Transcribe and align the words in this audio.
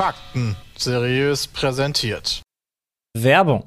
Fakten 0.00 0.56
seriös 0.76 1.46
präsentiert. 1.46 2.42
Werbung. 3.18 3.66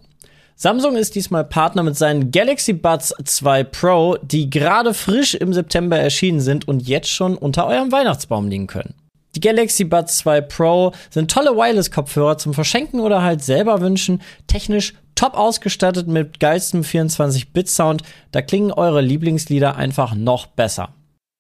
Samsung 0.56 0.96
ist 0.96 1.16
diesmal 1.16 1.44
Partner 1.44 1.84
mit 1.84 1.98
seinen 1.98 2.32
Galaxy 2.32 2.74
Buds 2.74 3.14
2 3.24 3.64
Pro, 3.64 4.18
die 4.22 4.50
gerade 4.50 4.94
frisch 4.94 5.34
im 5.34 5.52
September 5.52 5.98
erschienen 5.98 6.42
sind 6.42 6.68
und 6.68 6.88
jetzt 6.88 7.10
schon 7.10 7.38
unter 7.38 7.66
eurem 7.66 7.92
Weihnachtsbaum 7.92 8.48
liegen 8.48 8.68
können. 8.68 8.94
Die 9.36 9.40
Galaxy 9.40 9.84
Buds 9.84 10.20
2 10.20 10.42
Pro 10.42 10.92
sind 11.10 11.32
tolle 11.32 11.56
Wireless-Kopfhörer 11.56 12.38
zum 12.38 12.54
Verschenken 12.54 13.00
oder 13.00 13.24
halt 13.24 13.44
selber 13.44 13.82
wünschen, 13.82 14.22
technisch 14.46 14.94
top 15.16 15.36
ausgestattet 15.36 16.08
mit 16.08 16.40
geilstem 16.40 16.82
24-Bit-Sound, 16.82 18.04
da 18.32 18.44
klingen 18.44 18.72
eure 18.72 19.02
Lieblingslieder 19.02 19.76
einfach 19.76 20.14
noch 20.14 20.46
besser. 20.46 20.94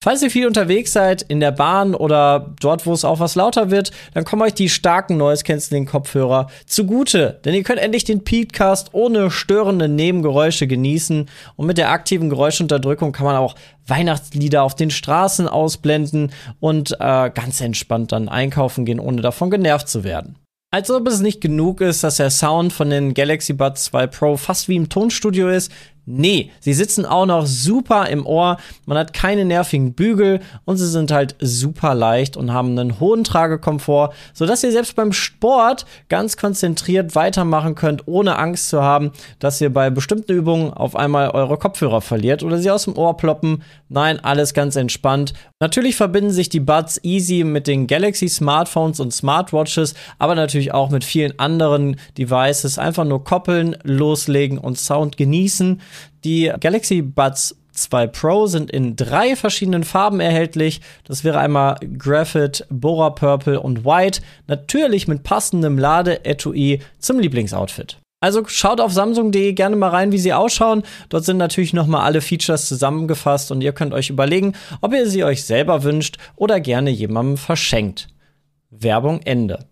Falls 0.04 0.22
ihr 0.22 0.30
viel 0.30 0.48
unterwegs 0.48 0.92
seid, 0.92 1.22
in 1.22 1.40
der 1.40 1.54
Bahn 1.54 1.96
oder 1.96 2.54
dort, 2.60 2.86
wo 2.86 2.92
es 2.92 3.06
auch 3.06 3.22
was 3.22 3.36
lauter 3.36 3.72
wird, 3.72 3.92
dann 4.14 4.26
kommen 4.26 4.42
euch 4.42 4.54
die 4.54 4.68
starken 4.68 5.16
Noise 5.16 5.46
Cancelling 5.46 5.86
Kopfhörer 5.86 6.48
zugute, 6.66 7.40
denn 7.46 7.54
ihr 7.54 7.64
könnt 7.64 7.80
endlich 7.80 8.04
den 8.04 8.26
Peatcast 8.26 8.90
ohne 8.92 9.32
störende 9.32 9.88
Nebengeräusche 9.88 10.68
genießen 10.68 11.30
und 11.56 11.66
mit 11.66 11.78
der 11.78 11.92
aktiven 11.92 12.30
Geräuschunterdrückung 12.30 13.14
kann 13.14 13.28
man 13.28 13.38
auch 13.38 13.56
Weihnachtslieder 13.88 14.64
auf 14.64 14.76
den 14.76 14.92
Straßen 14.92 15.48
ausblenden 15.48 16.34
und 16.60 16.98
äh, 17.00 17.30
ganz 17.30 17.62
entspannt 17.62 18.12
dann 18.12 18.28
einkaufen 18.28 18.84
gehen, 18.84 19.00
ohne 19.00 19.22
davon 19.22 19.52
genervt 19.52 19.88
zu 19.88 20.04
werden. 20.04 20.36
Als 20.74 20.90
ob 20.90 21.08
es 21.08 21.22
nicht 21.22 21.40
genug 21.40 21.82
ist, 21.82 22.04
dass 22.04 22.18
der 22.18 22.32
Sound 22.32 22.74
von 22.74 22.90
den 22.90 23.14
Galaxy 23.14 23.54
Buds 23.54 23.84
2 23.84 24.08
Pro 24.08 24.38
fast 24.38 24.68
wie 24.68 24.76
im 24.76 24.90
Tonstudio 24.90 25.48
ist, 25.48 25.72
Nee, 26.06 26.52
sie 26.60 26.74
sitzen 26.74 27.06
auch 27.06 27.26
noch 27.26 27.46
super 27.46 28.10
im 28.10 28.26
Ohr, 28.26 28.58
man 28.86 28.98
hat 28.98 29.14
keine 29.14 29.46
nervigen 29.46 29.94
Bügel 29.94 30.42
und 30.66 30.76
sie 30.76 30.90
sind 30.90 31.12
halt 31.12 31.36
super 31.40 31.96
leicht 31.96 32.36
und 32.36 32.52
haben 32.52 32.78
einen 32.78 33.00
hohen 33.00 33.24
Tragekomfort, 33.24 34.14
sodass 34.34 34.64
ihr 34.64 34.74
selbst 34.74 34.98
beim 34.98 35.14
Sport 35.14 35.86
ganz 36.10 36.36
konzentriert 36.36 37.16
weitermachen 37.16 37.76
könnt, 37.76 38.06
ohne 38.06 38.38
Angst 38.38 38.68
zu 38.68 38.82
haben, 38.82 39.12
dass 39.40 39.62
ihr 39.62 39.72
bei 39.72 39.90
bestimmten 39.90 40.34
Übungen 40.34 40.74
auf 40.74 40.98
einmal 40.98 41.30
eure 41.30 41.58
Kopfhörer 41.58 42.02
verliert 42.02 42.44
oder 42.44 42.58
sie 42.58 42.70
aus 42.70 42.84
dem 42.84 42.98
Ohr 42.98 43.16
ploppen. 43.16 43.64
Nein, 43.88 44.20
alles 44.20 44.54
ganz 44.54 44.76
entspannt. 44.76 45.34
Natürlich 45.62 45.96
verbinden 45.96 46.32
sich 46.32 46.50
die 46.50 46.60
Buds 46.60 47.00
easy 47.04 47.46
mit 47.46 47.68
den 47.68 47.88
Galaxy 47.88 48.28
Smartphones 48.28 49.00
und 49.00 49.14
Smartwatches, 49.14 49.94
aber 50.20 50.36
natürlich 50.36 50.74
auch 50.74 50.90
mit 50.90 51.06
vielen 51.06 51.40
anderen 51.40 51.96
Devices. 52.18 52.78
Einfach 52.78 53.06
nur 53.06 53.24
koppeln, 53.24 53.78
loslegen 53.84 54.58
und 54.58 54.78
Sound 54.78 55.16
genießen. 55.16 55.80
Die 56.24 56.52
Galaxy 56.60 57.02
Buds 57.02 57.56
2 57.74 58.08
Pro 58.08 58.46
sind 58.48 58.72
in 58.72 58.96
drei 58.96 59.36
verschiedenen 59.36 59.84
Farben 59.84 60.20
erhältlich. 60.20 60.82
Das 61.06 61.24
wäre 61.24 61.40
einmal 61.40 61.78
Graphite, 61.98 62.66
Bora 62.70 63.10
Purple 63.10 63.60
und 63.60 63.84
White. 63.84 64.22
Natürlich 64.48 65.08
mit 65.08 65.24
passendem 65.24 65.78
Ladeetui 65.78 66.82
zum 67.00 67.20
Lieblingsoutfit. 67.20 67.98
Also 68.24 68.44
schaut 68.46 68.80
auf 68.80 68.94
samsung.de 68.94 69.52
gerne 69.52 69.76
mal 69.76 69.90
rein, 69.90 70.14
wie 70.14 70.18
sie 70.18 70.32
ausschauen. 70.32 70.84
Dort 71.10 71.26
sind 71.26 71.38
natürlich 71.38 71.74
noch 71.74 71.88
mal 71.88 72.04
alle 72.04 72.22
Features 72.22 72.70
zusammengefasst 72.70 73.52
und 73.52 73.62
ihr 73.62 73.74
könnt 73.74 73.94
euch 73.94 74.10
überlegen, 74.10 74.54
ob 74.80 74.94
ihr 74.94 75.10
sie 75.10 75.26
euch 75.26 75.44
selber 75.44 75.84
wünscht 75.84 76.18
oder 76.38 76.62
gerne 76.62 76.90
jemandem 76.90 77.36
verschenkt. 77.36 78.08
Werbung 78.70 79.20
Ende. 79.24 79.66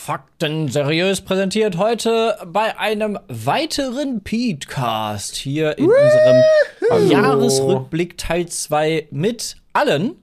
Fakten 0.00 0.68
seriös 0.68 1.20
präsentiert 1.20 1.76
heute 1.76 2.38
bei 2.46 2.78
einem 2.78 3.18
weiteren 3.28 4.22
Petecast 4.22 5.36
hier 5.36 5.76
in 5.76 5.90
unserem 5.90 7.10
Jahresrückblick 7.10 8.16
Teil 8.16 8.46
2 8.46 9.08
mit 9.10 9.56
allen 9.74 10.16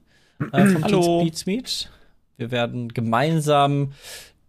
äh, 0.52 0.66
vom 0.66 0.82
Hallo. 0.82 1.30
Meet. 1.46 1.90
Wir 2.38 2.50
werden 2.50 2.88
gemeinsam 2.88 3.92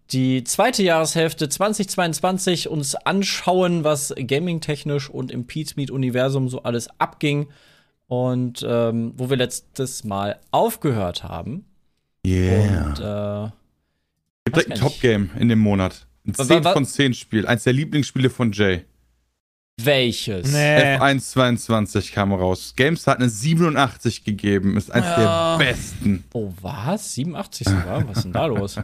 die 0.09 0.43
zweite 0.45 0.81
Jahreshälfte 0.81 1.47
2022 1.47 2.67
uns 2.67 2.95
anschauen, 2.95 3.83
was 3.83 4.15
gaming-technisch 4.17 5.11
und 5.11 5.29
im 5.29 5.45
Pete's 5.45 5.75
Meet-Universum 5.75 6.49
so 6.49 6.63
alles 6.63 6.89
abging 6.97 7.49
und 8.07 8.65
ähm, 8.67 9.13
wo 9.15 9.29
wir 9.29 9.37
letztes 9.37 10.03
Mal 10.03 10.39
aufgehört 10.49 11.23
haben. 11.23 11.65
Yeah. 12.25 12.87
Und 12.87 12.99
äh, 12.99 13.58
Gibt 14.51 14.67
direkt 14.67 14.71
ein. 14.73 14.79
Top-Game 14.79 15.29
in 15.39 15.49
dem 15.49 15.59
Monat. 15.59 16.07
Ein 16.27 16.37
Wa- 16.37 16.43
10 16.45 16.63
wa- 16.63 16.73
von 16.73 16.85
10 16.85 17.13
Spiel. 17.13 17.47
Eins 17.47 17.63
der 17.63 17.73
Lieblingsspiele 17.73 18.29
von 18.29 18.51
Jay. 18.51 18.85
welches? 19.81 20.53
F1 20.53 21.19
22 21.31 22.11
kam 22.11 22.33
raus. 22.33 22.73
Games 22.75 23.07
hat 23.07 23.19
eine 23.19 23.29
87 23.29 24.23
gegeben. 24.25 24.75
Ist 24.77 24.91
eins 24.91 25.05
Ja. 25.05 25.57
der 25.57 25.65
besten. 25.65 26.23
Oh, 26.33 26.51
was? 26.61 27.13
87 27.15 27.67
sogar? 27.67 28.07
Was 28.09 28.17
ist 28.17 28.23
denn 28.25 28.33
da 28.33 28.45
los? 28.47 28.77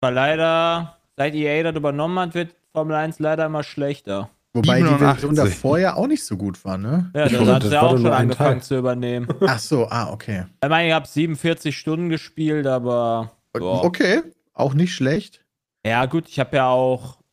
Aber 0.00 0.10
leider, 0.10 0.98
seit 1.16 1.34
EA 1.34 1.62
das 1.62 1.76
übernommen 1.76 2.18
hat, 2.18 2.34
wird 2.34 2.54
Formel 2.72 2.96
1 2.96 3.18
leider 3.20 3.46
immer 3.46 3.62
schlechter. 3.62 4.30
Wobei 4.54 4.80
die 4.80 4.86
87. 4.88 4.98
Version 4.98 5.34
davor 5.34 5.78
ja 5.78 5.94
auch 5.94 6.06
nicht 6.06 6.24
so 6.24 6.36
gut 6.36 6.62
war, 6.64 6.76
ne? 6.76 7.10
Ja, 7.14 7.22
das 7.22 7.30
glaube, 7.32 7.52
hat 7.54 7.70
war 7.70 7.82
auch 7.84 7.96
schon 7.96 8.06
angefangen 8.06 8.60
Teil. 8.60 8.62
zu 8.62 8.76
übernehmen. 8.78 9.28
Ach 9.46 9.58
so, 9.58 9.88
ah, 9.88 10.10
okay. 10.10 10.44
Ich 10.62 10.68
meine, 10.68 10.88
ich 10.88 10.94
habe 10.94 11.06
47 11.06 11.76
Stunden 11.76 12.10
gespielt, 12.10 12.66
aber 12.66 13.32
boah. 13.54 13.82
Okay, 13.84 14.22
auch 14.52 14.74
nicht 14.74 14.94
schlecht. 14.94 15.44
ja 15.86 16.04
gut, 16.04 16.28
ich 16.28 16.38
habe 16.38 16.56
ja 16.56 16.68
auch 16.68 17.16
ein 17.16 17.24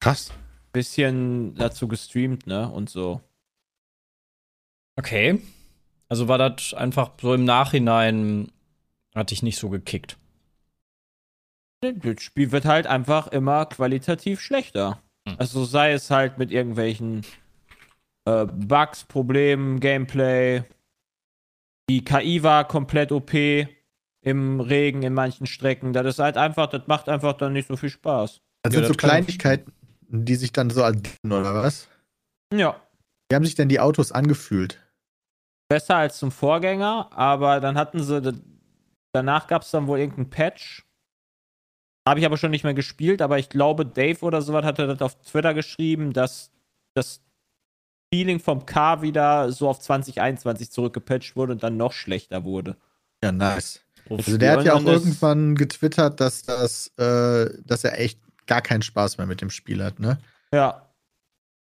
Krass. 0.00 0.32
bisschen 0.72 1.54
dazu 1.54 1.86
gestreamt, 1.86 2.46
ne, 2.46 2.70
und 2.70 2.88
so. 2.88 3.20
Okay. 4.96 5.42
Also 6.08 6.28
war 6.28 6.38
das 6.38 6.72
einfach 6.74 7.12
so 7.20 7.34
im 7.34 7.44
Nachhinein, 7.44 8.50
hatte 9.14 9.34
ich 9.34 9.42
nicht 9.42 9.58
so 9.58 9.68
gekickt. 9.68 10.16
Das 11.82 12.22
Spiel 12.22 12.52
wird 12.52 12.64
halt 12.64 12.86
einfach 12.86 13.26
immer 13.28 13.66
qualitativ 13.66 14.40
schlechter. 14.40 15.00
Hm. 15.28 15.36
Also 15.38 15.64
sei 15.64 15.92
es 15.92 16.10
halt 16.10 16.38
mit 16.38 16.50
irgendwelchen 16.50 17.22
äh, 18.26 18.46
Bugs, 18.46 19.04
Problemen, 19.04 19.80
Gameplay. 19.80 20.64
Die 21.90 22.04
KI 22.04 22.42
war 22.42 22.66
komplett 22.66 23.12
OP 23.12 23.32
im 24.22 24.60
Regen 24.60 25.02
in 25.02 25.12
manchen 25.12 25.46
Strecken. 25.46 25.92
Das 25.92 26.06
ist 26.06 26.18
halt 26.18 26.36
einfach, 26.36 26.68
das 26.68 26.86
macht 26.86 27.08
einfach 27.08 27.34
dann 27.34 27.52
nicht 27.52 27.68
so 27.68 27.76
viel 27.76 27.90
Spaß. 27.90 28.40
Das 28.62 28.72
Ja, 28.72 28.78
sind 28.78 28.86
so 28.86 28.94
das 28.94 28.96
Kleinigkeiten, 28.96 29.72
die 30.08 30.34
sich 30.34 30.52
dann 30.52 30.70
so 30.70 30.82
addieren, 30.82 31.32
oder 31.32 31.54
was? 31.54 31.88
Ja. 32.52 32.80
Wie 33.28 33.34
haben 33.34 33.44
sich 33.44 33.54
denn 33.54 33.68
die 33.68 33.80
Autos 33.80 34.12
angefühlt? 34.12 34.80
Besser 35.68 35.96
als 35.96 36.18
zum 36.18 36.30
Vorgänger, 36.30 37.10
aber 37.12 37.60
dann 37.60 37.76
hatten 37.76 38.02
sie, 38.02 38.22
danach 39.12 39.46
gab 39.46 39.62
es 39.62 39.70
dann 39.70 39.86
wohl 39.86 39.98
irgendeinen 39.98 40.30
Patch. 40.30 40.83
Habe 42.06 42.20
ich 42.20 42.26
aber 42.26 42.36
schon 42.36 42.50
nicht 42.50 42.64
mehr 42.64 42.74
gespielt, 42.74 43.22
aber 43.22 43.38
ich 43.38 43.48
glaube, 43.48 43.86
Dave 43.86 44.20
oder 44.20 44.42
sowas 44.42 44.64
hatte 44.64 44.86
das 44.86 45.00
auf 45.00 45.20
Twitter 45.22 45.54
geschrieben, 45.54 46.12
dass 46.12 46.50
das 46.94 47.22
Feeling 48.12 48.40
vom 48.40 48.66
Car 48.66 49.02
wieder 49.02 49.50
so 49.50 49.68
auf 49.68 49.80
2021 49.80 50.70
zurückgepatcht 50.70 51.34
wurde 51.34 51.52
und 51.52 51.62
dann 51.62 51.76
noch 51.76 51.92
schlechter 51.92 52.44
wurde. 52.44 52.76
Ja, 53.22 53.32
nice. 53.32 53.80
Uff. 54.08 54.18
Also 54.18 54.36
der 54.36 54.52
hat 54.52 54.64
ja 54.64 54.74
auch 54.74 54.84
irgendwann 54.84 55.54
getwittert, 55.54 56.20
dass 56.20 56.42
das, 56.42 56.88
äh, 56.98 57.50
dass 57.64 57.84
er 57.84 57.98
echt 57.98 58.20
gar 58.46 58.60
keinen 58.60 58.82
Spaß 58.82 59.16
mehr 59.16 59.26
mit 59.26 59.40
dem 59.40 59.50
Spiel 59.50 59.82
hat, 59.82 59.98
ne? 59.98 60.18
Ja. 60.52 60.90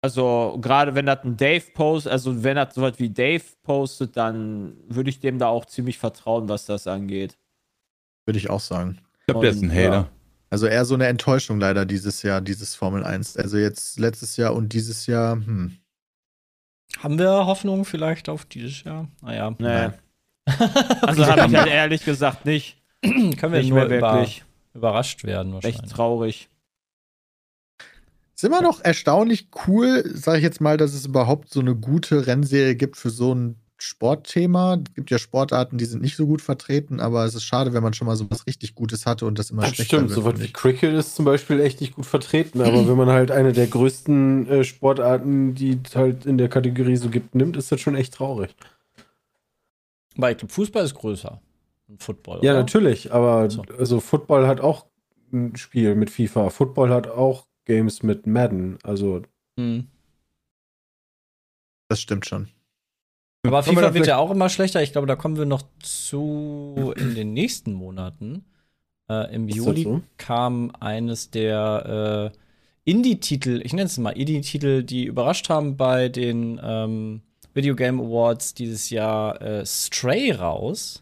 Also, 0.01 0.57
gerade 0.61 0.95
wenn 0.95 1.05
das 1.05 1.25
ein 1.25 1.35
Dave 1.35 1.65
postet, 1.73 2.13
also 2.13 2.41
wenn 2.41 2.55
das 2.55 2.73
sowas 2.73 2.93
wie 2.99 3.09
Dave 3.09 3.43
postet, 3.63 4.15
dann 4.15 4.77
würde 4.87 5.09
ich 5.09 5.19
dem 5.19 5.37
da 5.39 5.47
auch 5.47 5.65
ziemlich 5.65 5.97
vertrauen, 5.97 6.47
was 6.47 6.65
das 6.65 6.87
angeht. 6.87 7.37
Würde 8.25 8.37
ich 8.37 8.49
auch 8.49 8.61
sagen. 8.61 8.99
Ich 9.19 9.25
glaube, 9.25 9.41
der 9.41 9.51
ist 9.51 9.61
ein 9.61 9.71
Hater. 9.71 10.09
Also 10.49 10.65
eher 10.65 10.85
so 10.85 10.95
eine 10.95 11.07
Enttäuschung 11.07 11.59
leider 11.59 11.85
dieses 11.85 12.23
Jahr, 12.23 12.41
dieses 12.41 12.75
Formel 12.75 13.03
1. 13.03 13.37
Also 13.37 13.57
jetzt 13.57 13.99
letztes 13.99 14.37
Jahr 14.37 14.53
und 14.53 14.73
dieses 14.73 15.05
Jahr, 15.05 15.33
hm. 15.35 15.77
Haben 16.97 17.19
wir 17.19 17.29
Hoffnung 17.45 17.85
vielleicht 17.85 18.29
auf 18.29 18.45
dieses 18.45 18.83
Jahr? 18.83 19.07
Naja, 19.21 19.51
Nee. 19.51 19.55
Nein. 19.59 19.93
Also 21.01 21.25
habe 21.27 21.51
ich 21.51 21.57
halt 21.57 21.67
ehrlich 21.67 22.03
gesagt 22.03 22.45
nicht. 22.45 22.81
können 23.01 23.37
wir 23.53 23.59
Nicht 23.59 23.69
nur 23.69 23.85
mehr 23.85 23.97
über, 23.99 24.13
wirklich. 24.13 24.43
überrascht 24.73 25.23
werden 25.23 25.53
wahrscheinlich. 25.53 25.81
Echt 25.83 25.91
traurig. 25.91 26.49
Ist 28.35 28.43
immer 28.43 28.61
noch 28.61 28.81
erstaunlich 28.83 29.49
cool, 29.67 30.03
sage 30.15 30.37
ich 30.37 30.43
jetzt 30.43 30.61
mal, 30.61 30.77
dass 30.77 30.93
es 30.93 31.05
überhaupt 31.05 31.51
so 31.51 31.59
eine 31.59 31.75
gute 31.75 32.25
Rennserie 32.25 32.75
gibt 32.75 32.97
für 32.97 33.09
so 33.09 33.35
ein 33.35 33.57
Sportthema. 33.81 34.75
Es 34.75 34.93
gibt 34.93 35.09
ja 35.11 35.17
Sportarten, 35.17 35.77
die 35.77 35.85
sind 35.85 36.01
nicht 36.01 36.15
so 36.15 36.27
gut 36.27 36.41
vertreten, 36.41 36.99
aber 36.99 37.25
es 37.25 37.33
ist 37.35 37.43
schade, 37.43 37.73
wenn 37.73 37.81
man 37.83 37.93
schon 37.93 38.07
mal 38.07 38.15
so 38.15 38.29
was 38.29 38.45
richtig 38.45 38.75
Gutes 38.75 39.05
hatte 39.05 39.25
und 39.25 39.39
das 39.39 39.49
immer 39.51 39.61
Das 39.63 39.71
schlechter 39.75 39.97
stimmt, 39.97 40.09
wird. 40.09 40.15
sowas 40.17 40.31
finde 40.33 40.41
wie 40.43 40.47
ich. 40.47 40.53
Cricket 40.53 40.93
ist 40.93 41.15
zum 41.15 41.25
Beispiel 41.25 41.59
echt 41.61 41.79
nicht 41.81 41.95
gut 41.95 42.05
vertreten, 42.05 42.61
aber 42.61 42.87
wenn 42.87 42.97
man 42.97 43.09
halt 43.09 43.31
eine 43.31 43.53
der 43.53 43.67
größten 43.67 44.47
äh, 44.47 44.63
Sportarten, 44.63 45.55
die 45.55 45.79
es 45.83 45.95
halt 45.95 46.25
in 46.25 46.37
der 46.37 46.49
Kategorie 46.49 46.97
so 46.97 47.09
gibt, 47.09 47.35
nimmt, 47.35 47.55
ist 47.57 47.71
das 47.71 47.79
schon 47.79 47.95
echt 47.95 48.13
traurig. 48.15 48.53
Weil 50.15 50.33
ich 50.33 50.37
glaube, 50.39 50.53
Fußball 50.53 50.83
ist 50.83 50.95
größer. 50.95 51.41
Football. 51.97 52.39
Ja, 52.43 52.51
oder? 52.51 52.59
natürlich, 52.59 53.11
aber 53.13 53.49
So. 53.49 53.63
also 53.77 53.99
Football 53.99 54.45
hat 54.47 54.59
auch 54.59 54.85
ein 55.31 55.55
Spiel 55.55 55.95
mit 55.95 56.09
FIFA. 56.09 56.49
Football 56.49 56.89
hat 56.89 57.07
auch 57.07 57.47
Games 57.65 58.03
mit 58.03 58.27
Madden. 58.27 58.77
Also 58.83 59.21
Hm. 59.57 59.87
Das 61.87 62.01
stimmt 62.01 62.25
schon. 62.27 62.49
Aber 63.45 63.65
wir 63.65 63.71
FIFA 63.73 63.81
da 63.81 63.93
wird 63.93 64.07
ja 64.07 64.17
auch 64.17 64.31
immer 64.31 64.49
schlechter. 64.49 64.81
Ich 64.83 64.91
glaube, 64.91 65.07
da 65.07 65.15
kommen 65.15 65.37
wir 65.37 65.45
noch 65.45 65.63
zu 65.81 66.93
in 66.97 67.15
den 67.15 67.33
nächsten 67.33 67.73
Monaten. 67.73 68.43
Äh, 69.09 69.33
Im 69.33 69.47
Juli 69.47 69.83
so? 69.83 70.01
kam 70.17 70.71
eines 70.79 71.31
der 71.31 72.31
äh, 72.33 72.37
Indie-Titel, 72.89 73.61
ich 73.63 73.73
nenne 73.73 73.85
es 73.85 73.97
mal 73.97 74.11
Indie-Titel, 74.11 74.83
die 74.83 75.05
überrascht 75.05 75.49
haben 75.49 75.77
bei 75.77 76.09
den 76.09 76.59
ähm, 76.63 77.21
Video 77.53 77.75
Game 77.75 77.99
Awards 77.99 78.53
dieses 78.53 78.89
Jahr 78.89 79.41
äh, 79.41 79.65
Stray 79.65 80.31
raus. 80.31 81.01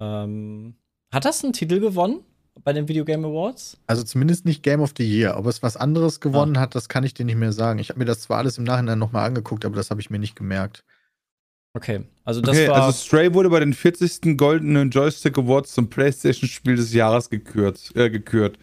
Ähm, 0.00 0.74
hat 1.12 1.24
das 1.24 1.44
einen 1.44 1.52
Titel 1.52 1.80
gewonnen 1.80 2.20
bei 2.64 2.72
den 2.72 2.88
Video 2.88 3.04
Game 3.04 3.24
Awards? 3.24 3.78
Also 3.86 4.02
zumindest 4.02 4.44
nicht 4.44 4.62
Game 4.62 4.80
of 4.80 4.94
the 4.96 5.04
Year. 5.04 5.36
Ob 5.36 5.46
es 5.46 5.62
was 5.62 5.76
anderes 5.76 6.16
Ah. 6.16 6.20
gewonnen 6.20 6.58
hat, 6.58 6.74
das 6.74 6.88
kann 6.88 7.04
ich 7.04 7.14
dir 7.14 7.24
nicht 7.24 7.36
mehr 7.38 7.52
sagen. 7.52 7.78
Ich 7.78 7.90
habe 7.90 7.98
mir 7.98 8.04
das 8.04 8.22
zwar 8.22 8.38
alles 8.38 8.58
im 8.58 8.64
Nachhinein 8.64 8.98
nochmal 8.98 9.26
angeguckt, 9.26 9.64
aber 9.64 9.76
das 9.76 9.90
habe 9.90 10.00
ich 10.00 10.10
mir 10.10 10.18
nicht 10.18 10.34
gemerkt. 10.36 10.84
Okay, 11.74 12.04
also 12.24 12.40
das 12.42 12.50
Okay, 12.56 12.68
war. 12.68 12.82
also 12.82 12.98
Stray 12.98 13.32
wurde 13.32 13.48
bei 13.48 13.60
den 13.60 13.72
40. 13.72 14.36
Goldenen 14.36 14.90
Joystick 14.90 15.38
Awards 15.38 15.72
zum 15.72 15.88
PlayStation-Spiel 15.88 16.76
des 16.76 16.92
Jahres 16.92 17.30
gekürt. 17.30 17.90
Äh, 17.94 18.10
gekürt. 18.10 18.58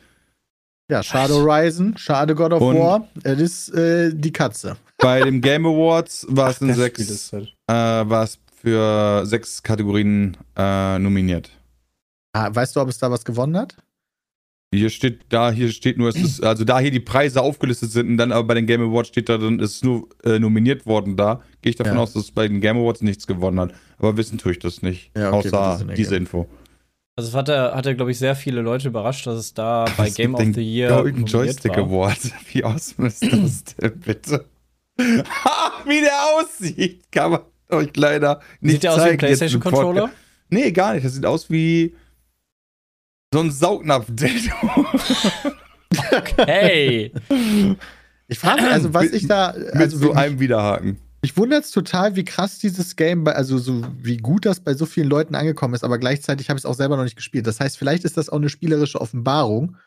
Ja, 0.91 1.01
schade 1.03 1.33
Horizon, 1.33 1.97
schade 1.97 2.35
God 2.35 2.53
of 2.53 2.61
Und- 2.61 2.77
War. 2.79 3.07
Es 3.23 3.39
ist 3.39 3.69
äh, 3.69 4.11
die 4.13 4.31
Katze. 4.31 4.77
Bei 4.97 5.21
den 5.21 5.41
Game 5.41 5.65
Awards 5.65 6.25
war 6.29 6.49
es 6.49 6.61
in 6.61 6.73
sechs, 6.73 7.31
halt. 7.31 7.47
äh, 7.67 7.73
war 8.09 8.23
es 8.23 8.37
für 8.61 9.25
sechs 9.25 9.63
Kategorien 9.63 10.35
äh, 10.55 10.99
nominiert. 10.99 11.49
Ah, 12.33 12.53
weißt 12.53 12.75
du, 12.75 12.81
ob 12.81 12.89
es 12.89 12.97
da 12.99 13.09
was 13.09 13.23
gewonnen 13.25 13.57
hat? 13.57 13.75
Hier 14.71 14.91
steht, 14.91 15.21
da 15.29 15.51
hier 15.51 15.71
steht 15.71 15.97
nur, 15.97 16.09
es 16.09 16.15
ist, 16.15 16.43
also 16.43 16.63
da 16.63 16.79
hier 16.79 16.91
die 16.91 16.99
Preise 16.99 17.41
aufgelistet 17.41 17.91
sind 17.91 18.07
und 18.07 18.17
dann 18.17 18.31
aber 18.31 18.43
bei 18.49 18.53
den 18.53 18.67
Game 18.67 18.81
Awards 18.81 19.09
steht 19.09 19.27
da 19.27 19.37
drin, 19.39 19.59
es 19.59 19.75
ist 19.77 19.83
nur 19.83 20.07
äh, 20.23 20.37
nominiert 20.37 20.85
worden 20.85 21.17
da, 21.17 21.41
gehe 21.63 21.71
ich 21.71 21.75
davon 21.75 21.95
Ja. 21.95 21.99
aus, 22.01 22.13
dass 22.13 22.25
es 22.25 22.31
bei 22.31 22.47
den 22.47 22.61
Game 22.61 22.77
Awards 22.77 23.01
nichts 23.01 23.25
gewonnen 23.25 23.59
hat. 23.59 23.73
Aber 23.97 24.15
wissen 24.15 24.37
tue 24.37 24.51
ich 24.51 24.59
das 24.59 24.83
nicht. 24.83 25.09
Ja, 25.17 25.33
okay, 25.33 25.47
außer 25.51 25.85
diese 25.95 26.11
Game. 26.11 26.19
Info. 26.21 26.47
Also 27.15 27.29
es 27.29 27.35
hat 27.35 27.49
er, 27.49 27.73
hat 27.73 27.85
er 27.87 27.95
glaube 27.95 28.11
ich, 28.11 28.19
sehr 28.19 28.35
viele 28.35 28.61
Leute 28.61 28.89
überrascht, 28.89 29.25
dass 29.25 29.39
es 29.39 29.53
da 29.55 29.85
bei 29.97 30.07
Es 30.07 30.13
Game 30.13 30.35
of 30.35 30.43
the 30.53 30.61
Year 30.61 30.89
Golden 31.01 31.25
Joystick 31.25 31.71
war. 31.71 31.79
Award. 31.85 32.19
Wie 32.53 32.63
awesome 32.63 33.07
ist 33.07 33.23
das 33.23 33.63
denn 33.75 33.99
bitte? 33.99 34.45
Ha, 34.99 35.71
Wie 35.87 36.01
der 36.01 36.11
aussieht, 36.37 37.11
kann 37.11 37.31
man 37.31 37.39
euch 37.69 37.89
leider 37.95 38.39
nicht 38.61 38.73
Sieht 38.73 38.83
der 38.83 38.93
aus 38.93 38.99
wie 39.05 39.09
ein 39.09 39.17
PlayStation-Controller? 39.17 40.11
Nee, 40.49 40.71
gar 40.71 40.93
nicht. 40.93 41.05
Das 41.05 41.13
sieht 41.13 41.25
aus 41.25 41.49
wie 41.49 41.95
so 43.33 43.39
ein 43.41 43.51
Saugnapf-Dildo. 43.51 44.53
Hey! 46.37 47.11
Ich 48.27 48.37
frage 48.37 48.61
mich, 48.61 48.71
also 48.71 48.93
was 48.93 49.05
ich 49.11 49.27
da, 49.27 49.53
Mit 49.57 49.75
also 49.75 49.97
so 49.97 50.07
mich, 50.09 50.17
einem 50.17 50.39
Widerhaken. 50.39 50.99
mich 51.23 51.35
wundert 51.35 51.63
es 51.65 51.71
total, 51.71 52.15
wie 52.15 52.23
krass 52.23 52.59
dieses 52.59 52.95
Game, 52.95 53.23
bei, 53.23 53.33
also 53.33 53.57
so 53.57 53.83
wie 53.97 54.17
gut 54.17 54.45
das 54.45 54.59
bei 54.59 54.75
so 54.75 54.85
vielen 54.85 55.09
Leuten 55.09 55.33
angekommen 55.33 55.73
ist, 55.73 55.83
aber 55.83 55.97
gleichzeitig 55.97 56.47
habe 56.49 56.57
ich 56.59 56.61
es 56.63 56.65
auch 56.67 56.75
selber 56.75 56.95
noch 56.95 57.03
nicht 57.05 57.15
gespielt. 57.15 57.47
Das 57.47 57.59
heißt, 57.59 57.75
vielleicht 57.77 58.03
ist 58.03 58.17
das 58.17 58.29
auch 58.29 58.37
eine 58.37 58.49
spielerische 58.49 59.01
Offenbarung. 59.01 59.77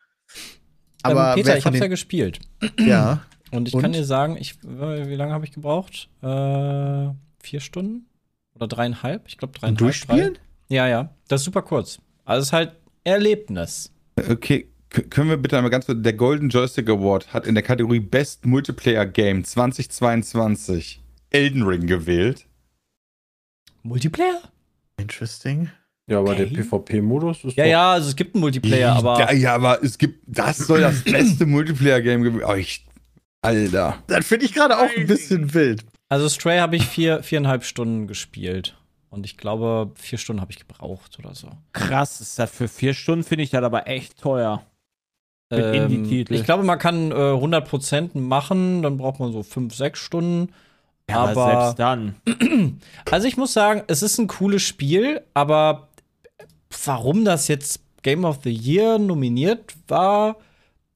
Aber 1.05 1.31
ähm, 1.31 1.35
Peter, 1.37 1.57
ich 1.57 1.63
von 1.63 1.73
hab's 1.73 1.81
ja 1.81 1.87
gespielt. 1.87 2.41
ja, 2.81 3.23
Und 3.53 3.69
ich 3.69 3.75
Und? 3.75 3.83
kann 3.83 3.93
dir 3.93 4.05
sagen, 4.05 4.37
ich, 4.37 4.61
wie 4.65 5.15
lange 5.15 5.33
habe 5.33 5.45
ich 5.45 5.53
gebraucht? 5.53 6.09
Äh, 6.21 7.11
vier 7.43 7.61
Stunden? 7.61 8.07
Oder 8.55 8.67
dreieinhalb? 8.67 9.29
Ich 9.29 9.39
glaube 9.39 9.57
dreieinhalb. 9.57 9.79
durchspielen? 9.79 10.35
Drei. 10.35 10.75
Ja, 10.75 10.89
ja. 10.89 11.11
Das 11.29 11.43
ist 11.43 11.45
super 11.45 11.63
kurz. 11.63 12.01
Also 12.25 12.41
es 12.41 12.47
ist 12.49 12.53
halt 12.53 12.73
Erlebnis. 13.05 13.91
Okay, 14.29 14.69
k- 14.91 15.03
können 15.03 15.31
wir 15.31 15.37
bitte 15.37 15.57
einmal 15.57 15.71
ganz 15.71 15.87
kurz. 15.87 15.99
Der 16.03 16.13
Golden 16.13 16.49
Joystick 16.49 16.89
Award 16.89 17.33
hat 17.33 17.47
in 17.47 17.55
der 17.55 17.65
Kategorie 17.65 18.01
Best 18.01 18.47
Multiplayer 18.47 19.07
Game 19.07 19.45
2022 19.45 21.01
Elden 21.31 21.63
Ring 21.63 21.87
gewählt. 21.87 22.47
Multiplayer? 23.83 24.41
Interesting. 24.99 25.71
Ja, 26.09 26.19
aber 26.19 26.33
Okay. 26.33 26.47
der 26.47 26.63
PvP-Modus 26.63 27.45
ist 27.45 27.57
Ja, 27.57 27.65
doch- 27.65 27.71
ja, 27.71 27.93
also 27.93 28.09
es 28.11 28.17
gibt 28.17 28.35
einen 28.35 28.41
Multiplayer, 28.43 28.95
aber 28.95 29.19
ja, 29.21 29.33
ja, 29.33 29.55
aber 29.55 29.83
es 29.83 29.97
gibt, 29.99 30.21
das 30.27 30.59
soll 30.59 30.81
das 30.81 31.03
beste 31.05 31.47
Multiplayer-Game 31.47 32.23
gewesen. 32.23 32.45
Oh, 32.47 32.55
ich, 32.55 32.85
Alter. 33.41 34.03
Das 34.09 34.27
finde 34.27 34.47
ich 34.47 34.53
gerade 34.53 34.79
auch 34.79 34.89
ein 34.97 35.07
bisschen 35.07 35.55
wild. 35.55 35.85
also 36.09 36.29
Stray 36.29 36.59
habe 36.59 36.77
ich 36.77 36.87
vier, 36.87 37.23
viereinhalb 37.23 37.65
Stunden 37.65 38.07
gespielt. 38.07 38.77
Und 39.13 39.27
ich 39.27 39.37
glaube, 39.37 39.91
vier 39.95 40.17
Stunden 40.17 40.41
habe 40.41 40.53
ich 40.53 40.59
gebraucht 40.59 41.19
oder 41.19 41.35
so. 41.35 41.49
Krass, 41.75 42.23
ist 42.23 42.39
das 42.39 42.51
für 42.51 42.67
vier 42.67 42.95
Stunden, 42.95 43.25
finde 43.25 43.45
ich 43.45 43.51
das 43.51 43.63
aber 43.63 43.87
echt 43.87 44.19
teuer. 44.19 44.63
Ähm. 45.51 46.27
Ich 46.31 46.45
glaube, 46.45 46.65
man 46.65 46.79
kann 46.79 47.11
äh, 47.11 47.15
100% 47.15 48.19
machen, 48.19 48.81
dann 48.81 48.97
braucht 48.97 49.21
man 49.21 49.31
so 49.31 49.43
fünf, 49.43 49.75
sechs 49.75 50.01
Stunden. 50.01 50.55
aber 51.07 51.75
selbst 51.75 51.79
dann. 51.79 52.17
Also 53.11 53.29
ich 53.29 53.37
muss 53.37 53.53
sagen, 53.53 53.83
es 53.87 54.03
ist 54.03 54.17
ein 54.17 54.29
cooles 54.29 54.63
Spiel, 54.63 55.21
aber 55.35 55.89
warum 56.87 57.27
das 57.27 57.49
jetzt 57.49 57.81
Game 58.01 58.25
of 58.25 58.41
the 58.45 58.51
Year 58.51 58.99
nominiert 58.99 59.75
war, 59.89 60.37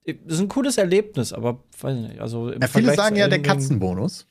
ist 0.04 0.40
ein 0.40 0.48
cooles 0.48 0.78
Erlebnis, 0.78 1.34
aber 1.34 1.58
weiß 1.78 1.94
nicht, 1.94 2.20
also 2.20 2.48
im 2.48 2.62
Ja, 2.62 2.69
viele 2.69 2.84
Vergleich 2.84 2.96
sagen 2.96 3.16
ja 3.16 3.28
der 3.28 3.42
Katzenbonus. 3.42 4.26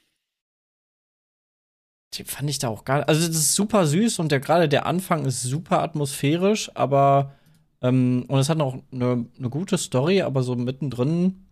Den 2.17 2.25
fand 2.25 2.49
ich 2.49 2.59
da 2.59 2.67
auch 2.69 2.85
gar 2.85 3.07
Also 3.07 3.27
das 3.27 3.35
ist 3.37 3.55
super 3.55 3.85
süß 3.87 4.19
und 4.19 4.31
der 4.31 4.39
gerade 4.39 4.67
der 4.69 4.85
Anfang 4.85 5.25
ist 5.25 5.41
super 5.43 5.81
atmosphärisch, 5.81 6.71
aber 6.75 7.33
ähm, 7.81 8.25
und 8.27 8.39
es 8.39 8.49
hat 8.49 8.57
noch 8.57 8.77
eine, 8.91 9.25
eine 9.37 9.49
gute 9.49 9.77
Story, 9.77 10.21
aber 10.21 10.43
so 10.43 10.55
mittendrin 10.55 11.45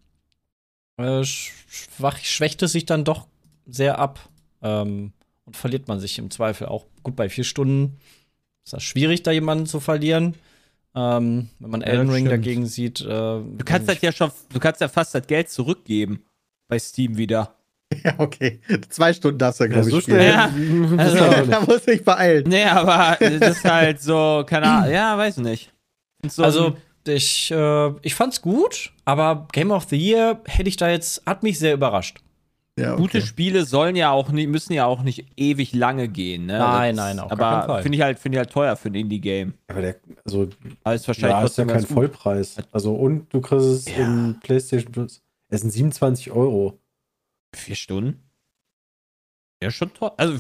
äh, 0.98 1.24
schwach, 1.24 2.18
schwächt 2.20 2.62
es 2.64 2.72
sich 2.72 2.86
dann 2.86 3.04
doch 3.04 3.28
sehr 3.66 4.00
ab 4.00 4.30
ähm, 4.62 5.14
und 5.46 5.58
verliert 5.58 5.88
man 5.88 6.00
sich 6.00 6.20
im 6.20 6.32
Zweifel 6.32 6.68
auch. 6.68 6.86
Gut, 7.04 7.16
bei 7.16 7.30
vier 7.30 7.44
Stunden 7.44 7.98
ist 8.64 8.74
das 8.74 8.84
schwierig, 8.84 9.24
da 9.24 9.32
jemanden 9.32 9.66
zu 9.66 9.80
verlieren. 9.80 10.36
Ähm, 10.96 11.50
wenn 11.60 11.70
man 11.72 11.82
Ja, 11.82 11.88
Elden 11.88 12.10
Ring 12.10 12.26
stimmt. 12.28 12.32
dagegen 12.32 12.66
sieht. 12.68 13.02
Äh, 13.02 13.06
Du 13.08 13.66
kannst 13.66 13.90
das 13.90 14.00
ja 14.02 14.12
schon, 14.12 14.32
du 14.54 14.60
kannst 14.60 14.80
ja 14.80 14.88
fast 14.88 15.16
das 15.16 15.26
Geld 15.26 15.50
zurückgeben 15.50 16.24
bei 16.68 16.78
Steam 16.78 17.18
wieder. 17.18 17.56
Ja, 18.06 18.14
okay. 18.18 18.60
Zwei 18.90 19.14
Stunden 19.14 19.38
darfst 19.38 19.60
du, 19.60 19.64
Ja, 19.66 19.70
glaube 19.72 19.88
ich, 19.90 19.94
so 19.96 20.02
spielen. 20.02 20.20
schnell. 20.20 20.98
Ja, 20.98 20.98
also- 21.04 21.50
da 21.52 21.62
muss 21.62 21.88
ich 21.88 22.04
beeilen. 22.04 22.44
Nee, 22.48 22.66
aber 22.66 23.18
das 23.20 23.58
ist 23.58 23.64
halt 23.66 24.02
so, 24.02 24.44
keine 24.46 24.68
Ahnung, 24.68 24.92
ja, 24.92 25.18
weiß 25.18 25.38
nicht. 25.38 25.72
So 26.28 26.44
Also, 26.44 26.76
ich, 27.08 27.52
äh, 27.52 27.92
ich 28.02 28.16
fand's 28.16 28.42
gut, 28.42 28.92
aber 29.06 29.48
Game 29.52 29.72
of 29.72 29.86
the 29.90 29.98
Year 29.98 30.42
hätte 30.48 30.70
ich 30.70 30.78
da 30.78 30.90
jetzt, 30.90 31.26
hat 31.26 31.44
mich 31.44 31.60
sehr 31.60 31.74
überrascht. 31.74 32.20
Ja, 32.80 32.96
gute 32.96 33.20
okay. 33.20 33.28
Spiele 33.28 33.66
sollen 33.66 33.96
ja 33.96 34.10
auch 34.10 34.30
nicht, 34.30 34.50
müssen 34.50 34.74
ja 34.74 34.86
auch 34.88 35.04
nicht 35.04 35.26
ewig 35.38 35.74
lange 35.74 36.08
gehen, 36.08 36.48
ne? 36.48 36.58
Nein, 36.58 36.96
Das- 36.96 37.06
nein, 37.16 37.28
keinen 37.30 37.40
Aber 37.42 37.82
finde 37.84 37.98
ich 37.98 38.02
halt, 38.04 38.18
finde 38.20 38.38
ich 38.38 38.40
halt 38.40 38.52
teuer 38.52 38.76
für 38.76 38.88
ein 38.90 38.96
Indie-Game. 38.96 39.54
Aber 39.68 39.82
der, 39.82 39.96
also, 40.26 40.48
Aber 40.84 40.96
ist 40.96 41.08
wahrscheinlich 41.08 41.38
ja, 41.40 41.44
ist 41.46 41.58
ja 41.58 41.66
kein. 41.66 41.86
Vollpreis. 41.86 42.56
Also, 42.72 42.96
und 42.96 43.32
du 43.32 43.42
kriegst 43.42 43.66
es 43.66 43.86
Ja. 43.96 44.06
in 44.06 44.40
PlayStation 44.42 44.92
Plus. 44.92 45.22
Es 45.50 45.62
sind 45.62 45.70
27 45.72 46.32
Euro. 46.32 46.80
Vier 47.54 47.76
Stunden? 47.76 48.20
Ja, 49.62 49.72
schon 49.72 49.94
toll. 49.94 50.12
Also, 50.18 50.40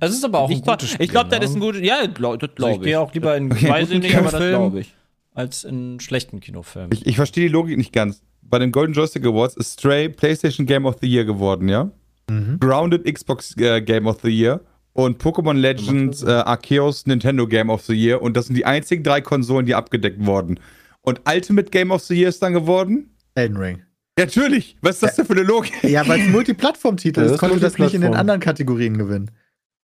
Es 0.00 0.10
ist 0.12 0.24
aber 0.24 0.40
auch 0.40 0.48
ein 0.48 0.54
nicht 0.54 0.64
toll. 0.64 0.74
gutes 0.74 0.90
Spiel. 0.90 1.04
Ich 1.04 1.10
glaube, 1.10 1.28
das 1.30 1.38
ne? 1.40 1.44
ist 1.46 1.54
ein 1.54 1.60
gutes, 1.60 1.80
ja, 1.82 2.06
glaub, 2.06 2.38
das 2.40 2.50
Also 2.50 2.54
glaube 2.56 2.72
ich 2.72 2.78
ich. 2.78 2.84
gehe 2.84 3.00
auch 3.00 3.12
lieber 3.14 3.36
in 3.36 3.52
Okay. 3.52 3.68
Weiß 3.68 3.88
ich 3.90 3.94
guten 3.96 4.00
nicht, 4.06 4.16
aber 4.16 4.30
das 4.30 4.48
glaube 4.48 4.80
ich. 4.80 4.94
als 5.34 5.64
in 5.64 6.00
schlechten 6.00 6.40
Kinofilmen. 6.40 6.90
Ich, 6.92 7.06
ich 7.06 7.16
verstehe 7.16 7.46
die 7.46 7.52
Logik 7.52 7.76
nicht 7.78 7.92
ganz. 7.92 8.22
Bei 8.42 8.58
den 8.58 8.72
Golden 8.72 8.94
Joystick 8.94 9.24
Awards 9.26 9.56
ist 9.56 9.78
Stray 9.78 10.08
PlayStation 10.08 10.66
Game 10.66 10.86
of 10.86 10.96
the 11.00 11.06
Year 11.06 11.24
geworden, 11.24 11.68
ja? 11.68 11.90
Mhm. 12.30 12.58
Grounded 12.60 13.04
Xbox 13.12 13.56
äh, 13.58 13.80
Game 13.82 14.06
of 14.06 14.20
the 14.22 14.28
Year 14.30 14.60
und 14.94 15.22
Pokémon 15.22 15.54
Legends 15.54 16.22
äh, 16.22 16.30
Arceus 16.30 17.06
Nintendo 17.06 17.46
Game 17.46 17.70
of 17.70 17.82
the 17.82 17.94
Year 17.94 18.20
und 18.22 18.36
das 18.36 18.46
sind 18.46 18.56
die 18.56 18.64
einzigen 18.66 19.02
drei 19.04 19.20
Konsolen, 19.20 19.66
die 19.66 19.74
abgedeckt 19.74 20.24
wurden. 20.26 20.58
Und 21.02 21.20
Ultimate 21.28 21.70
Game 21.70 21.90
of 21.90 22.02
the 22.02 22.14
Year 22.14 22.28
ist 22.30 22.42
dann 22.42 22.52
geworden? 22.54 23.14
Elden 23.34 23.56
Ring. 23.56 23.82
Ja, 24.18 24.24
natürlich. 24.24 24.76
Was 24.80 24.96
ist 24.96 25.02
das 25.02 25.16
denn 25.16 25.26
für 25.26 25.32
eine 25.32 25.42
Logik? 25.42 25.72
Ja, 25.84 26.06
weil 26.08 26.20
es 26.20 26.28
Multiplattform-Titel 26.28 27.20
Ja, 27.20 27.32
ist, 27.32 27.38
konnte 27.38 27.60
das 27.60 27.78
nicht 27.78 27.94
in 27.94 28.00
den 28.00 28.14
anderen 28.14 28.40
Kategorien 28.40 28.98
gewinnen. 28.98 29.30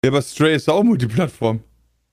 Ja, 0.04 0.10
aber 0.10 0.22
Stray 0.22 0.54
ist 0.54 0.68
auch 0.68 0.82
Multiplattform. 0.82 1.60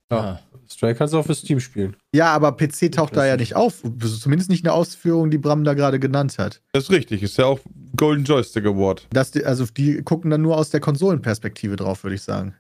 Ah. 0.10 0.40
Stray 0.68 0.96
kannst 0.96 1.14
du 1.14 1.20
auch 1.20 1.26
für 1.26 1.36
Steam 1.36 1.60
spielen. 1.60 1.96
Ja, 2.14 2.34
aber 2.34 2.52
PC 2.52 2.92
taucht 2.92 3.16
da 3.16 3.26
ja 3.26 3.38
nicht 3.38 3.56
auf. 3.56 3.84
Zumindest 4.20 4.50
nicht 4.50 4.66
eine 4.66 4.74
Ausführung, 4.74 5.30
die 5.30 5.38
Bram 5.38 5.64
da 5.64 5.74
gerade 5.74 6.00
genannt 6.00 6.38
hat. 6.40 6.62
Das 6.72 6.86
ist 6.86 6.92
richtig. 6.92 7.22
Ist 7.22 7.38
ja 7.38 7.46
auch 7.46 7.60
Golden 7.96 8.24
Joystick 8.24 8.66
Award. 8.66 9.08
Das, 9.12 9.36
also 9.44 9.66
die 9.66 10.02
gucken 10.02 10.32
dann 10.32 10.42
nur 10.42 10.58
aus 10.58 10.72
der 10.72 10.80
Konsolenperspektive 10.80 11.76
drauf, 11.76 12.04
würde 12.04 12.16
ich 12.16 12.24
sagen. 12.24 12.56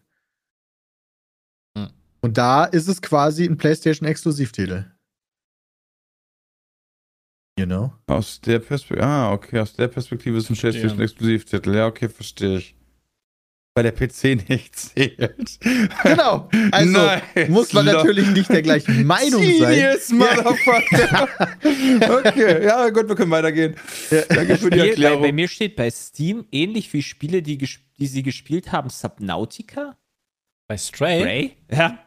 Und 2.22 2.38
da 2.38 2.66
ist 2.66 2.88
es 2.88 3.02
quasi 3.04 3.46
ein 3.46 3.58
PlayStation-Exklusivtitel. 3.58 4.86
You 7.58 7.66
know? 7.66 7.94
Aus 8.08 8.42
der 8.42 8.60
Perspektive. 8.60 9.06
Ah, 9.08 9.32
okay, 9.32 9.60
aus 9.60 9.74
der 9.74 9.88
Perspektive 9.88 10.38
ist 10.38 10.50
ein 10.50 10.56
Verstehe. 10.56 10.82
PlayStation-Exklusivtitel. 10.82 11.76
Ja, 11.76 11.88
okay, 11.88 12.10
verstehe 12.10 12.58
ich. 12.58 12.76
Weil 13.78 13.84
der 13.84 13.92
PC 13.92 14.50
nicht 14.50 14.76
zählt. 14.76 15.60
Genau. 16.04 16.50
Also 16.72 16.92
Nein, 16.92 17.22
muss 17.50 17.74
man 17.74 17.86
natürlich 17.86 18.28
nicht 18.32 18.50
der 18.50 18.62
gleichen 18.62 19.06
Meinung 19.06 19.42
sein. 19.42 19.76
Genius, 19.76 20.10
Motherfucker. 20.12 21.28
okay, 22.20 22.64
ja, 22.64 22.90
gut, 22.90 23.08
wir 23.08 23.16
können 23.16 23.32
weitergehen. 23.32 23.76
Danke 24.30 24.58
für 24.58 24.70
die 24.70 24.80
Spiel, 24.80 24.80
bei, 24.80 24.88
Erklärung. 24.88 25.22
bei 25.22 25.32
mir 25.34 25.48
steht 25.48 25.76
bei 25.76 25.90
Steam 25.92 26.46
ähnlich 26.52 26.92
wie 26.94 27.04
Spiele, 27.04 27.42
die, 27.42 27.58
die 27.58 28.08
sie 28.08 28.24
gespielt 28.24 28.72
haben, 28.72 28.90
Subnautica? 28.90 29.98
Bei 30.68 30.78
Stray? 30.78 31.24
Ray? 31.24 31.58
Ja. 31.70 32.00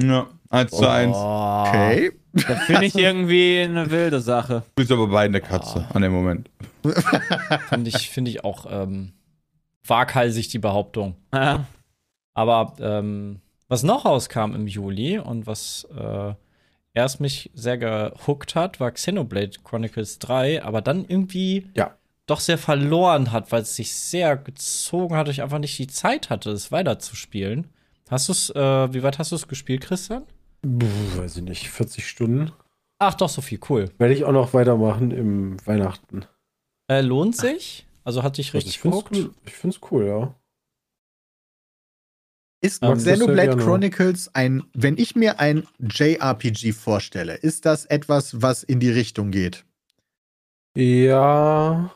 ja, 0.00 0.28
1 0.54 0.70
zu 0.70 0.88
1. 0.88 1.16
Oh, 1.16 1.64
Okay. 1.68 2.12
Das 2.32 2.64
finde 2.64 2.86
ich 2.86 2.96
irgendwie 2.96 3.60
eine 3.60 3.90
wilde 3.92 4.20
Sache. 4.20 4.62
Du 4.74 4.82
bist 4.82 4.90
aber 4.90 5.06
bei 5.06 5.24
eine 5.24 5.40
Katze 5.40 5.86
an 5.94 6.02
dem 6.02 6.12
Moment. 6.12 6.50
Finde 7.68 7.90
ich, 7.90 8.10
find 8.10 8.26
ich 8.28 8.42
auch 8.44 8.66
ähm, 8.68 9.12
waghalsig, 9.86 10.48
die 10.48 10.58
Behauptung. 10.58 11.14
Ja. 11.32 11.64
Aber 12.34 12.74
ähm, 12.80 13.40
was 13.68 13.84
noch 13.84 14.04
rauskam 14.04 14.52
im 14.54 14.66
Juli 14.66 15.18
und 15.18 15.46
was 15.46 15.86
äh, 15.96 16.34
erst 16.92 17.20
mich 17.20 17.50
sehr 17.54 17.78
gehuckt 17.78 18.56
hat, 18.56 18.80
war 18.80 18.90
Xenoblade 18.90 19.58
Chronicles 19.62 20.18
3, 20.18 20.64
aber 20.64 20.82
dann 20.82 21.04
irgendwie 21.06 21.68
Ja. 21.76 21.94
doch 22.26 22.40
sehr 22.40 22.58
verloren 22.58 23.30
hat, 23.30 23.52
weil 23.52 23.62
es 23.62 23.76
sich 23.76 23.94
sehr 23.94 24.36
gezogen 24.36 25.16
hat, 25.16 25.28
ich 25.28 25.42
einfach 25.42 25.58
nicht 25.60 25.78
die 25.78 25.86
Zeit 25.86 26.30
hatte, 26.30 26.50
es 26.50 26.72
weiterzuspielen. 26.72 27.68
Hast 28.10 28.28
du 28.28 28.32
es, 28.32 28.50
äh, 28.50 28.92
wie 28.92 29.02
weit 29.04 29.18
hast 29.20 29.30
du 29.30 29.36
es 29.36 29.46
gespielt, 29.48 29.82
Christian? 29.82 30.24
Puh, 30.64 31.18
weiß 31.20 31.36
ich 31.36 31.42
nicht, 31.42 31.68
40 31.70 32.08
Stunden. 32.08 32.52
Ach, 32.98 33.14
doch, 33.14 33.28
so 33.28 33.42
viel, 33.42 33.58
cool. 33.68 33.90
Werde 33.98 34.14
ich 34.14 34.24
auch 34.24 34.32
noch 34.32 34.54
weitermachen 34.54 35.10
im 35.10 35.64
Weihnachten. 35.66 36.24
Äh, 36.88 37.02
lohnt 37.02 37.36
sich? 37.36 37.86
Also 38.04 38.22
hat 38.22 38.38
dich 38.38 38.48
Also 38.48 38.58
richtig 38.58 38.76
ich 38.76 38.80
finde 38.80 38.96
es 38.98 39.04
gehuckt? 39.04 39.16
cool, 39.16 39.34
ich 39.46 39.54
find's 39.54 39.80
cool, 39.90 40.06
ja. 40.06 40.34
Ist 42.62 42.82
Ähm, 42.82 42.94
Xenoblade. 42.96 43.56
Chronicles 43.58 44.34
ein, 44.34 44.64
wenn 44.72 44.96
ich 44.96 45.14
mir 45.16 45.38
ein 45.38 45.66
JRPG 45.80 46.72
vorstelle, 46.72 47.34
ist 47.34 47.66
das 47.66 47.84
etwas, 47.84 48.40
was 48.40 48.62
in 48.62 48.80
die 48.80 48.90
Richtung 48.90 49.30
geht? 49.30 49.66
Ja, 50.76 51.94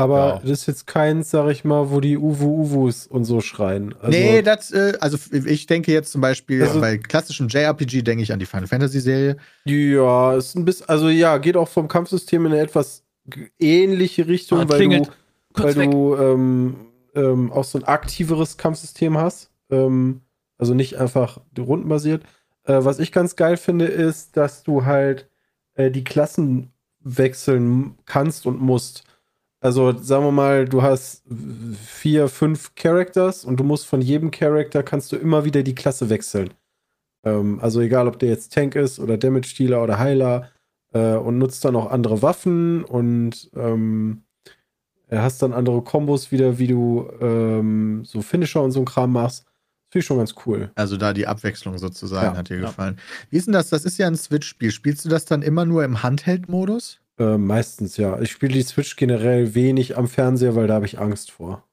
aber 0.00 0.18
Ja. 0.28 0.38
das 0.40 0.50
ist 0.60 0.66
jetzt 0.66 0.86
keins, 0.86 1.30
sag 1.30 1.50
ich 1.50 1.64
mal, 1.64 1.90
wo 1.90 2.00
die 2.00 2.16
Uwu-Uwus 2.18 3.06
und 3.06 3.24
so 3.24 3.40
schreien. 3.40 3.94
Also, 4.00 4.10
nee, 4.18 4.42
das, 4.42 4.70
äh, 4.70 4.94
also 5.00 5.16
ich 5.32 5.66
denke 5.66 5.92
jetzt 5.92 6.12
zum 6.12 6.20
Beispiel, 6.20 6.62
Also- 6.62 6.80
bei 6.80 6.98
klassischem 6.98 7.48
JRPG 7.48 8.02
denke 8.02 8.22
ich 8.22 8.32
an 8.32 8.38
die 8.38 8.46
Final 8.46 8.66
Fantasy 8.66 9.00
Serie. 9.00 9.36
ja, 9.64 10.34
ist 10.34 10.56
ein 10.56 10.64
bisschen, 10.64 10.88
also 10.88 11.08
ja, 11.08 11.38
geht 11.38 11.56
auch 11.56 11.68
vom 11.68 11.88
Kampfsystem 11.88 12.46
in 12.46 12.52
eine 12.52 12.60
etwas 12.60 13.04
ähnliche 13.58 14.26
Richtung, 14.26 14.60
Ah, 14.60 14.68
weil 14.68 14.78
klingelt. 14.78 15.06
du, 15.06 15.10
Kurz 15.52 15.76
weil 15.76 15.84
weg. 15.84 15.90
du 15.90 16.16
ähm, 16.16 16.76
ähm, 17.14 17.52
auch 17.52 17.64
so 17.64 17.78
ein 17.78 17.84
aktiveres 17.84 18.56
Kampfsystem 18.56 19.18
hast. 19.18 19.50
Ähm, 19.70 20.20
also 20.58 20.74
nicht 20.74 20.96
einfach 20.98 21.40
rundenbasiert. 21.58 22.22
Äh, 22.64 22.78
was 22.84 22.98
ich 22.98 23.12
ganz 23.12 23.36
geil 23.36 23.56
finde, 23.56 23.86
ist, 23.86 24.36
dass 24.36 24.62
du 24.62 24.84
halt 24.84 25.28
äh, 25.74 25.90
die 25.90 26.04
Klassen 26.04 26.70
wechseln 27.02 27.94
kannst 28.06 28.46
und 28.46 28.60
musst. 28.60 29.04
Also 29.60 29.92
sagen 29.98 30.24
wir 30.24 30.32
mal, 30.32 30.64
du 30.64 30.82
hast 30.82 31.22
vier, 31.86 32.28
fünf 32.28 32.74
Characters 32.74 33.44
und 33.44 33.58
du 33.60 33.64
musst 33.64 33.86
von 33.86 34.00
jedem 34.00 34.30
Charakter 34.30 34.82
kannst 34.82 35.12
du 35.12 35.16
immer 35.16 35.44
wieder 35.44 35.62
die 35.62 35.74
Klasse 35.74 36.08
wechseln. 36.08 36.54
Ähm, 37.24 37.60
also 37.60 37.80
egal, 37.80 38.08
ob 38.08 38.18
der 38.18 38.30
jetzt 38.30 38.54
Tank 38.54 38.74
ist 38.74 38.98
oder 38.98 39.18
Damage 39.18 39.54
Dealer 39.58 39.82
oder 39.82 39.98
Heiler 39.98 40.48
äh, 40.94 41.14
und 41.14 41.36
nutzt 41.38 41.64
dann 41.64 41.76
auch 41.76 41.90
andere 41.90 42.22
Waffen 42.22 42.84
und 42.84 43.50
ähm, 43.54 44.22
er 45.08 45.22
hast 45.22 45.42
dann 45.42 45.52
andere 45.52 45.82
Kombos 45.82 46.30
wieder, 46.32 46.58
wie 46.58 46.68
du 46.68 47.10
ähm, 47.20 48.04
so 48.04 48.22
Finisher 48.22 48.62
und 48.62 48.70
so 48.70 48.80
ein 48.80 48.84
Kram 48.86 49.12
machst. 49.12 49.44
Das 49.44 49.92
finde 49.92 49.98
ich 49.98 50.06
schon 50.06 50.18
ganz 50.18 50.34
cool. 50.46 50.70
Also 50.76 50.96
da 50.96 51.12
die 51.12 51.26
Abwechslung 51.26 51.76
sozusagen 51.78 52.34
Ja, 52.34 52.36
hat 52.36 52.48
dir 52.48 52.60
ja. 52.60 52.66
gefallen. 52.68 52.96
Wie 53.28 53.36
ist 53.36 53.46
denn 53.46 53.52
das? 53.52 53.70
Das 53.70 53.84
ist 53.84 53.98
ja 53.98 54.06
ein 54.06 54.16
Switch-Spiel. 54.16 54.70
Spielst 54.70 55.04
du 55.04 55.08
das 55.08 55.24
dann 55.24 55.42
immer 55.42 55.64
nur 55.64 55.84
im 55.84 56.02
Handheld-Modus? 56.02 56.99
Äh, 57.20 57.36
meistens 57.38 57.96
ja. 57.98 58.18
Ich 58.20 58.30
spiele 58.32 58.54
die 58.54 58.62
Switch 58.62 58.96
generell 58.96 59.54
wenig 59.54 59.96
am 59.98 60.08
Fernseher, 60.08 60.56
weil 60.56 60.66
da 60.66 60.74
habe 60.74 60.86
ich 60.86 60.98
Angst 60.98 61.30
vor. 61.30 61.64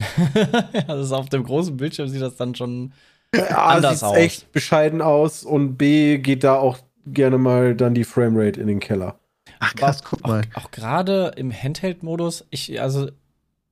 das 0.86 1.06
ist 1.06 1.12
auf 1.12 1.28
dem 1.28 1.44
großen 1.44 1.76
Bildschirm 1.76 2.08
sieht 2.08 2.22
das 2.22 2.36
dann 2.36 2.54
schon 2.54 2.92
Ja, 3.34 3.66
Anders 3.66 4.02
aus. 4.02 4.16
echt 4.16 4.52
bescheiden 4.52 5.02
aus 5.02 5.44
und 5.44 5.76
B 5.76 6.18
geht 6.18 6.44
da 6.44 6.56
auch 6.56 6.78
gerne 7.06 7.38
mal 7.38 7.74
dann 7.74 7.94
die 7.94 8.04
Framerate 8.04 8.60
in 8.60 8.66
den 8.68 8.80
Keller. 8.80 9.18
Ach 9.58 9.74
krass, 9.74 10.02
guck 10.04 10.26
mal. 10.26 10.42
auch 10.54 10.70
gerade 10.70 11.32
im 11.36 11.50
Handheld-Modus, 11.52 12.46
ich, 12.50 12.80
also 12.80 13.08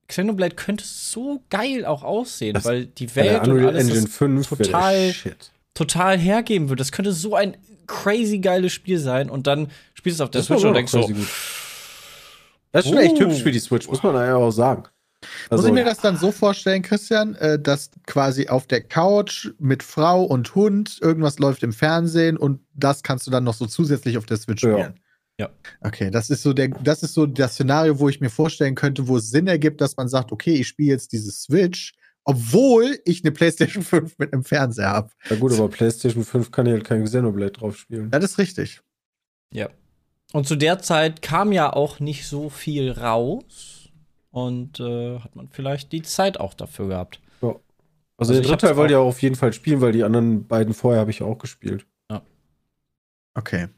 Xenoblade 0.08 0.54
könnte 0.56 0.84
so 0.84 1.42
geil 1.50 1.84
auch 1.86 2.02
aussehen, 2.02 2.54
Das- 2.54 2.64
weil 2.64 2.86
die 2.86 3.14
Welt 3.14 3.42
und 3.46 3.52
Unreal 3.52 3.68
alles 3.70 3.84
Engine 3.88 4.02
das 4.06 4.14
5 4.16 4.50
wäre 4.50 4.56
der 4.58 4.66
total, 4.66 5.12
Shit. 5.12 5.50
Total 5.74 6.18
hergeben 6.18 6.68
würde. 6.68 6.80
Das 6.80 6.92
könnte 6.92 7.12
so 7.12 7.34
ein 7.34 7.56
crazy 7.86 8.38
geiles 8.38 8.72
Spiel 8.72 8.98
sein 8.98 9.28
und 9.30 9.46
dann 9.46 9.68
spielst 9.94 10.18
du 10.20 10.22
es 10.22 10.26
auf 10.26 10.30
der 10.30 10.40
Das 10.40 10.46
Switch 10.46 10.64
und 10.64 10.74
denkst 10.74 10.92
so, 10.92 11.06
gut. 11.06 11.16
Das 12.72 12.84
ist 12.84 12.90
schon 12.90 12.98
echt 12.98 13.16
Uh. 13.16 13.20
hübsch 13.20 13.42
für 13.42 13.50
die 13.52 13.58
Switch, 13.58 13.88
muss 13.88 14.02
man 14.02 14.14
ja 14.14 14.36
auch 14.36 14.50
sagen. 14.50 14.82
Muss 14.82 15.30
Also, 15.50 15.66
ich 15.68 15.74
mir 15.74 15.84
das 15.84 15.98
dann 15.98 16.16
so 16.16 16.32
vorstellen, 16.32 16.82
Christian, 16.82 17.34
äh, 17.36 17.58
dass 17.60 17.90
quasi 18.06 18.48
auf 18.48 18.66
der 18.66 18.82
Couch 18.82 19.50
mit 19.58 19.82
Frau 19.82 20.24
und 20.24 20.54
Hund 20.54 20.98
irgendwas 21.00 21.38
läuft 21.38 21.62
im 21.62 21.72
Fernsehen 21.72 22.36
und 22.36 22.60
das 22.74 23.02
kannst 23.02 23.26
du 23.26 23.30
dann 23.30 23.44
noch 23.44 23.54
so 23.54 23.66
zusätzlich 23.66 24.18
auf 24.18 24.26
der 24.26 24.36
Switch 24.38 24.62
Ja. 24.64 24.72
spielen? 24.72 25.00
Ja. 25.38 25.48
Okay, 25.80 26.10
das 26.10 26.28
ist 26.30 26.42
so 26.42 26.52
der, 26.52 26.68
das 26.68 27.02
ist 27.02 27.14
so 27.14 27.26
das 27.26 27.52
Szenario, 27.54 27.98
wo 27.98 28.08
ich 28.08 28.20
mir 28.20 28.30
vorstellen 28.30 28.74
könnte, 28.74 29.06
wo 29.08 29.16
es 29.16 29.30
Sinn 29.30 29.46
ergibt, 29.46 29.80
dass 29.80 29.96
man 29.96 30.08
sagt, 30.08 30.30
okay, 30.32 30.54
ich 30.54 30.68
spiele 30.68 30.90
jetzt 30.90 31.12
diese 31.12 31.30
Switch, 31.32 31.94
obwohl 32.24 32.98
ich 33.04 33.24
eine 33.24 33.32
PlayStation 33.32 33.82
5 33.82 34.18
mit 34.18 34.32
einem 34.32 34.44
Fernseher 34.44 34.90
habe. 34.90 35.10
ja 35.28 35.36
gut, 35.36 35.52
aber 35.52 35.68
PlayStation 35.68 36.24
5 36.24 36.50
kann 36.50 36.66
ja 36.66 36.72
halt 36.72 36.84
kein 36.84 37.04
Xenoblade 37.04 37.52
drauf 37.52 37.76
spielen. 37.76 38.10
Das 38.10 38.24
ist 38.24 38.38
richtig. 38.38 38.80
ja. 39.52 39.68
Und 40.32 40.46
zu 40.46 40.56
der 40.56 40.78
Zeit 40.78 41.20
kam 41.20 41.52
ja 41.52 41.70
auch 41.72 42.00
nicht 42.00 42.26
so 42.26 42.48
viel 42.48 42.90
raus 42.92 43.90
und 44.30 44.80
äh, 44.80 45.18
hat 45.18 45.36
man 45.36 45.50
vielleicht 45.50 45.92
die 45.92 46.00
Zeit 46.00 46.40
auch 46.40 46.54
dafür 46.54 46.88
gehabt. 46.88 47.20
Also, 47.42 47.60
Also 48.16 48.32
den 48.32 48.40
ich 48.42 48.46
dritten 48.48 48.60
Teil 48.60 48.70
hab's 48.70 48.76
wollte 48.78 48.92
ich 48.94 48.96
auch- 48.98 49.06
auf 49.08 49.20
jeden 49.20 49.34
Fall 49.36 49.52
spielen, 49.52 49.80
weil 49.82 49.92
die 49.92 50.04
anderen 50.04 50.46
beiden 50.46 50.72
vorher 50.74 51.00
habe 51.00 51.10
ich 51.10 51.22
auch 51.22 51.36
gespielt. 51.38 51.86
Okay. 53.34 53.68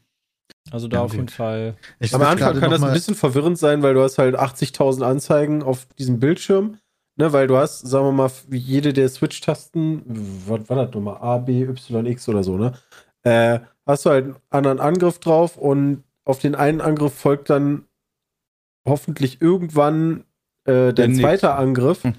Also 0.71 0.87
da 0.87 0.97
Ja, 0.97 1.03
auf 1.03 1.11
gut. 1.11 1.17
jeden 1.19 1.29
Fall. 1.29 1.77
Ich 1.99 2.13
Am 2.13 2.21
Anfang 2.21 2.59
kann 2.59 2.71
das 2.71 2.83
ein 2.83 2.93
bisschen 2.93 3.15
verwirrend 3.15 3.57
sein, 3.57 3.81
weil 3.83 3.93
du 3.93 4.01
hast 4.01 4.17
halt 4.17 4.35
80.000 4.35 5.03
Anzeigen 5.03 5.63
auf 5.63 5.85
diesem 5.97 6.19
Bildschirm. 6.19 6.77
Ne, 7.17 7.31
weil 7.31 7.47
du 7.47 7.55
hast, 7.57 7.87
sagen 7.87 8.07
wir 8.07 8.11
mal, 8.11 8.31
wie 8.49 8.57
jede 8.57 8.91
der 8.91 9.07
Switch-Tasten, 9.07 10.03
was 10.47 10.69
war 10.69 10.85
das 10.85 10.93
nochmal? 10.93 11.17
A, 11.21 11.37
B, 11.37 11.63
Y, 11.63 12.05
X 12.07 12.27
oder 12.27 12.43
so, 12.43 12.57
ne? 12.57 12.73
Äh, 13.23 13.59
hast 13.85 14.05
du 14.05 14.09
halt 14.09 14.25
einen 14.25 14.35
anderen 14.49 14.79
Angriff 14.79 15.19
drauf 15.19 15.57
und 15.57 16.03
auf 16.25 16.39
den 16.39 16.55
einen 16.55 16.81
Angriff 16.81 17.13
folgt 17.13 17.49
dann 17.49 17.85
hoffentlich 18.87 19.41
irgendwann 19.41 20.25
äh, 20.65 20.91
der 20.91 20.93
Der 20.93 21.13
zweite 21.13 21.53
Angriff, 21.55 22.03
Hm. 22.03 22.13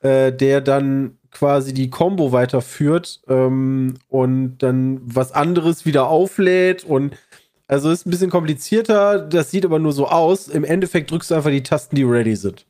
äh, 0.00 0.32
der 0.32 0.60
dann 0.60 1.18
quasi 1.30 1.74
die 1.74 1.90
Combo 1.90 2.32
weiterführt 2.32 3.20
ähm, 3.28 3.94
und 4.08 4.58
dann 4.58 5.00
was 5.04 5.32
anderes 5.32 5.84
wieder 5.84 6.08
auflädt 6.08 6.84
und 6.84 7.14
also 7.66 7.90
ist 7.90 8.06
ein 8.06 8.10
bisschen 8.10 8.30
komplizierter, 8.30 9.18
das 9.18 9.50
sieht 9.50 9.66
aber 9.66 9.78
nur 9.78 9.92
so 9.92 10.08
aus. 10.08 10.48
Im 10.48 10.64
Endeffekt 10.64 11.10
drückst 11.10 11.30
du 11.30 11.34
einfach 11.34 11.50
die 11.50 11.62
Tasten, 11.62 11.96
die 11.96 12.02
ready 12.04 12.34
sind. 12.34 12.64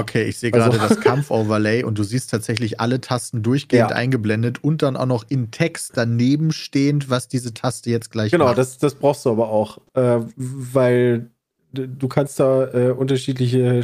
Okay, 0.00 0.24
ich 0.24 0.38
sehe 0.38 0.52
Also- 0.52 0.70
gerade 0.70 0.88
das 0.88 1.00
Kampfoverlay 1.00 1.82
und 1.84 1.98
du 1.98 2.02
siehst 2.04 2.30
tatsächlich 2.30 2.80
alle 2.80 3.00
Tasten 3.00 3.42
durchgehend 3.42 3.90
Ja. 3.90 3.96
eingeblendet 3.96 4.62
und 4.62 4.82
dann 4.82 4.96
auch 4.96 5.06
noch 5.06 5.24
in 5.28 5.50
Text 5.50 5.92
daneben 5.94 6.52
stehend, 6.52 7.08
was 7.10 7.28
diese 7.28 7.54
Taste 7.54 7.90
jetzt 7.90 8.10
gleich 8.10 8.30
Genau, 8.32 8.46
macht. 8.46 8.58
das, 8.58 8.78
das 8.78 8.94
brauchst 8.94 9.24
du 9.24 9.30
aber 9.30 9.48
auch, 9.50 9.78
äh, 9.94 10.20
weil 10.36 11.30
du 11.72 12.08
kannst 12.08 12.40
da 12.40 12.68
äh, 12.72 12.90
unterschiedliche 12.92 13.82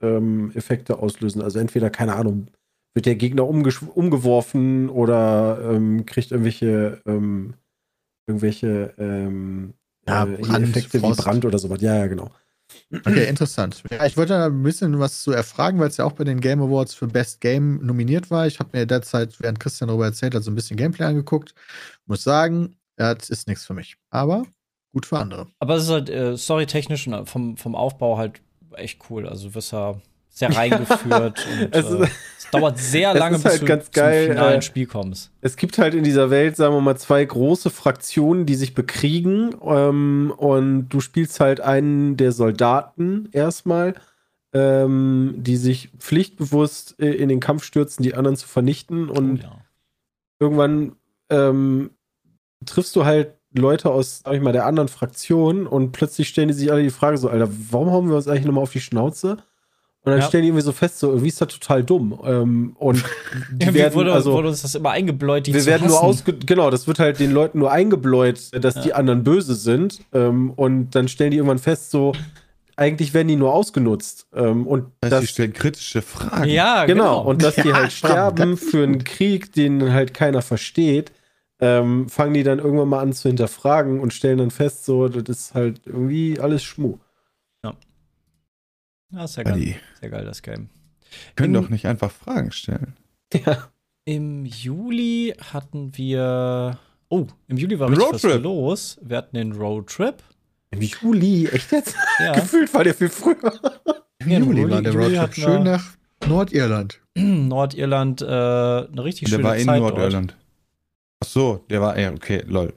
Status-Effekte 0.00 0.98
auslösen. 0.98 1.42
Also 1.42 1.58
entweder, 1.58 1.90
keine 1.90 2.14
Ahnung, 2.14 2.46
wird 2.94 3.06
der 3.06 3.16
Gegner 3.16 3.46
umgeworfen 3.46 4.88
oder 4.88 5.58
ähm, 5.72 6.06
kriegt 6.06 6.30
irgendwelche 6.30 7.00
ähm, 7.06 7.54
irgendwelche 8.26 8.94
ähm, 8.98 9.74
Ja, 10.08 10.24
äh, 10.24 10.36
Brand, 10.38 10.64
Effekte 10.76 11.00
Frost. 11.00 11.18
wie 11.18 11.22
Brand 11.22 11.44
oder 11.44 11.58
sowas. 11.58 11.80
Ja, 11.80 11.94
ja, 11.96 12.06
genau. 12.06 12.30
Okay, 12.92 13.26
interessant. 13.28 13.82
Ja, 13.90 14.06
ich 14.06 14.16
wollte 14.16 14.34
da 14.34 14.46
ein 14.46 14.62
bisschen 14.62 14.98
was 14.98 15.22
zu 15.22 15.32
erfragen, 15.32 15.78
weil 15.78 15.88
es 15.88 15.96
ja 15.96 16.04
auch 16.04 16.12
bei 16.12 16.24
den 16.24 16.40
Game 16.40 16.62
Awards 16.62 16.94
für 16.94 17.06
Best 17.06 17.40
Game 17.40 17.84
nominiert 17.84 18.30
war. 18.30 18.46
Ich 18.46 18.58
habe 18.58 18.70
mir 18.72 18.86
derzeit, 18.86 19.40
während 19.40 19.60
Christian 19.60 19.88
darüber 19.88 20.06
erzählt 20.06 20.34
hat, 20.34 20.42
so 20.42 20.50
ein 20.50 20.54
bisschen 20.54 20.76
Gameplay 20.76 21.06
angeguckt. 21.06 21.54
Muss 22.06 22.22
sagen, 22.22 22.76
das 22.96 23.30
ist 23.30 23.48
nichts 23.48 23.64
für 23.64 23.74
mich. 23.74 23.96
Aber 24.10 24.44
gut 24.92 25.06
für 25.06 25.18
andere. 25.18 25.48
Aber 25.58 25.76
es 25.76 25.84
ist 25.84 25.90
halt 25.90 26.08
äh, 26.08 26.36
storytechnisch 26.36 27.06
und 27.06 27.28
vom, 27.28 27.56
vom 27.56 27.74
Aufbau 27.74 28.16
halt 28.16 28.40
echt 28.74 29.00
cool. 29.10 29.28
Also 29.28 29.48
du 29.48 29.54
wirst 29.54 29.72
ja 29.72 30.00
sehr 30.38 30.54
reingeführt. 30.54 31.46
und, 31.62 31.74
Es 31.74 31.84
ist- 31.90 32.00
äh, 32.00 32.06
es 32.38 32.50
dauert 32.52 32.78
sehr 32.78 33.12
lange, 33.12 33.36
ist 33.36 33.42
bis 33.42 33.52
halt 33.52 33.62
du 33.62 33.66
ganz 33.66 33.90
geil, 33.90 34.26
zum 34.26 34.34
finalen 34.34 34.58
äh, 34.58 34.62
Spiel 34.62 34.86
kommst. 34.86 35.32
Es 35.40 35.56
gibt 35.56 35.78
halt 35.78 35.94
in 35.94 36.04
dieser 36.04 36.30
Welt, 36.30 36.54
sagen 36.56 36.74
wir 36.74 36.80
mal, 36.80 36.96
zwei 36.96 37.24
große 37.24 37.70
Fraktionen, 37.70 38.46
die 38.46 38.54
sich 38.54 38.72
bekriegen. 38.74 39.52
Ähm, 39.64 40.32
und 40.36 40.88
du 40.90 41.00
spielst 41.00 41.40
halt 41.40 41.60
einen 41.60 42.16
der 42.16 42.30
Soldaten 42.30 43.28
erstmal, 43.32 43.94
ähm, 44.52 45.34
die 45.38 45.56
sich 45.56 45.90
pflichtbewusst 45.98 46.94
äh, 47.00 47.10
in 47.14 47.28
den 47.28 47.40
Kampf 47.40 47.64
stürzen, 47.64 48.02
die 48.04 48.14
anderen 48.14 48.36
zu 48.36 48.46
vernichten. 48.46 49.08
Und 49.08 49.40
Oh, 49.40 49.42
ja. 49.42 49.56
irgendwann 50.38 50.92
ähm, 51.30 51.90
triffst 52.64 52.94
du 52.94 53.04
halt 53.04 53.32
Leute 53.54 53.90
aus, 53.90 54.20
sag 54.24 54.34
ich 54.34 54.40
mal, 54.42 54.52
der 54.52 54.66
anderen 54.66 54.88
Fraktion 54.88 55.66
und 55.66 55.92
plötzlich 55.92 56.28
stellen 56.28 56.48
die 56.48 56.54
sich 56.54 56.70
alle 56.70 56.82
die 56.82 56.90
Frage 56.90 57.16
so, 57.18 57.28
Alter, 57.28 57.48
warum 57.70 57.90
hauen 57.90 58.08
wir 58.08 58.16
uns 58.16 58.28
eigentlich 58.28 58.44
nochmal 58.44 58.62
auf 58.62 58.72
die 58.72 58.80
Schnauze? 58.80 59.38
Und 60.06 60.12
dann 60.12 60.20
Ja. 60.20 60.28
stellen 60.28 60.42
die 60.42 60.48
irgendwie 60.50 60.62
so 60.64 60.70
fest, 60.70 61.00
so, 61.00 61.08
irgendwie 61.08 61.26
ist 61.28 61.40
das 61.40 61.48
total 61.48 61.82
dumm. 61.82 62.16
Ähm, 62.24 62.76
und 62.78 63.02
die 63.50 63.64
Irgendwie 63.64 63.80
werden, 63.80 63.94
wurde, 63.94 64.12
also, 64.12 64.34
wurde 64.34 64.48
uns 64.48 64.62
das 64.62 64.76
immer 64.76 64.90
eingebläut, 64.92 65.48
die 65.48 65.52
wir 65.52 65.60
zu 65.60 65.66
werden 65.66 65.88
nur 65.88 66.00
ausge 66.00 66.32
genau, 66.32 66.70
das 66.70 66.86
wird 66.86 67.00
halt 67.00 67.18
den 67.18 67.32
Leuten 67.32 67.58
nur 67.58 67.72
eingebläut, 67.72 68.38
dass 68.64 68.80
die 68.80 68.94
anderen 68.94 69.24
böse 69.24 69.56
sind. 69.56 70.00
Ähm, 70.12 70.52
und 70.52 70.90
dann 70.94 71.08
stellen 71.08 71.32
die 71.32 71.38
irgendwann 71.38 71.58
fest, 71.58 71.90
so, 71.90 72.12
eigentlich 72.76 73.14
werden 73.14 73.26
die 73.26 73.34
nur 73.34 73.52
ausgenutzt. 73.52 74.28
Ähm, 74.32 74.68
und 74.68 74.84
Das 75.00 75.10
heißt, 75.10 75.12
das, 75.12 75.20
die 75.22 75.26
stellen 75.26 75.52
kritische 75.52 76.02
Fragen. 76.02 76.48
Ja, 76.50 76.86
genau, 76.86 77.22
und 77.22 77.42
dass 77.42 77.56
die 77.56 77.68
Ja, 77.68 77.74
halt 77.74 77.90
sterben 77.90 78.56
für 78.56 78.84
einen 78.84 79.02
Krieg, 79.02 79.52
den 79.54 79.92
halt 79.92 80.14
keiner 80.14 80.40
versteht, 80.40 81.10
ähm, 81.58 82.08
fangen 82.08 82.34
die 82.34 82.44
dann 82.44 82.60
irgendwann 82.60 82.88
mal 82.90 83.00
an 83.00 83.12
zu 83.12 83.28
hinterfragen 83.28 83.98
und 83.98 84.12
stellen 84.14 84.38
dann 84.38 84.50
fest, 84.52 84.84
so, 84.84 85.08
das 85.08 85.24
ist 85.36 85.54
halt 85.54 85.80
irgendwie 85.86 86.38
alles 86.38 86.62
Schmu. 86.62 86.98
Ja, 89.12 89.24
ist 89.24 89.36
ja 89.36 89.42
geil, 89.44 89.76
sehr 90.00 90.10
geil, 90.10 90.24
das 90.24 90.42
Game. 90.42 90.68
können 91.36 91.54
In- 91.54 91.62
doch 91.62 91.68
nicht 91.70 91.86
einfach 91.86 92.10
Fragen 92.10 92.50
stellen. 92.52 92.94
Ja. 93.32 93.68
Im 94.04 94.44
Juli 94.44 95.34
hatten 95.52 95.96
wir. 95.96 96.78
Oh, 97.08 97.26
im 97.48 97.56
Juli 97.56 97.78
war 97.78 97.88
richtig 97.90 98.24
was 98.24 98.42
los. 98.42 98.98
Wir 99.02 99.16
hatten 99.18 99.36
den 99.36 99.52
Roadtrip. 99.52 100.22
Im 100.70 100.82
Juli, 100.82 101.46
echt 101.48 101.72
jetzt? 101.72 101.94
Ja, 102.18 102.32
Gefühlt 102.40 102.72
war 102.74 102.84
der 102.84 102.94
viel 102.94 103.08
früher. 103.08 103.36
Im 104.18 104.28
Ja, 104.30 104.36
im 104.38 104.44
Juli 104.44 104.60
Juli- 104.62 104.70
war 104.72 104.82
der 104.82 104.92
Juli 104.92 105.16
Roadtrip 105.16 105.34
schön 105.34 105.62
nach 105.64 105.84
Nordirland. 106.26 107.00
Nordirland, 107.16 108.22
äh, 108.22 108.26
eine 108.26 109.04
richtig 109.04 109.28
Der 109.28 109.36
schöne 109.36 109.44
war 109.44 109.56
in 109.56 109.66
Zeit 109.66 109.80
Nordirland. 109.80 110.36
Ach 111.24 111.28
so, 111.28 111.64
der 111.70 111.80
war, 111.80 111.98
ja, 111.98 112.12
okay, 112.12 112.42
lol. 112.46 112.72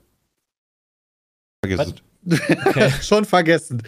Vergiss 1.64 1.78
Was? 1.78 1.88
es. 1.88 1.94
dort. 2.48 2.66
Okay. 2.66 2.90
Schon 3.02 3.24
vergessen. 3.24 3.82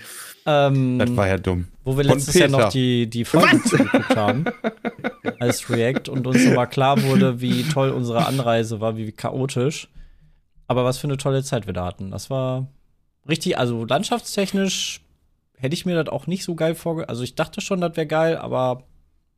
Ähm, 0.46 0.98
Das 0.98 1.16
war 1.16 1.28
ja 1.28 1.38
dumm. 1.38 1.68
wo 1.84 1.96
wir 1.96 2.04
letztes 2.04 2.34
Jahr 2.34 2.48
noch 2.48 2.68
die, 2.68 3.08
die 3.08 3.24
Folge 3.24 3.62
zugeguckt 3.62 4.16
haben 4.16 4.44
als 5.38 5.68
React 5.70 6.08
und 6.10 6.26
uns 6.26 6.44
nochmal 6.44 6.68
klar 6.68 7.02
wurde, 7.02 7.40
wie 7.40 7.62
toll 7.64 7.90
unsere 7.90 8.26
Anreise 8.26 8.80
war, 8.80 8.96
wie 8.96 9.12
chaotisch. 9.12 9.88
Aber 10.68 10.84
was 10.84 10.98
für 10.98 11.06
eine 11.06 11.16
tolle 11.18 11.42
Zeit 11.42 11.66
wir 11.66 11.74
da 11.74 11.84
hatten. 11.86 12.10
Das 12.10 12.30
war 12.30 12.66
richtig, 13.28 13.58
also 13.58 13.84
landschaftstechnisch 13.84 15.00
hätte 15.58 15.74
ich 15.74 15.86
mir 15.86 16.02
das 16.02 16.12
auch 16.12 16.26
nicht 16.26 16.44
so 16.44 16.54
geil 16.54 16.74
vorgestellt. 16.74 17.10
Also 17.10 17.22
ich 17.22 17.34
dachte 17.34 17.60
schon, 17.60 17.80
das 17.80 17.96
wäre 17.96 18.06
geil, 18.06 18.36
aber 18.36 18.84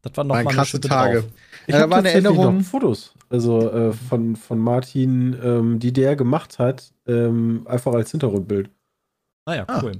das 0.03 0.17
waren 0.17 0.27
noch 0.27 0.35
Waren 0.37 0.45
mal 0.45 0.51
eine 0.51 0.57
krasse 0.59 0.81
Tage. 0.81 1.21
drauf. 1.23 1.31
Ich 1.67 1.75
Ja, 1.75 1.81
habe 1.81 1.91
da 1.91 1.97
waren 1.97 2.05
Erinnerungen. 2.07 2.59
noch 2.59 2.65
Fotos, 2.65 3.15
also 3.31 3.71
äh, 3.71 3.93
von, 3.93 4.37
von 4.37 4.59
Martin, 4.59 5.37
ähm, 5.43 5.79
die 5.81 5.93
der 5.93 6.15
gemacht 6.15 6.59
hat, 6.59 6.93
ähm, 7.07 7.67
einfach 7.69 7.93
als 7.95 8.11
Hintergrundbild. 8.11 8.71
Naja, 9.47 9.65
Ah. 9.67 9.81
cool. 9.83 9.93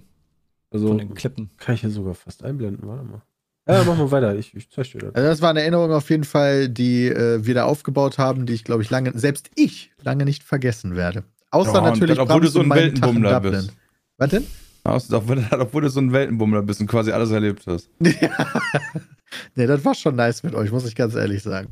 Also 0.75 0.89
Von 0.89 0.99
den 0.99 1.15
Klippen. 1.15 1.51
kann 1.57 1.77
ich 1.77 1.83
hier 1.83 1.91
sogar 1.91 2.15
fast 2.15 2.43
einblenden, 2.43 2.87
warte 2.89 3.05
mal. 3.05 3.23
Ja, 3.69 3.85
machen 3.85 3.99
wir 4.01 4.11
weiter, 4.11 4.35
ich, 4.37 4.55
ich 4.55 4.69
zeig 4.71 4.91
dir 4.91 4.99
das. 4.99 5.15
Also 5.15 5.29
das 5.29 5.41
war 5.41 5.51
eine 5.51 5.61
Erinnerung 5.61 5.93
auf 5.93 6.11
jeden 6.11 6.25
Fall, 6.25 6.69
die 6.69 7.07
äh, 7.07 7.47
wir 7.47 7.55
da 7.55 7.65
aufgebaut 7.65 8.19
haben, 8.19 8.45
die 8.45 8.55
ich, 8.55 8.65
glaube 8.65 8.83
ich, 8.83 8.91
lange, 8.91 9.17
selbst 9.17 9.51
ich 9.55 9.93
lange 10.03 10.25
nicht 10.25 10.43
vergessen 10.43 10.97
werde. 10.97 11.23
Außer 11.53 11.75
Ja, 11.75 11.81
natürlich 11.83 12.17
das, 12.17 12.29
obwohl 12.29 12.41
du 12.41 12.49
so 12.49 12.61
ein 12.61 12.71
Weltenbummler 12.71 13.41
bist. 13.41 13.73
Was 14.19 14.31
denn? 14.31 14.45
Aus- 14.83 15.11
Obwohl, 15.13 15.47
obwohl 15.53 15.83
du 15.83 15.89
so 15.91 16.01
ein 16.01 16.13
Weltenbummler 16.13 16.63
bist 16.63 16.81
und 16.81 16.89
quasi 16.89 17.13
alles 17.13 17.31
erlebt 17.31 17.63
hast. 17.69 17.89
nee, 18.01 19.67
das 19.67 19.85
war 19.85 19.95
schon 19.95 20.17
nice 20.17 20.43
mit 20.43 20.55
euch, 20.55 20.73
muss 20.73 20.87
ich 20.87 20.97
ganz 20.97 21.15
ehrlich 21.15 21.43
sagen. 21.43 21.69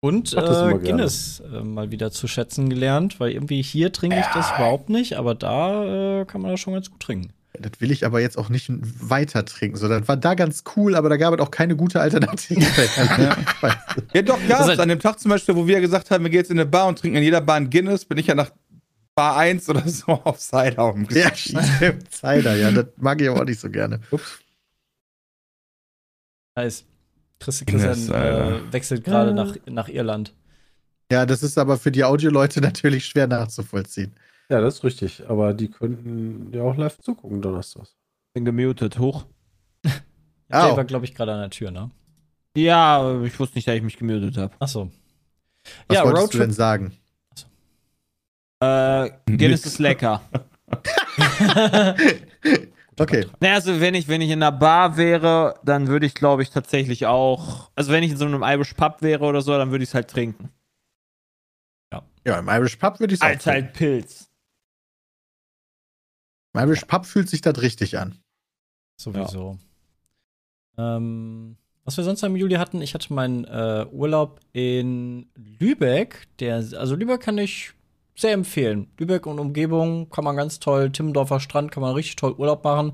Und 0.00 0.34
äh. 0.34 0.78
Guinness 0.82 1.40
äh, 1.40 1.62
mal 1.62 1.90
wieder 1.90 2.10
zu 2.10 2.26
schätzen 2.28 2.68
gelernt, 2.68 3.20
weil 3.20 3.30
irgendwie 3.30 3.62
hier 3.62 3.92
trinke 3.92 4.18
ich 4.18 4.26
das 4.34 4.50
überhaupt 4.50 4.90
nicht, 4.90 5.14
aber 5.16 5.34
da 5.34 6.20
äh, 6.20 6.24
kann 6.26 6.42
man 6.42 6.50
das 6.50 6.60
schon 6.60 6.74
ganz 6.74 6.90
gut 6.90 7.00
trinken. 7.00 7.32
Das 7.58 7.80
will 7.80 7.90
ich 7.92 8.04
aber 8.04 8.20
jetzt 8.20 8.36
auch 8.36 8.48
nicht 8.48 8.68
weiter 8.68 9.44
trinken. 9.44 9.76
So, 9.76 9.88
das 9.88 10.08
war 10.08 10.16
da 10.16 10.34
ganz 10.34 10.64
cool, 10.76 10.96
aber 10.96 11.08
da 11.08 11.16
gab 11.16 11.34
es 11.34 11.40
auch 11.40 11.50
keine 11.52 11.76
gute 11.76 12.00
Alternative. 12.00 12.60
Weißt 13.60 13.76
du? 13.96 14.02
Ja, 14.12 14.22
doch. 14.22 14.38
Das 14.48 14.60
ist 14.62 14.66
halt- 14.68 14.80
An 14.80 14.88
dem 14.88 14.98
Tag 15.00 15.20
zum 15.20 15.30
Beispiel, 15.30 15.54
wo 15.54 15.66
wir 15.66 15.80
gesagt 15.80 16.10
haben, 16.10 16.24
wir 16.24 16.30
gehen 16.30 16.40
jetzt 16.40 16.50
in 16.50 16.58
eine 16.58 16.68
Bar 16.68 16.88
und 16.88 16.98
trinken 16.98 17.16
in 17.18 17.22
jeder 17.22 17.40
Bar 17.40 17.56
ein 17.56 17.70
Guinness, 17.70 18.04
bin 18.04 18.18
ich 18.18 18.26
ja 18.26 18.34
nach 18.34 18.50
Bar 19.14 19.36
1 19.36 19.68
oder 19.68 19.88
so 19.88 20.06
auf 20.24 20.40
Cider 20.40 20.92
umgestiegen. 20.92 21.30
ja, 21.30 21.62
stimmt. 21.64 22.12
Cider, 22.12 22.56
ja, 22.56 22.72
das 22.72 22.86
mag 22.96 23.20
ich 23.20 23.28
aber 23.28 23.40
auch 23.40 23.44
nicht 23.44 23.60
so 23.60 23.70
gerne. 23.70 24.00
Nice. 26.56 26.84
Christi 27.40 27.64
Guinness, 27.64 27.84
Christian 28.06 28.16
Alter. 28.16 28.56
äh, 28.68 28.72
wechselt 28.72 29.04
gerade 29.04 29.34
nach, 29.34 29.54
nach 29.66 29.88
Irland. 29.88 30.32
Ja, 31.12 31.26
das 31.26 31.42
ist 31.42 31.58
aber 31.58 31.76
für 31.78 31.90
die 31.92 32.04
Audioleute 32.04 32.60
natürlich 32.62 33.06
schwer 33.06 33.26
nachzuvollziehen. 33.26 34.14
Ja, 34.50 34.60
das 34.60 34.74
ist 34.76 34.84
richtig, 34.84 35.28
aber 35.28 35.54
die 35.54 35.70
könnten 35.70 36.52
ja 36.52 36.62
auch 36.62 36.76
live 36.76 36.98
zugucken 36.98 37.40
donnerstags. 37.40 37.96
Bin 38.34 38.44
gemutet, 38.44 38.98
hoch. 38.98 39.24
Jay 39.84 39.92
Au. 40.50 40.76
war, 40.76 40.84
glaube 40.84 41.04
ich, 41.06 41.14
gerade 41.14 41.32
an 41.32 41.40
der 41.40 41.50
Tür, 41.50 41.70
ne? 41.70 41.90
Ja, 42.56 43.22
ich 43.22 43.38
wusste 43.40 43.56
nicht, 43.56 43.66
dass 43.66 43.74
ich 43.74 43.82
mich 43.82 43.96
gemutet 43.96 44.36
habe. 44.36 44.54
Achso. 44.60 44.90
Was 45.88 45.96
Ja, 45.96 46.04
wolltest 46.04 46.34
du 46.34 46.38
denn 46.38 46.50
Roadtrip. 46.50 46.56
sagen? 46.56 46.92
Äh, 48.60 49.10
Guinness 49.26 49.66
ist 49.66 49.78
lecker. 49.78 50.20
Okay. 52.96 53.26
Naja, 53.40 53.54
also 53.54 53.80
wenn 53.80 53.94
ich, 53.94 54.06
wenn 54.06 54.20
ich 54.20 54.30
in 54.30 54.40
einer 54.40 54.52
Bar 54.52 54.96
wäre, 54.96 55.58
dann 55.64 55.88
würde 55.88 56.06
ich, 56.06 56.14
glaube 56.14 56.44
ich, 56.44 56.50
tatsächlich 56.50 57.06
auch. 57.06 57.70
Also 57.74 57.90
wenn 57.90 58.04
ich 58.04 58.12
in 58.12 58.16
so 58.16 58.24
einem 58.24 58.44
Irish 58.44 58.74
Pub 58.74 59.02
wäre 59.02 59.24
oder 59.24 59.42
so, 59.42 59.50
dann 59.58 59.72
würde 59.72 59.82
ich 59.82 59.90
es 59.90 59.94
halt 59.94 60.08
trinken. 60.08 60.50
Ja, 62.24 62.38
im 62.38 62.48
Irish 62.48 62.76
Pub 62.76 63.00
würde 63.00 63.12
ich 63.14 63.18
es 63.20 63.22
auch 63.22 63.26
Als 63.30 63.42
trinken. 63.42 63.64
halt 63.64 63.72
Pilz. 63.74 64.30
Irish 66.54 66.84
Pub 66.84 67.04
fühlt 67.06 67.28
sich 67.28 67.40
das 67.40 67.60
richtig 67.60 67.98
an. 67.98 68.18
Sowieso. 68.96 69.58
Ähm, 70.78 71.56
was 71.84 71.96
wir 71.96 72.04
sonst 72.04 72.22
im 72.22 72.36
Juli 72.36 72.54
hatten, 72.56 72.80
ich 72.80 72.94
hatte 72.94 73.12
meinen 73.12 73.44
äh, 73.44 73.86
Urlaub 73.92 74.40
in 74.52 75.26
Lübeck. 75.34 76.26
Der, 76.40 76.56
also 76.56 76.94
Lübeck 76.94 77.20
kann 77.20 77.38
ich 77.38 77.72
sehr 78.16 78.32
empfehlen. 78.32 78.88
Lübeck 78.98 79.26
und 79.26 79.38
Umgebung 79.38 80.08
kann 80.10 80.24
man 80.24 80.36
ganz 80.36 80.60
toll, 80.60 80.90
Timmendorfer 80.90 81.40
Strand 81.40 81.72
kann 81.72 81.82
man 81.82 81.94
richtig 81.94 82.16
toll 82.16 82.32
Urlaub 82.32 82.64
machen. 82.64 82.92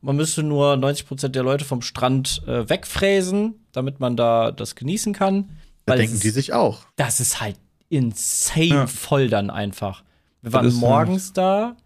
Man 0.00 0.16
müsste 0.16 0.42
nur 0.42 0.74
90% 0.74 1.28
der 1.28 1.42
Leute 1.42 1.64
vom 1.64 1.82
Strand 1.82 2.42
äh, 2.46 2.68
wegfräsen, 2.68 3.54
damit 3.72 3.98
man 4.00 4.16
da 4.16 4.52
das 4.52 4.74
genießen 4.76 5.12
kann. 5.12 5.48
Da 5.86 5.92
Weil 5.92 5.98
denken 6.00 6.14
es 6.16 6.20
die 6.20 6.28
ist- 6.28 6.34
sich 6.34 6.52
auch. 6.52 6.82
Das 6.96 7.18
ist 7.20 7.40
halt 7.40 7.56
insane 7.88 8.66
Ja. 8.66 8.86
voll 8.86 9.28
dann 9.28 9.50
einfach. 9.50 10.02
Wir 10.42 10.50
Das 10.50 10.52
waren 10.52 10.66
ist 10.66 10.74
morgens 10.76 11.32
da. 11.32 11.76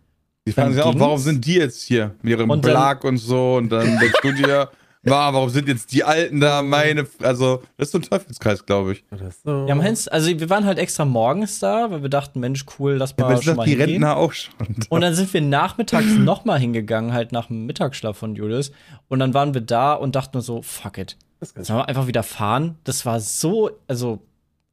Die 0.46 0.52
fragen 0.52 0.72
sich 0.74 0.83
auch, 0.83 0.98
warum 0.98 1.18
sind 1.18 1.44
die 1.46 1.55
jetzt 1.55 1.83
hier 1.83 2.14
mit 2.22 2.33
ihrem 2.33 2.50
Und 2.50 2.64
dann- 2.64 2.72
Belag 2.72 3.05
und 3.05 3.18
so 3.18 3.57
und 3.57 3.68
dann 3.70 3.87
denkst 4.00 4.20
du 4.22 4.33
dir, 4.33 4.70
warum 5.05 5.48
sind 5.50 5.68
jetzt 5.68 5.92
die 5.92 6.02
Alten 6.05 6.40
da, 6.40 6.62
meine, 6.62 7.07
also, 7.22 7.62
das 7.76 7.88
ist 7.88 7.92
so 7.92 7.98
ein 7.98 8.02
Teufelskreis, 8.02 8.64
glaube 8.66 8.92
ich. 8.92 9.05
So. 9.44 9.66
Ja, 9.68 9.78
Hens, 9.81 10.09
also 10.09 10.28
wir 10.28 10.50
waren 10.50 10.64
halt 10.64 10.78
extra 10.78 11.05
morgens 11.05 11.59
da, 11.61 11.90
weil 11.90 12.02
wir 12.02 12.09
dachten, 12.09 12.40
Mensch, 12.40 12.64
cool, 12.78 12.94
lass 12.94 13.16
mal 13.16 13.24
Aber 13.24 13.35
das 13.35 13.44
schon 13.44 13.50
sind 13.52 13.57
mal 13.57 13.64
die 13.64 13.70
hingehen. 13.72 13.90
Rentner 13.90 14.16
auch 14.16 14.33
schon. 14.33 14.55
Und 14.88 15.00
dann 15.00 15.14
sind 15.14 15.33
wir 15.33 15.40
nachmittags 15.40 16.07
noch 16.07 16.44
mal 16.44 16.59
hingegangen, 16.59 17.12
halt 17.12 17.33
nach 17.33 17.46
dem 17.48 17.66
Mittagsschlaf 17.66 18.16
von 18.16 18.35
Julius. 18.37 18.72
Und 19.09 19.18
dann 19.20 19.35
waren 19.35 19.55
wir 19.55 19.61
da 19.61 19.92
und 19.94 20.14
dachten 20.16 20.37
nur 20.37 20.42
so, 20.42 20.62
fuck 20.62 20.98
it. 20.98 21.16
Das 21.40 21.48
ist 21.50 21.55
ganz 21.57 21.66
Sollen 21.68 21.81
wir 21.81 21.88
einfach 21.88 22.07
wieder 22.07 22.22
fahren? 22.22 22.78
Das 22.85 23.05
war 23.07 23.18
so, 23.20 23.70
also 23.88 24.20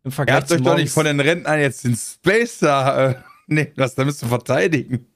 im 0.04 0.10
Ihr 0.10 0.12
Vergleich 0.12 0.36
habt 0.38 0.48
zu 0.50 0.56
euch 0.56 0.62
doch 0.62 0.78
nicht 0.78 0.92
von 0.92 1.06
den 1.06 1.20
Rentnern 1.20 1.60
jetzt 1.60 1.84
den 1.84 1.96
Space 1.96 2.60
da, 2.60 3.10
äh, 3.10 3.16
nee, 3.48 3.72
das, 3.76 3.96
da 3.96 4.06
müsst 4.06 4.22
ihr 4.24 4.28
verteidigen. 4.30 5.08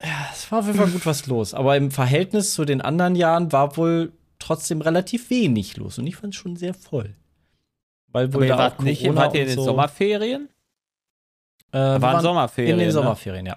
Es 0.00 0.50
war 0.52 0.60
auf 0.60 0.66
jeden 0.66 0.78
Fall 0.78 0.90
gut 0.90 1.06
was 1.06 1.26
los. 1.26 1.54
Aber 1.54 1.76
im 1.76 1.90
Verhältnis 1.90 2.54
zu 2.54 2.64
den 2.64 2.80
anderen 2.80 3.16
Jahren 3.16 3.50
war 3.52 3.76
wohl 3.76 4.12
trotzdem 4.38 4.80
relativ 4.80 5.28
wenig 5.30 5.76
los. 5.76 5.98
Und 5.98 6.06
ich 6.06 6.16
fand 6.16 6.34
es 6.34 6.40
schon 6.40 6.56
sehr 6.56 6.74
voll. 6.74 7.14
Weil 8.12 8.32
wohl 8.32 8.38
Aber 8.38 8.44
ihr 8.46 8.52
da 8.52 8.58
wart 8.58 8.78
auch 8.78 8.82
nicht, 8.84 9.02
Corona 9.02 9.20
wart 9.22 9.34
ihr 9.34 9.42
in 9.42 9.48
den 9.48 9.56
so, 9.56 9.64
Sommerferien? 9.64 10.48
Äh, 11.72 11.78
waren 11.78 12.22
Sommerferien. 12.22 12.72
in 12.74 12.78
den 12.78 12.86
ne? 12.88 12.92
Sommerferien, 12.92 13.46
ja. 13.46 13.56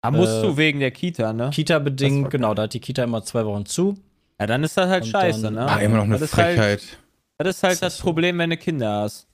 Da 0.00 0.10
musst 0.10 0.32
Äh, 0.38 0.42
du 0.42 0.56
wegen 0.56 0.80
der 0.80 0.90
Kita, 0.90 1.32
ne? 1.32 1.50
Kita-bedingt, 1.50 2.30
genau, 2.30 2.54
da 2.54 2.62
hat 2.62 2.74
die 2.74 2.80
Kita 2.80 3.04
immer 3.04 3.22
zwei 3.22 3.44
Wochen 3.46 3.66
zu. 3.66 3.96
Ja, 4.40 4.46
dann 4.46 4.64
ist 4.64 4.76
das 4.76 4.88
halt 4.88 5.04
Und 5.04 5.10
scheiße, 5.10 5.42
dann- 5.42 5.54
ne? 5.54 5.66
Ah, 5.68 5.76
immer 5.78 5.98
noch 5.98 6.04
eine 6.04 6.14
das 6.18 6.22
ist 6.22 6.36
halt, 6.36 6.56
Frechheit. 6.58 6.98
Das 7.38 7.56
ist 7.56 7.62
halt 7.62 7.72
Das 7.74 7.80
das 7.80 7.92
ist 7.94 7.98
so. 7.98 8.04
Problem, 8.04 8.38
wenn 8.38 8.50
du 8.50 8.56
Kinder 8.56 9.02
hast. 9.02 9.28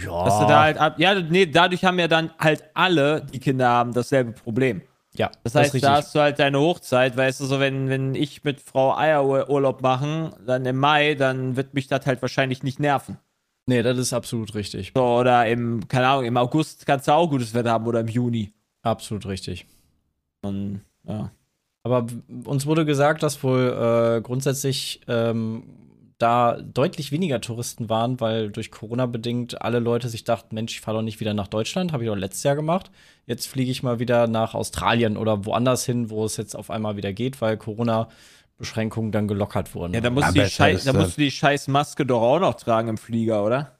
Ja. 0.00 0.24
Dass 0.24 0.38
du 0.38 0.46
da 0.46 0.60
halt 0.62 0.78
ab, 0.78 0.98
ja, 0.98 1.14
nee, 1.20 1.44
dadurch 1.44 1.84
haben 1.84 1.98
ja 1.98 2.08
dann 2.08 2.30
halt 2.38 2.64
alle, 2.72 3.26
die 3.32 3.40
Kinder 3.40 3.68
haben, 3.68 3.92
dasselbe 3.92 4.32
Problem. 4.32 4.80
Ja, 5.18 5.30
Das 5.42 5.54
heißt, 5.54 5.74
richtig. 5.74 5.82
da 5.82 5.96
hast 5.96 6.14
du 6.14 6.20
halt 6.20 6.38
deine 6.38 6.60
Hochzeit, 6.60 7.16
weißt 7.16 7.40
du, 7.40 7.46
so 7.46 7.58
wenn, 7.60 7.88
wenn 7.88 8.14
ich 8.14 8.44
mit 8.44 8.60
Frau 8.60 8.96
Eier 8.96 9.26
Urlaub 9.50 9.82
machen, 9.82 10.30
dann 10.46 10.64
im 10.64 10.76
Mai, 10.76 11.14
dann 11.14 11.56
wird 11.56 11.74
mich 11.74 11.88
das 11.88 12.06
halt 12.06 12.22
wahrscheinlich 12.22 12.62
nicht 12.62 12.78
nerven. 12.80 13.18
nee, 13.66 13.82
das 13.82 13.98
ist 13.98 14.12
absolut 14.12 14.54
richtig. 14.54 14.92
So, 14.96 15.02
oder 15.04 15.46
im, 15.48 15.86
keine 15.88 16.06
Ahnung, 16.08 16.24
im 16.24 16.36
August 16.36 16.86
kannst 16.86 17.08
du 17.08 17.12
auch 17.12 17.28
gutes 17.28 17.52
Wetter 17.52 17.72
haben 17.72 17.86
oder 17.86 18.00
im 18.00 18.08
Juni. 18.08 18.52
Absolut 18.82 19.26
richtig. 19.26 19.66
Und, 20.42 20.80
ja. 21.04 21.30
Aber 21.82 22.06
uns 22.44 22.64
wurde 22.66 22.84
gesagt, 22.84 23.22
dass 23.22 23.42
wohl 23.42 24.16
äh, 24.18 24.20
grundsätzlich 24.22 25.00
ähm, 25.08 25.64
da 26.18 26.60
deutlich 26.60 27.12
weniger 27.12 27.40
Touristen 27.40 27.88
waren, 27.88 28.20
weil 28.20 28.50
durch 28.50 28.70
Corona 28.72 29.06
bedingt 29.06 29.62
alle 29.62 29.78
Leute 29.78 30.08
sich 30.08 30.24
dachten, 30.24 30.54
Mensch, 30.54 30.72
ich 30.74 30.80
fahre 30.80 30.98
doch 30.98 31.02
nicht 31.02 31.20
wieder 31.20 31.32
nach 31.32 31.46
Deutschland, 31.46 31.92
habe 31.92 32.02
ich 32.04 32.08
doch 32.10 32.16
letztes 32.16 32.42
Jahr 32.42 32.56
gemacht. 32.56 32.90
Jetzt 33.26 33.46
fliege 33.46 33.70
ich 33.70 33.82
mal 33.84 34.00
wieder 34.00 34.26
nach 34.26 34.54
Australien 34.54 35.16
oder 35.16 35.44
woanders 35.46 35.84
hin, 35.84 36.10
wo 36.10 36.24
es 36.24 36.36
jetzt 36.36 36.56
auf 36.56 36.70
einmal 36.70 36.96
wieder 36.96 37.12
geht, 37.12 37.40
weil 37.40 37.56
Corona-Beschränkungen 37.56 39.12
dann 39.12 39.28
gelockert 39.28 39.74
wurden. 39.74 39.94
Ja, 39.94 40.00
da 40.00 40.10
musst, 40.10 40.34
Ja, 40.34 40.44
die 40.44 40.50
Schei 40.50 40.74
da 40.74 40.92
musst 40.92 41.16
du 41.16 41.20
die 41.22 41.30
scheiß 41.30 41.68
Maske 41.68 42.04
doch 42.04 42.20
auch 42.22 42.40
noch 42.40 42.54
tragen 42.54 42.88
im 42.88 42.98
Flieger, 42.98 43.44
oder? 43.44 43.78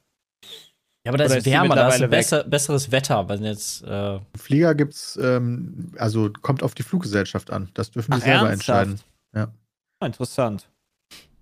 Ja, 1.05 1.11
aber 1.13 1.19
da 1.19 1.25
ist 1.25 1.45
die 1.47 1.51
wärmer, 1.51 1.75
da 1.75 1.89
ist 1.89 2.09
besser, 2.11 2.45
besseres 2.45 2.93
Wetter. 2.93 3.29
Wenn 3.29 3.43
jetzt, 3.45 3.83
äh, 3.83 4.17
Im 4.17 4.23
Flieger 4.37 4.75
gibt's, 4.75 5.19
ähm, 5.21 5.93
also 5.97 6.31
kommt 6.43 6.63
auf 6.63 6.75
die 6.75 6.83
Fluggesellschaft 6.83 7.51
an. 7.51 7.71
Das 7.75 7.91
dürfen 7.91 8.13
die 8.13 8.19
Ach, 8.19 8.25
selber 8.25 8.51
ernsthaft? 8.51 8.87
entscheiden. 8.89 9.01
Ja. 9.35 9.53
Ah, 10.01 10.07
interessant. 10.07 10.69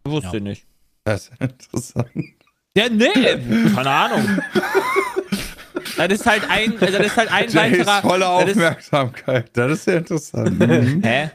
Wusste 0.04 0.28
Ja. 0.28 0.34
ich 0.34 0.42
nicht. 0.42 0.66
Das 1.06 1.28
ist 1.28 1.40
interessant. 1.40 2.08
Ja, 2.76 2.88
nee, 2.90 3.08
keine 3.74 3.90
Ahnung. 3.90 4.38
Das 5.96 6.08
ist 6.12 6.26
halt 6.26 6.42
ein, 6.50 6.74
das 6.78 6.90
ist 6.90 7.16
halt 7.16 7.32
ein 7.32 7.48
Jay 7.48 7.70
ist 7.78 7.86
weiterer. 7.86 8.02
voller 8.02 8.40
das 8.40 8.50
ist- 8.50 8.56
Aufmerksamkeit. 8.56 9.50
Das 9.56 9.72
ist 9.72 9.86
ja 9.86 9.94
interessant. 9.94 10.58
Mhm. 10.58 11.02
Hä? 11.02 11.30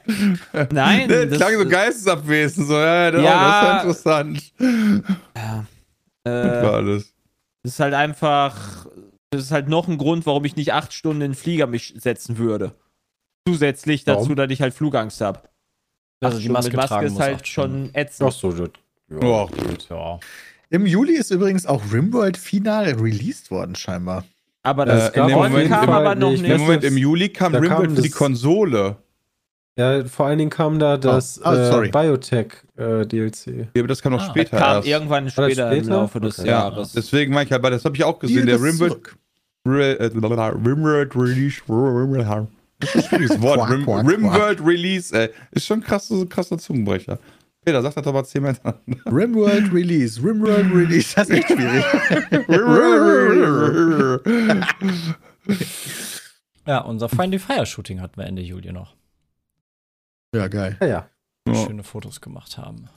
Nein. 0.72 1.08
Der 1.08 1.26
das- 1.26 1.38
klang 1.40 1.58
so 1.58 1.68
geistesabwesend. 1.68 2.68
So, 2.68 2.74
ja, 2.78 3.10
das, 3.10 3.24
Ja. 3.24 3.82
oh, 3.84 3.88
das 3.88 3.98
ist 3.98 4.06
ja 4.06 4.22
interessant. 4.22 4.54
äh, 6.26 6.30
War 6.32 6.74
alles. 6.74 7.14
Das 7.64 7.74
ist 7.74 7.80
halt 7.80 7.94
einfach, 7.96 8.86
das 9.32 9.42
ist 9.44 9.52
halt 9.52 9.68
noch 9.68 9.88
ein 9.88 9.98
Grund, 9.98 10.26
warum 10.28 10.46
ich 10.46 10.56
nicht 10.56 10.74
acht 10.74 10.94
Stunden 10.94 11.22
in 11.22 11.32
den 11.32 11.36
Flieger 11.36 11.66
mich 11.66 11.94
setzen 11.98 12.38
würde. 12.38 12.76
Zusätzlich 13.48 14.04
dazu, 14.04 14.22
Warum? 14.24 14.36
dass 14.36 14.52
ich 14.52 14.62
halt 14.62 14.74
Flugangst 14.76 15.22
habe. 15.22 15.42
also 16.22 16.38
die 16.40 16.50
Maske, 16.50 16.78
tragen 16.78 17.08
ist 17.08 17.20
halt 17.20 17.48
schon 17.48 17.90
ätzend. 17.96 18.30
Ach 18.30 18.34
so, 18.34 18.52
das. 19.20 19.88
Ja. 19.90 19.96
Ja. 19.96 20.20
Im 20.70 20.86
Juli 20.86 21.14
ist 21.14 21.32
übrigens 21.32 21.66
auch 21.66 21.82
Rimworld 21.92 22.38
final 22.38 22.86
released 22.94 23.52
worden, 23.52 23.76
scheinbar. 23.76 24.24
Aber 24.64 24.86
das 24.86 25.10
Äh, 25.10 25.20
in 25.20 25.28
dem 25.28 25.34
Freund 25.38 25.52
Moment- 25.54 25.70
kam 25.70 25.84
im 25.84 25.90
aber 25.90 26.16
noch 26.16 26.28
Moment- 26.30 26.42
nicht. 26.44 26.52
Im 26.52 26.62
Moment 26.62 26.84
im 26.84 26.98
Juli 26.98 27.30
kam 27.30 27.52
Da 27.52 27.60
kam 27.60 27.68
Rimworld 27.70 27.92
für 27.96 28.02
die 28.04 28.10
das- 28.10 28.18
Konsole. 28.18 28.96
Ja, 29.78 30.04
vor 30.06 30.26
allen 30.28 30.38
Dingen 30.38 30.52
kam 30.52 30.80
da 30.80 30.98
das 30.98 31.42
ah, 31.44 31.72
sorry. 31.72 31.88
äh, 31.88 31.92
Biotech-DLC. 31.92 33.68
Ja, 33.74 33.82
aber 33.82 33.88
das 33.88 34.02
kam 34.02 34.12
noch 34.12 34.22
Ah, 34.22 34.30
später 34.30 34.58
kam 34.58 34.76
erst. 34.78 34.88
irgendwann 34.88 35.26
das 35.26 35.34
später, 35.34 35.72
im 35.72 35.78
später? 35.84 35.96
Laufe 35.96 36.20
des 36.20 36.40
Okay. 36.40 36.48
ja, 36.50 36.60
Jahres. 36.60 36.92
deswegen 36.94 37.34
meine 37.34 37.46
ich 37.46 37.52
halt, 37.52 37.64
weil 37.64 37.72
das 37.72 37.86
habe 37.86 37.96
ich 37.96 38.04
auch 38.04 38.20
gesehen. 38.20 38.46
Der 38.46 38.62
Rimworld. 38.62 38.98
Re- 39.68 40.00
äh, 40.00 40.06
Rimworld 40.06 41.16
Release. 41.16 41.62
Das 42.80 42.90
ist 42.90 42.96
ein 42.96 43.04
schwieriges 43.04 43.42
Wort. 43.42 43.70
Rimworld 43.70 44.60
Release, 44.66 45.16
ey. 45.18 45.30
Ist 45.52 45.66
schon 45.68 45.80
ein 45.80 45.84
krasser, 45.84 46.26
krasser 46.28 46.58
Zungenbrecher. 46.58 47.20
Peter, 47.64 47.82
sag 47.84 47.94
das 47.94 48.04
doch 48.04 48.14
mal 48.14 48.24
zehnmal 48.24 48.54
hintereinander. 48.54 49.06
Rimworld 49.06 49.72
Release. 49.72 50.22
Rimworld 50.22 50.74
Release. 50.74 51.14
Das 51.16 51.30
ist 51.30 51.38
echt 51.38 51.48
schwierig. 51.48 51.86
ja, 56.68 56.80
unser 56.80 57.08
Friendly 57.08 57.38
Fire 57.40 57.66
Shooting 57.66 58.02
hatten 58.02 58.18
wir 58.18 58.26
Ende 58.26 58.42
Juli 58.42 58.72
noch. 58.72 58.96
ja, 60.36 60.48
geil. 60.48 60.76
Ja, 60.82 60.88
ja. 60.88 61.08
Schöne 61.54 61.84
Fotos 61.84 62.20
gemacht 62.22 62.58
haben. 62.58 62.88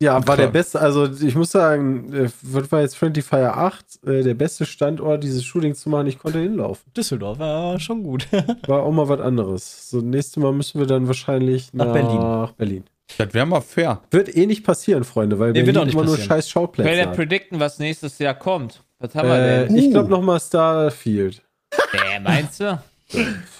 Ja, 0.00 0.14
war 0.14 0.22
Klar. 0.22 0.36
der 0.36 0.46
beste, 0.48 0.80
also 0.80 1.06
ich 1.12 1.34
muss 1.34 1.50
sagen, 1.50 2.12
äh, 2.12 2.30
was 2.42 2.70
war 2.70 2.80
jetzt 2.82 2.96
Friendly 2.96 3.20
Fire 3.22 3.56
8, 3.56 4.04
äh, 4.06 4.22
der 4.22 4.34
beste 4.34 4.64
Standort, 4.64 5.24
dieses 5.24 5.44
Shooting 5.44 5.74
zu 5.74 5.90
machen, 5.90 6.06
ich 6.06 6.20
konnte 6.20 6.38
hinlaufen. 6.38 6.92
Düsseldorf 6.96 7.40
war 7.40 7.80
schon 7.80 8.04
gut. 8.04 8.28
War 8.68 8.82
auch 8.84 8.92
mal 8.92 9.08
was 9.08 9.20
anderes. 9.20 9.90
So, 9.90 10.00
nächstes 10.00 10.36
Mal 10.36 10.52
müssen 10.52 10.78
wir 10.78 10.86
dann 10.86 11.08
wahrscheinlich 11.08 11.72
Nach 11.74 11.86
nach, 11.86 11.92
Berlin. 11.92 12.54
Berlin. 12.56 12.84
Das 13.16 13.32
wäre 13.32 13.46
mal 13.46 13.60
fair. 13.62 14.02
Wird 14.10 14.34
eh 14.36 14.46
nicht 14.46 14.64
passieren, 14.64 15.02
Freunde, 15.04 15.38
weil 15.38 15.52
Nee, 15.52 15.62
nicht 15.62 15.74
immer 15.94 16.04
nur 16.04 16.18
scheiß 16.18 16.48
Schauplätze 16.50 16.94
ja 16.94 17.06
hat. 17.06 17.14
predikten, 17.16 17.58
was 17.58 17.78
nächstes 17.78 18.18
Jahr 18.18 18.34
kommt. 18.34 18.82
Was 18.98 19.14
haben 19.14 19.28
wir 19.28 19.36
Äh, 19.38 19.66
denn? 19.66 19.76
ich 19.76 19.90
glaube 19.90 20.10
nochmal 20.10 20.40
Starfield. 20.40 21.42
Nee, 21.92 22.20
meinst 22.20 22.60
du? 22.60 22.82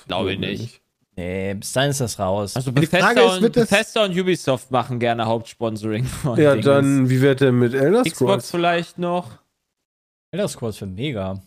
Glaube 0.07 0.33
ich 0.35 0.39
nicht. 0.39 0.81
nee, 1.17 1.55
bis 1.55 1.73
dahin 1.73 1.91
ist 1.91 2.01
das 2.01 2.19
raus. 2.19 2.57
Also 2.57 2.71
Die 2.73 2.87
Frage 2.87 3.15
Bethesda, 3.15 3.37
ist, 3.37 3.43
und, 3.43 3.53
Bethesda 3.53 4.05
und 4.05 4.19
Ubisoft 4.19 4.71
machen 4.71 4.99
gerne 4.99 5.25
Hauptsponsoring 5.27 6.05
von 6.05 6.39
Ja, 6.39 6.51
Dingens. 6.51 6.67
dann, 6.67 7.09
wie 7.11 7.21
wird 7.23 7.41
der 7.41 7.53
mit 7.53 7.73
Elder 7.75 8.03
Xbox 8.03 8.17
Scrolls? 8.19 8.51
vielleicht 8.51 8.99
noch. 8.99 9.31
Elder 10.31 10.49
Scrolls 10.49 10.77
für 10.77 10.87
mega. 10.87 11.41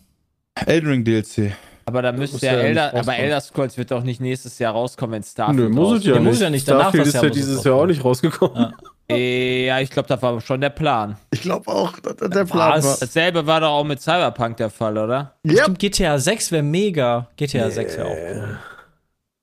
Elden 0.66 0.88
Ring 0.90 1.04
DLC. 1.04 1.52
Aber 1.84 2.02
da 2.02 2.12
müsste 2.12 2.44
ja 2.46 2.52
ja 2.54 2.58
Elder, 2.60 2.94
aber. 2.94 3.16
Elder 3.16 3.40
Scrolls 3.40 3.76
wird 3.76 3.90
doch 3.90 4.02
nicht 4.02 4.20
nächstes 4.20 4.58
Jahr 4.58 4.72
rauskommen, 4.72 5.14
wenn 5.16 5.22
Starfield 5.22 5.58
Nö, 5.58 5.68
muss 5.68 5.98
es 5.98 6.04
ja 6.04 6.12
Der 6.12 6.20
nicht. 6.20 6.30
muss 6.30 6.40
ja 6.40 6.50
nicht, 6.50 6.68
danach 6.68 6.82
Starfield 6.90 7.06
ist 7.08 7.14
ja 7.22 7.28
dieses 7.30 7.64
Jahr 7.64 7.74
auch 7.76 7.86
nicht 7.86 8.04
rausgekommen. 8.04 8.56
Ja. 8.56 8.72
Äh, 9.10 9.66
Ja, 9.66 9.80
ich 9.80 9.90
glaube, 9.90 10.08
das 10.08 10.22
war 10.22 10.40
schon 10.40 10.60
der 10.60 10.70
Plan. 10.70 11.18
Ich 11.32 11.42
glaube 11.42 11.68
auch, 11.68 11.98
dass 11.98 12.16
das 12.16 12.30
der 12.30 12.44
Plan 12.44 12.72
Was? 12.78 12.84
war. 12.84 12.96
Dasselbe 13.00 13.44
war 13.46 13.60
doch 13.60 13.70
auch 13.72 13.84
mit 13.84 14.00
Cyberpunk 14.00 14.56
der 14.58 14.70
Fall, 14.70 14.96
oder? 14.96 15.34
Ja, 15.44 15.64
Stimmt, 15.64 15.80
GTA 15.80 16.18
6 16.18 16.52
wäre 16.52 16.62
mega. 16.62 17.28
GTA 17.36 17.68
6 17.68 17.96
wäre 17.98 18.06
auch 18.06 18.10
cool. 18.16 18.58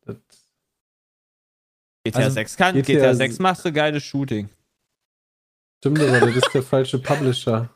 Das- 0.05 0.15
GTA 2.05 2.19
Also, 2.19 2.31
6 2.31 2.57
kann, 2.57 2.75
GTA 2.75 2.93
GTA 2.93 3.13
6 3.13 3.39
machst 3.39 3.65
du 3.65 3.71
geiles 3.73 4.01
Shooting. 4.01 4.49
Stimmt, 5.79 5.99
aber 6.01 6.19
das 6.21 6.35
ist 6.37 6.53
der 6.53 6.63
falsche 6.63 6.97
Publisher. 6.97 7.69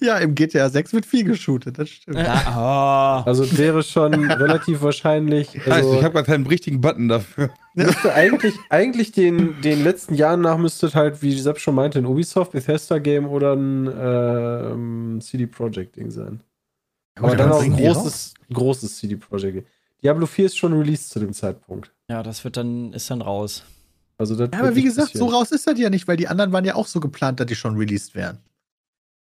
Ja, 0.00 0.18
im 0.18 0.34
GTA 0.34 0.68
6 0.68 0.92
wird 0.92 1.06
viel 1.06 1.24
geshootet, 1.24 1.78
das 1.78 1.88
stimmt. 1.88 2.18
Ah, 2.18 3.22
oh. 3.22 3.28
Also 3.28 3.44
es 3.44 3.56
wäre 3.58 3.82
schon 3.82 4.30
relativ 4.30 4.82
wahrscheinlich. 4.82 5.54
Heißt, 5.54 5.70
Also, 5.70 5.98
ich 5.98 6.04
habe 6.04 6.14
gar 6.14 6.22
keinen 6.22 6.46
richtigen 6.46 6.80
Button 6.80 7.08
dafür. 7.08 7.50
müsste 7.74 8.14
eigentlich, 8.14 8.54
eigentlich 8.70 9.12
den, 9.12 9.60
den 9.60 9.84
letzten 9.84 10.14
Jahren 10.14 10.40
nach 10.40 10.56
müsste 10.56 10.86
es 10.86 10.94
halt, 10.94 11.22
wie 11.22 11.38
Sepp 11.38 11.58
schon 11.58 11.74
meinte, 11.74 11.98
ein 11.98 12.06
Ubisoft, 12.06 12.52
Bethesda 12.52 12.98
Game 12.98 13.26
oder 13.26 13.54
ein 13.54 13.90
ähm, 13.98 15.20
CD 15.20 15.46
Projekt 15.46 15.96
Ding 15.96 16.10
sein. 16.10 16.40
Aber 17.16 17.28
Oder 17.28 17.36
dann 17.36 17.52
auch 17.52 17.62
ein 17.62 17.76
großes, 17.76 18.34
großes 18.52 18.96
CD 18.96 19.16
Projekt 19.16 19.54
Game. 19.54 19.66
Diablo 20.02 20.26
4 20.26 20.46
ist 20.46 20.56
schon 20.56 20.72
released 20.72 21.10
zu 21.10 21.18
dem 21.18 21.32
Zeitpunkt. 21.32 21.92
Ja, 22.08 22.22
das 22.22 22.44
wird 22.44 22.56
dann, 22.56 22.92
ist 22.92 23.10
dann 23.10 23.22
raus. 23.22 23.64
Also 24.18 24.34
das 24.34 24.50
Ja, 24.52 24.60
aber 24.60 24.74
wie 24.74 24.82
gesagt, 24.82 25.16
so 25.16 25.26
raus 25.26 25.52
ist 25.52 25.66
das 25.66 25.78
ja 25.78 25.90
nicht, 25.90 26.08
weil 26.08 26.16
die 26.16 26.28
anderen 26.28 26.52
waren 26.52 26.64
ja 26.64 26.74
auch 26.74 26.86
so 26.86 27.00
geplant, 27.00 27.40
dass 27.40 27.46
die 27.46 27.54
schon 27.54 27.76
released 27.76 28.14
wären. 28.14 28.38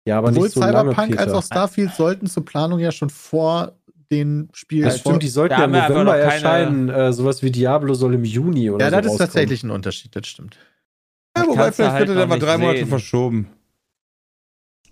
Ja, 0.06 0.18
aber 0.18 0.30
Sowohl 0.30 0.44
nicht 0.44 0.54
so 0.54 0.60
lange, 0.60 0.74
Cyberpunk 0.92 1.10
Peter. 1.12 1.22
als 1.22 1.32
auch 1.34 1.44
Starfield 1.44 1.94
sollten 1.94 2.28
zur 2.28 2.44
Planung 2.44 2.80
ja 2.80 2.92
schon 2.92 3.10
vor 3.10 3.74
den 4.12 4.50
Spielen. 4.54 4.90
Ja, 4.90 4.98
stimmt, 4.98 5.24
die 5.24 5.28
sollten 5.30 5.54
ja 5.54 5.66
im 5.66 5.72
November 5.72 6.18
erscheinen. 6.18 6.90
Äh, 6.90 7.14
sowas 7.14 7.42
wie 7.42 7.52
Diablo 7.52 7.94
soll 7.94 8.14
im 8.14 8.26
Juni 8.26 8.70
oder 8.70 8.86
ja, 8.86 8.92
so 8.92 9.02
das 9.02 9.12
ist 9.14 9.18
tatsächlich 9.18 9.64
ein 9.64 9.72
Unterschied, 9.72 10.16
das 10.16 10.28
stimmt. 10.28 10.58
Ja, 11.36 11.48
wobei, 11.48 11.72
vielleicht 11.72 11.94
halt 11.94 12.08
wird 12.08 12.18
er 12.18 12.22
noch 12.22 12.28
mal 12.28 12.40
drei 12.40 12.58
Monate 12.58 12.80
sehen. 12.80 12.88
verschoben. 12.90 13.48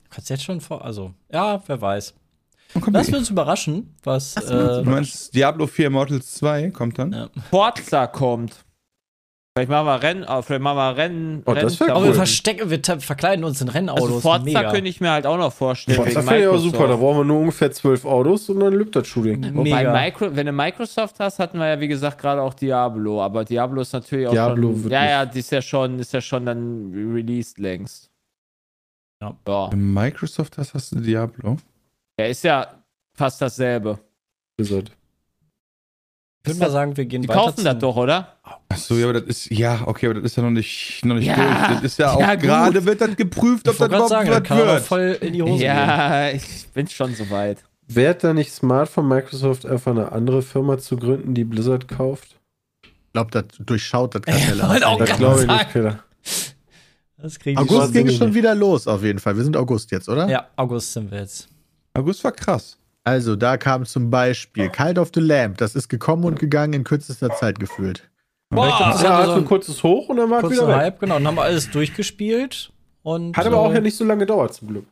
Kannst 0.09 0.29
jetzt 0.29 0.43
schon 0.43 0.59
vor, 0.59 0.83
also, 0.83 1.13
ja, 1.31 1.61
wer 1.67 1.81
weiß. 1.81 2.13
Wir 2.73 3.17
uns 3.17 3.29
überraschen, 3.29 3.95
was. 4.03 4.35
Äh, 4.37 4.83
Du 4.83 4.89
meinst 4.89 5.35
Diablo 5.35 5.67
4 5.67 5.87
Immortals 5.87 6.33
2 6.35 6.71
kommt 6.71 6.97
dann? 6.99 7.11
ja. 7.11 7.29
Forza 7.49 8.07
kommt. 8.07 8.63
Vielleicht 9.67 9.69
machen 9.69 9.85
wir 9.85 10.01
Rennen, 10.01 10.23
äh, 10.23 10.41
vielleicht 10.41 10.61
machen 10.61 10.77
wir 10.77 10.97
Rennen. 10.97 11.43
Oh, 11.45 11.53
das 11.53 11.79
wär 11.79 11.91
Aber 11.91 11.99
cool. 11.99 12.07
wir 12.07 12.13
verstecken, 12.15 12.69
wir 12.69 12.79
verkleiden 12.99 13.45
uns 13.45 13.61
in 13.61 13.67
Rennautos. 13.67 14.03
Also 14.05 14.19
Forza 14.21 14.43
mega. 14.43 14.71
könnte 14.71 14.89
ich 14.89 14.99
mir 14.99 15.11
halt 15.11 15.27
auch 15.27 15.37
noch 15.37 15.53
vorstellen. 15.53 15.97
Forza 15.97 16.21
finde 16.21 16.39
ich 16.39 16.47
auch 16.47 16.53
Microsoft. 16.53 16.75
super. 16.75 16.87
Da 16.87 16.95
brauchen 16.95 17.17
wir 17.19 17.25
nur 17.25 17.39
ungefähr 17.39 17.71
zwölf 17.71 18.05
Autos 18.05 18.49
und 18.49 18.59
dann 18.59 18.73
lübt 18.73 18.95
das 18.95 19.07
Shooting. 19.07 19.55
Wobei. 19.55 19.83
Micro, 20.05 20.35
wenn 20.35 20.47
du 20.47 20.51
Microsoft 20.51 21.19
hast, 21.19 21.37
hatten 21.37 21.59
wir 21.59 21.67
ja 21.67 21.79
wie 21.79 21.87
gesagt 21.87 22.19
gerade 22.19 22.41
auch 22.41 22.55
Diablo, 22.55 23.21
aber 23.21 23.45
Diablo 23.45 23.81
ist 23.81 23.93
natürlich 23.93 24.27
auch 24.27 24.31
Diablo 24.31 24.73
schon. 24.73 24.89
Ja, 24.89 25.05
ja, 25.05 25.25
die 25.25 25.39
ist 25.39 25.51
ja 25.51 25.61
schon, 25.61 25.99
ist 25.99 26.11
ja 26.11 26.21
schon 26.21 26.45
dann 26.47 26.91
released 27.13 27.59
längst. 27.59 28.09
Ja. 29.21 29.37
Ja. 29.47 29.71
Wenn 29.71 29.93
Microsoft 29.93 30.57
hast, 30.57 30.73
hast 30.73 30.91
du 30.93 30.99
Diablo. 30.99 31.57
Ja, 32.19 32.25
ist 32.25 32.43
ja 32.43 32.67
fast 33.15 33.39
dasselbe. 33.41 33.99
Blizzard. 34.57 34.91
Ich 36.43 36.49
würde 36.49 36.59
mal 36.59 36.71
sagen, 36.71 36.97
wir 36.97 37.05
gehen 37.05 37.21
Die 37.21 37.27
weiter. 37.27 37.39
kaufen 37.39 37.63
das 37.63 37.77
doch, 37.77 37.95
oder? 37.95 38.35
Achso, 38.69 38.95
ja, 38.95 39.05
aber 39.09 39.19
das 39.21 39.23
ist, 39.25 39.51
ja, 39.51 39.81
okay, 39.85 40.07
aber 40.07 40.15
das 40.15 40.23
ist 40.23 40.37
ja 40.37 40.43
noch 40.43 40.49
nicht, 40.49 41.05
noch 41.05 41.15
nicht 41.15 41.27
Ja, 41.27 41.35
durch. 41.35 41.67
Das 41.75 41.83
ist 41.83 41.99
ja 41.99 42.11
auch 42.13 42.19
ja, 42.19 42.33
gut. 42.33 42.43
gerade 42.43 42.83
wird 42.85 42.99
das 43.01 43.15
geprüft, 43.15 43.67
ob 43.67 43.73
Ich 43.73 43.79
das 43.79 43.87
überhaupt 43.87 44.09
sagen, 44.09 44.29
was 44.31 44.43
kann 44.43 44.57
wird. 44.57 44.81
voll 44.81 45.17
in 45.21 45.33
die 45.33 45.41
Hose 45.43 45.51
gehen. 45.59 45.61
Ja, 45.67 46.29
ich 46.31 46.67
bin 46.73 46.87
schon 46.87 47.13
soweit. 47.13 47.59
Wäre 47.87 48.15
da 48.15 48.33
nicht 48.33 48.51
smart 48.53 48.89
von 48.89 49.07
Microsoft 49.07 49.65
einfach 49.67 49.91
eine 49.91 50.11
andere 50.13 50.41
Firma 50.41 50.77
zu 50.79 50.95
gründen, 50.97 51.33
die 51.35 51.43
Blizzard 51.43 51.87
kauft? 51.87 52.37
Ich 52.83 53.13
glaube, 53.13 53.29
das 53.31 53.43
durchschaut 53.59 54.15
das 54.15 54.21
Kartell. 54.23 54.61
auch 54.61 54.97
Das 54.97 55.17
glaube 55.17 55.41
ich 55.41 55.47
nicht, 55.47 55.73
Peter. 55.73 55.99
Die 57.45 57.57
August 57.57 57.93
ging 57.93 58.09
schon 58.09 58.27
nicht. 58.29 58.35
wieder 58.35 58.55
los, 58.55 58.87
auf 58.87 59.03
jeden 59.03 59.19
Fall. 59.19 59.37
Wir 59.37 59.43
sind 59.43 59.55
August 59.55 59.91
jetzt, 59.91 60.09
oder? 60.09 60.27
Ja, 60.27 60.47
August 60.55 60.91
sind 60.93 61.11
wir 61.11 61.19
jetzt. 61.19 61.47
August 61.93 62.23
war 62.23 62.31
krass. 62.31 62.77
Also, 63.03 63.35
da 63.35 63.57
kam 63.57 63.85
zum 63.85 64.09
Beispiel 64.09 64.69
Cult 64.69 64.99
of 64.99 65.11
the 65.13 65.21
Lamb. 65.21 65.57
Das 65.57 65.75
ist 65.75 65.89
gekommen 65.89 66.23
und 66.23 66.39
gegangen 66.39 66.73
in 66.73 66.83
kürzester 66.83 67.33
Zeit 67.35 67.59
gefühlt. 67.59 68.09
Boah, 68.51 68.67
das 68.67 69.01
Ja, 69.01 69.09
hatte 69.09 69.17
hat 69.17 69.25
so 69.27 69.35
ein 69.35 69.45
kurzes 69.45 69.81
Hoch 69.81 70.09
und 70.09 70.17
dann 70.17 70.29
war 70.29 70.39
es 70.39 70.41
kurzer 70.43 70.67
wieder 70.67 70.67
weg. 70.67 70.75
Hype, 70.75 70.99
genau. 70.99 71.15
Und 71.15 71.25
haben 71.25 71.35
wir 71.35 71.43
alles 71.43 71.71
durchgespielt. 71.71 72.71
Und, 73.03 73.35
Hat 73.35 73.45
aber 73.47 73.59
auch 73.59 73.71
äh, 73.71 73.75
ja 73.75 73.81
nicht 73.81 73.95
so 73.95 74.03
lange 74.03 74.19
gedauert, 74.19 74.53
zum 74.53 74.67
Glück. 74.67 74.85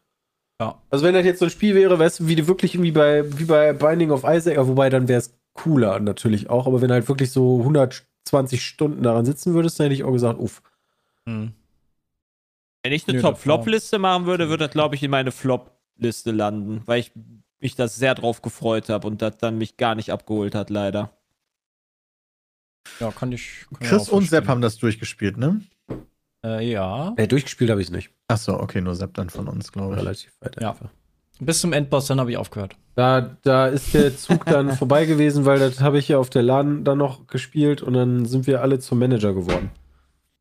Ja. 0.60 0.82
Also 0.90 1.06
wenn 1.06 1.14
das 1.14 1.26
jetzt 1.26 1.40
so 1.40 1.46
ein 1.46 1.52
Spiel 1.52 1.76
wäre, 1.76 2.00
weißt 2.00 2.22
du, 2.22 2.28
wie 2.28 2.36
du 2.36 2.48
wirklich 2.48 2.74
irgendwie 2.74 2.92
bei, 2.92 3.24
wie 3.38 3.46
bei 3.46 3.74
Binding 3.74 4.12
of 4.12 4.24
Isaac, 4.24 4.56
ja, 4.56 4.68
wobei 4.68 4.90
dann 4.90 5.08
wäre 5.08 5.20
es 5.20 5.38
cooler 5.54 6.00
natürlich 6.00 6.50
auch, 6.50 6.68
aber 6.68 6.82
wenn 6.82 6.88
du 6.88 6.96
halt 6.96 7.08
wirklich 7.08 7.32
so 7.32 7.60
120 7.60 8.66
Stunden 8.66 9.04
daran 9.04 9.26
sitzen 9.26 9.54
würdest, 9.54 9.80
dann 9.80 9.86
hätte 9.86 9.96
ich 9.96 10.04
auch 10.04 10.12
gesagt, 10.12 10.40
uff. 10.40 10.62
hm. 11.26 11.54
Wenn 12.84 12.94
ich 12.94 13.08
eine 13.10 13.22
Top-Flop-Liste 13.22 14.00
machen 14.00 14.26
würde, 14.26 14.48
würde 14.50 14.66
das, 14.66 14.72
glaube 14.74 14.96
ich, 14.96 15.04
in 15.04 15.12
meine 15.12 15.32
Flop-Liste 15.32 16.32
landen, 16.32 16.82
weil 16.86 17.02
ich 17.02 17.12
mich 17.62 17.76
da 17.76 17.88
sehr 17.88 18.16
drauf 18.16 18.42
gefreut 18.42 18.90
habe 18.90 19.08
und 19.08 19.22
das 19.22 19.38
dann 19.38 19.58
mich 19.58 19.78
gar 19.78 19.96
nicht 19.96 20.12
abgeholt 20.12 20.56
hat, 20.56 20.70
leider. 20.70 21.12
Ja, 23.00 23.12
kann 23.12 23.32
ich. 23.32 23.66
Kann 23.80 23.88
Chris 23.88 24.10
und 24.10 24.30
Sepp 24.30 24.48
haben 24.48 24.62
das 24.62 24.78
durchgespielt, 24.78 25.38
ne? 25.38 25.62
Äh, 26.44 26.72
ja. 26.72 27.14
Äh, 27.18 27.28
durchgespielt 27.28 27.70
habe 27.70 27.82
ich 27.82 27.88
es 27.88 27.92
nicht. 27.94 28.12
Achso, 28.28 28.60
okay, 28.60 28.82
nur 28.82 28.96
Sepp 28.96 29.14
dann 29.16 29.30
von 29.30 29.48
uns, 29.48 29.72
glaube 29.72 29.96
ich. 29.96 30.02
Relativ 30.02 30.32
weit 30.42 30.62
Ja. 30.62 30.72
einfach. 30.72 30.90
Bis 31.42 31.62
zum 31.62 31.72
Endboss, 31.72 32.08
dann 32.08 32.20
habe 32.20 32.32
ich 32.32 32.38
aufgehört. 32.38 32.76
Da, 32.96 33.38
da 33.44 33.68
ist 33.68 33.94
der 33.94 34.16
Zug 34.18 34.46
dann 34.46 34.72
vorbei 34.78 35.06
gewesen, 35.06 35.46
weil 35.46 35.60
das 35.60 35.80
habe 35.80 35.98
ich 35.98 36.10
ja 36.10 36.18
auf 36.18 36.30
der 36.30 36.44
LAN 36.44 36.84
dann 36.84 36.98
noch 36.98 37.28
gespielt 37.28 37.82
und 37.82 37.94
dann 37.94 38.26
sind 38.26 38.46
wir 38.48 38.62
alle 38.62 38.80
zum 38.80 39.00
Manager 39.00 39.34
geworden. 39.34 39.70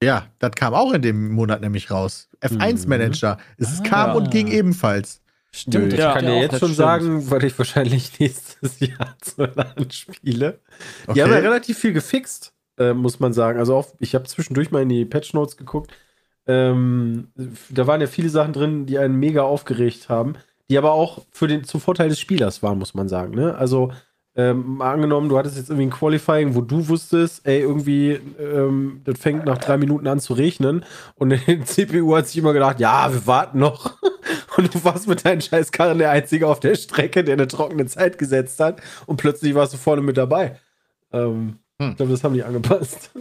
Ja, 0.03 0.27
das 0.39 0.53
kam 0.53 0.75
auch 0.75 0.93
in 0.93 1.03
dem 1.03 1.33
Monat 1.33 1.61
nämlich 1.61 1.91
raus. 1.91 2.29
F1-Manager. 2.41 3.39
Es 3.59 3.81
Ah. 3.81 3.83
kam 3.85 4.17
und 4.17 4.31
ging 4.31 4.47
ebenfalls. 4.49 5.21
Stimmt, 5.53 5.93
ich 5.95 6.01
das 6.01 6.09
kann 6.09 6.27
ja 6.27 6.35
dir 6.35 6.41
jetzt 6.41 6.59
schon 6.59 6.75
stimmt. 6.75 6.77
sagen, 6.77 7.31
weil 7.31 7.45
ich 7.45 7.59
wahrscheinlich 7.59 8.19
nächstes 8.21 8.81
Jahr 8.81 9.17
LAN 9.37 9.91
spiele. 9.91 10.61
Die 11.15 11.23
Okay. 11.23 11.23
haben 11.23 11.33
ja 11.33 11.39
relativ 11.39 11.79
viel 11.79 11.93
gefixt, 11.93 12.53
äh, 12.79 12.93
muss 12.93 13.19
man 13.21 13.33
sagen. 13.33 13.59
Also 13.59 13.75
auch, 13.77 13.89
ich 13.99 14.15
habe 14.15 14.25
zwischendurch 14.27 14.71
mal 14.71 14.83
in 14.83 14.89
die 14.89 15.05
Patch 15.05 15.33
Notes 15.35 15.57
geguckt. 15.57 15.93
Ähm, 16.47 17.29
da 17.71 17.87
waren 17.87 18.01
ja 18.01 18.07
viele 18.07 18.31
Sachen 18.31 18.53
drin, 18.53 18.87
die 18.87 18.99
einen 18.99 19.17
mega 19.17 19.43
aufgeregt 19.43 20.09
haben, 20.09 20.35
die 20.71 20.79
aber 20.79 20.93
auch 20.93 21.27
für 21.31 21.47
den, 21.49 21.65
zum 21.65 21.81
Vorteil 21.81 22.09
des 22.09 22.21
Spielers 22.21 22.63
waren, 22.63 22.79
muss 22.79 22.95
man 22.95 23.09
sagen. 23.09 23.35
Ne? 23.35 23.55
Also 23.57 23.93
ähm, 24.37 24.77
mal 24.77 24.93
angenommen, 24.93 25.29
du 25.29 25.37
hattest 25.37 25.57
jetzt 25.57 25.69
irgendwie 25.71 25.89
ein 25.89 25.91
Qualifying, 25.91 26.55
wo 26.55 26.61
du 26.61 26.89
wusstest, 26.89 27.47
ey, 27.47 27.61
irgendwie, 27.61 28.13
ähm, 28.39 29.01
das 29.05 29.19
fängt 29.19 29.45
nach 29.45 29.59
drei 29.59 29.77
Minuten 29.79 30.07
an 30.07 30.21
zu 30.21 30.35
regnen 30.35 30.85
und 31.17 31.31
die 31.31 31.61
CPU 31.65 32.17
hat 32.17 32.29
sich 32.29 32.39
immer 32.39 32.53
gedacht, 32.53 32.79
ja, 32.81 33.13
wir 33.13 33.27
warten 33.27 33.59
noch. 33.59 33.99
Und 34.59 34.75
du 34.75 34.85
warst 34.85 35.07
mit 35.09 35.25
deinen 35.25 35.41
scheiß 35.41 35.73
Karren 35.73 35.99
der 35.99 36.11
Einzige 36.11 36.47
auf 36.49 36.61
der 36.61 36.75
Strecke, 36.75 37.23
der 37.25 37.35
eine 37.35 37.47
trockene 37.49 37.87
Zeit 37.87 38.19
gesetzt 38.19 38.59
hat 38.61 38.81
und 39.07 39.17
plötzlich 39.17 39.55
warst 39.55 39.73
du 39.73 39.79
vorne 39.79 40.03
mit 40.03 40.17
dabei. 40.17 40.59
Ähm, 41.13 41.59
Hm. 41.81 41.91
Ich 41.93 41.97
glaube, 41.97 42.11
das 42.11 42.25
haben 42.25 42.35
die 42.35 42.43
angepasst. 42.43 43.13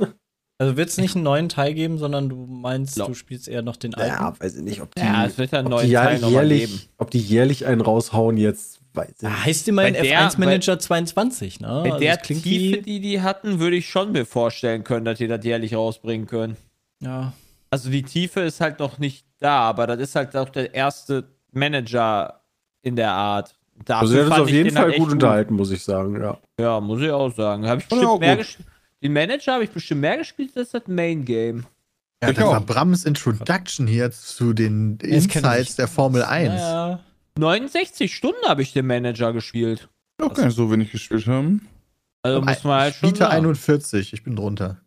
Also 0.58 0.76
wird 0.78 0.90
es 0.90 0.98
nicht 0.98 1.14
einen 1.14 1.24
neuen 1.24 1.48
Teil 1.48 1.76
geben, 1.76 2.00
sondern 2.00 2.28
du 2.30 2.48
meinst, 2.48 2.96
Glaub- 2.96 3.10
du 3.10 3.14
spielst 3.14 3.48
eher 3.48 3.62
noch 3.62 3.76
den 3.76 3.94
alten? 3.94 4.42
weiß 4.44 4.56
ich 4.56 4.64
nicht, 4.64 4.82
ob 4.82 4.96
die, 4.96 5.02
Ja, 5.02 5.28
es 5.28 5.38
wird 5.38 5.52
ja 5.52 5.60
einen 5.60 5.70
neuen 5.70 5.92
Teil 5.94 6.16
nochmal 6.20 6.48
geben. 6.48 6.58
jährlich, 6.60 6.90
ob 6.98 7.12
die 7.12 7.20
jährlich 7.20 7.68
einen 7.68 7.82
raushauen 7.82 8.36
jetzt, 8.38 8.80
weiß 8.96 9.12
ich 9.16 9.22
Ja, 9.22 9.30
nicht. 9.30 9.46
heißt 9.46 9.68
immerhin 9.68 9.94
Bei 9.94 10.02
der- 10.02 10.20
F1 10.32 10.40
Manager 10.40 10.80
22, 10.80 11.60
ne? 11.60 11.68
Bei 11.68 11.92
Also 11.92 12.00
der 12.00 12.20
Tiefe, 12.20 12.46
wie, 12.46 12.82
die 12.82 13.00
die 13.00 13.22
hatten, 13.22 13.60
würde 13.60 13.76
ich 13.76 13.88
schon 13.88 14.12
mir 14.12 14.26
vorstellen 14.26 14.84
können, 14.84 15.06
dass 15.06 15.20
die 15.20 15.28
das 15.28 15.46
jährlich 15.46 15.76
rausbringen 15.76 16.26
können. 16.26 16.58
ja. 17.00 17.34
Also 17.70 17.90
die 17.92 18.02
Tiefe 18.02 18.40
ist 18.40 18.60
halt 18.62 18.80
noch 18.80 18.98
nicht 18.98 19.27
da, 19.40 19.60
aber 19.62 19.88
das 19.88 20.00
ist 20.00 20.16
halt 20.16 20.36
auch 20.36 20.50
der 20.50 20.74
erste 20.74 21.26
Manager 21.52 22.42
in 22.82 22.96
der 22.96 23.12
Art. 23.12 23.56
Dafür 23.86 24.02
Also, 24.02 24.14
der 24.16 24.24
ist 24.24 24.30
fand 24.30 24.42
auf 24.42 24.50
jeden 24.50 24.70
den 24.70 24.74
Fall 24.76 24.84
halt 24.86 24.98
gut 24.98 25.12
unterhalten, 25.12 25.54
muss 25.56 25.72
ich 25.72 25.84
sagen, 25.84 26.20
ja. 26.20 26.38
Ja, 26.60 26.80
muss 26.80 27.02
ich 27.02 27.12
auch 27.12 27.34
sagen. 27.36 27.68
Habe 27.68 27.82
ich 27.82 27.88
bestimmt 27.88 28.20
mehr 28.20 28.36
gut. 28.36 28.46
gespielt. 28.46 28.68
Den 29.04 29.14
Manager 29.14 29.54
habe 29.54 29.64
ich 29.64 29.70
bestimmt 29.70 30.02
mehr 30.02 30.18
gespielt 30.18 30.52
als 30.58 30.72
das 30.72 30.88
Main 30.88 31.24
Game. 31.26 31.66
Ja, 32.24 32.30
Ich 32.30 32.36
das 32.36 32.46
auch. 32.46 32.52
war 32.54 32.62
Brams 32.62 33.06
Introduction 33.06 33.86
hier 33.86 34.10
zu 34.12 34.54
den 34.54 34.98
Insights 34.98 35.76
der 35.76 35.88
Formel 35.88 36.24
1. 36.24 36.54
Ja, 36.54 36.90
ja. 36.90 37.00
69 37.38 38.16
Stunden 38.16 38.44
habe 38.48 38.64
ich 38.64 38.74
den 38.74 38.88
Manager 38.88 39.34
gespielt. 39.34 39.88
Gar 40.18 40.46
nicht 40.46 40.56
so 40.56 40.72
wenig 40.72 40.92
gespielt 40.92 41.28
haben. 41.28 41.68
Also 42.24 42.42
muss 42.42 42.64
man 42.64 42.80
halt 42.82 42.96
schon 42.96 43.10
Spielte 43.10 43.26
sagen. 43.26 43.34
41, 43.36 44.14
ich 44.14 44.24
bin 44.24 44.36
drunter. 44.36 44.82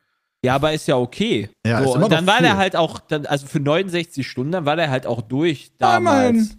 Ja, 0.45 0.55
aber 0.55 0.73
ist 0.73 0.89
ja 0.89 0.97
okay. 0.97 1.51
Ja, 1.67 1.83
so, 1.83 1.91
ist 1.91 1.95
immer 1.97 2.05
und 2.07 2.13
dann 2.13 2.25
noch 2.25 2.33
war 2.33 2.39
viel. 2.39 2.47
der 2.47 2.57
halt 2.57 2.77
auch, 2.77 2.99
dann, 3.01 3.27
also 3.27 3.47
für 3.47 3.61
69 3.61 4.27
Stunden, 4.27 4.53
dann 4.53 4.65
war 4.65 4.77
der 4.77 4.91
halt 4.91 5.07
auch 5.07 5.21
durch 5.23 5.73
damals. 5.79 6.31
immerhin. 6.31 6.57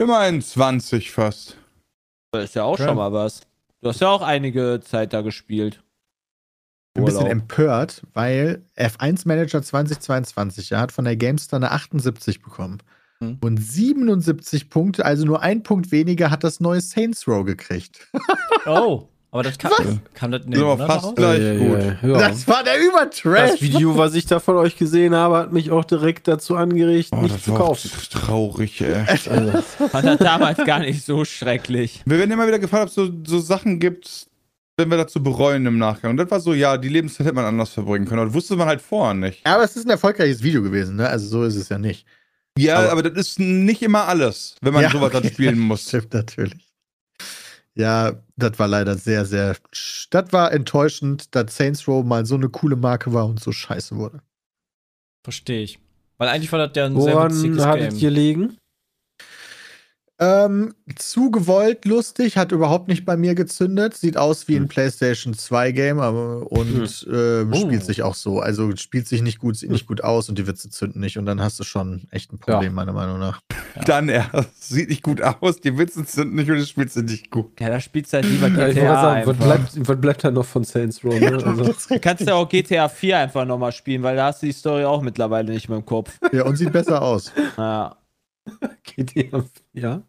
Immerhin 0.00 0.42
20 0.42 1.10
fast. 1.10 1.56
Das 2.32 2.44
ist 2.44 2.54
ja 2.54 2.62
auch 2.62 2.78
Ja. 2.78 2.86
schon 2.86 2.96
mal 2.96 3.12
was. 3.12 3.40
Du 3.80 3.88
hast 3.88 4.00
ja 4.00 4.08
auch 4.08 4.22
einige 4.22 4.80
Zeit 4.84 5.12
da 5.12 5.22
gespielt. 5.22 5.82
Ein 6.96 7.04
bisschen 7.04 7.26
empört, 7.26 8.02
weil 8.12 8.64
F1 8.76 9.26
Manager 9.26 9.62
2022 9.62 10.70
ja, 10.70 10.80
hat 10.80 10.90
von 10.92 11.04
der 11.04 11.16
GameStar 11.16 11.58
eine 11.58 11.70
78 11.70 12.42
bekommen. 12.42 12.78
Hm. 13.20 13.38
Und 13.40 13.56
77 13.58 14.68
Punkte, 14.70 15.04
also 15.04 15.24
nur 15.24 15.42
ein 15.42 15.62
Punkt 15.62 15.90
weniger, 15.92 16.30
hat 16.30 16.42
das 16.44 16.60
neue 16.60 16.80
Saints 16.80 17.26
Row 17.28 17.44
gekriegt. 17.44 18.08
Oh, 18.66 19.08
aber 19.30 19.42
das 19.42 19.58
kam, 19.58 20.00
kam 20.14 20.30
das 20.32 20.42
in 20.44 20.50
den 20.52 20.54
Sind 20.60 20.64
aber 20.64 20.76
Monat 20.76 20.90
fast 20.90 21.04
raus? 21.06 21.14
gleich 21.16 21.42
Ja, 21.42 21.54
gut. 21.58 21.78
ja, 22.02 22.08
ja. 22.08 22.28
Das 22.28 22.48
war 22.48 22.64
der 22.64 22.80
Übertrash. 22.80 23.50
Das 23.52 23.60
Video, 23.62 23.96
was 23.96 24.14
ich 24.14 24.26
da 24.26 24.40
von 24.40 24.56
euch 24.56 24.76
gesehen 24.76 25.14
habe, 25.14 25.36
hat 25.36 25.52
mich 25.52 25.70
auch 25.70 25.84
direkt 25.84 26.28
dazu 26.28 26.56
angeregt, 26.56 27.10
Oh, 27.12 27.16
nicht 27.22 27.34
das 27.34 27.44
zu 27.44 27.52
war 27.52 27.60
auch 27.62 27.66
kaufen. 27.68 27.90
traurig, 28.10 28.80
ey. 28.80 29.04
Also, 29.08 29.62
Fand 29.88 30.04
er 30.06 30.16
damals 30.16 30.58
gar 30.64 30.78
nicht 30.80 31.04
so 31.04 31.24
schrecklich. 31.24 32.02
Wir 32.06 32.18
werden 32.18 32.30
immer 32.30 32.46
wieder 32.46 32.58
gefragt, 32.58 32.84
ob 32.84 32.88
es 32.88 32.94
so, 32.94 33.10
so 33.26 33.38
Sachen 33.38 33.78
gibt, 33.80 34.26
wenn 34.78 34.90
wir 34.90 34.96
dazu 34.96 35.22
bereuen 35.22 35.66
im 35.66 35.76
Nachgang. 35.76 36.12
Und 36.12 36.16
das 36.18 36.30
war 36.30 36.40
so, 36.40 36.54
ja, 36.54 36.76
die 36.78 36.88
Lebenszeit 36.88 37.26
hätte 37.26 37.34
man 37.34 37.44
anders 37.44 37.70
verbringen 37.70 38.06
können. 38.06 38.24
Das 38.26 38.32
wusste 38.34 38.56
man 38.56 38.68
halt 38.68 38.80
vorher 38.80 39.12
nicht. 39.14 39.44
Aber 39.46 39.64
es 39.64 39.76
ist 39.76 39.86
ein 39.86 39.90
erfolgreiches 39.90 40.42
Video 40.42 40.62
gewesen, 40.62 40.96
ne? 40.96 41.08
Also 41.08 41.26
so 41.28 41.44
ist 41.44 41.56
es 41.56 41.68
ja 41.68 41.78
nicht. 41.78 42.06
Ja, 42.56 42.78
Aber- 42.78 42.92
aber, 42.92 43.02
das 43.02 43.12
ist 43.28 43.38
nicht 43.40 43.82
immer 43.82 44.06
alles, 44.08 44.54
wenn 44.62 44.72
man 44.72 44.82
Ja, 44.84 44.90
sowas 44.90 45.12
dann 45.12 45.22
okay, 45.24 45.32
spielen 45.32 45.56
das 45.56 45.58
muss. 45.64 45.82
Stimmt 45.88 46.14
natürlich. 46.14 46.67
Ja, 47.78 48.20
das 48.36 48.58
war 48.58 48.66
leider 48.66 48.96
sehr, 48.96 49.24
sehr. 49.24 49.56
Das 50.10 50.32
war 50.32 50.52
enttäuschend, 50.52 51.34
dass 51.34 51.56
Saints 51.56 51.86
Row 51.86 52.04
mal 52.04 52.26
so 52.26 52.34
eine 52.34 52.48
coole 52.48 52.74
Marke 52.74 53.12
war 53.12 53.26
und 53.26 53.38
so 53.40 53.52
scheiße 53.52 53.96
wurde. 53.96 54.20
Verstehe 55.22 55.62
ich. 55.62 55.78
Weil 56.16 56.28
eigentlich 56.28 56.50
war 56.50 56.66
das 56.66 56.76
ja 56.76 56.86
ein 56.86 57.00
sehr 57.00 57.16
witziges 57.24 57.58
woran 57.58 57.70
hattet 57.70 57.90
Game. 57.90 57.98
ihr 58.00 58.10
liegen? 58.10 58.58
Ähm, 60.20 60.74
zu 60.96 61.30
gewollt 61.30 61.84
lustig, 61.84 62.36
hat 62.36 62.50
überhaupt 62.50 62.88
nicht 62.88 63.04
bei 63.04 63.16
mir 63.16 63.36
gezündet. 63.36 63.96
Sieht 63.96 64.16
aus 64.16 64.48
wie 64.48 64.56
ein 64.56 64.66
PlayStation 64.66 65.32
2 65.32 65.70
Game, 65.70 66.00
aber 66.00 66.50
und 66.50 67.06
ähm, 67.12 67.52
Oh. 67.52 67.56
spielt 67.56 67.84
sich 67.84 68.02
auch 68.02 68.16
so. 68.16 68.40
Also 68.40 68.74
spielt 68.74 69.06
sich 69.06 69.22
nicht 69.22 69.38
gut, 69.38 69.56
sieht 69.56 69.70
nicht 69.70 69.86
gut 69.86 70.02
aus 70.02 70.28
und 70.28 70.36
die 70.36 70.46
Witze 70.48 70.70
zünden 70.70 71.00
nicht. 71.00 71.18
Und 71.18 71.26
dann 71.26 71.40
hast 71.40 71.60
du 71.60 71.64
schon 71.64 72.08
echt 72.10 72.32
ein 72.32 72.38
Problem, 72.38 72.62
Ja. 72.62 72.70
meiner 72.70 72.92
Meinung 72.92 73.20
nach. 73.20 73.40
Dann 73.86 74.08
erst. 74.08 74.60
Sieht 74.72 74.88
nicht 74.88 75.04
gut 75.04 75.22
aus, 75.22 75.60
die 75.60 75.78
Witze 75.78 76.02
sind 76.04 76.34
nicht 76.34 76.50
und 76.50 76.58
das 76.58 76.68
spielt 76.68 76.90
sie 76.90 77.02
nicht 77.04 77.30
gut. 77.30 77.60
Ja, 77.60 77.68
da 77.68 77.78
spielst 77.80 78.12
du 78.12 78.16
halt 78.16 78.26
lieber 78.26 78.48
Ja, 78.48 78.66
GTA 78.72 78.94
sagen, 79.00 79.26
was 79.26 79.36
bleibt, 79.36 79.88
was 79.88 80.00
bleibt 80.00 80.24
da 80.24 80.30
noch 80.32 80.44
von 80.46 80.64
Saints 80.64 81.04
Row? 81.04 81.20
Ne? 81.20 81.38
Also, 81.46 81.64
Du 81.88 82.00
kannst 82.00 82.26
ja 82.26 82.34
auch 82.34 82.48
GTA 82.48 82.88
4 82.88 83.18
einfach 83.18 83.44
nochmal 83.44 83.70
spielen, 83.70 84.02
weil 84.02 84.16
da 84.16 84.26
hast 84.26 84.42
du 84.42 84.46
die 84.46 84.52
Story 84.52 84.84
auch 84.84 85.00
mittlerweile 85.00 85.52
nicht 85.52 85.68
mehr 85.68 85.78
im 85.78 85.86
Kopf. 85.86 86.18
Ja, 86.32 86.44
und 86.44 86.56
sieht 86.56 86.72
besser 86.72 87.00
aus. 87.00 87.30
Ja, 87.56 87.96
GTA, 88.82 89.44
ja. 89.74 90.02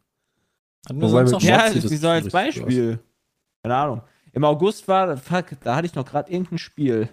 Hatten 0.90 1.02
wir 1.02 1.10
sonst 1.10 1.32
noch 1.32 1.42
Ja, 1.42 1.58
ja 1.66 1.68
sieht 1.68 1.78
das 1.78 1.84
das 1.84 1.92
ist 1.94 2.02
so 2.02 2.08
als 2.10 2.30
Beispiel. 2.30 3.00
Keine 3.64 3.76
Ahnung. 3.76 4.02
Im 4.34 4.44
August 4.44 4.88
war, 4.88 5.18
fuck, 5.18 5.46
da 5.64 5.76
hatte 5.76 5.88
ich 5.88 5.96
noch 5.96 6.06
gerade 6.06 6.32
irgendein 6.32 6.58
Spiel. 6.60 7.10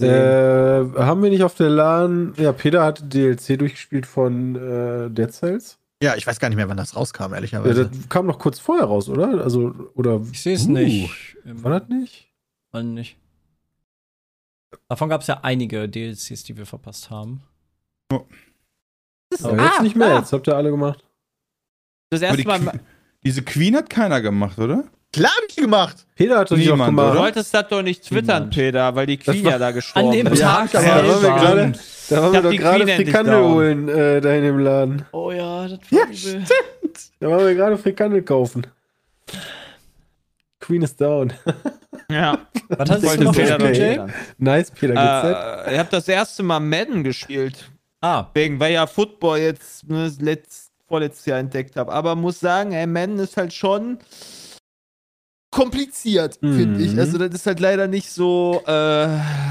Äh, 0.00 0.04
haben 0.04 1.22
wir 1.22 1.30
nicht 1.30 1.42
auf 1.42 1.54
der 1.54 1.70
LAN. 1.70 2.34
Ja, 2.36 2.52
Peter 2.52 2.84
hatte 2.84 3.04
DLC 3.04 3.58
durchgespielt 3.58 4.06
von 4.06 4.54
äh, 4.56 5.10
Dead 5.10 5.32
Cells. 5.32 5.78
Ja, 6.02 6.16
ich 6.16 6.26
weiß 6.26 6.38
gar 6.38 6.48
nicht 6.48 6.56
mehr, 6.56 6.68
wann 6.68 6.76
das 6.76 6.96
rauskam, 6.96 7.30
Ja, 7.30 7.34
ehrlicherweise. 7.36 7.88
das 7.88 8.08
kam 8.08 8.26
noch 8.26 8.38
kurz 8.38 8.58
vorher 8.58 8.86
raus, 8.86 9.08
oder? 9.08 9.42
Also, 9.42 9.74
oder. 9.94 10.20
Ich 10.32 10.42
sehe 10.42 10.54
es 10.54 10.66
Uh, 10.66 10.70
nicht. 10.72 11.36
War 11.44 11.78
das 11.80 11.88
nicht? 11.88 12.28
Wann 12.72 12.94
nicht? 12.94 13.16
Davon 14.88 15.08
gab 15.08 15.20
es 15.22 15.26
ja 15.26 15.40
einige 15.42 15.88
DLCs, 15.88 16.44
die 16.44 16.56
wir 16.56 16.64
verpasst 16.66 17.10
haben. 17.10 17.42
Aber 18.10 18.24
jetzt 19.62 19.82
nicht 19.82 19.96
mehr. 19.96 20.14
ah, 20.14 20.18
Jetzt 20.18 20.32
habt 20.32 20.46
ihr 20.48 20.56
alle 20.56 20.70
gemacht. 20.70 21.04
Das 22.10 22.22
erste 22.22 22.38
die 22.42 22.46
Mal. 22.46 22.58
Que- 22.60 22.80
Diese 23.24 23.42
Queen 23.42 23.76
hat 23.76 23.88
keiner 23.90 24.20
gemacht, 24.20 24.58
oder? 24.58 24.84
Klar 25.12 25.32
hab 25.36 25.44
ich 25.48 25.56
gemacht. 25.56 26.06
Peter 26.14 26.38
hat 26.38 26.50
das 26.50 26.58
nicht 26.58 26.68
gemacht. 26.68 26.90
Du 27.14 27.18
wolltest 27.18 27.52
das 27.52 27.68
doch 27.68 27.82
nicht 27.82 28.04
twittern, 28.04 28.44
Niemand. 28.44 28.54
Peter, 28.54 28.94
weil 28.94 29.06
die 29.06 29.16
Queen 29.16 29.44
ja 29.44 29.58
da 29.58 29.72
gestorben 29.72 30.08
An 30.08 30.14
dem 30.14 30.26
ist. 30.28 30.40
Tag 30.40 30.72
aber 30.74 30.84
da 30.84 30.96
waren 31.08 31.22
wir 31.22 31.30
gerade, 31.30 31.72
da 32.10 32.22
waren 32.22 32.32
wir 32.32 32.36
hab 32.38 32.42
doch 32.44 32.50
die 32.50 32.58
gerade 32.58 32.86
Frikandel 32.86 33.42
holen, 33.42 33.88
äh, 33.88 34.20
da 34.20 34.34
in 34.34 34.42
dem 34.44 34.58
Laden. 34.60 35.02
Oh 35.10 35.32
ja, 35.32 35.66
das 35.66 35.78
Ja, 35.90 35.98
war 36.02 36.08
übel. 36.10 36.44
Da 37.18 37.28
waren 37.30 37.46
wir 37.46 37.54
gerade 37.56 37.76
Frikandel 37.78 38.22
kaufen. 38.22 38.66
Queen 40.60 40.82
is 40.82 40.94
down. 40.96 41.32
Ja. 42.10 42.38
Was 42.70 42.90
hast 42.90 43.04
du 43.18 43.22
noch 43.22 43.32
Peter 43.32 43.56
doch 43.56 43.68
Jay? 43.68 43.90
twittern. 43.94 44.12
nice, 44.38 44.72
Peter, 44.72 44.94
geht's 44.94 45.68
Äh, 45.68 45.74
ich 45.74 45.78
habe 45.78 45.88
das 45.92 46.08
erste 46.08 46.42
Mal 46.42 46.58
Madden 46.58 47.04
gespielt. 47.04 47.70
Ah, 48.00 48.26
Wegen, 48.34 48.58
weil 48.58 48.72
ja 48.72 48.88
Football 48.88 49.38
jetzt 49.38 49.88
ne, 49.88 50.12
letzt, 50.18 50.69
vorletztes 50.90 51.24
Jahr 51.26 51.38
entdeckt 51.38 51.76
habe. 51.76 51.92
Aber 51.92 52.16
muss 52.16 52.40
sagen, 52.40 52.72
ey, 52.72 52.86
Madden 52.86 53.18
ist 53.20 53.36
halt 53.36 53.52
schon. 53.54 53.98
kompliziert, 55.52 56.40
Mhm. 56.42 56.56
finde 56.56 56.80
ich. 56.84 56.96
Also 56.96 57.18
das 57.18 57.34
ist 57.34 57.44
halt 57.46 57.58
leider 57.58 57.88
nicht 57.88 58.08
so 58.08 58.62
äh, 58.68 59.04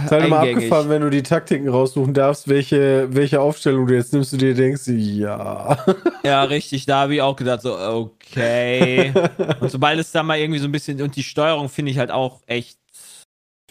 Ist 0.06 0.12
halt 0.12 0.26
immer 0.26 0.40
abgefahren, 0.40 0.88
wenn 0.88 1.02
du 1.02 1.10
die 1.10 1.24
Taktiken 1.24 1.68
raussuchen 1.68 2.14
darfst, 2.14 2.48
welche, 2.48 3.14
welche 3.14 3.42
Aufstellung 3.42 3.86
du 3.86 3.96
jetzt 3.96 4.14
nimmst, 4.14 4.32
du 4.32 4.38
dir 4.38 4.54
denkst, 4.54 4.84
ja. 4.88 5.78
Ja, 6.24 6.44
richtig, 6.44 6.86
da 6.86 7.02
habe 7.02 7.16
ich 7.16 7.22
auch 7.22 7.36
gedacht, 7.36 7.62
so, 7.64 7.78
okay. 7.78 9.12
und 9.60 9.70
sobald 9.72 10.00
es 10.00 10.14
da 10.14 10.24
mal 10.24 10.40
irgendwie 10.40 10.60
so 10.60 10.68
ein 10.70 10.72
bisschen, 10.72 11.02
und 11.02 11.18
die 11.18 11.24
Steuerung 11.24 11.68
finde 11.68 11.92
ich 11.92 11.98
halt 11.98 12.12
auch 12.12 12.42
echt 12.48 12.80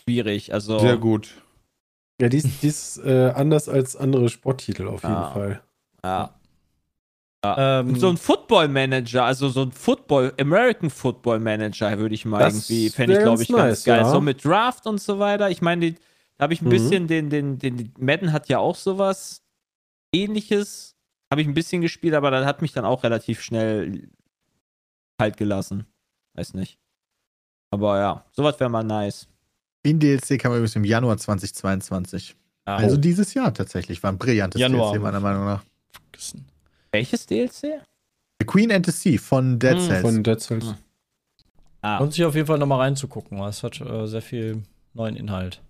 schwierig. 0.04 0.52
Also, 0.52 0.78
Sehr 0.80 0.98
gut. 0.98 1.30
Ja, 2.20 2.28
die 2.28 2.36
ist, 2.38 2.62
die 2.62 2.66
ist 2.68 2.98
äh, 2.98 3.30
anders 3.34 3.70
als 3.70 3.96
andere 3.96 4.28
Sporttitel 4.28 4.86
auf 4.88 5.02
jeden 5.02 5.14
Ah. 5.14 5.30
Fall. 5.32 5.62
ja. 6.04 6.34
Ähm, 7.44 7.88
Und 7.90 8.00
so 8.00 8.08
ein 8.08 8.16
Football 8.16 8.68
Manager, 8.68 9.24
also 9.24 9.48
so 9.48 9.62
ein 9.62 9.70
Football, 9.72 10.34
American 10.40 10.90
Football 10.90 11.38
Manager 11.38 11.96
würde 11.98 12.14
ich 12.14 12.24
mal 12.24 12.40
irgendwie, 12.42 12.90
fände 12.90 13.12
ich 13.14 13.18
glaube 13.20 13.38
ganz 13.38 13.42
ich 13.42 13.48
ganz 13.48 13.58
nice, 13.60 13.84
geil. 13.84 14.00
ja. 14.00 14.10
So 14.10 14.20
mit 14.20 14.44
Draft 14.44 14.86
und 14.86 15.00
so 15.00 15.18
weiter. 15.20 15.48
Ich 15.50 15.62
meine, 15.62 15.92
da 15.92 16.42
habe 16.42 16.52
ich 16.54 16.60
ein 16.62 16.66
Mhm. 16.66 16.70
bisschen 16.70 17.06
den, 17.06 17.30
den, 17.30 17.58
den, 17.58 17.76
den, 17.76 17.94
Madden 17.98 18.32
hat 18.32 18.48
ja 18.48 18.58
auch 18.58 18.74
sowas 18.76 19.42
ähnliches. 20.12 20.96
Habe 21.30 21.42
ich 21.42 21.46
ein 21.48 21.54
bisschen 21.54 21.80
gespielt, 21.82 22.14
aber 22.14 22.30
das 22.30 22.44
hat 22.46 22.62
mich 22.62 22.72
dann 22.72 22.84
auch 22.84 23.04
relativ 23.04 23.40
schnell 23.42 24.08
kalt 25.18 25.36
gelassen. 25.36 25.86
Weiß 26.34 26.54
nicht. 26.54 26.78
Aber 27.70 27.98
ja, 27.98 28.24
sowas 28.32 28.58
wäre 28.58 28.70
mal 28.70 28.82
nice. 28.82 29.28
In 29.84 30.00
DLC 30.00 30.38
kam 30.40 30.52
übrigens 30.52 30.74
im 30.74 30.84
Januar 30.84 31.18
2022. 31.18 32.34
ja, 32.66 32.76
Also 32.76 32.96
dieses 32.96 33.34
Jahr 33.34 33.52
tatsächlich. 33.54 34.02
War 34.02 34.10
ein 34.10 34.18
brillantes 34.18 34.60
Januar. 34.60 34.92
DLC, 34.92 35.02
meiner 35.02 35.20
Meinung 35.20 35.44
nach. 35.44 35.62
Welches 36.92 37.26
DLC? 37.26 37.80
The 38.40 38.46
Queen 38.46 38.70
and 38.72 38.86
the 38.86 38.92
Sea 38.92 39.18
von 39.18 39.58
Dead 39.58 39.76
Hm, 39.76 39.80
Cells. 39.86 40.00
Von 40.02 40.22
Dead 40.22 40.40
Cells. 40.40 40.64
Mhm. 40.64 40.74
Ah, 41.82 41.98
Lohnt 41.98 42.12
sich 42.14 42.24
auf 42.24 42.34
jeden 42.34 42.46
Fall 42.46 42.58
nochmal 42.58 42.80
reinzugucken, 42.80 43.38
weil 43.38 43.50
es 43.50 43.62
hat 43.62 43.80
äh, 43.80 44.06
sehr 44.06 44.22
viel 44.22 44.62
neuen 44.94 45.16
Inhalt. 45.16 45.60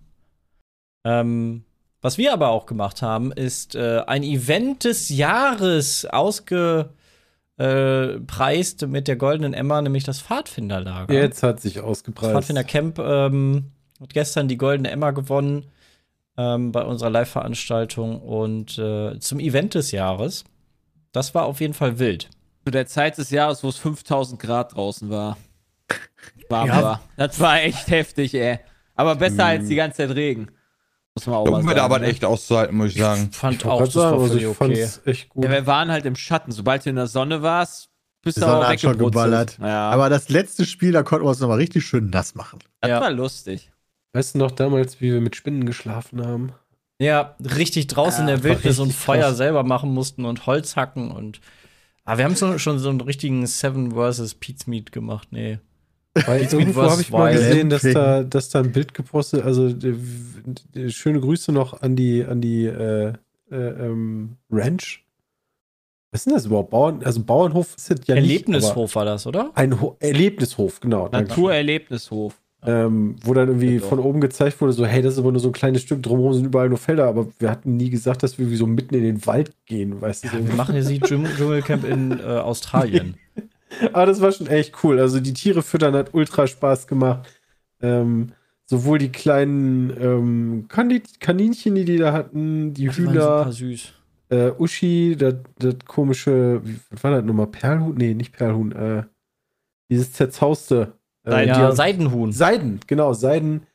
Ähm, 1.05 1.63
was 2.01 2.17
wir 2.17 2.33
aber 2.33 2.49
auch 2.49 2.65
gemacht 2.65 3.01
haben, 3.01 3.31
ist 3.31 3.75
äh, 3.75 4.01
ein 4.07 4.23
Event 4.23 4.85
des 4.85 5.09
Jahres 5.09 6.05
ausgepreist 6.05 6.93
äh, 7.57 8.87
mit 8.87 9.07
der 9.07 9.15
goldenen 9.17 9.53
Emma, 9.53 9.81
nämlich 9.81 10.03
das 10.03 10.21
Pfadfinderlager. 10.21 11.13
Jetzt 11.13 11.43
hat 11.43 11.59
sich 11.59 11.75
Das 11.75 11.83
ausgepreist. 11.83 12.31
Pfadfindercamp 12.33 12.99
ähm, 12.99 13.65
hat 13.99 14.13
gestern 14.13 14.47
die 14.47 14.57
goldene 14.57 14.89
Emma 14.91 15.11
gewonnen 15.11 15.65
ähm, 16.37 16.71
bei 16.71 16.83
unserer 16.83 17.09
Live-Veranstaltung 17.09 18.21
und 18.21 18.77
äh, 18.77 19.19
zum 19.19 19.39
Event 19.39 19.75
des 19.75 19.91
Jahres. 19.91 20.43
Das 21.11 21.33
war 21.35 21.45
auf 21.45 21.59
jeden 21.59 21.73
Fall 21.73 21.99
wild. 21.99 22.29
zu 22.65 22.71
der 22.71 22.85
Zeit 22.87 23.17
des 23.17 23.31
Jahres, 23.31 23.63
wo 23.63 23.69
es 23.69 23.77
5000 23.77 24.39
Grad 24.39 24.75
draußen 24.75 25.09
war. 25.09 25.37
Warm 26.49 26.67
Ja. 26.67 26.83
war. 26.83 27.01
Das 27.17 27.39
war 27.39 27.61
echt 27.61 27.89
heftig, 27.89 28.33
ey. 28.35 28.59
Aber 28.95 29.15
besser 29.15 29.45
als 29.45 29.67
die 29.67 29.75
ganze 29.75 29.97
Zeit 29.97 30.15
Regen. 30.15 30.49
Muss 31.15 31.25
man 31.25 31.35
auch 31.37 31.45
mal 31.45 31.57
Um 31.59 31.63
sagen. 31.63 31.75
da 31.77 31.85
aber 31.85 31.99
ne? 31.99 32.07
echt 32.07 32.23
auszuhalten, 32.25 32.77
muss 32.77 32.91
ich 32.91 32.97
sagen. 32.99 33.31
Fand 33.31 33.55
Ich 33.61 33.65
auch, 33.65 33.79
das 33.83 33.95
war 33.95 34.13
also 34.13 34.35
ich 34.37 34.45
okay. 34.45 34.87
echt 35.05 35.29
gut. 35.29 35.45
Ja, 35.45 35.51
wir 35.51 35.65
waren 35.65 35.89
halt 35.91 36.05
im 36.05 36.15
Schatten. 36.15 36.51
Sobald 36.51 36.85
du 36.85 36.89
in 36.91 36.95
der 36.95 37.07
Sonne 37.07 37.41
warst, 37.41 37.89
bist 38.21 38.37
du 38.37 38.45
auch 38.45 38.63
hat 38.65 38.79
schon 38.79 38.91
weggebrutzelt. 38.91 39.13
geballert. 39.13 39.57
Ja, 39.61 39.89
Aber 39.89 40.09
das 40.09 40.29
letzte 40.29 40.65
Spiel, 40.65 40.91
da 40.91 41.01
konnten 41.03 41.25
wir 41.25 41.29
uns 41.29 41.39
nochmal 41.39 41.57
richtig 41.57 41.85
schön 41.85 42.09
nass 42.09 42.35
machen. 42.35 42.59
das 42.81 42.89
Ja. 42.89 43.01
war 43.01 43.09
lustig. 43.11 43.71
Weißt 44.13 44.35
du 44.35 44.39
noch 44.39 44.51
damals, 44.51 45.01
wie 45.01 45.11
wir 45.13 45.21
mit 45.21 45.35
Spinnen 45.35 45.65
geschlafen 45.65 46.25
haben? 46.25 46.51
Ja, 46.99 47.35
richtig 47.39 47.87
draußen 47.87 48.27
Ja, 48.27 48.33
in 48.33 48.41
der 48.41 48.43
Wildnis 48.43 48.79
und 48.79 48.93
Feuer 48.93 49.27
krass. 49.27 49.37
selber 49.37 49.63
machen 49.63 49.93
mussten 49.93 50.25
und 50.25 50.45
Holz 50.45 50.75
hacken 50.75 51.11
und. 51.11 51.39
Aber 52.03 52.17
wir 52.17 52.25
haben 52.25 52.35
so, 52.35 52.57
schon 52.57 52.79
so 52.79 52.89
einen 52.89 53.01
richtigen 53.01 53.45
Seven 53.45 53.91
vs. 53.91 54.35
Pete's 54.35 54.67
Meat 54.67 54.91
gemacht. 54.91 55.29
Nee. 55.31 55.59
Weil 56.13 56.41
Pizza 56.41 56.57
irgendwo 56.57 56.81
habe 56.81 57.01
ich 57.01 57.11
mal 57.11 57.31
gesehen, 57.33 57.69
dass 57.69 57.83
da, 57.83 58.23
dass 58.23 58.49
da 58.49 58.59
ein 58.59 58.71
Bild 58.71 58.93
gepostet, 58.93 59.43
also 59.43 59.71
die, 59.71 59.95
die, 60.73 60.91
schöne 60.91 61.19
Grüße 61.19 61.51
noch 61.51 61.81
an 61.81 61.95
die, 61.95 62.25
an 62.25 62.41
die 62.41 62.65
äh, 62.65 63.13
äh, 63.51 63.55
ähm, 63.55 64.37
Ranch. 64.49 65.05
Was 66.11 66.21
ist 66.21 66.25
denn 66.25 66.33
das 66.33 66.47
überhaupt? 66.47 66.71
Bauern, 66.71 67.03
also 67.03 67.23
Bauernhof 67.23 67.75
ist 67.77 67.91
das 67.91 67.99
ja 68.07 68.15
nicht, 68.15 68.23
Erlebnishof 68.23 68.95
war 68.95 69.05
das, 69.05 69.27
oder? 69.27 69.51
ein 69.53 69.79
Ho 69.79 69.95
Erlebnishof, 69.99 70.79
genau. 70.79 71.07
Naturerlebnishof. 71.09 72.38
Ähm, 72.65 73.15
wo 73.23 73.33
dann 73.33 73.47
irgendwie 73.47 73.75
Ja, 73.75 73.81
von 73.81 73.99
oben 73.99 74.19
gezeigt 74.19 74.59
wurde, 74.59 74.73
so, 74.73 74.85
hey, 74.85 75.01
das 75.01 75.13
ist 75.13 75.19
aber 75.19 75.31
nur 75.31 75.39
so 75.39 75.47
ein 75.49 75.53
kleines 75.53 75.81
Stück, 75.81 76.03
drumherum 76.03 76.33
sind 76.33 76.45
überall 76.45 76.67
nur 76.67 76.77
Felder, 76.77 77.05
aber 77.07 77.27
wir 77.39 77.49
hatten 77.49 77.77
nie 77.77 77.89
gesagt, 77.89 78.21
dass 78.21 78.37
wir 78.37 78.43
irgendwie 78.43 78.57
so 78.57 78.67
mitten 78.67 78.95
in 78.95 79.03
den 79.03 79.25
Wald 79.25 79.53
gehen, 79.65 80.01
weißt 80.01 80.25
du? 80.25 80.27
Ja, 80.27 80.33
so. 80.39 80.47
wir 80.47 80.55
machen 80.55 80.75
jetzt 80.75 80.89
die 80.89 80.99
Dschung- 80.99 81.25
Dschungelcamp 81.37 81.85
in 81.85 82.19
äh, 82.19 82.23
Australien. 82.23 83.15
Aber 83.93 84.07
das 84.07 84.19
war 84.19 84.31
schon 84.33 84.47
echt 84.47 84.83
cool. 84.83 84.99
Also 84.99 85.19
die 85.21 85.31
Tiere 85.33 85.61
füttern 85.61 85.93
hat 85.95 86.13
ultra 86.13 86.47
Spaß 86.47 86.87
gemacht. 86.87 87.29
Ähm, 87.81 88.33
sowohl 88.65 88.97
die 88.97 89.11
kleinen 89.11 89.91
ähm, 90.01 90.65
Kaninchen, 91.19 91.75
die 91.75 91.85
die 91.85 91.97
da 91.97 92.11
hatten, 92.11 92.73
die 92.73 92.87
Die 92.87 92.89
super 92.89 93.11
Hühner, 93.11 93.51
süß. 93.53 93.93
äh, 94.29 94.51
Uschi, 94.57 95.15
das, 95.17 95.35
das 95.59 95.75
komische, 95.87 96.61
wie, 96.65 96.77
was 96.89 97.03
war 97.03 97.11
das 97.11 97.23
nochmal? 97.23 97.47
Perlhuhn? 97.47 97.95
Nee, 97.95 98.15
nicht 98.15 98.33
Perlhuhn, 98.33 98.71
äh, 98.73 99.03
dieses 99.89 100.11
zerzauste. 100.13 100.98
Äh, 101.25 101.47
Ja, 101.47 101.71
Seidenhuhn. 101.71 102.31
Seiden, 102.31 102.79
genau, 102.87 103.13
Seiden. 103.13 103.65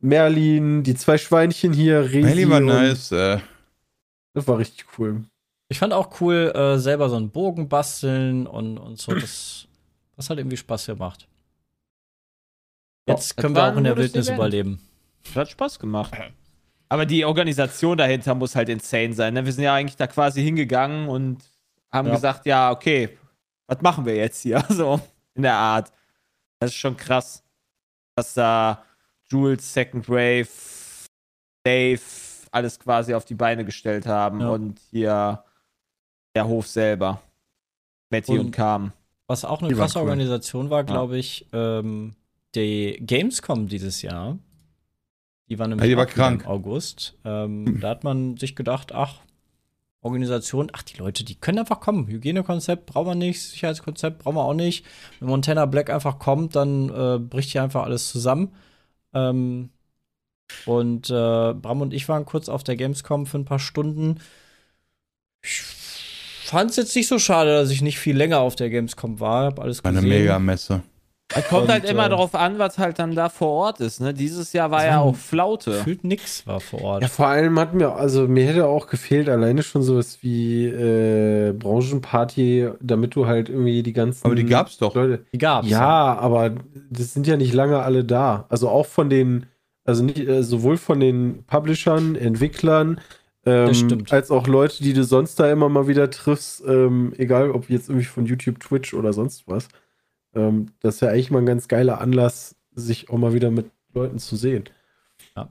Merlin, 0.00 0.82
die 0.82 0.94
zwei 0.94 1.16
Schweinchen 1.16 1.72
hier, 1.72 2.00
Resi 2.02 2.20
Melly 2.22 2.50
war 2.50 2.60
nice. 2.60 3.10
Äh, 3.12 3.38
Das 4.34 4.46
war 4.46 4.58
richtig 4.58 4.84
cool. 4.98 5.24
Ich 5.68 5.78
fand 5.78 5.92
auch 5.94 6.20
cool, 6.20 6.52
äh, 6.54 6.78
selber 6.78 7.08
so 7.08 7.16
einen 7.16 7.30
Bogen 7.30 7.68
basteln 7.68 8.46
und, 8.46 8.76
und 8.76 9.00
so. 9.00 9.14
Das, 9.14 9.66
das 10.16 10.28
hat 10.28 10.36
irgendwie 10.38 10.58
Spaß 10.58 10.86
gemacht. 10.86 11.26
Jetzt 13.06 13.30
das 13.30 13.36
können 13.36 13.54
wir 13.54 13.64
auch 13.72 13.76
in 13.76 13.84
der 13.84 13.96
Wildnis 13.96 14.26
Event. 14.26 14.38
überleben. 14.38 14.80
Das 15.24 15.36
hat 15.36 15.50
Spaß 15.50 15.78
gemacht. 15.78 16.12
Aber 16.88 17.06
die 17.06 17.24
Organisation 17.24 17.96
dahinter 17.96 18.34
muss 18.34 18.54
halt 18.54 18.68
insane 18.68 19.14
sein. 19.14 19.34
Ne? 19.34 19.44
Wir 19.44 19.52
sind 19.52 19.64
ja 19.64 19.74
eigentlich 19.74 19.96
da 19.96 20.06
quasi 20.06 20.42
hingegangen 20.42 21.08
und 21.08 21.42
haben 21.90 22.08
Ja. 22.08 22.14
gesagt, 22.14 22.46
ja, 22.46 22.70
okay, 22.70 23.10
was 23.66 23.80
machen 23.80 24.04
wir 24.04 24.16
jetzt 24.16 24.42
hier? 24.42 24.62
So 24.68 25.00
in 25.34 25.42
der 25.42 25.54
Art. 25.54 25.90
Das 26.64 26.70
ist 26.72 26.76
schon 26.78 26.96
krass, 26.96 27.42
dass 28.16 28.34
da 28.34 28.84
Jules, 29.30 29.72
Second 29.72 30.08
Wave, 30.08 30.48
Dave 31.64 32.00
alles 32.50 32.78
quasi 32.78 33.14
auf 33.14 33.24
die 33.24 33.34
Beine 33.34 33.64
gestellt 33.64 34.06
haben 34.06 34.40
Ja. 34.40 34.50
und 34.50 34.78
hier 34.90 35.44
der 36.36 36.46
Hof 36.46 36.66
selber. 36.66 37.20
Matty 38.10 38.32
und, 38.32 38.38
Und- 38.46 38.50
Kam. 38.52 38.92
Was 39.26 39.44
auch 39.44 39.60
eine 39.60 39.68
Die 39.70 39.74
waren 39.78 39.86
krasse 39.86 39.98
cool. 40.00 40.04
Organisation 40.10 40.68
war, 40.70 40.84
glaube 40.84 41.16
ich, 41.16 41.46
ähm, 41.52 42.14
die 42.54 42.98
Gamescom 43.00 43.68
dieses 43.68 44.02
Jahr. 44.02 44.38
Die 45.48 45.58
war 45.58 45.66
nämlich 45.66 45.84
Ja, 45.84 45.88
die 45.88 45.96
war 45.96 46.06
krank. 46.06 46.42
im 46.42 46.48
August. 46.48 47.18
Ähm, 47.24 47.64
Da 47.80 47.88
hat 47.88 48.04
man 48.04 48.36
sich 48.36 48.54
gedacht, 48.54 48.92
ach, 48.92 49.20
Organisation, 50.04 50.70
ach, 50.72 50.82
die 50.82 50.98
Leute, 50.98 51.24
die 51.24 51.34
können 51.34 51.58
einfach 51.58 51.80
kommen. 51.80 52.06
Hygienekonzept 52.06 52.84
brauchen 52.86 53.06
wir 53.06 53.14
nicht, 53.14 53.40
Sicherheitskonzept 53.42 54.18
brauchen 54.18 54.36
wir 54.36 54.44
auch 54.44 54.54
nicht. 54.54 54.84
Wenn 55.18 55.30
Montana 55.30 55.64
Black 55.64 55.88
einfach 55.88 56.18
kommt, 56.18 56.54
dann 56.56 56.90
äh, 56.90 57.18
bricht 57.18 57.50
hier 57.50 57.62
einfach 57.62 57.84
alles 57.84 58.10
zusammen. 58.10 58.52
Ähm, 59.14 59.70
und 60.66 61.08
äh, 61.08 61.54
Bram 61.54 61.80
und 61.80 61.94
ich 61.94 62.06
waren 62.08 62.26
kurz 62.26 62.50
auf 62.50 62.62
der 62.62 62.76
Gamescom 62.76 63.26
für 63.26 63.38
ein 63.38 63.46
paar 63.46 63.58
Stunden. 63.58 64.20
Ich 65.42 65.62
fand 65.62 66.70
es 66.70 66.76
jetzt 66.76 66.94
nicht 66.94 67.08
so 67.08 67.18
schade, 67.18 67.54
dass 67.54 67.70
ich 67.70 67.80
nicht 67.80 67.98
viel 67.98 68.16
länger 68.16 68.40
auf 68.40 68.56
der 68.56 68.68
Gamescom 68.68 69.20
war. 69.20 69.46
Hab 69.46 69.58
alles 69.58 69.82
war 69.82 69.90
eine 69.90 70.02
gesehen. 70.02 70.18
Mega-Messe. 70.18 70.82
Es 71.36 71.48
kommt 71.48 71.62
Und, 71.64 71.68
halt 71.70 71.84
immer 71.84 72.06
äh, 72.06 72.08
darauf 72.10 72.34
an, 72.34 72.58
was 72.58 72.78
halt 72.78 72.98
dann 72.98 73.14
da 73.14 73.28
vor 73.28 73.48
Ort 73.48 73.80
ist. 73.80 74.00
Ne? 74.00 74.14
Dieses 74.14 74.52
Jahr 74.52 74.70
war 74.70 74.78
Das 74.80 74.86
ja 74.88 75.00
auch 75.00 75.16
Flaute. 75.16 75.72
Gefühlt 75.72 76.04
nix 76.04 76.46
war 76.46 76.60
vor 76.60 76.82
Ort. 76.82 77.02
Ja, 77.02 77.08
vor 77.08 77.26
allem 77.26 77.58
hat 77.58 77.74
mir, 77.74 77.92
also 77.94 78.28
mir 78.28 78.46
hätte 78.46 78.66
auch 78.66 78.86
gefehlt, 78.86 79.28
alleine 79.28 79.62
schon 79.62 79.82
sowas 79.82 80.18
wie 80.22 80.66
äh, 80.66 81.52
Branchenparty, 81.52 82.70
damit 82.80 83.14
du 83.14 83.26
halt 83.26 83.48
irgendwie 83.48 83.82
die 83.82 83.92
ganzen 83.92 84.24
Aber 84.26 84.34
die 84.34 84.46
gab's 84.46 84.78
doch. 84.78 84.94
Leute. 84.94 85.24
Die 85.32 85.38
gab's. 85.38 85.68
Ja, 85.68 86.16
aber 86.18 86.52
das 86.90 87.12
sind 87.14 87.26
ja 87.26 87.36
nicht 87.36 87.52
lange 87.52 87.80
alle 87.80 88.04
da. 88.04 88.46
Also 88.48 88.68
auch 88.68 88.86
von 88.86 89.10
den, 89.10 89.46
also 89.84 90.02
nicht, 90.04 90.18
äh, 90.18 90.42
sowohl 90.42 90.76
von 90.76 91.00
den 91.00 91.44
Publishern, 91.46 92.16
Entwicklern, 92.16 93.00
ähm, 93.46 93.66
Das 93.68 93.78
stimmt. 93.78 94.12
als 94.12 94.30
auch 94.30 94.46
Leute, 94.46 94.82
die 94.82 94.92
du 94.94 95.04
sonst 95.04 95.38
da 95.38 95.50
immer 95.50 95.68
mal 95.68 95.86
wieder 95.86 96.10
triffst, 96.10 96.62
ähm, 96.66 97.12
egal 97.18 97.50
ob 97.50 97.68
jetzt 97.68 97.88
irgendwie 97.90 98.06
von 98.06 98.24
YouTube, 98.24 98.60
Twitch 98.60 98.94
oder 98.94 99.12
sonst 99.12 99.44
was. 99.46 99.68
Ähm, 100.34 100.68
das 100.80 100.96
ist 100.96 101.00
ja 101.02 101.08
eigentlich 101.08 101.30
mal 101.30 101.38
ein 101.40 101.46
ganz 101.46 101.68
geiler 101.68 102.00
Anlass, 102.00 102.56
sich 102.74 103.10
auch 103.10 103.18
mal 103.18 103.32
wieder 103.34 103.50
mit 103.50 103.66
Leuten 103.94 104.18
zu 104.18 104.36
sehen. 104.36 104.64
Ja, 105.36 105.48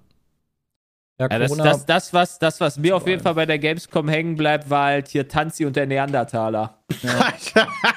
Ja, 1.19 1.27
das, 1.29 1.49
Corona, 1.49 1.63
das, 1.63 1.85
das, 1.85 2.13
was, 2.13 2.39
das, 2.39 2.59
was 2.59 2.77
mir 2.77 2.95
auf 2.95 3.07
jeden. 3.07 3.21
Fall 3.21 3.35
bei 3.35 3.45
der 3.45 3.59
Gamescom 3.59 4.09
hängen 4.09 4.35
bleibt, 4.35 4.69
war 4.69 4.85
halt 4.87 5.07
hier 5.07 5.27
Tanzi 5.27 5.65
und 5.65 5.75
der 5.75 5.85
Neandertaler. 5.85 6.79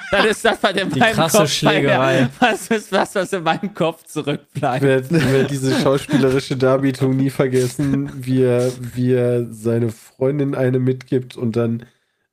Das 0.09 0.25
ist 0.25 0.45
das, 0.45 0.63
was 0.63 0.71
in 0.71 0.89
Die 0.89 0.99
meinem 0.99 1.13
krasse 1.13 1.37
Kopf 1.39 1.49
Schlägerei. 1.49 2.29
Was 2.39 2.67
ist 2.69 2.93
das, 2.93 3.13
was 3.13 3.33
in 3.33 3.43
meinem 3.43 3.73
Kopf 3.73 4.03
Ich 4.05 4.07
zurückbleibt? 4.07 4.81
werde 4.81 5.11
werd 5.11 5.51
diese 5.51 5.77
schauspielerische 5.81 6.55
Darbietung 6.55 7.17
nie 7.17 7.29
vergessen, 7.29 8.09
wie 8.15 8.43
er, 8.43 8.71
wie 8.95 9.11
er 9.13 9.45
seine 9.51 9.89
Freundin 9.89 10.55
eine 10.55 10.79
mitgibt 10.79 11.35
und 11.35 11.57
dann 11.57 11.85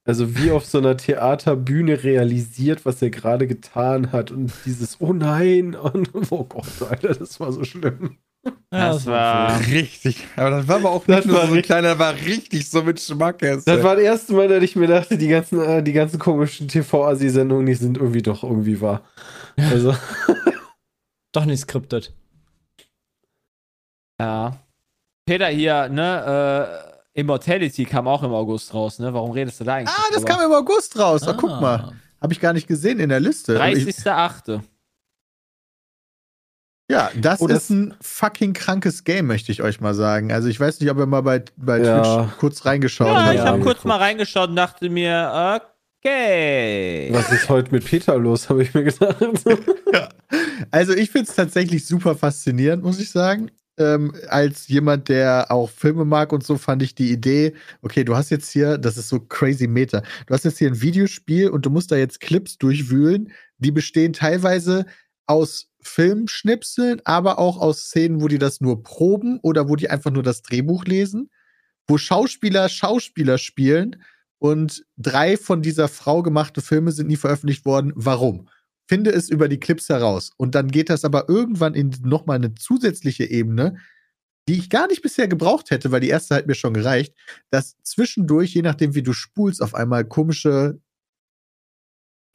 Also 0.06 0.36
wie 0.36 0.50
auf 0.50 0.66
so 0.66 0.78
einer 0.78 0.96
Theaterbühne 0.96 2.02
realisiert, 2.04 2.84
was 2.84 3.00
er 3.00 3.10
gerade 3.10 3.46
getan 3.46 4.12
hat. 4.12 4.30
Und 4.30 4.52
dieses 4.66 5.00
Oh 5.00 5.12
nein 5.12 5.74
und 5.74 6.10
oh 6.30 6.44
Gott, 6.44 6.66
Alter, 6.88 7.14
das 7.14 7.40
war 7.40 7.52
so 7.52 7.64
schlimm. 7.64 8.18
Ja, 8.70 8.92
das 8.92 9.06
war. 9.06 9.58
Richtig. 9.60 10.26
Aber 10.36 10.50
das 10.50 10.68
war 10.68 10.76
aber 10.76 10.90
auch 10.90 11.06
Das 11.06 11.24
nicht 11.24 11.34
nur 11.34 11.46
so 11.46 11.54
ein 11.54 11.62
kleiner, 11.62 11.90
das 11.90 11.98
war 11.98 12.14
richtig 12.14 12.68
so 12.68 12.82
mit 12.82 13.00
Schmackes. 13.00 13.64
Das 13.64 13.82
war 13.82 13.96
das 13.96 14.04
erste 14.04 14.34
Mal, 14.34 14.48
dass 14.48 14.62
ich 14.62 14.76
mir 14.76 14.86
dachte, 14.86 15.16
die 15.16 15.28
ganzen, 15.28 15.62
äh, 15.62 15.82
die 15.82 15.94
ganzen 15.94 16.18
komischen 16.18 16.68
TV-Asi-Sendungen, 16.68 17.64
die 17.64 17.74
sind 17.74 17.96
irgendwie 17.96 18.20
doch 18.20 18.42
irgendwie 18.44 18.82
wahr. 18.82 19.02
Also, 19.56 19.94
Doch 21.34 21.46
nicht 21.46 21.60
skriptet. 21.60 22.14
Ja. 24.20 24.60
Peter 25.26 25.48
hier, 25.48 25.88
ne, 25.88 26.92
äh, 26.92 26.93
Immortality 27.14 27.84
kam 27.84 28.08
auch 28.08 28.22
im 28.22 28.32
August 28.32 28.74
raus, 28.74 28.98
ne? 28.98 29.14
Warum 29.14 29.30
redest 29.30 29.60
du 29.60 29.64
da 29.64 29.74
eigentlich? 29.74 29.94
Ah, 29.96 30.02
das 30.12 30.22
drüber? 30.22 30.34
kam 30.36 30.46
im 30.46 30.52
August 30.52 30.98
raus. 30.98 31.22
Ah, 31.26 31.34
guck 31.38 31.60
mal. 31.60 31.92
Habe 32.20 32.32
ich 32.32 32.40
gar 32.40 32.52
nicht 32.52 32.66
gesehen 32.66 32.98
in 33.00 33.08
der 33.08 33.20
Liste. 33.20 33.56
Aber 33.56 33.70
ich, 33.70 33.84
30.8. 33.84 34.60
ja, 36.90 37.10
das 37.16 37.40
Oh, 37.40 37.46
das- 37.46 37.64
ist 37.64 37.70
ein 37.70 37.94
fucking 38.00 38.52
krankes 38.52 39.04
Game, 39.04 39.26
möchte 39.26 39.52
ich 39.52 39.62
euch 39.62 39.80
mal 39.80 39.94
sagen. 39.94 40.32
Also 40.32 40.48
ich 40.48 40.58
weiß 40.58 40.80
nicht, 40.80 40.90
ob 40.90 40.98
ihr 40.98 41.06
mal 41.06 41.22
bei, 41.22 41.44
bei 41.56 41.80
Ja. 41.80 42.02
Twitch 42.24 42.36
kurz 42.38 42.64
reingeschaut 42.66 43.08
Ja, 43.08 43.24
habt. 43.26 43.34
ich 43.34 43.40
habe 43.40 43.58
ja, 43.58 43.64
kurz 43.64 43.76
geguckt. 43.78 43.84
mal 43.86 43.98
reingeschaut 43.98 44.48
und 44.50 44.56
dachte 44.56 44.90
mir, 44.90 45.60
okay. 46.02 47.08
was 47.12 47.30
ist 47.32 47.48
heute 47.48 47.70
mit 47.72 47.84
Peter 47.84 48.18
los, 48.18 48.48
habe 48.50 48.62
ich 48.62 48.74
mir 48.74 48.84
gedacht. 48.84 49.16
Also 50.70 50.92
ich 50.94 51.10
finde 51.10 51.28
es 51.30 51.36
tatsächlich 51.36 51.86
super 51.86 52.16
faszinierend, 52.16 52.82
muss 52.82 52.98
ich 52.98 53.10
sagen. 53.10 53.50
Ähm, 53.76 54.14
als 54.28 54.68
jemand, 54.68 55.08
der 55.08 55.50
auch 55.50 55.68
Filme 55.68 56.04
mag 56.04 56.32
und 56.32 56.44
so, 56.44 56.56
fand 56.58 56.82
ich 56.82 56.94
die 56.94 57.10
Idee, 57.10 57.54
okay, 57.82 58.04
du 58.04 58.14
hast 58.14 58.30
jetzt 58.30 58.50
hier, 58.50 58.78
das 58.78 58.96
ist 58.96 59.08
so 59.08 59.18
crazy 59.18 59.66
Meta, 59.66 60.02
du 60.26 60.34
hast 60.34 60.44
jetzt 60.44 60.58
hier 60.58 60.68
ein 60.68 60.80
Videospiel 60.80 61.48
und 61.48 61.66
du 61.66 61.70
musst 61.70 61.90
da 61.90 61.96
jetzt 61.96 62.20
Clips 62.20 62.56
durchwühlen, 62.58 63.32
die 63.58 63.72
bestehen 63.72 64.12
teilweise 64.12 64.86
aus 65.26 65.70
Filmschnipseln, 65.80 67.02
aber 67.04 67.38
auch 67.38 67.58
aus 67.58 67.86
Szenen, 67.86 68.20
wo 68.20 68.28
die 68.28 68.38
das 68.38 68.60
nur 68.60 68.82
proben 68.82 69.40
oder 69.42 69.68
wo 69.68 69.76
die 69.76 69.90
einfach 69.90 70.10
nur 70.12 70.22
das 70.22 70.42
Drehbuch 70.42 70.84
lesen, 70.84 71.30
wo 71.88 71.98
Schauspieler 71.98 72.68
Schauspieler 72.68 73.38
spielen 73.38 74.02
und 74.38 74.84
drei 74.96 75.36
von 75.36 75.62
dieser 75.62 75.88
Frau 75.88 76.22
gemachte 76.22 76.60
Filme 76.62 76.92
sind 76.92 77.08
nie 77.08 77.16
veröffentlicht 77.16 77.64
worden. 77.64 77.92
Warum? 77.96 78.48
Finde 78.88 79.12
es 79.12 79.28
über 79.30 79.48
die 79.48 79.60
Clips 79.60 79.88
heraus. 79.88 80.30
Und 80.36 80.54
dann 80.54 80.68
geht 80.70 80.90
das 80.90 81.04
aber 81.04 81.28
irgendwann 81.28 81.74
in 81.74 81.94
nochmal 82.02 82.36
eine 82.36 82.54
zusätzliche 82.54 83.24
Ebene, 83.24 83.76
die 84.48 84.54
ich 84.58 84.68
gar 84.68 84.88
nicht 84.88 85.00
bisher 85.00 85.26
gebraucht 85.26 85.70
hätte, 85.70 85.90
weil 85.90 86.00
die 86.00 86.08
erste 86.10 86.34
hat 86.34 86.46
mir 86.46 86.54
schon 86.54 86.74
gereicht, 86.74 87.14
dass 87.50 87.76
zwischendurch, 87.82 88.52
je 88.54 88.62
nachdem 88.62 88.94
wie 88.94 89.02
du 89.02 89.14
spulst, 89.14 89.62
auf 89.62 89.74
einmal 89.74 90.04
komische, 90.04 90.78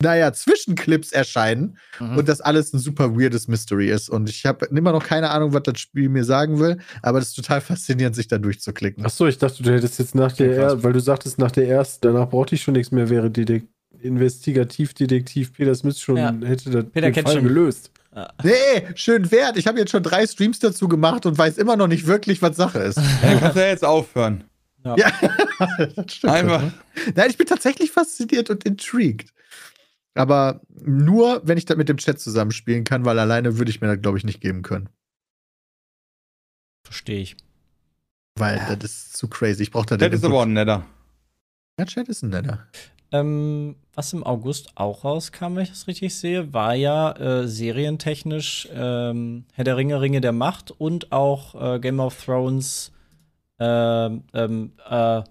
naja, 0.02 0.32
Zwischenclips 0.32 1.12
erscheinen 1.12 1.78
Mhm. 2.00 2.18
und 2.18 2.30
das 2.30 2.40
alles 2.42 2.74
ein 2.74 2.80
super 2.80 3.16
weirdes 3.20 3.48
Mystery 3.48 3.90
ist. 3.92 4.10
Und 4.10 4.30
ich 4.30 4.46
habe 4.46 4.66
immer 4.68 4.92
noch 4.94 5.04
keine 5.04 5.30
Ahnung, 5.30 5.54
was 5.54 5.64
das 5.64 5.80
Spiel 5.80 6.10
mir 6.10 6.24
sagen 6.24 6.58
will, 6.58 6.80
aber 7.04 7.20
das 7.20 7.30
ist 7.30 7.36
total 7.36 7.62
faszinierend, 7.62 8.16
sich 8.16 8.28
da 8.28 8.38
durchzuklicken. 8.38 9.06
Achso, 9.06 9.28
ich 9.28 9.38
dachte, 9.38 9.62
du 9.62 9.72
hättest 9.72 10.00
jetzt 10.00 10.16
nach 10.16 10.32
der, 10.32 10.56
er 10.58 10.84
weil 10.84 10.94
du 10.94 11.02
sagtest, 11.02 11.38
nach 11.38 11.52
der 11.52 11.68
ersten, 11.68 12.08
danach 12.08 12.30
brauchte 12.30 12.56
ich 12.56 12.62
schon 12.64 12.74
nichts 12.74 12.92
mehr, 12.92 13.10
wäre 13.10 13.30
Dedek 13.30 13.68
Investigativdetektiv 14.02 15.54
Peter 15.54 15.76
Smith 15.76 16.00
schon, 16.00 16.18
Ja. 16.18 16.34
hätte 16.44 16.70
das 16.70 16.86
Peter 16.92 17.12
den 17.12 17.24
Fall 17.26 17.34
schon. 17.36 17.44
gelöst. 17.44 17.92
Nee, 18.44 18.88
schön 18.96 19.32
wert. 19.32 19.56
Ich 19.58 19.68
habe 19.68 19.80
jetzt 19.80 19.92
schon 19.92 20.04
drei 20.04 20.26
Streams 20.26 20.60
dazu 20.60 20.88
gemacht 20.88 21.26
und 21.26 21.38
weiß 21.38 21.58
immer 21.58 21.76
noch 21.78 21.88
nicht 21.88 22.08
wirklich, 22.08 22.42
was 22.42 22.56
Sache 22.58 22.80
ist. 22.80 22.98
Dann 23.22 23.40
kannst 23.40 23.56
du 23.56 23.62
ja 23.62 23.68
jetzt 23.68 23.86
aufhören. 23.86 24.44
Ja, 24.84 24.96
das 25.96 26.14
stimmt. 26.16 26.34
Einfach. 26.34 26.64
Nein, 27.16 27.30
ich 27.30 27.38
bin 27.38 27.46
tatsächlich 27.48 27.92
fasziniert 27.92 28.50
und 28.50 28.64
intrigued. 28.66 29.32
Aber 30.16 30.62
nur, 30.84 31.42
wenn 31.46 31.58
ich 31.58 31.66
das 31.66 31.78
mit 31.78 31.88
dem 31.88 31.98
Chat 31.98 32.20
zusammenspielen 32.20 32.84
kann, 32.84 33.06
weil 33.06 33.20
alleine 33.20 33.58
würde 33.58 33.70
ich 33.72 33.80
mir 33.80 33.88
das, 33.88 34.02
glaube 34.02 34.18
ich, 34.18 34.24
nicht 34.24 34.42
geben 34.42 34.64
können. 34.64 34.90
Verstehe 36.84 37.22
ich. 37.22 37.38
Weil 38.36 38.58
das 38.80 38.90
ist 38.92 39.18
zu 39.18 39.28
crazy. 39.28 39.64
Ich 39.64 39.72
brauche 39.72 39.86
da 39.86 39.98
den 39.98 40.14
ist 40.14 40.24
aber 40.26 40.42
ein 40.44 40.54
netter. 40.54 40.86
Ja, 41.78 41.86
Chat 41.86 42.08
ist 42.10 42.24
ein 42.24 42.30
netter. 42.30 42.68
Ähm, 43.12 43.76
was 43.96 44.14
im 44.14 44.24
August 44.24 44.70
auch 44.76 45.04
rauskam, 45.04 45.56
wenn 45.56 45.64
ich 45.64 45.70
das 45.70 45.88
richtig 45.88 46.16
sehe, 46.16 46.54
war 46.54 46.76
ja 46.76 47.12
äh, 47.14 47.48
serientechnisch 47.48 48.70
ähm, 48.74 49.46
Herr 49.54 49.64
der 49.64 49.78
Ringe, 49.78 50.00
Ringe 50.00 50.22
der 50.22 50.32
Macht 50.32 50.72
und 50.72 51.12
auch 51.12 51.76
äh, 51.76 51.80
Game 51.80 52.00
of 52.00 52.24
Thrones 52.24 52.92
ähm, 53.60 54.24
ähm, 54.34 54.72
äh, 54.90 55.22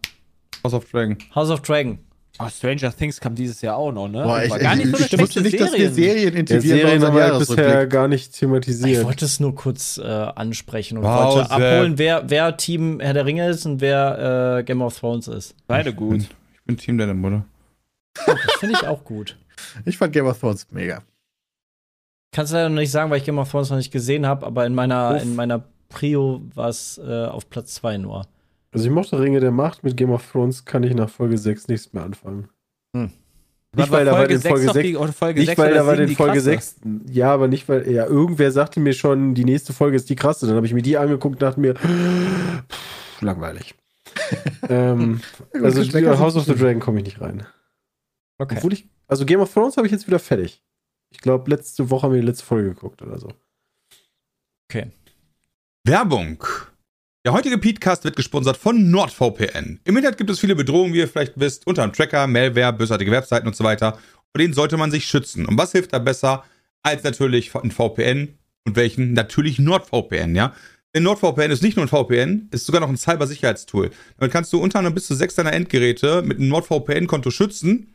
House 0.65 0.75
of 0.75 0.91
Dragon. 0.91 1.17
House 1.35 1.51
of 1.51 1.63
Dragon. 1.63 1.99
Oh, 2.41 2.49
Stranger 2.49 2.95
Things 2.95 3.19
kam 3.21 3.35
dieses 3.35 3.61
Jahr 3.63 3.77
auch 3.77 3.91
noch, 3.91 4.07
ne? 4.07 4.23
Boah, 4.23 4.43
ich, 4.45 4.51
War 4.51 4.59
gar 4.61 4.77
nicht 4.77 4.89
so 4.97 5.05
ich, 5.05 5.13
ich 5.13 5.19
wusste 5.21 5.41
nicht, 5.41 5.59
dass 5.61 5.73
wir 5.73 5.91
Serie. 5.91 6.13
Serien 6.13 6.35
integrieren 6.37 6.63
bei 6.63 6.69
Serien 6.69 6.95
unserem 6.95 7.15
haben 7.15 7.33
wir 7.33 7.39
bisher 7.39 7.87
gar 7.89 8.07
nicht 8.07 8.33
Ich 8.33 8.39
thematisiert. 8.39 9.05
wollte 9.05 9.25
es 9.25 9.41
nur 9.41 9.55
kurz 9.57 9.99
äh, 9.99 10.03
ansprechen 10.05 10.99
und 10.99 11.05
Wow, 11.05 11.35
wollte 11.37 11.51
abholen, 11.51 11.99
wer, 11.99 12.25
wer 12.31 12.57
Team 12.57 13.01
Herr 13.01 13.15
der 13.15 13.25
Ringe 13.25 13.49
ist 13.49 13.67
und 13.67 13.81
wer 13.81 14.59
äh, 14.59 14.63
Game 14.65 14.83
of 14.83 14.97
Thrones 14.99 15.27
ist. 15.27 15.57
Beide 15.67 15.91
Ich 15.91 15.97
gut. 15.97 16.11
bin, 16.11 16.21
ich 16.21 16.65
bin 16.65 16.77
Team 16.77 16.99
deiner 16.99 17.15
Mutter. 17.15 17.45
Das 18.27 18.55
finde 18.59 18.77
ich 18.81 18.87
auch 18.87 19.05
gut. 19.05 19.39
Ich 19.85 19.99
fand 19.99 20.13
Game 20.13 20.27
of 20.27 20.39
Thrones 20.39 20.67
mega. 20.71 21.03
Kannst 22.33 22.53
leider 22.53 22.69
noch 22.69 22.77
nicht 22.77 22.91
sagen, 22.91 23.11
weil 23.11 23.19
ich 23.19 23.25
Game 23.25 23.39
of 23.39 23.51
Thrones 23.51 23.71
noch 23.71 23.77
nicht 23.77 23.91
gesehen 23.91 24.27
habe, 24.27 24.47
aber 24.47 24.67
in 24.67 24.75
meiner, 24.75 25.17
Uff. 25.17 25.23
in 25.23 25.35
meiner 25.35 25.65
Prio 25.89 26.43
war 26.55 26.69
es 26.69 26.99
äh, 26.99 27.25
auf 27.27 27.49
Platz 27.49 27.75
2 27.75 27.99
nur. 27.99 28.27
Also 28.71 28.87
ich 28.87 28.93
mochte 28.93 29.19
Ringe 29.19 29.41
der 29.41 29.51
Macht, 29.51 29.83
mit 29.83 29.97
Game 29.97 30.11
of 30.11 30.31
Thrones 30.31 30.65
kann 30.65 30.83
ich 30.83 30.95
nach 30.95 31.09
Folge 31.09 31.39
6 31.39 31.69
nichts 31.69 31.93
mehr 31.93 32.05
anfangen. 32.05 32.49
Nicht, 33.77 33.91
weil 33.91 34.07
da 34.07 34.13
bei 34.13 34.27
den 34.27 34.41
Folge 34.41 34.71
6 34.71 34.97
oder 34.97 35.13
Folge 35.13 35.41
Nicht, 35.41 35.49
6 35.51 35.59
weil 35.59 35.75
da 35.75 35.87
war 35.87 35.95
7 35.95 35.99
den 35.99 36.09
die 36.09 36.15
Folge 36.15 36.33
krasse. 36.35 36.45
6. 36.45 36.77
Ja, 37.11 37.33
aber 37.33 37.49
nicht, 37.49 37.69
weil. 37.69 37.91
Ja, 37.91 38.07
irgendwer 38.07 38.51
sagte 38.51 38.81
mir 38.81 38.95
schon, 38.95 39.35
die 39.35 39.45
nächste 39.45 39.73
Folge 39.73 39.97
ist 39.97 40.09
die 40.09 40.17
krasse. 40.17 40.47
Dann 40.47 40.57
habe 40.57 40.67
ich 40.67 40.73
mir 40.73 40.83
die 40.83 40.97
angeguckt 40.97 41.37
und 41.37 41.43
dachte 41.43 41.61
mir, 41.61 41.75
pff, 41.75 43.21
langweilig. 43.21 43.75
ähm, 44.69 45.21
also 45.53 45.83
House 45.83 46.37
of 46.37 46.45
the. 46.45 46.55
Dragon 46.55 46.81
komme 46.81 46.99
ich 47.01 47.05
nicht 47.05 47.21
rein. 47.21 47.47
Okay. 48.39 48.57
Obwohl 48.57 48.73
ich. 48.73 48.89
Also 49.07 49.25
Game 49.25 49.41
of 49.41 49.53
Thrones 49.53 49.77
habe 49.77 49.87
ich 49.87 49.93
jetzt 49.93 50.07
wieder 50.07 50.19
fertig. 50.19 50.63
Ich 51.11 51.19
glaube, 51.19 51.51
letzte 51.51 51.91
Woche 51.91 52.05
haben 52.05 52.15
wir 52.15 52.21
die 52.21 52.27
letzte 52.27 52.45
Folge 52.45 52.71
geguckt 52.71 53.03
oder 53.03 53.19
so. 53.19 53.33
Okay. 54.71 54.91
Werbung. 55.85 56.45
Der 57.25 57.33
heutige 57.33 57.59
Podcast 57.59 58.05
wird 58.05 58.17
gesponsert 58.17 58.57
von 58.57 58.91
NordVPN. 58.91 59.81
Im 59.85 59.97
Internet 59.97 60.19
gibt 60.19 60.31
es 60.31 60.39
viele 60.39 60.55
Bedrohungen, 60.55 60.93
wie 60.93 60.99
ihr 60.99 61.09
vielleicht 61.09 61.39
wisst, 61.41 61.67
unter 61.67 61.83
anderem 61.83 61.97
Tracker, 61.97 62.27
Malware, 62.27 62.73
bösartige 62.73 63.11
Webseiten 63.11 63.47
und 63.47 63.57
so 63.57 63.65
weiter. 63.65 63.93
Vor 63.93 64.39
denen 64.39 64.55
sollte 64.55 64.77
man 64.77 64.91
sich 64.91 65.07
schützen. 65.07 65.47
Und 65.47 65.59
was 65.59 65.73
hilft 65.73 65.93
da 65.93 65.99
besser 65.99 66.45
als 66.83 67.03
natürlich 67.03 67.55
ein 67.55 67.71
VPN? 67.71 68.39
Und 68.65 68.77
welchen? 68.77 69.15
Natürlich 69.15 69.59
NordVPN, 69.59 70.35
ja? 70.35 70.55
Denn 70.95 71.03
NordVPN 71.03 71.51
ist 71.51 71.63
nicht 71.63 71.77
nur 71.77 71.87
ein 71.87 71.89
VPN, 71.89 72.49
ist 72.51 72.67
sogar 72.67 72.81
noch 72.81 72.89
ein 72.89 72.97
Cybersicherheitstool. 72.97 73.91
Damit 74.19 74.33
kannst 74.33 74.53
du 74.53 74.61
unter 74.61 74.79
anderem 74.79 74.95
bis 74.95 75.07
zu 75.07 75.15
sechs 75.15 75.35
deiner 75.35 75.53
Endgeräte 75.53 76.23
mit 76.23 76.39
einem 76.39 76.49
NordVPN-Konto 76.49 77.31
schützen. 77.31 77.95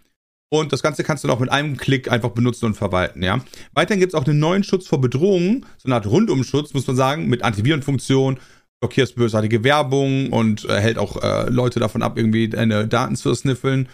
Und 0.54 0.72
das 0.72 0.84
Ganze 0.84 1.04
kannst 1.04 1.24
du 1.24 1.28
dann 1.28 1.36
auch 1.36 1.42
mit 1.42 1.52
einem 1.52 1.78
Klick 1.78 2.12
einfach 2.12 2.30
benutzen 2.30 2.68
und 2.68 2.76
verwalten, 2.76 3.24
ja. 3.24 3.44
Weiterhin 3.74 4.00
gibt 4.00 4.14
es 4.14 4.20
auch 4.20 4.24
einen 4.24 4.38
neuen 4.38 4.64
Schutz 4.64 4.86
vor 4.86 5.02
Bedrohungen, 5.02 5.66
so 5.78 5.88
eine 5.88 5.96
Art 5.96 6.06
Rundumschutz, 6.06 6.76
muss 6.76 6.86
man 6.86 6.96
sagen, 6.96 7.28
mit 7.28 7.42
Antivirenfunktion, 7.42 8.40
blockierst 8.80 9.16
bösartige 9.16 9.64
Werbung 9.64 10.32
und 10.32 10.66
äh, 10.66 10.80
hält 10.80 11.00
auch 11.00 11.24
äh, 11.24 11.50
Leute 11.50 11.80
davon 11.80 12.04
ab, 12.04 12.20
irgendwie 12.20 12.50
deine 12.50 12.88
Daten 12.88 13.16
zu 13.16 13.34
sniffeln. 13.34 13.90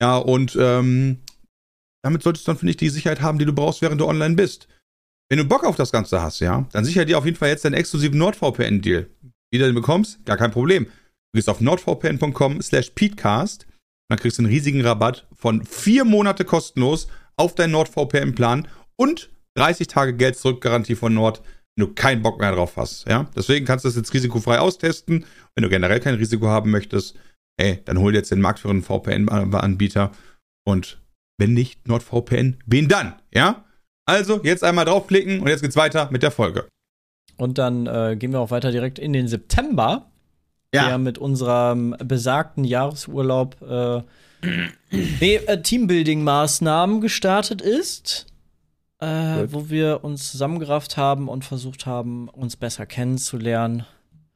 Ja, 0.00 0.16
und 0.18 0.56
ähm, 0.60 1.22
damit 2.04 2.22
solltest 2.22 2.46
du 2.46 2.52
dann, 2.52 2.58
finde 2.58 2.70
ich, 2.70 2.76
die 2.76 2.88
Sicherheit 2.88 3.20
haben, 3.20 3.40
die 3.40 3.44
du 3.44 3.52
brauchst, 3.52 3.82
während 3.82 4.00
du 4.00 4.06
online 4.06 4.36
bist. 4.36 4.68
Wenn 5.28 5.38
du 5.38 5.44
Bock 5.44 5.64
auf 5.64 5.74
das 5.74 5.90
Ganze 5.90 6.22
hast, 6.22 6.38
ja, 6.38 6.68
dann 6.70 6.84
sicher 6.84 7.04
dir 7.04 7.18
auf 7.18 7.24
jeden 7.24 7.36
Fall 7.36 7.48
jetzt 7.48 7.64
deinen 7.64 7.74
exklusiven 7.74 8.16
NordVPN-Deal. 8.20 9.10
Wie 9.50 9.58
du 9.58 9.64
den 9.64 9.74
bekommst, 9.74 10.24
gar 10.24 10.36
kein 10.36 10.52
Problem. 10.52 10.84
Du 10.84 11.38
gehst 11.38 11.48
auf 11.48 11.60
nordvpn.com 11.60 12.62
slash 12.62 12.90
peatcast 12.90 13.66
dann 14.08 14.18
kriegst 14.18 14.38
du 14.38 14.42
einen 14.42 14.52
riesigen 14.52 14.80
Rabatt 14.82 15.26
von 15.34 15.64
vier 15.64 16.04
Monate 16.04 16.44
kostenlos 16.44 17.08
auf 17.36 17.54
deinen 17.54 17.72
NordVPN-Plan 17.72 18.68
und 18.96 19.30
30 19.56 19.88
Tage 19.88 20.14
Geld-Zurück-Garantie 20.14 20.94
von 20.94 21.14
Nord, 21.14 21.42
wenn 21.76 21.86
du 21.86 21.94
keinen 21.94 22.22
Bock 22.22 22.40
mehr 22.40 22.52
drauf 22.52 22.76
hast. 22.76 23.08
Ja? 23.08 23.28
Deswegen 23.34 23.66
kannst 23.66 23.84
du 23.84 23.88
das 23.88 23.96
jetzt 23.96 24.14
risikofrei 24.14 24.58
austesten. 24.58 25.24
Wenn 25.54 25.62
du 25.62 25.68
generell 25.68 26.00
kein 26.00 26.14
Risiko 26.14 26.46
haben 26.48 26.70
möchtest, 26.70 27.16
ey, 27.58 27.80
dann 27.84 27.98
hol 27.98 28.12
dir 28.12 28.18
jetzt 28.18 28.30
den 28.30 28.40
marktführenden 28.40 28.84
VPN-Anbieter 28.84 30.12
und 30.66 31.00
wenn 31.38 31.52
nicht 31.52 31.86
NordVPN, 31.86 32.58
wen 32.66 32.88
dann? 32.88 33.14
Ja? 33.32 33.64
Also, 34.06 34.40
jetzt 34.42 34.64
einmal 34.64 34.84
draufklicken 34.84 35.40
und 35.40 35.48
jetzt 35.48 35.62
geht's 35.62 35.76
weiter 35.76 36.08
mit 36.10 36.22
der 36.22 36.30
Folge. 36.30 36.68
Und 37.36 37.58
dann 37.58 37.86
äh, 37.86 38.16
gehen 38.18 38.32
wir 38.32 38.40
auch 38.40 38.50
weiter 38.50 38.70
direkt 38.70 38.98
in 38.98 39.12
den 39.12 39.28
September, 39.28 40.10
Ja. 40.74 40.88
der 40.88 40.98
mit 40.98 41.18
unserem 41.18 41.94
besagten 42.04 42.64
Jahresurlaub 42.64 43.56
äh, 43.62 44.02
nee, 44.90 45.36
äh, 45.36 45.60
Teambuilding-Maßnahmen 45.60 47.00
gestartet 47.00 47.62
ist, 47.62 48.26
äh, 49.00 49.46
wo 49.50 49.70
wir 49.70 50.04
uns 50.04 50.30
zusammengerafft 50.30 50.96
haben 50.96 51.28
und 51.28 51.44
versucht 51.44 51.86
haben, 51.86 52.28
uns 52.28 52.56
besser 52.56 52.86
kennenzulernen. 52.86 53.86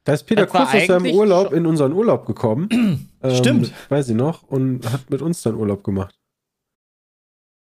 Da 0.05 0.14
ist 0.14 0.24
Peter 0.24 0.47
kurz 0.47 0.74
aus 0.74 0.87
seinem 0.87 1.14
Urlaub 1.14 1.53
in 1.53 1.66
unseren 1.66 1.93
Urlaub 1.93 2.26
gekommen. 2.26 3.09
ähm, 3.22 3.35
Stimmt. 3.35 3.72
Weiß 3.89 4.09
ich 4.09 4.16
noch. 4.16 4.43
Und 4.43 4.91
hat 4.91 5.11
mit 5.11 5.20
uns 5.22 5.43
dann 5.43 5.55
Urlaub 5.55 5.85
gemacht. 5.85 6.14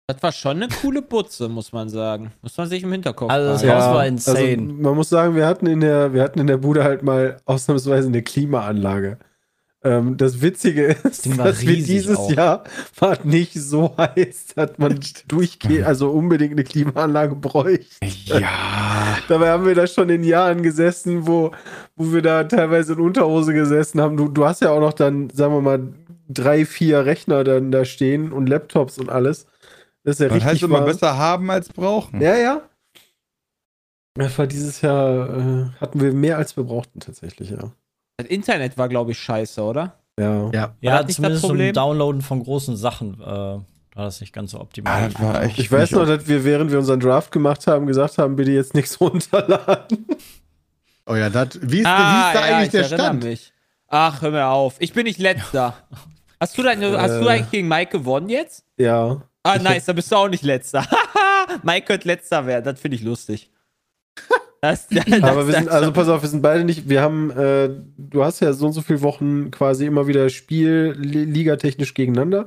Das 0.06 0.22
war 0.22 0.32
schon 0.32 0.62
eine 0.62 0.68
coole 0.68 1.00
Butze, 1.00 1.48
muss 1.48 1.72
man 1.72 1.88
sagen. 1.88 2.32
Muss 2.42 2.58
man 2.58 2.68
sich 2.68 2.82
im 2.82 2.92
Hinterkopf 2.92 3.30
Also 3.30 3.52
das 3.52 3.62
behalten. 3.62 3.84
Haus 3.84 3.94
war 3.94 4.06
insane. 4.06 4.38
Also, 4.38 4.60
man 4.82 4.94
muss 4.96 5.08
sagen, 5.08 5.34
wir 5.34 5.46
hatten 5.46 5.66
in 5.66 5.80
der, 5.80 6.12
wir 6.12 6.22
hatten 6.22 6.40
in 6.40 6.46
der 6.46 6.58
Bude 6.58 6.84
halt 6.84 7.02
mal 7.02 7.38
ausnahmsweise 7.46 8.08
eine 8.08 8.22
Klimaanlage. 8.22 9.18
Ähm, 9.82 10.18
das 10.18 10.42
Witzige 10.42 10.84
ist, 11.04 11.38
war 11.38 11.46
dass 11.46 11.62
wir 11.62 11.74
dieses 11.76 12.18
auch. 12.18 12.30
Jahr 12.30 12.64
war 12.98 13.18
nicht 13.24 13.54
so 13.54 13.96
heiß, 13.96 14.48
dass 14.56 14.76
man 14.76 15.00
durchgeht, 15.26 15.82
also 15.86 16.10
unbedingt 16.10 16.52
eine 16.52 16.64
Klimaanlage 16.64 17.34
bräuchte. 17.34 18.06
Ja. 18.24 19.16
Dabei 19.28 19.48
haben 19.50 19.64
wir 19.64 19.74
da 19.74 19.86
schon 19.86 20.10
in 20.10 20.22
Jahren 20.22 20.62
gesessen, 20.62 21.26
wo, 21.26 21.52
wo 21.96 22.12
wir 22.12 22.20
da 22.20 22.44
teilweise 22.44 22.92
in 22.92 23.00
Unterhose 23.00 23.54
gesessen 23.54 24.02
haben. 24.02 24.18
Du, 24.18 24.28
du 24.28 24.44
hast 24.44 24.60
ja 24.60 24.70
auch 24.70 24.80
noch 24.80 24.92
dann, 24.92 25.30
sagen 25.30 25.54
wir 25.54 25.62
mal, 25.62 25.94
drei, 26.28 26.66
vier 26.66 27.06
Rechner 27.06 27.42
dann 27.42 27.70
da 27.70 27.86
stehen 27.86 28.32
und 28.32 28.48
Laptops 28.50 28.98
und 28.98 29.08
alles. 29.08 29.46
Das 30.04 30.16
ist 30.16 30.20
ja 30.20 30.26
Das 30.28 30.36
richtig 30.36 30.52
heißt 30.52 30.62
immer 30.62 30.82
besser 30.82 31.16
haben 31.16 31.50
als 31.50 31.68
brauchen. 31.68 32.20
Ja, 32.20 32.36
ja. 32.36 32.60
Das 34.14 34.38
war 34.38 34.46
dieses 34.46 34.80
Jahr, 34.80 35.36
äh, 35.36 35.66
hatten 35.80 36.00
wir 36.00 36.12
mehr 36.12 36.36
als 36.38 36.56
wir 36.56 36.64
brauchten 36.64 37.00
tatsächlich, 37.00 37.50
ja. 37.50 37.72
Das 38.16 38.28
Internet 38.28 38.78
war, 38.78 38.88
glaube 38.88 39.10
ich, 39.10 39.18
scheiße, 39.18 39.60
oder? 39.62 39.98
Ja. 40.18 40.50
Ja. 40.52 40.74
ja, 40.80 41.06
zumindest 41.06 41.40
zum 41.40 41.50
Problem? 41.50 41.72
Downloaden 41.74 42.22
von 42.22 42.42
großen 42.44 42.76
Sachen 42.76 43.14
äh, 43.20 43.24
war 43.26 43.64
das 43.94 44.20
nicht 44.20 44.32
ganz 44.32 44.52
so 44.52 44.58
Ah, 44.58 44.62
optimal. 44.62 45.12
war 45.18 45.42
echt 45.42 45.58
Ich 45.58 45.72
weiß 45.72 45.90
noch, 45.92 46.06
dass 46.06 46.28
wir, 46.28 46.44
während 46.44 46.70
wir 46.70 46.78
unseren 46.78 47.00
Draft 47.00 47.32
gemacht 47.32 47.66
haben, 47.66 47.86
gesagt 47.86 48.18
haben, 48.18 48.36
bitte 48.36 48.52
jetzt 48.52 48.74
nichts 48.74 49.00
runterladen. 49.00 50.06
Oh 51.06 51.16
ja, 51.16 51.28
das, 51.30 51.48
wie 51.62 51.80
ist, 51.80 51.86
Ah, 51.86 51.98
wie 51.98 52.28
ist 52.28 52.34
da 52.42 52.48
ja, 52.48 52.56
eigentlich 52.56 52.66
ich 52.66 52.70
der 52.72 52.80
erinnere 52.82 52.98
Stand? 53.06 53.24
Mich. 53.24 53.52
Ach, 53.88 54.22
hör 54.22 54.30
mir 54.30 54.46
auf. 54.46 54.76
Ich 54.78 54.92
bin 54.92 55.04
nicht 55.04 55.18
letzter. 55.18 55.74
Hast 56.40 56.56
du, 56.56 56.62
dein, 56.62 56.80
hast 56.82 57.20
du 57.20 57.26
Äh. 57.26 57.30
eigentlich 57.30 57.50
gegen 57.50 57.68
Mike 57.68 57.90
gewonnen 57.98 58.28
jetzt? 58.28 58.64
Ja. 58.76 59.22
Ah, 59.44 59.58
nice, 59.58 59.84
da 59.84 59.92
bist 59.92 60.10
du 60.10 60.16
auch 60.16 60.28
nicht 60.28 60.42
letzter. 60.42 60.86
Mike 61.62 61.86
könnte 61.86 62.08
letzter 62.08 62.46
werden, 62.46 62.64
das 62.64 62.80
finde 62.80 62.96
ich 62.96 63.02
lustig. 63.02 63.50
Das, 64.60 64.86
das, 64.88 65.22
Aber 65.22 65.46
wir 65.46 65.52
sind, 65.56 65.68
also 65.68 65.92
pass 65.92 66.08
auf, 66.08 66.22
wir 66.22 66.28
sind 66.30 66.40
beide 66.40 66.64
nicht, 66.64 66.88
wir 66.88 67.02
haben, 67.02 67.30
äh, 67.32 67.68
du 67.98 68.24
hast 68.24 68.40
ja 68.40 68.54
so 68.54 68.64
und 68.64 68.72
so 68.72 68.80
viele 68.80 69.02
Wochen 69.02 69.50
quasi 69.50 69.84
immer 69.84 70.06
wieder 70.06 70.30
Spiel 70.30 70.94
li- 70.98 71.26
ligatechnisch 71.26 71.92
gegeneinander. 71.92 72.46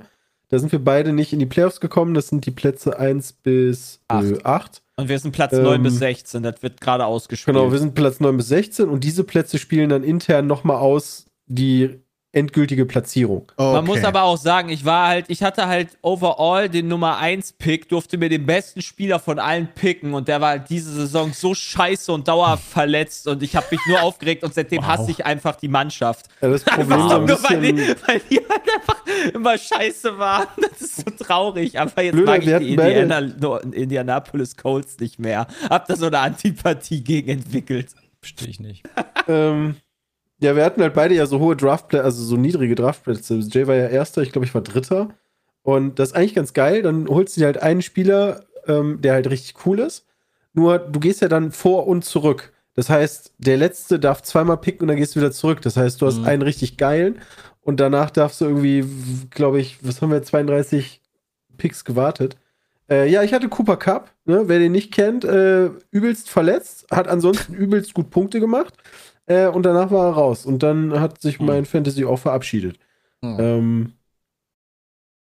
Da 0.50 0.58
sind 0.58 0.72
wir 0.72 0.84
beide 0.84 1.14
nicht 1.14 1.32
in 1.32 1.38
die 1.38 1.46
Playoffs 1.46 1.80
gekommen. 1.80 2.16
Das 2.16 2.30
sind 2.30 2.48
die 2.48 2.52
Plätze 2.52 2.98
1 2.98 3.34
bis 3.34 4.00
Acht. 4.08 4.32
äh, 4.32 4.40
8. 4.44 4.82
Und 4.96 5.10
wir 5.10 5.20
sind 5.20 5.32
Platz 5.32 5.54
Ähm, 5.54 5.62
9 5.62 5.84
bis 5.84 6.00
16, 6.00 6.42
das 6.42 6.64
wird 6.64 6.82
gerade 6.82 7.06
ausgespielt. 7.06 7.56
Genau, 7.56 7.72
wir 7.72 7.78
sind 7.78 7.94
Platz 7.94 8.20
9 8.20 8.36
bis 8.36 8.48
16 8.48 8.90
und 8.90 9.04
diese 9.04 9.24
Plätze 9.24 9.60
spielen 9.60 9.90
dann 9.90 10.04
intern 10.04 10.48
nochmal 10.48 10.78
aus 10.78 11.28
die 11.46 12.00
endgültige 12.38 12.86
Platzierung. 12.86 13.52
Man 13.58 13.86
muss 13.86 14.04
aber 14.04 14.24
auch 14.24 14.38
sagen, 14.38 14.70
ich 14.70 14.86
war 14.86 15.08
halt, 15.08 15.26
ich 15.28 15.44
hatte 15.44 15.68
halt 15.68 15.90
overall 16.02 16.70
den 16.70 16.88
Nummer 16.88 17.18
1 17.18 17.54
Pick, 17.54 17.90
durfte 17.90 18.18
mir 18.18 18.30
den 18.30 18.46
besten 18.46 18.82
Spieler 18.82 19.20
von 19.20 19.40
allen 19.40 19.68
picken 19.74 20.14
und 20.14 20.28
der 20.28 20.40
war 20.42 20.50
halt 20.50 20.70
diese 20.70 20.92
Saison 20.92 21.34
so 21.34 21.54
scheiße 21.54 22.12
und 22.12 22.28
dauerhaft 22.28 22.64
verletzt 22.64 23.28
und 23.28 23.42
ich 23.44 23.56
habe 23.56 23.66
mich 23.72 23.80
nur 23.88 24.02
aufgeregt 24.02 24.44
und 24.44 24.54
seitdem 24.54 24.86
hasse 24.86 25.12
ich 25.12 25.26
einfach 25.26 25.56
die 25.56 25.68
Mannschaft. 25.68 26.28
Ja, 26.42 26.50
das 26.50 26.64
Problem 26.64 26.92
Einfach 26.94 27.10
so 27.10 27.18
nur, 27.20 27.44
weil 27.44 27.62
die, 27.62 27.96
weil 28.08 28.22
die 28.30 28.38
halt 28.38 28.62
einfach 28.80 29.04
immer 29.34 29.58
scheiße 29.58 30.18
waren. 30.18 30.48
Das 30.62 30.82
ist 30.82 30.96
so 30.98 31.24
traurig. 31.24 31.80
Aber 31.80 32.02
jetzt 32.02 32.14
Blöder, 32.14 32.32
mag 32.32 32.42
ich 32.42 32.48
wir 32.48 32.60
die 32.60 32.74
Indiana, 32.74 33.20
Indianapolis 33.72 34.56
Colts 34.56 35.00
nicht 35.00 35.20
mehr. 35.20 35.48
Hab 35.70 35.88
da 35.88 35.96
so 35.96 36.08
eine 36.08 36.20
Antipathie 36.20 37.04
gegen 37.04 37.30
entwickelt. 37.30 37.90
Verstehe 38.20 38.50
ich 38.50 38.60
nicht. 38.60 38.84
ähm, 39.28 39.76
ja, 40.40 40.56
wir 40.56 40.64
hatten 40.66 40.82
halt 40.82 40.94
beide 40.94 41.16
ja 41.16 41.26
so 41.26 41.40
hohe 41.40 41.56
Draftplätze, 41.56 42.04
also 42.04 42.24
so 42.24 42.38
niedrige 42.38 42.76
Draftplätze. 42.76 43.40
Jay 43.40 43.68
war 43.68 43.76
ja 43.76 43.88
Erster, 43.88 44.22
ich 44.22 44.32
glaube, 44.32 44.46
ich 44.46 44.54
war 44.54 44.62
Dritter. 44.62 45.10
Und 45.64 46.00
das 46.00 46.10
ist 46.10 46.16
eigentlich 46.16 46.36
ganz 46.36 46.54
geil. 46.54 46.82
Dann 46.82 47.08
holst 47.08 47.36
du 47.36 47.42
dir 47.42 47.48
halt 47.48 47.62
einen 47.62 47.82
Spieler, 47.82 48.46
ähm, 48.68 49.02
der 49.02 49.14
halt 49.14 49.30
richtig 49.30 49.66
cool 49.66 49.80
ist. 49.80 50.06
Nur 50.54 50.80
du 50.80 51.00
gehst 51.00 51.22
ja 51.22 51.28
dann 51.28 51.52
vor 51.52 51.88
und 51.88 52.06
zurück. 52.06 52.54
Das 52.76 52.90
heißt, 52.90 53.34
der 53.40 53.58
Letzte 53.58 54.00
darf 54.00 54.22
zweimal 54.22 54.58
picken 54.58 54.84
und 54.84 54.88
dann 54.90 54.98
gehst 54.98 55.16
du 55.16 55.20
wieder 55.20 55.32
zurück. 55.32 55.62
Das 55.62 55.76
heißt, 55.78 56.02
du 56.02 56.06
hast 56.06 56.20
Mhm. 56.20 56.26
einen 56.26 56.42
richtig 56.44 56.78
geilen 56.78 57.20
und 57.62 57.80
danach 57.80 58.12
darfst 58.12 58.40
du 58.40 58.46
irgendwie, 58.46 58.86
glaube 59.32 59.60
ich, 59.60 59.80
was 59.82 60.02
haben 60.02 60.12
wir, 60.12 60.22
32 60.22 61.02
Picks 61.58 61.84
gewartet. 61.84 62.38
Äh, 62.90 63.10
ja, 63.10 63.24
ich 63.24 63.34
hatte 63.34 63.50
Cooper 63.50 63.78
Cup, 63.78 64.12
ne? 64.26 64.44
wer 64.46 64.60
den 64.60 64.72
nicht 64.72 64.94
kennt, 64.94 65.26
äh, 65.26 65.70
übelst 65.92 66.30
verletzt, 66.30 66.86
hat 66.92 67.08
ansonsten 67.08 67.54
übelst 67.56 67.94
gut 67.94 68.12
Punkte 68.12 68.40
gemacht 68.40 68.76
äh, 69.28 69.48
und 69.48 69.64
danach 69.64 69.92
war 69.92 70.08
er 70.08 70.14
raus. 70.14 70.46
Und 70.46 70.64
dann 70.64 71.00
hat 71.00 71.22
sich 71.22 71.40
mein 71.40 71.66
Fantasy 71.66 72.06
auch 72.06 72.18
verabschiedet. 72.18 72.78
Hm. 73.24 73.38
Ähm, 73.40 73.94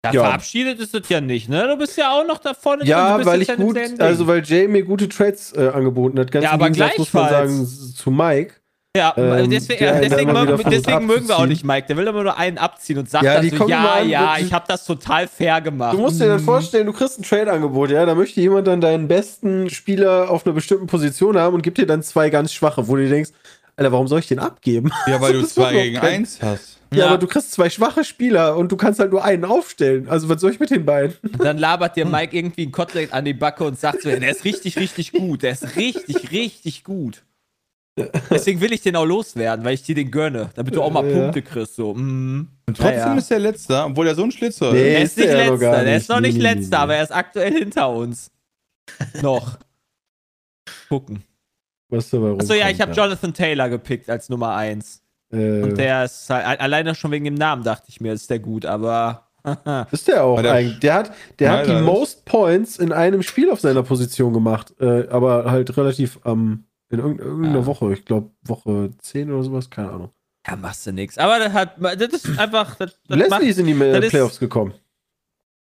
Ja, 0.05 0.13
Ja. 0.13 0.23
verabschiedet 0.23 0.79
ist 0.79 0.95
das 0.95 1.09
ja 1.09 1.21
nicht, 1.21 1.49
ne? 1.49 1.67
Du 1.67 1.77
bist 1.77 1.99
ja 1.99 2.13
auch 2.13 2.25
noch 2.27 2.39
da 2.39 2.55
vorne 2.55 2.79
drin. 2.79 2.87
Du 2.87 2.91
ja, 2.93 3.27
weil 3.27 3.43
ich 3.43 3.49
ja 3.49 3.57
gut, 3.57 3.77
also 3.99 4.27
weil 4.29 4.45
Jay 4.45 4.69
mir 4.69 4.85
gute 4.85 5.09
Trades 5.09 5.53
äh, 5.55 5.69
angeboten 5.75 6.19
hat. 6.21 6.31
Ganz 6.31 6.45
Ja, 6.45 6.53
aber 6.53 6.67
Gegensatz, 6.71 6.99
muss 6.99 7.13
man 7.13 7.29
sagen, 7.29 7.67
zu 7.67 8.11
Mike. 8.11 8.55
Ja, 8.97 9.13
ähm, 9.17 9.51
deswegen, 9.51 9.79
deswegen, 10.01 10.33
mögen, 10.33 10.71
deswegen 10.71 11.07
mögen 11.07 11.29
wir 11.29 11.37
auch 11.39 11.47
nicht 11.47 11.65
Mike. 11.65 11.87
Der 11.89 11.97
will 11.97 12.07
immer 12.07 12.23
nur 12.23 12.37
einen 12.39 12.59
abziehen 12.59 12.99
und 12.99 13.09
sagt 13.09 13.25
Ja, 13.25 13.35
dann 13.41 13.49
so, 13.51 13.69
ja, 13.69 13.95
an, 13.95 14.09
ja, 14.09 14.39
ich 14.39 14.53
habe 14.53 14.65
das 14.67 14.85
total 14.87 15.29
fair 15.29 15.61
gemacht. 15.61 15.95
Du 15.95 15.99
musst 16.01 16.21
dir 16.21 16.27
dann 16.27 16.41
vorstellen, 16.41 16.87
du 16.87 16.93
kriegst 16.93 17.19
ein 17.19 17.23
Trade-Angebot, 17.23 17.91
ja, 17.91 18.05
da 18.07 18.15
möchte 18.15 18.41
jemand 18.41 18.67
dann 18.67 18.81
deinen 18.81 19.07
besten 19.07 19.69
Spieler 19.69 20.31
auf 20.31 20.47
einer 20.47 20.55
bestimmten 20.55 20.87
Position 20.87 21.39
haben 21.39 21.55
und 21.55 21.63
gibt 21.63 21.79
dir 21.79 21.87
dann 21.87 22.03
zwei 22.03 22.31
ganz 22.31 22.53
schwache, 22.53 22.89
wo 22.89 22.97
du 22.97 23.03
dir 23.03 23.11
denkst, 23.11 23.31
Alter, 23.79 23.93
warum 23.93 24.09
soll 24.09 24.19
ich 24.19 24.27
den 24.27 24.41
abgeben? 24.41 24.91
Ja, 25.07 25.21
weil 25.21 25.33
du 25.35 25.47
zwei 25.47 25.73
gegen 25.73 25.97
kein- 25.97 26.15
eins 26.21 26.39
hast. 26.43 26.79
Ja, 26.93 26.99
Ja. 27.01 27.07
aber 27.09 27.19
du 27.19 27.27
kriegst 27.27 27.53
zwei 27.53 27.69
schwache 27.71 28.03
Spieler 28.03 28.57
und 28.57 28.73
du 28.73 28.77
kannst 28.77 28.99
halt 28.99 29.13
nur 29.13 29.23
einen 29.23 29.45
aufstellen. 29.45 30.09
Also 30.09 30.29
was 30.29 30.41
soll 30.41 30.51
ich 30.53 30.59
mit 30.59 30.71
den 30.71 30.85
beiden? 30.87 31.15
Dann 31.39 31.59
labert 31.59 31.97
dir 31.97 32.07
Mike 32.07 32.37
irgendwie 32.37 32.63
ein 32.67 32.73
Kotelett 32.73 33.13
an 33.13 33.25
die 33.27 33.35
Backe 33.35 33.65
und 33.65 33.79
sagt 33.79 34.03
so, 34.03 34.09
der 34.09 34.31
ist 34.31 34.45
richtig, 34.45 34.79
richtig 34.79 35.13
gut. 35.13 35.43
Der 35.43 35.53
ist 35.53 35.77
richtig, 35.77 36.31
richtig 36.33 36.85
gut. 36.85 37.23
Deswegen 38.31 38.61
will 38.61 38.73
ich 38.73 38.81
den 38.81 38.97
auch 38.97 39.05
loswerden, 39.05 39.65
weil 39.65 39.75
ich 39.75 39.83
dir 39.83 39.95
den 39.97 40.11
gönne, 40.11 40.51
damit 40.55 40.75
du 40.75 40.83
auch 40.83 40.91
mal 40.91 41.05
Ja. 41.09 41.19
Punkte 41.21 41.43
kriegst. 41.43 41.75
So. 41.77 41.95
Mm. 41.95 42.49
Und 42.67 42.77
trotzdem 42.77 42.97
Ja, 42.97 43.07
ja. 43.13 43.15
ist 43.17 43.31
der 43.31 43.39
Letzter, 43.41 43.87
obwohl 43.87 44.07
er 44.07 44.15
so 44.15 44.23
ein 44.23 44.31
Schlitzer 44.33 44.73
Nee. 44.73 44.79
ist. 44.79 44.95
Er 44.95 45.03
ist 45.03 45.17
nicht 45.19 45.27
letzter, 45.51 45.85
der 45.85 45.97
ist 45.97 46.03
nicht. 46.03 46.09
noch 46.09 46.21
nicht 46.21 46.39
letzter, 46.39 46.79
aber 46.79 46.95
er 46.97 47.03
ist 47.03 47.13
aktuell 47.13 47.53
hinter 47.53 47.91
uns. 47.91 48.31
Noch. 49.21 49.59
Gucken. 50.89 51.23
Was 51.91 52.11
dabei 52.11 52.33
Achso, 52.39 52.53
ja, 52.55 52.69
ich 52.69 52.81
habe 52.81 52.91
rumkommt, 52.91 52.97
Jonathan 52.97 53.35
Taylor 53.35 53.69
gepickt 53.69 54.11
als 54.11 54.29
Nummer 54.29 54.55
1. 54.55 55.03
Äh, 55.33 55.63
Und 55.63 55.79
der 55.79 56.05
ist 56.05 56.29
halt, 56.31 56.61
alleine 56.61 56.95
schon 56.95 57.11
wegen 57.11 57.25
dem 57.25 57.35
Namen 57.35 57.63
dachte 57.65 57.87
ich 57.89 58.01
mir, 58.01 58.13
ist 58.13 58.29
der 58.31 58.39
gut, 58.39 58.65
aber. 58.67 59.25
ist 59.93 60.09
der 60.09 60.25
auch 60.25 60.43
der- 60.43 60.53
eigentlich. 60.53 60.81
Der 60.81 60.95
hat, 60.95 61.13
der 61.39 61.51
hat 61.53 61.67
die 61.67 61.73
ist. 61.73 61.83
most 61.83 62.25
Points 62.25 62.79
in 62.79 62.93
einem 62.93 63.23
Spiel 63.23 63.51
auf 63.51 63.61
seiner 63.61 63.83
Position 63.83 64.33
gemacht. 64.33 64.75
Äh, 64.81 65.09
aber 65.09 65.51
halt 65.51 65.75
relativ 65.77 66.19
am 66.25 66.65
in 66.91 66.99
irgend- 66.99 67.21
irgendeiner 67.21 67.59
Ja. 67.61 67.67
Woche. 67.67 67.93
Ich 67.93 68.05
glaube, 68.05 68.31
Woche 68.43 68.91
10 68.99 69.31
oder 69.33 69.43
sowas, 69.45 69.69
keine 69.71 69.91
Ahnung. 69.91 70.11
Ja, 70.47 70.57
machst 70.57 70.87
du 70.87 70.93
nix. 70.93 71.19
Aber 71.19 71.39
das 71.39 71.53
hat, 71.53 71.75
das 71.79 72.13
ist 72.25 72.39
einfach, 72.39 72.75
das, 72.77 72.99
das, 73.07 73.17
Leslie 73.19 73.29
macht, 73.29 73.43
ist 73.43 73.59
in 73.59 73.67
die 73.67 73.79
das 73.79 73.83
äh, 73.89 73.99
ist- 74.07 74.11
Playoffs 74.11 74.39
gekommen. 74.41 74.73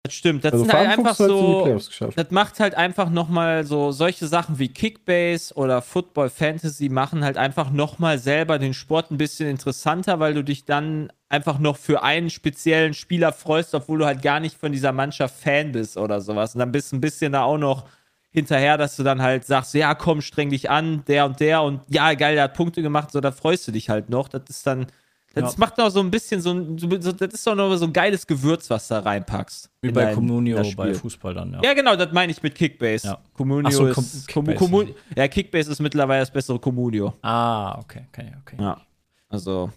Das 0.05 0.15
stimmt. 0.15 0.45
Das 0.45 0.53
Also 0.53 0.65
sind 0.65 0.75
halt 0.75 0.91
einfach 0.91 1.15
so, 1.15 1.81
das 2.15 2.31
macht 2.31 2.61
halt 2.61 2.75
einfach 2.75 3.09
nochmal 3.09 3.65
so, 3.65 3.91
solche 3.91 4.27
Sachen 4.27 4.59
wie 4.59 4.69
Kickbase 4.69 5.55
oder 5.55 5.81
Football 5.81 6.29
Fantasy 6.29 6.91
machen 6.91 7.25
halt 7.25 7.39
einfach 7.39 7.71
nochmal 7.71 8.19
selber 8.19 8.59
den 8.59 8.75
Sport 8.75 9.11
ein 9.11 9.17
bisschen 9.17 9.49
interessanter, 9.49 10.21
weil 10.21 10.35
du 10.35 10.45
dich 10.45 10.67
dann 10.67 11.11
einfach 11.31 11.59
noch 11.59 11.79
für 11.79 12.03
einen 12.03 12.29
speziellen 12.29 12.93
Spieler 12.93 13.33
freust, 13.33 13.75
obwohl 13.75 14.01
du 14.01 14.05
halt 14.05 14.21
gar 14.21 14.41
nicht 14.41 14.59
von 14.59 14.73
dieser 14.73 14.93
Mannschaft 14.93 15.43
Fan 15.43 15.73
bist 15.73 15.97
oder 15.97 16.21
sowas. 16.21 16.55
Und 16.55 16.59
dann 16.59 16.71
bist 16.71 16.93
du 16.93 16.97
ein 16.97 17.01
bisschen 17.01 17.33
da 17.33 17.45
auch 17.45 17.59
noch 17.59 17.87
hinterher, 18.31 18.77
dass 18.77 18.97
du 18.97 19.05
dann 19.05 19.23
halt 19.23 19.47
sagst, 19.47 19.73
ja, 19.73 19.95
komm, 19.95 20.21
streng 20.21 20.51
dich 20.51 20.69
an, 20.69 21.03
der 21.07 21.25
und 21.25 21.41
der 21.41 21.63
und 21.63 21.81
ja, 21.89 22.13
geil, 22.13 22.35
der 22.35 22.45
hat 22.45 22.55
Punkte 22.55 22.83
gemacht, 22.83 23.11
so, 23.11 23.23
da 23.23 23.33
freust 23.33 23.67
du 23.69 23.73
dich 23.73 23.89
halt 23.89 24.11
noch. 24.11 24.29
Das 24.29 24.43
ist 24.51 24.67
dann, 24.67 24.87
das 25.35 25.53
Ja. 25.55 25.59
macht 25.59 25.79
noch 25.79 25.91
so 25.91 26.01
ein 26.01 26.11
bisschen 26.11 26.41
so, 26.41 26.51
ein- 26.53 26.79
so, 26.79 26.87
das 27.13 27.35
ist 27.35 27.47
doch 27.47 27.55
noch 27.55 27.75
so 27.77 27.85
ein 27.87 27.93
geiles 27.93 28.27
Gewürz, 28.27 28.69
was 28.71 28.89
da 28.89 29.01
reinpackst. 29.01 29.71
Wie 29.83 29.91
bei 29.91 30.05
dein- 30.07 30.15
Communio 30.15 30.63
bei. 30.77 30.95
Fußball 30.95 31.35
dann, 31.35 31.53
ja. 31.55 31.61
Ja, 31.63 31.75
genau, 31.75 31.97
das 31.97 32.13
meine 32.13 32.33
ich 32.33 32.43
mit 32.43 32.55
Kickbase. 32.55 33.09
Ja. 33.09 33.19
Communio 33.35 33.71
so, 33.71 33.87
ist. 33.87 34.27
Kickbase. 34.29 34.57
Commun 34.59 34.95
ja, 35.17 35.29
Kickbase 35.29 35.71
ist 35.73 35.81
mittlerweile 35.81 36.21
das 36.21 36.31
bessere 36.31 36.59
Communio. 36.59 37.15
Ah, 37.23 37.79
okay, 37.79 38.07
okay, 38.09 38.33
okay. 38.43 38.57
Ja. 38.61 38.81
Also, 39.29 39.71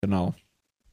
genau. 0.00 0.34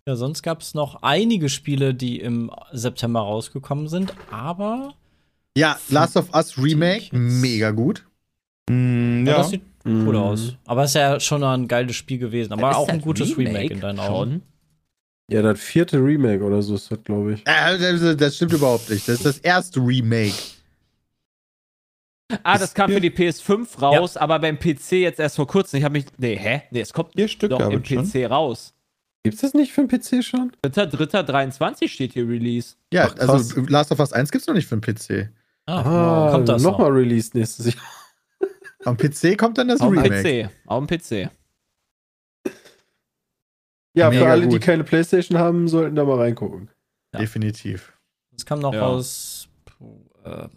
Ja, 0.07 0.15
sonst 0.15 0.41
gab 0.41 0.61
es 0.61 0.73
noch 0.73 1.03
einige 1.03 1.47
Spiele, 1.49 1.93
die 1.93 2.19
im 2.19 2.49
September 2.71 3.19
rausgekommen 3.19 3.87
sind, 3.87 4.13
aber 4.31 4.93
Ja, 5.55 5.77
Last 5.89 6.15
of 6.17 6.33
Us 6.33 6.57
Remake, 6.57 7.09
mega 7.15 7.71
gut. 7.71 8.05
Mm, 8.69 9.25
ja. 9.27 9.31
ja. 9.33 9.37
das 9.39 9.49
sieht 9.49 9.61
cool 9.85 10.15
aus. 10.15 10.55
Aber 10.65 10.83
es 10.83 10.91
ist 10.91 10.95
ja 10.95 11.19
schon 11.19 11.43
ein 11.43 11.67
geiles 11.67 11.95
Spiel 11.95 12.17
gewesen, 12.17 12.53
aber 12.53 12.71
Ist 12.71 12.77
auch 12.77 12.89
ein 12.89 13.01
gutes 13.01 13.37
Remake, 13.37 13.73
in 13.73 13.81
deinen 13.81 13.99
Augen. 13.99 14.31
Schon? 14.31 14.41
Ja, 15.31 15.41
das 15.41 15.59
vierte 15.59 15.97
Remake 15.97 16.43
oder 16.43 16.61
so 16.61 16.75
ist 16.75 16.91
das, 16.91 17.01
glaube 17.03 17.33
ich. 17.33 17.41
Äh, 17.45 17.77
das, 17.77 18.17
das 18.17 18.35
stimmt 18.35 18.53
überhaupt 18.53 18.89
nicht. 18.89 19.07
Das 19.07 19.15
ist 19.15 19.25
das 19.25 19.37
erste 19.39 19.79
Remake. 19.79 20.33
Ah, 22.43 22.57
das 22.57 22.73
kam 22.73 22.91
für 22.91 23.01
die 23.01 23.11
PS5 23.11 23.79
raus, 23.79 24.17
aber 24.17 24.39
beim 24.39 24.57
PC 24.57 24.93
jetzt 24.93 25.19
erst 25.19 25.35
vor 25.35 25.47
kurzem. 25.47 25.77
Ich 25.79 25.83
habe 25.83 25.93
mich. 25.93 26.05
Nee, 26.17 26.37
hä? 26.37 26.63
Nee, 26.71 26.81
es 26.81 26.93
kommt 26.93 27.13
Vier 27.15 27.27
Stück 27.27 27.49
doch 27.49 27.69
im 27.69 27.83
schon. 27.83 28.09
PC 28.09 28.29
raus. 28.29 28.73
Gibt's 29.23 29.41
das 29.41 29.53
nicht 29.53 29.71
für 29.71 29.85
den 29.85 29.99
PC 29.99 30.23
schon? 30.23 30.51
3.3.23 30.65 31.87
steht 31.89 32.13
hier 32.13 32.27
Release. 32.27 32.75
Ja, 32.91 33.11
Ach, 33.19 33.29
also 33.29 33.61
Last 33.67 33.91
of 33.91 33.99
Us 33.99 34.13
1 34.13 34.31
gibt's 34.31 34.47
noch 34.47 34.55
nicht 34.55 34.67
für 34.67 34.77
den 34.77 34.81
PC. 34.81 35.29
Ah, 35.67 36.29
kommt 36.31 36.49
das 36.49 36.63
noch? 36.63 36.71
nochmal 36.71 36.91
Release 36.91 37.29
nächstes 37.37 37.67
Jahr. 37.67 37.83
Am 38.85 38.97
PC 38.97 39.37
kommt 39.37 39.57
dann 39.57 39.67
das 39.67 39.81
Auf 39.81 39.91
Remake. 39.91 40.49
PC. 40.49 40.49
Auf 40.67 40.85
dem 40.85 40.99
PC. 40.99 41.29
Ja, 43.93 44.09
Mega 44.09 44.21
für 44.25 44.31
alle, 44.31 44.43
die 44.47 44.55
gut. 44.55 44.61
keine 44.61 44.83
Playstation 44.83 45.37
haben, 45.37 45.67
sollten 45.67 45.95
da 45.95 46.05
mal 46.05 46.17
reingucken. 46.17 46.69
Definitiv. 47.17 47.93
Es 48.35 48.45
kam 48.45 48.59
noch 48.59 48.73
Ja. 48.73 48.83
aus 48.87 49.49
äh, 50.23 50.47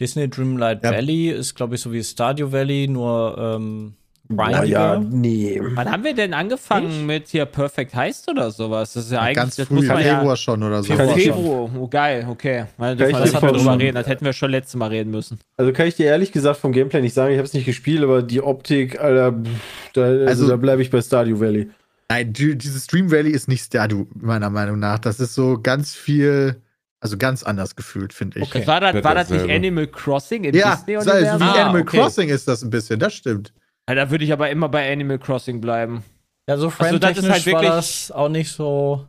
Disney 0.00 0.28
Dreamlight 0.30 0.84
Ja. 0.84 0.92
Valley, 0.92 1.30
ist 1.30 1.54
glaube 1.54 1.74
ich 1.74 1.80
so 1.80 1.92
wie 1.92 2.02
Stardew 2.04 2.52
Valley, 2.52 2.86
nur 2.88 3.36
ähm, 3.38 3.94
Naja, 4.28 4.94
grindiger. 4.94 5.00
nee. 5.10 5.60
Wann 5.74 5.90
haben 5.90 6.02
wir 6.02 6.14
denn 6.14 6.32
angefangen 6.32 7.04
mit 7.04 7.28
hier 7.28 7.44
Perfect 7.44 7.94
Heist 7.94 8.28
oder 8.30 8.50
sowas? 8.50 8.94
Das 8.94 9.04
ist 9.04 9.12
ja 9.12 9.20
eigentlich. 9.20 9.36
Ganz 9.36 9.56
das 9.56 9.68
früh, 9.68 9.74
muss 9.74 9.86
man 9.86 10.02
ja. 10.04 10.16
Februar 10.18 10.36
schon 10.36 10.62
oder 10.62 10.82
so. 10.82 10.92
Ich- 10.94 11.24
Februar. 11.24 11.70
Oh, 11.78 11.86
geil, 11.88 12.26
okay. 12.30 12.64
Kann 12.78 12.96
das 12.96 13.08
ich 13.10 13.34
hatten 13.34 13.46
wir 13.46 13.52
drüber 13.52 13.78
reden. 13.78 13.94
Das 13.96 14.06
hätten 14.06 14.24
wir 14.24 14.32
schon 14.32 14.50
letztes 14.50 14.76
Mal 14.76 14.88
reden 14.88 15.10
müssen. 15.10 15.38
Also 15.58 15.72
kann 15.74 15.86
ich 15.88 15.96
dir 15.96 16.06
ehrlich 16.06 16.32
gesagt 16.32 16.58
vom 16.58 16.72
Gameplay 16.72 17.02
nicht 17.02 17.12
sagen, 17.12 17.32
ich 17.32 17.38
habe 17.38 17.46
es 17.46 17.52
nicht 17.52 17.66
gespielt, 17.66 18.02
aber 18.02 18.22
die 18.22 18.40
Optik, 18.40 18.98
Alter, 18.98 19.32
pff, 19.32 19.92
da, 19.92 20.02
also, 20.04 20.26
Also- 20.26 20.48
da 20.48 20.56
bleibe 20.56 20.80
ich 20.80 20.90
bei 20.90 21.02
Stardew 21.02 21.38
Valley. 21.40 21.68
Nein, 22.08 22.32
die- 22.32 22.56
dieses 22.56 22.86
Dream 22.86 23.10
Valley 23.10 23.30
ist 23.30 23.48
nicht 23.48 23.62
Stardew, 23.64 24.06
meiner 24.14 24.48
Meinung 24.48 24.78
nach. 24.78 24.98
Das 25.00 25.20
ist 25.20 25.34
so 25.34 25.58
ganz 25.62 25.94
viel, 25.94 26.56
also 27.00 27.18
ganz 27.18 27.42
anders 27.42 27.76
gefühlt, 27.76 28.14
finde 28.14 28.38
ich. 28.38 28.44
Okay. 28.46 28.66
War 28.66 28.80
das, 28.80 29.04
war 29.04 29.14
das 29.14 29.28
nicht. 29.28 29.50
Animal 29.50 29.86
Crossing 29.86 30.44
im 30.44 30.54
Ja, 30.54 30.76
so, 30.86 31.00
so 31.00 31.10
wie? 31.10 31.14
Ah, 31.42 31.64
Animal 31.64 31.82
okay. 31.82 31.98
Crossing 31.98 32.30
ist 32.30 32.48
das 32.48 32.62
ein 32.62 32.70
bisschen, 32.70 32.98
das 32.98 33.12
stimmt. 33.12 33.52
Ja, 33.88 33.94
da 33.94 34.10
würde 34.10 34.24
ich 34.24 34.32
aber 34.32 34.50
immer 34.50 34.68
bei 34.68 34.90
Animal 34.90 35.18
Crossing 35.18 35.60
bleiben. 35.60 36.02
Ja, 36.48 36.56
so 36.56 36.72
Also, 36.78 36.98
das 36.98 37.18
ist 37.18 37.28
halt 37.28 37.46
war 37.46 37.52
wirklich- 37.62 37.70
das 37.70 38.10
auch 38.10 38.28
nicht 38.28 38.50
so. 38.50 39.06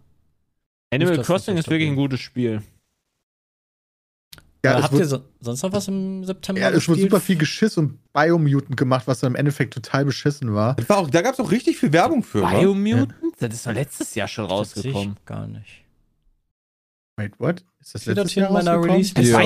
Animal 0.94 1.18
das 1.18 1.28
Crossing 1.28 1.56
nicht 1.56 1.66
ist 1.66 1.70
wirklich 1.70 1.90
ein 1.90 1.96
gutes 1.96 2.20
Spiel. 2.20 2.62
Ja, 4.66 4.80
äh, 4.80 4.82
habt 4.82 4.94
ihr 4.94 5.06
so, 5.06 5.22
sonst 5.42 5.62
noch 5.62 5.72
was 5.74 5.88
im 5.88 6.24
September 6.26 6.60
ja, 6.60 6.70
es 6.72 6.88
wurde 6.90 7.02
super 7.02 7.20
viel 7.20 7.38
Geschiss 7.38 7.78
und 7.78 8.00
Biomutant 8.14 8.76
gemacht, 8.76 9.06
was 9.06 9.20
dann 9.20 9.34
im 9.34 9.36
Endeffekt 9.36 9.74
total 9.76 10.06
beschissen 10.06 10.56
war. 10.56 10.76
Das 10.76 10.90
war 10.90 10.98
auch, 10.98 11.10
da 11.10 11.22
gab 11.22 11.34
es 11.34 11.40
auch 11.40 11.52
richtig 11.52 11.78
viel 11.78 11.94
Werbung 11.94 12.24
für. 12.24 12.42
Biomutant? 12.42 13.14
Das 13.40 13.54
ist 13.54 13.68
doch 13.68 13.74
letztes 13.74 14.16
Jahr 14.16 14.28
schon 14.28 14.48
Das 14.50 14.72
sehe 14.72 14.90
ich 14.90 14.96
rausgekommen. 14.96 15.18
Gar 15.26 15.48
nicht. 15.48 15.85
Wait, 17.18 17.32
what? 17.40 17.64
Ist 17.80 17.96
das 17.96 18.04
das 18.04 18.16
letztes 18.16 18.32
hier 18.34 18.42
Jahr 18.44 18.50
in 18.50 18.54
meiner 18.56 18.72
rausgekommen? 18.72 18.92
Release-Liste? 18.92 19.32
Ja. 19.32 19.40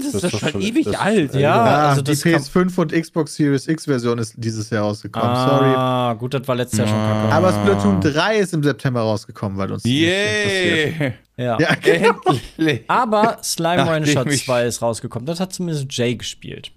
Das 0.00 0.12
Das 0.12 0.14
ist 0.14 0.24
doch 0.34 0.40
doch 0.40 0.48
schon 0.50 0.62
ewig 0.62 0.84
das 0.86 0.94
alt. 0.96 1.34
Ja, 1.34 1.54
Ah, 1.54 1.88
also 1.90 2.00
die 2.02 2.12
das 2.12 2.22
kam- 2.22 2.32
PS5 2.32 2.78
und 2.80 2.92
Xbox 2.92 3.34
Series 3.34 3.68
X 3.68 3.84
Version 3.84 4.16
ist 4.18 4.34
dieses 4.38 4.70
Jahr 4.70 4.84
rausgekommen. 4.84 5.36
Sorry. 5.36 5.74
Ah, 5.76 6.14
gut, 6.14 6.32
das 6.32 6.48
war 6.48 6.54
letztes 6.54 6.78
Jahr 6.78 6.88
schon 6.88 6.96
Ah. 6.96 7.22
kacke. 7.24 7.34
Aber 7.34 7.52
Splatoon 7.52 8.00
3 8.00 8.36
ist 8.38 8.54
im 8.54 8.62
September 8.62 9.00
rausgekommen, 9.02 9.58
weil 9.58 9.70
uns. 9.72 9.84
Yay! 9.84 11.12
Ja. 11.36 11.58
Ja, 11.60 11.74
genau. 11.74 12.14
Endlich! 12.56 12.84
Aber 12.88 13.36
Slime 13.42 13.86
Rancher 13.86 14.26
ich- 14.26 14.44
2 14.46 14.64
ist 14.64 14.80
rausgekommen. 14.80 15.26
Das 15.26 15.40
hat 15.40 15.52
zumindest 15.52 15.86
Jay 15.90 16.14
gespielt. 16.16 16.72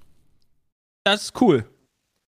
Das 1.05 1.21
ist 1.23 1.41
cool. 1.41 1.63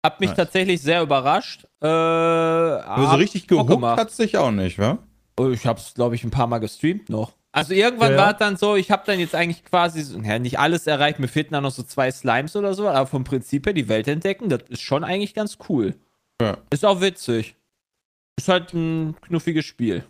Hab 0.05 0.19
mich 0.19 0.29
Nice. 0.29 0.37
tatsächlich 0.37 0.81
sehr 0.83 1.01
überrascht. 1.01 1.65
Äh, 1.81 1.87
Aber 1.87 3.09
so 3.09 3.15
richtig 3.15 3.47
gehuckt 3.47 3.83
hat 3.83 4.11
sich 4.11 4.37
auch 4.37 4.51
nicht, 4.51 4.77
wa? 4.77 4.99
Oh, 5.39 5.49
Ich 5.49 5.65
hab's, 5.65 5.95
glaube 5.95 6.13
ich, 6.15 6.23
ein 6.23 6.29
paar 6.31 6.45
Mal 6.47 6.59
gestreamt 6.59 7.09
noch. 7.09 7.33
Also 7.57 7.73
irgendwann 7.73 8.11
Ja, 8.11 8.17
ja. 8.17 8.23
war 8.23 8.31
es 8.33 8.37
dann 8.37 8.55
so, 8.57 8.75
ich 8.75 8.91
habe 8.91 9.03
dann 9.05 9.19
jetzt 9.19 9.33
eigentlich 9.35 9.63
quasi, 9.65 10.01
so- 10.03 10.19
ja, 10.19 10.37
nicht 10.39 10.59
alles 10.59 10.85
erreicht, 10.87 11.19
mir 11.19 11.27
fehlten 11.27 11.53
dann 11.53 11.63
noch 11.63 11.71
so 11.71 11.83
zwei 11.83 12.11
Slimes 12.11 12.55
oder 12.55 12.73
so, 12.73 12.87
aber 12.87 13.07
vom 13.07 13.23
Prinzip 13.23 13.65
her 13.65 13.73
die 13.73 13.87
Welt 13.89 14.07
entdecken, 14.07 14.49
das 14.49 14.61
ist 14.69 14.81
schon 14.81 15.03
eigentlich 15.03 15.33
ganz 15.33 15.57
cool. 15.69 15.95
Ja. 16.41 16.57
Ist 16.69 16.85
auch 16.85 17.01
witzig. 17.01 17.55
Ist 18.37 18.47
halt 18.47 18.73
ein 18.73 19.15
knuffiges 19.21 19.65
Spiel. 19.65 20.03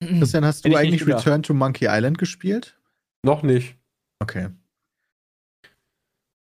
Christian, 0.00 0.44
hast 0.44 0.64
du 0.64 0.74
eigentlich. 0.74 1.06
Return 1.06 1.44
to 1.44 1.54
Monkey 1.54 1.86
Island 1.88 2.18
gespielt? 2.18 2.76
Noch 3.24 3.42
nicht. 3.44 3.76
Okay. 4.18 4.48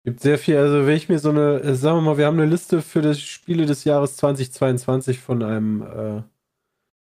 Gibt 0.04 0.20
sehr 0.22 0.38
viel, 0.38 0.58
also 0.58 0.86
wenn 0.86 0.96
ich 0.98 1.10
mir 1.10 1.20
so 1.20 1.30
eine, 1.30 1.60
äh, 1.62 1.76
sagen 1.76 1.98
wir 1.98 2.02
mal, 2.02 2.18
wir 2.18 2.26
haben 2.26 2.38
eine 2.40 2.50
Liste 2.50 2.82
für 2.82 3.02
das 3.02 3.20
Spiele 3.22 3.66
des 3.66 3.84
Jahres 3.86 4.18
2022 4.18 5.20
von 5.20 5.44
einem 5.44 5.82
äh, 5.82 6.22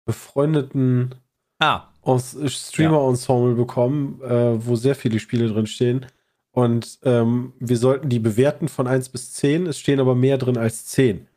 befreundeten 0.06 1.16
Ah, 1.62 1.88
Streamer-Ensemble 2.18 3.55
bekommen, 3.55 4.22
äh, 4.24 4.66
wo 4.66 4.76
sehr 4.76 4.95
viele 4.95 5.20
Spiele 5.20 5.47
drin 5.49 5.68
stehen. 5.68 6.05
Und 6.51 6.99
ähm, 7.03 7.53
wir 7.60 7.78
sollten 7.78 8.10
die 8.10 8.20
bewerten 8.20 8.68
von 8.68 8.88
1 8.88 9.10
bis 9.10 9.34
10. 9.34 9.68
Es 9.68 9.78
stehen 9.80 9.99
aber 9.99 10.16
mehr 10.16 10.38
drin 10.38 10.57
als 10.57 10.86
10. 10.88 11.28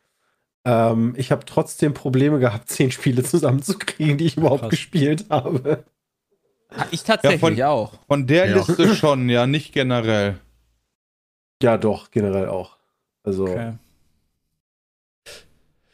Ähm, 0.65 1.13
ich 1.17 1.31
habe 1.31 1.45
trotzdem 1.45 1.93
Probleme 1.93 2.39
gehabt, 2.39 2.69
10 2.69 2.91
Spiele 2.91 3.23
zusammenzukriegen, 3.23 4.17
die 4.17 4.25
ich 4.25 4.37
überhaupt 4.37 4.61
Krass. 4.61 4.69
gespielt 4.71 5.25
habe. 5.29 5.83
Ich 6.89 7.03
tatsächlich 7.03 7.39
von- 7.39 7.61
auch. 7.61 7.93
Von 8.07 8.25
der 8.25 8.49
Ja. 8.49 8.55
Liste 8.57 8.95
schon, 8.95 9.29
ja, 9.29 9.45
nicht 9.45 9.73
generell. 9.73 10.39
Ja, 11.61 11.77
doch, 11.77 12.09
generell 12.09 12.47
auch. 12.47 12.77
Also, 13.23 13.43
okay. 13.43 13.73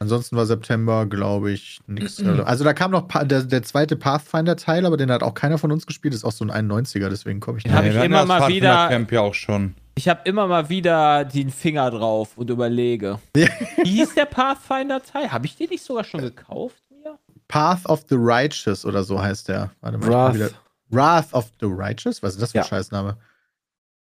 Ansonsten 0.02 0.34
war 0.36 0.46
September, 0.46 1.04
glaube 1.04 1.50
ich, 1.52 1.78
nichts. 1.86 2.22
Also 2.24 2.64
da 2.64 2.72
kam 2.72 2.90
noch 2.90 3.06
pa 3.06 3.22
der, 3.24 3.42
der 3.42 3.62
zweite 3.62 3.96
Pathfinder-Teil, 3.96 4.86
aber 4.86 4.96
den 4.96 5.10
hat 5.10 5.22
auch 5.22 5.34
keiner 5.34 5.58
von 5.58 5.70
uns 5.70 5.86
gespielt. 5.86 6.14
Ist 6.14 6.24
auch 6.24 6.32
so 6.32 6.44
ein 6.44 6.70
91er, 6.70 7.10
deswegen 7.10 7.38
komme 7.40 7.58
ich 7.58 7.64
nicht. 7.64 7.74
ich 7.74 7.82
wir 7.84 7.92
hatten 8.00 8.06
immer 8.06 8.24
mal 8.24 8.48
wieder- 8.48 8.88
Camp 8.88 9.12
ja 9.12 9.20
auch 9.20 9.34
schon. 9.34 9.74
Ich 9.96 10.08
habe 10.08 10.20
immer 10.24 10.46
mal 10.46 10.70
wieder 10.70 11.26
den 11.26 11.50
Finger 11.50 11.90
drauf 11.90 12.38
und 12.38 12.48
überlege. 12.48 13.18
Ja. 13.36 13.48
Wie 13.82 13.90
hieß 13.96 14.14
der 14.14 14.24
Pathfinder-Teil? 14.24 15.30
Habe 15.30 15.44
ich 15.44 15.56
den 15.56 15.68
nicht 15.68 15.84
sogar 15.84 16.04
schon 16.04 16.22
gekauft 16.22 16.82
mir? 16.90 17.18
Path 17.48 17.84
of 17.84 18.04
the 18.08 18.16
Righteous 18.18 18.86
oder 18.86 19.04
so 19.04 19.20
heißt 19.20 19.48
der. 19.48 19.70
Warte 19.82 19.98
mal, 19.98 20.04
ich 20.06 20.10
Wrath. 20.10 20.34
wieder. 20.34 20.50
Wrath 20.88 21.34
of 21.34 21.50
the 21.60 21.66
Righteous? 21.68 22.22
Was 22.22 22.32
ist 22.34 22.40
das 22.42 22.52
für 22.52 22.58
ein 22.60 22.62
Ja. 22.64 22.68
Scheißname? 22.68 23.18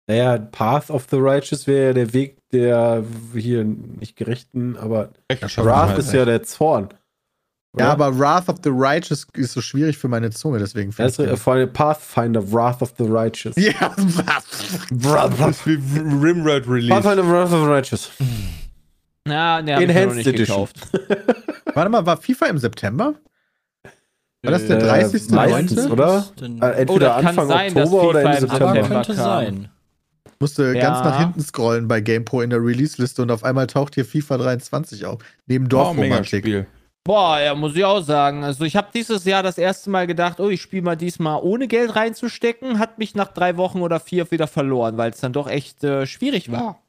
Naja, 0.06 0.38
Path 0.38 0.90
of 0.90 1.06
the 1.10 1.16
Righteous 1.16 1.66
wäre 1.66 1.86
ja 1.88 1.92
der 1.94 2.12
Weg 2.12 2.37
der 2.52 3.04
hier 3.34 3.64
nicht 3.64 4.16
gerechten, 4.16 4.76
aber 4.76 5.10
Wrath 5.56 5.98
ist 5.98 6.12
ja 6.12 6.24
der 6.24 6.42
Zorn. 6.42 6.88
Ja, 7.78 7.92
Oder? 7.92 7.92
aber 8.06 8.18
Wrath 8.18 8.48
of 8.48 8.56
the 8.64 8.70
Righteous 8.72 9.26
ist 9.34 9.52
so 9.52 9.60
schwierig 9.60 9.98
für 9.98 10.08
meine 10.08 10.30
Zunge, 10.30 10.58
deswegen 10.58 10.90
Das 10.96 11.16
finde 11.16 11.30
ist 11.32 11.36
ich 11.38 11.42
vor 11.42 11.52
allem 11.52 11.70
Pathfinder, 11.72 12.50
Wrath 12.52 12.80
of 12.80 12.94
the 12.96 13.04
Righteous. 13.04 13.54
Ja, 13.56 13.94
Das 13.94 15.56
ist 15.56 15.66
wie 15.66 15.74
Rimworld 15.98 16.66
Release. 16.66 16.88
Pathfinder, 16.88 17.30
Wrath 17.30 17.52
of 17.52 17.60
the 17.64 17.66
Righteous. 17.70 18.10
Na, 19.26 19.60
noch 19.60 19.80
Enhanced 19.80 20.16
nicht 20.16 20.26
Edition. 20.28 20.64
gekauft. 20.64 20.76
Warte 21.74 21.90
mal, 21.90 22.06
war 22.06 22.16
FIFA 22.16 22.46
im 22.46 22.58
September? 22.58 23.14
War 24.42 24.52
das 24.52 24.66
der 24.66 24.78
Äh, 24.78 24.80
30. 25.02 25.30
meistens, 25.30 25.76
9.? 25.84 25.90
oder? 25.92 26.24
Äh, 26.40 26.44
Entweder 26.80 26.92
Oh, 26.92 26.98
das 26.98 27.16
kann 27.16 27.26
Anfang 27.26 27.48
sein, 27.48 27.74
dass 27.74 27.88
Oktober 27.92 28.08
oder 28.08 28.20
Ende 28.22 28.40
September. 28.40 28.72
September 28.72 28.94
könnte 28.94 29.14
sein. 29.14 29.68
Musste 30.40 30.72
Ja. 30.74 30.80
ganz 30.80 31.00
nach 31.04 31.18
hinten 31.18 31.40
scrollen 31.40 31.88
bei 31.88 32.00
GamePro 32.00 32.42
in 32.42 32.50
der 32.50 32.60
Release-Liste 32.62 33.22
und 33.22 33.30
auf 33.30 33.42
einmal 33.42 33.66
taucht 33.66 33.94
hier 33.96 34.04
FIFA 34.04 34.38
23 34.38 35.04
auf. 35.04 35.18
Neben 35.46 35.64
Oh, 35.66 35.68
Dorfromantik. 35.68 36.44
Spiel. 36.44 36.66
Boah, 37.04 37.40
ja, 37.40 37.54
muss 37.54 37.74
ich 37.74 37.84
auch 37.84 38.02
sagen. 38.02 38.44
Also 38.44 38.64
ich 38.64 38.76
habe 38.76 38.88
dieses 38.94 39.24
Jahr 39.24 39.42
das 39.42 39.56
erste 39.56 39.88
Mal 39.90 40.06
gedacht, 40.06 40.40
oh, 40.40 40.50
ich 40.50 40.60
spiele 40.60 40.82
mal 40.82 40.96
diesmal 40.96 41.40
ohne 41.42 41.66
Geld 41.66 41.96
reinzustecken, 41.96 42.78
hat 42.78 42.98
mich 42.98 43.14
nach 43.14 43.32
drei 43.32 43.56
Wochen 43.56 43.80
oder 43.80 43.98
vier 43.98 44.30
wieder 44.30 44.46
verloren, 44.46 44.96
weil 44.96 45.10
es 45.10 45.20
dann 45.20 45.32
doch 45.32 45.48
echt 45.48 45.82
äh, 45.82 46.06
schwierig 46.06 46.52
war. 46.52 46.82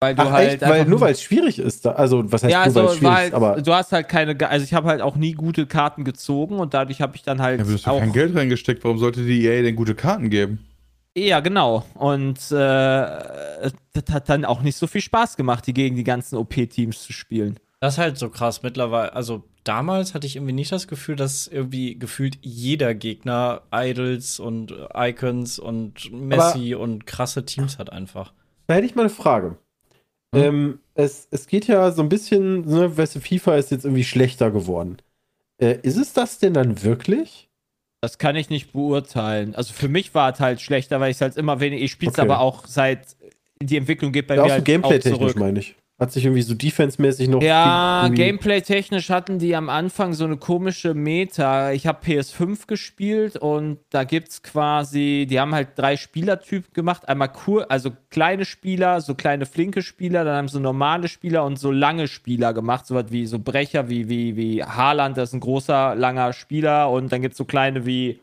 Weil 0.00 0.14
du 0.14 0.22
Ach, 0.22 0.32
halt 0.32 0.50
echt? 0.50 0.60
Weil, 0.60 0.84
nur 0.84 1.00
weil 1.00 1.12
es 1.12 1.22
schwierig 1.22 1.58
ist. 1.58 1.86
Da, 1.86 1.92
also, 1.92 2.30
was 2.30 2.42
heißt 2.42 2.52
ja, 2.52 2.66
nur 2.66 2.74
weil 2.74 2.82
es 2.84 2.88
also 2.88 2.98
schwierig 2.98 3.14
halt, 3.16 3.28
ist? 3.28 3.34
Aber 3.34 3.62
du 3.62 3.72
hast 3.72 3.92
halt 3.92 4.08
keine, 4.08 4.50
also 4.50 4.62
ich 4.64 4.74
habe 4.74 4.88
halt 4.88 5.00
auch 5.00 5.16
nie 5.16 5.32
gute 5.32 5.64
Karten 5.66 6.04
gezogen 6.04 6.58
und 6.58 6.74
dadurch 6.74 7.00
habe 7.00 7.16
ich 7.16 7.22
dann 7.22 7.40
halt 7.40 7.58
Ja, 7.58 7.64
aber 7.64 7.72
du 7.72 7.78
hast 7.78 7.88
auch 7.88 8.00
kein 8.00 8.12
Geld 8.12 8.36
reingesteckt. 8.36 8.84
Warum 8.84 8.98
sollte 8.98 9.24
die 9.24 9.46
EA 9.46 9.62
denn 9.62 9.76
gute 9.76 9.94
Karten 9.94 10.28
geben? 10.28 10.58
Ja, 11.16 11.40
genau. 11.40 11.84
Und 11.94 12.38
äh, 12.50 12.54
das 12.54 14.04
hat 14.10 14.28
dann 14.28 14.44
auch 14.44 14.62
nicht 14.62 14.76
so 14.76 14.86
viel 14.86 15.00
Spaß 15.00 15.36
gemacht, 15.36 15.66
die 15.66 15.74
gegen 15.74 15.96
die 15.96 16.04
ganzen 16.04 16.36
OP-Teams 16.36 17.02
zu 17.02 17.12
spielen. 17.12 17.58
Das 17.80 17.94
ist 17.94 17.98
halt 17.98 18.18
so 18.18 18.30
krass 18.30 18.62
mittlerweile. 18.62 19.12
Also 19.12 19.44
damals 19.62 20.14
hatte 20.14 20.26
ich 20.26 20.36
irgendwie 20.36 20.54
nicht 20.54 20.72
das 20.72 20.88
Gefühl, 20.88 21.16
dass 21.16 21.46
irgendwie 21.46 21.98
gefühlt 21.98 22.38
jeder 22.40 22.94
Gegner 22.94 23.62
Idols 23.72 24.40
und 24.40 24.74
Icons 24.94 25.58
und 25.58 26.10
Messi 26.12 26.74
und 26.74 27.06
krasse 27.06 27.44
Teams 27.44 27.78
hat 27.78 27.92
einfach. 27.92 28.32
da 28.66 28.74
hätte 28.74 28.86
ich 28.86 28.94
mal 28.94 29.02
eine 29.02 29.10
Frage. 29.10 29.58
Ähm, 30.34 30.80
es, 30.94 31.28
es 31.30 31.46
geht 31.46 31.68
ja 31.68 31.92
so 31.92 32.02
ein 32.02 32.08
bisschen, 32.08 32.62
ne, 32.62 32.96
weißt 32.96 33.16
du, 33.16 33.20
FIFA 33.20 33.56
ist 33.56 33.70
jetzt 33.70 33.84
irgendwie 33.84 34.04
schlechter 34.04 34.50
geworden. 34.50 34.96
Äh, 35.58 35.78
ist 35.82 35.96
es 35.96 36.12
das 36.12 36.38
denn 36.38 36.54
dann 36.54 36.82
wirklich? 36.82 37.48
Das 38.04 38.18
kann 38.18 38.36
ich 38.36 38.50
nicht 38.50 38.72
beurteilen. 38.74 39.54
Also 39.54 39.72
für 39.72 39.88
mich 39.88 40.14
war 40.14 40.30
es 40.30 40.38
halt 40.38 40.60
schlechter, 40.60 41.00
weil 41.00 41.10
ich 41.10 41.16
es 41.16 41.20
halt 41.22 41.36
immer 41.38 41.58
wenig. 41.60 41.80
Ich 41.80 41.90
spiele 41.92 42.12
es 42.12 42.18
Okay. 42.18 42.26
aber 42.28 42.40
auch 42.40 42.66
seit 42.66 43.16
die 43.62 43.78
Entwicklung 43.78 44.12
geht 44.12 44.26
bei 44.26 44.36
Ja, 44.36 44.44
mir 44.44 44.52
halt 44.52 44.60
auch 44.60 44.64
gameplay-technisch 44.66 45.18
zurück. 45.18 45.36
meine 45.36 45.58
ich. 45.60 45.74
Hat 46.00 46.10
sich 46.10 46.24
irgendwie 46.24 46.42
so 46.42 46.54
defense-mäßig 46.54 47.28
noch. 47.28 47.40
Ja, 47.40 48.08
gameplay-technisch 48.08 49.10
hatten 49.10 49.38
die 49.38 49.54
am 49.54 49.68
Anfang 49.68 50.12
so 50.12 50.24
eine 50.24 50.36
komische 50.36 50.92
Meta. 50.92 51.70
Ich 51.70 51.86
habe 51.86 52.04
PS5 52.04 52.66
gespielt 52.66 53.36
und 53.36 53.78
da 53.90 54.02
gibt's 54.02 54.42
quasi, 54.42 55.24
die 55.30 55.38
haben 55.38 55.54
halt 55.54 55.68
drei 55.76 55.96
Spielertypen 55.96 56.72
gemacht. 56.72 57.08
Einmal 57.08 57.28
kur 57.28 57.70
also 57.70 57.92
kleine 58.10 58.44
Spieler, 58.44 59.00
so 59.02 59.14
kleine 59.14 59.46
flinke 59.46 59.82
Spieler, 59.82 60.24
dann 60.24 60.36
haben 60.36 60.48
sie 60.48 60.58
normale 60.58 61.06
Spieler 61.06 61.44
und 61.44 61.60
so 61.60 61.70
lange 61.70 62.08
Spieler 62.08 62.52
gemacht, 62.52 62.86
so 62.86 62.96
was 62.96 63.12
wie 63.12 63.26
so 63.26 63.38
Brecher 63.38 63.88
wie 63.88 64.08
wie 64.08 64.36
wie 64.36 64.64
Haaland, 64.64 65.16
das 65.16 65.28
ist 65.28 65.34
ein 65.34 65.40
großer 65.40 65.94
langer 65.94 66.32
Spieler 66.32 66.90
und 66.90 67.12
dann 67.12 67.22
gibt's 67.22 67.38
so 67.38 67.44
kleine 67.44 67.86
wie 67.86 68.20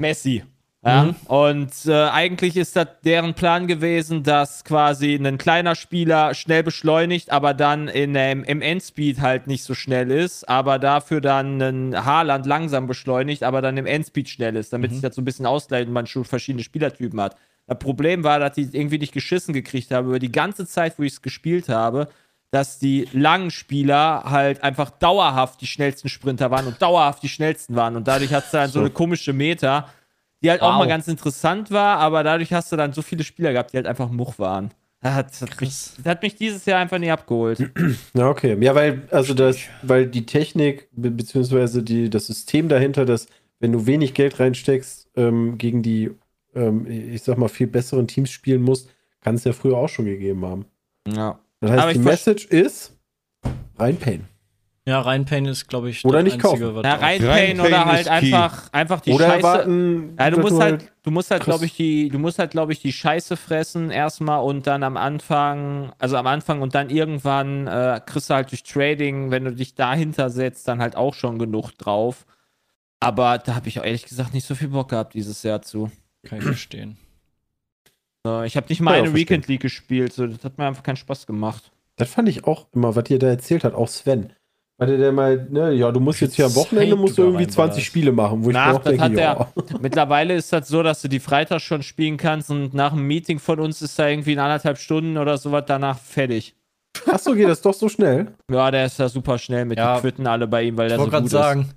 Messi. 0.00 0.42
Ja, 0.84 1.04
Mhm. 1.04 1.16
und 1.28 1.72
äh, 1.86 1.92
eigentlich 2.08 2.56
ist 2.56 2.74
das 2.74 2.88
deren 3.04 3.34
Plan 3.34 3.68
gewesen, 3.68 4.24
dass 4.24 4.64
quasi 4.64 5.14
ein 5.14 5.38
kleiner 5.38 5.76
Spieler 5.76 6.34
schnell 6.34 6.64
beschleunigt, 6.64 7.30
aber 7.30 7.54
dann 7.54 7.86
in, 7.86 8.16
ähm, 8.16 8.42
im 8.42 8.60
Endspeed 8.60 9.20
halt 9.20 9.46
nicht 9.46 9.62
so 9.62 9.74
schnell 9.74 10.10
ist, 10.10 10.48
aber 10.48 10.80
dafür 10.80 11.20
dann 11.20 11.62
ein 11.62 12.04
Haaland 12.04 12.46
langsam 12.46 12.88
beschleunigt, 12.88 13.44
aber 13.44 13.62
dann 13.62 13.76
im 13.76 13.86
Endspeed 13.86 14.28
schnell 14.28 14.56
ist, 14.56 14.72
damit 14.72 14.90
sich 14.90 15.00
das 15.02 15.14
so 15.14 15.22
ein 15.22 15.24
bisschen 15.24 15.46
ausgleicht 15.46 15.86
und 15.86 15.92
man 15.92 16.08
schon 16.08 16.24
verschiedene 16.24 16.64
Spielertypen 16.64 17.20
hat. 17.20 17.36
Das 17.68 17.78
Problem 17.78 18.24
war, 18.24 18.40
dass 18.40 18.54
die 18.54 18.62
irgendwie 18.72 18.98
nicht 18.98 19.12
geschissen 19.12 19.54
gekriegt 19.54 19.92
haben 19.92 20.08
über 20.08 20.18
die 20.18 20.32
ganze 20.32 20.66
Zeit, 20.66 20.98
wo 20.98 21.04
ich 21.04 21.12
es 21.12 21.22
gespielt 21.22 21.68
habe, 21.68 22.08
dass 22.50 22.80
die 22.80 23.08
langen 23.12 23.52
Spieler 23.52 24.24
halt 24.24 24.64
einfach 24.64 24.90
dauerhaft 24.90 25.60
die 25.60 25.68
schnellsten 25.68 26.08
Sprinter 26.08 26.50
waren 26.50 26.66
und 26.66 26.82
dauerhaft 26.82 27.22
die 27.22 27.28
schnellsten 27.28 27.76
waren. 27.76 27.94
Und 27.94 28.08
dadurch 28.08 28.34
hat 28.34 28.46
es 28.46 28.50
dann 28.50 28.68
so 28.68 28.80
eine 28.80 28.90
komische 28.90 29.32
Meta, 29.32 29.88
die 30.42 30.50
halt 30.50 30.60
auch 30.62 30.72
Wow. 30.72 30.78
mal 30.80 30.88
ganz 30.88 31.08
interessant 31.08 31.70
war, 31.70 31.98
aber 31.98 32.22
dadurch 32.24 32.52
hast 32.52 32.72
du 32.72 32.76
dann 32.76 32.92
so 32.92 33.02
viele 33.02 33.24
Spieler 33.24 33.52
gehabt, 33.52 33.72
die 33.72 33.76
halt 33.76 33.86
einfach 33.86 34.10
Much 34.10 34.38
waren. 34.38 34.70
Das 35.00 35.14
hat, 35.14 35.30
das 35.32 35.42
hat, 35.42 35.60
mich, 35.60 35.68
das 35.96 36.04
hat 36.04 36.22
mich 36.22 36.36
dieses 36.36 36.64
Jahr 36.64 36.78
einfach 36.80 36.98
nie 36.98 37.10
abgeholt. 37.10 37.58
Ja, 38.14 38.28
okay. 38.28 38.56
Ja, 38.60 38.74
weil, 38.74 39.02
also 39.10 39.34
das, 39.34 39.58
weil 39.82 40.06
die 40.06 40.26
Technik, 40.26 40.88
be 40.92 41.10
beziehungsweise 41.10 41.82
die, 41.82 42.08
das 42.08 42.26
System 42.28 42.68
dahinter, 42.68 43.04
dass 43.04 43.26
wenn 43.58 43.72
du 43.72 43.86
wenig 43.86 44.14
Geld 44.14 44.38
reinsteckst, 44.38 45.08
ähm, 45.16 45.58
gegen 45.58 45.82
die, 45.82 46.10
ähm, 46.54 46.86
ich 46.88 47.22
sag 47.22 47.36
mal, 47.38 47.48
viel 47.48 47.66
besseren 47.66 48.06
Teams 48.06 48.30
spielen 48.30 48.62
musst, 48.62 48.90
kann 49.20 49.34
es 49.36 49.44
ja 49.44 49.52
früher 49.52 49.76
auch 49.76 49.88
schon 49.88 50.04
gegeben 50.04 50.44
haben. 50.44 50.66
ja. 51.08 51.38
Das 51.60 51.70
heißt, 51.70 51.94
die 51.94 52.00
Message 52.00 52.44
ist 52.46 52.96
reinpayen. 53.78 54.24
Ja, 54.84 55.00
Reinpain 55.00 55.44
ist, 55.46 55.68
glaube 55.68 55.90
ich, 55.90 56.04
Oder 56.04 56.24
das 56.24 56.34
nicht 56.34 56.44
Einzige, 56.44 56.72
kaufen. 56.72 56.84
reinpayen 56.86 57.24
Reinpayen 57.28 57.60
oder 57.60 57.84
halt 57.86 58.06
key. 58.06 58.10
einfach, 58.10 58.68
einfach 58.72 59.00
die 59.00 59.12
Oder 59.12 59.26
Scheiße. 59.26 59.36
erwarten. 59.46 60.16
Ja, 60.18 60.30
du 60.30 60.40
musst 60.40 60.60
halt, 60.60 60.92
du 61.04 61.10
musst 61.12 61.30
halt, 61.30 61.44
glaube 61.44 61.66
ich, 61.66 61.76
die, 61.76 62.08
du 62.08 62.18
musst 62.18 62.40
halt, 62.40 62.50
glaube 62.50 62.72
ich, 62.72 62.80
die 62.80 62.92
Scheiße 62.92 63.36
fressen 63.36 63.90
erstmal 63.92 64.42
und 64.42 64.66
dann 64.66 64.82
am 64.82 64.96
Anfang, 64.96 65.92
also 66.00 66.16
am 66.16 66.26
Anfang 66.26 66.62
und 66.62 66.74
dann 66.74 66.90
irgendwann 66.90 67.68
äh, 67.68 68.00
kriegst 68.04 68.28
du 68.28 68.34
halt 68.34 68.50
durch 68.50 68.64
Trading, 68.64 69.30
wenn 69.30 69.44
du 69.44 69.52
dich 69.52 69.76
dahinter 69.76 70.30
setzt, 70.30 70.66
dann 70.66 70.80
halt 70.82 70.96
auch 70.96 71.14
schon 71.14 71.38
genug 71.38 71.70
drauf. 71.78 72.26
Aber 72.98 73.38
da 73.38 73.54
habe 73.54 73.68
ich 73.68 73.78
auch 73.78 73.84
ehrlich 73.84 74.04
gesagt 74.06 74.34
nicht 74.34 74.46
so 74.46 74.56
viel 74.56 74.68
Bock 74.68 74.88
gehabt 74.90 75.14
dieses 75.14 75.44
Jahr 75.44 75.62
zu. 75.62 75.92
Kann 76.24 76.38
ich 76.38 76.44
verstehen. 76.44 76.96
Äh, 78.26 78.46
ich 78.48 78.56
habe 78.56 78.66
nicht 78.68 78.80
mal 78.80 78.96
Ja, 78.96 79.02
eine. 79.04 79.14
Weekend 79.14 79.46
League 79.46 79.62
gespielt, 79.62 80.12
so, 80.12 80.26
das 80.26 80.42
hat 80.44 80.58
mir 80.58 80.66
einfach 80.66 80.82
keinen 80.82 80.96
Spaß 80.96 81.26
gemacht. 81.26 81.70
Das 81.96 82.08
fand 82.10 82.28
ich 82.28 82.44
auch 82.44 82.66
immer, 82.72 82.96
was 82.96 83.08
ihr 83.10 83.20
da 83.20 83.28
erzählt 83.28 83.62
hat, 83.62 83.74
auch 83.74 83.86
Sven. 83.88 84.32
Weil 84.88 84.98
der, 84.98 85.12
mal, 85.12 85.46
ne, 85.50 85.72
ja, 85.72 85.90
du 85.90 86.00
musst 86.00 86.20
jetzt 86.20 86.34
hier 86.34 86.46
am 86.46 86.54
Wochenende 86.54 86.96
musst 86.96 87.18
du 87.18 87.22
irgendwie 87.22 87.46
20 87.46 87.58
reinballerst. 87.58 87.86
Spiele 87.86 88.12
machen, 88.12 88.44
wo 88.44 88.48
ich 88.50 88.54
Nach, 88.54 88.72
mir 88.72 88.74
auch 88.78 88.82
denke, 88.82 89.02
hat 89.04 89.12
ja. 89.12 89.52
mittlerweile 89.80 90.34
ist 90.34 90.52
das 90.52 90.68
so, 90.68 90.82
dass 90.82 91.02
du 91.02 91.08
die 91.08 91.20
Freitag 91.20 91.60
schon 91.60 91.82
spielen 91.82 92.16
kannst 92.16 92.50
und 92.50 92.74
nach 92.74 92.92
einem 92.92 93.06
Meeting 93.06 93.38
von 93.38 93.60
uns 93.60 93.82
ist 93.82 93.98
da 93.98 94.08
irgendwie 94.08 94.32
in 94.32 94.38
anderthalb 94.38 94.78
Stunden 94.78 95.16
oder 95.18 95.38
sowas 95.38 95.64
danach 95.66 95.98
fertig. 95.98 96.54
Achso, 97.10 97.34
geht 97.34 97.48
das 97.48 97.62
doch 97.62 97.74
so 97.74 97.88
schnell? 97.88 98.28
Ja, 98.50 98.70
der 98.70 98.84
ist 98.86 99.00
da 99.00 99.08
super 99.08 99.38
schnell 99.38 99.64
mit. 99.64 99.78
Ja. 99.78 99.94
Die 99.96 100.00
quitten 100.02 100.26
alle 100.26 100.46
bei 100.46 100.62
ihm, 100.64 100.76
weil 100.76 100.86
Ich 100.86 100.90
der 100.92 100.98
so 100.98 101.04
wollte 101.10 101.22
gut 101.22 101.30
gerade 101.30 101.48
ist. 101.60 101.64
sagen, 101.64 101.70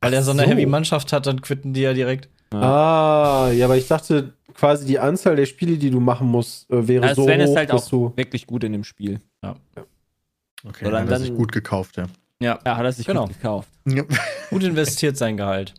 weil 0.00 0.12
er 0.12 0.22
so 0.22 0.30
eine 0.32 0.42
so. 0.42 0.48
Heavy-Mannschaft 0.48 1.12
hat, 1.12 1.26
dann 1.26 1.40
quitten 1.40 1.72
die 1.72 1.80
ja 1.82 1.92
direkt. 1.94 2.28
Ah, 2.52 3.50
ja, 3.52 3.64
aber 3.66 3.76
ich 3.76 3.88
dachte 3.88 4.32
quasi 4.54 4.86
die 4.86 4.98
Anzahl 4.98 5.36
der 5.36 5.46
Spiele, 5.46 5.76
die 5.78 5.90
du 5.90 6.00
machen 6.00 6.26
musst, 6.28 6.70
äh, 6.70 6.86
wäre 6.88 7.06
Ja, 7.06 7.14
so 7.14 7.24
Sven 7.24 7.40
hoch, 7.40 7.44
ist 7.50 7.56
halt 7.56 7.70
dass 7.72 7.86
auch 7.86 7.90
du 7.90 8.12
wirklich 8.16 8.46
gut 8.46 8.64
in 8.64 8.72
dem 8.72 8.84
Spiel. 8.84 9.20
Okay, 9.42 10.84
So, 10.84 10.90
dann- 10.90 10.92
dann, 10.92 11.02
hat 11.04 11.10
er 11.10 11.18
sich 11.20 11.28
dann- 11.28 11.36
gut 11.36 11.52
gekauft, 11.52 11.96
ja. 11.98 12.04
Ja, 12.40 12.58
Ja, 12.64 12.76
hat 12.76 12.84
er 12.84 12.92
sich 12.92 13.06
Genau. 13.06 13.26
gut 13.26 13.34
gekauft. 13.34 13.68
ja. 13.86 14.02
gut 14.50 14.62
investiert 14.62 15.16
sein 15.16 15.36
Gehalt. 15.36 15.74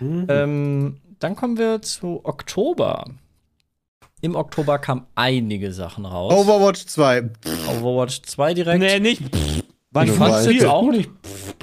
Mhm. 0.00 0.26
Ähm, 0.28 1.00
dann 1.20 1.36
kommen 1.36 1.56
wir 1.58 1.82
zu 1.82 2.20
Oktober. 2.24 3.04
Im 4.20 4.36
Oktober 4.36 4.78
kamen 4.78 5.06
einige 5.16 5.72
Sachen 5.72 6.04
raus. 6.06 6.32
Overwatch 6.32 6.86
2. 6.86 7.30
Overwatch 7.80 8.22
2 8.22 8.54
direkt. 8.54 8.78
Nee, 8.80 9.00
nicht. 9.00 9.22
War 9.90 10.04
Ich 10.04 10.18
weiß. 10.18 10.44
Spiel. 10.44 10.66
auch 10.66 10.88
nicht. 10.90 11.10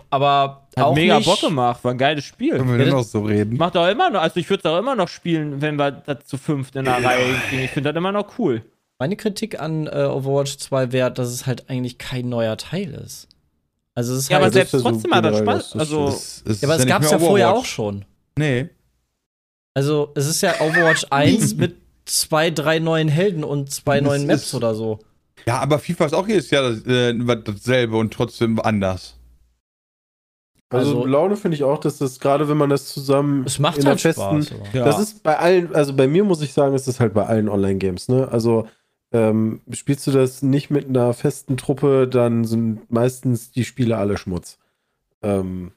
Aber 0.09 0.67
Hat 0.75 0.83
auch 0.85 0.95
mega 0.95 1.17
nicht, 1.17 1.25
Bock 1.25 1.39
gemacht, 1.41 1.83
war 1.83 1.91
ein 1.91 1.97
geiles 1.97 2.25
Spiel. 2.25 2.57
Können 2.57 2.77
wir 2.77 2.85
Ja, 2.85 2.91
noch 2.93 3.03
so 3.03 3.21
reden? 3.21 3.57
Macht 3.57 3.77
auch 3.77 3.87
immer 3.87 4.09
noch, 4.09 4.21
also 4.21 4.39
ich 4.39 4.49
würde 4.49 4.61
es 4.67 4.71
auch 4.71 4.77
immer 4.77 4.95
noch 4.95 5.07
spielen, 5.07 5.61
wenn 5.61 5.77
wir 5.77 5.91
das 5.91 6.25
zu 6.25 6.37
fünft 6.37 6.75
in 6.75 6.85
der 6.85 7.03
Reihe 7.03 7.33
kriegen. 7.47 7.63
Ich 7.63 7.71
finde 7.71 7.91
das 7.93 7.97
immer 7.97 8.11
noch 8.11 8.37
cool. 8.37 8.63
Meine 8.99 9.15
Kritik 9.15 9.59
an 9.61 9.87
äh, 9.87 10.05
Overwatch 10.11 10.57
2 10.57 10.91
wäre, 10.91 11.11
dass 11.11 11.29
es 11.29 11.45
halt 11.47 11.69
eigentlich 11.69 11.97
kein 11.97 12.27
neuer 12.27 12.57
Teil 12.57 12.93
ist. 12.93 13.28
Also 13.99 14.13
es 14.13 14.19
ist 14.19 14.29
Ja, 14.29 14.37
aber 14.37 14.45
halt, 14.45 14.55
das 14.55 14.63
ist 14.63 14.71
selbst 14.71 14.83
trotzdem 14.85 15.13
hat 15.13 15.25
das 15.25 15.37
Spaß. 15.39 15.55
das 15.71 15.73
ist 15.73 15.79
Also, 15.81 16.07
Es- 16.07 16.43
es 16.45 16.61
ja, 16.61 16.67
aber 16.69 16.75
ist 16.75 16.81
es 16.83 16.87
gab 16.87 17.03
es 17.03 17.11
ja 17.11 17.19
vorher 17.19 17.49
auch 17.49 17.53
Overwatch. 17.55 17.69
schon. 17.69 18.05
Nee. 18.37 18.69
Also 19.73 20.11
es 20.15 20.25
ist 20.27 20.41
ja 20.41 20.53
Overwatch 20.61 21.05
1 21.09 21.55
mit 21.57 21.75
zwei, 22.05 22.49
drei 22.49 22.79
neuen 22.79 23.09
Helden 23.09 23.43
und 23.43 23.71
zwei 23.71 23.97
Es 23.97 24.03
neuen 24.05 24.25
Maps 24.25 24.43
ist- 24.43 24.55
oder 24.55 24.73
so. 24.73 24.99
Ja, 25.45 25.59
aber 25.59 25.79
FIFA 25.79 26.05
ist 26.05 26.13
auch 26.13 26.27
jedes 26.29 26.49
Jahr 26.49 26.63
das, 26.63 26.81
äh, 26.85 27.13
dasselbe 27.43 27.97
und 27.97 28.13
trotzdem 28.13 28.57
anders. 28.61 29.15
Also, 30.71 30.91
Also- 30.99 31.05
Laune 31.05 31.35
finde 31.35 31.55
ich 31.55 31.63
auch, 31.63 31.79
dass 31.79 31.97
das 31.97 32.19
gerade, 32.19 32.47
wenn 32.47 32.57
man 32.57 32.69
das 32.69 32.85
zusammen 32.87 33.43
Es 33.45 33.59
macht 33.59 33.79
in 33.79 33.85
halt 33.87 34.01
der 34.03 34.13
Spaß. 34.13 34.47
festen, 34.47 34.61
aber- 34.61 34.77
ja. 34.77 34.85
Das 34.85 34.99
ist 34.99 35.23
bei 35.23 35.37
allen, 35.37 35.75
also 35.75 35.93
bei 35.93 36.07
mir 36.07 36.23
muss 36.23 36.41
ich 36.41 36.53
sagen, 36.53 36.73
ist 36.75 36.87
das 36.87 36.99
halt 36.99 37.13
bei 37.13 37.25
allen 37.25 37.49
Online-Games, 37.49 38.07
ne? 38.07 38.27
Also 38.31 38.67
ähm, 39.12 39.62
spielst 39.72 40.05
du 40.07 40.12
das 40.12 40.41
nicht 40.43 40.70
mit 40.70 40.88
einer 40.88 41.14
festen 41.14 41.57
Truppe, 41.57 42.07
dann 42.07 42.45
sind 42.45 42.91
meistens 42.91 43.51
die 43.51 43.66
Spiele 43.66 43.97
alle 43.97 44.18
Schmutz. 44.18 44.60
Ähm, 45.22 45.72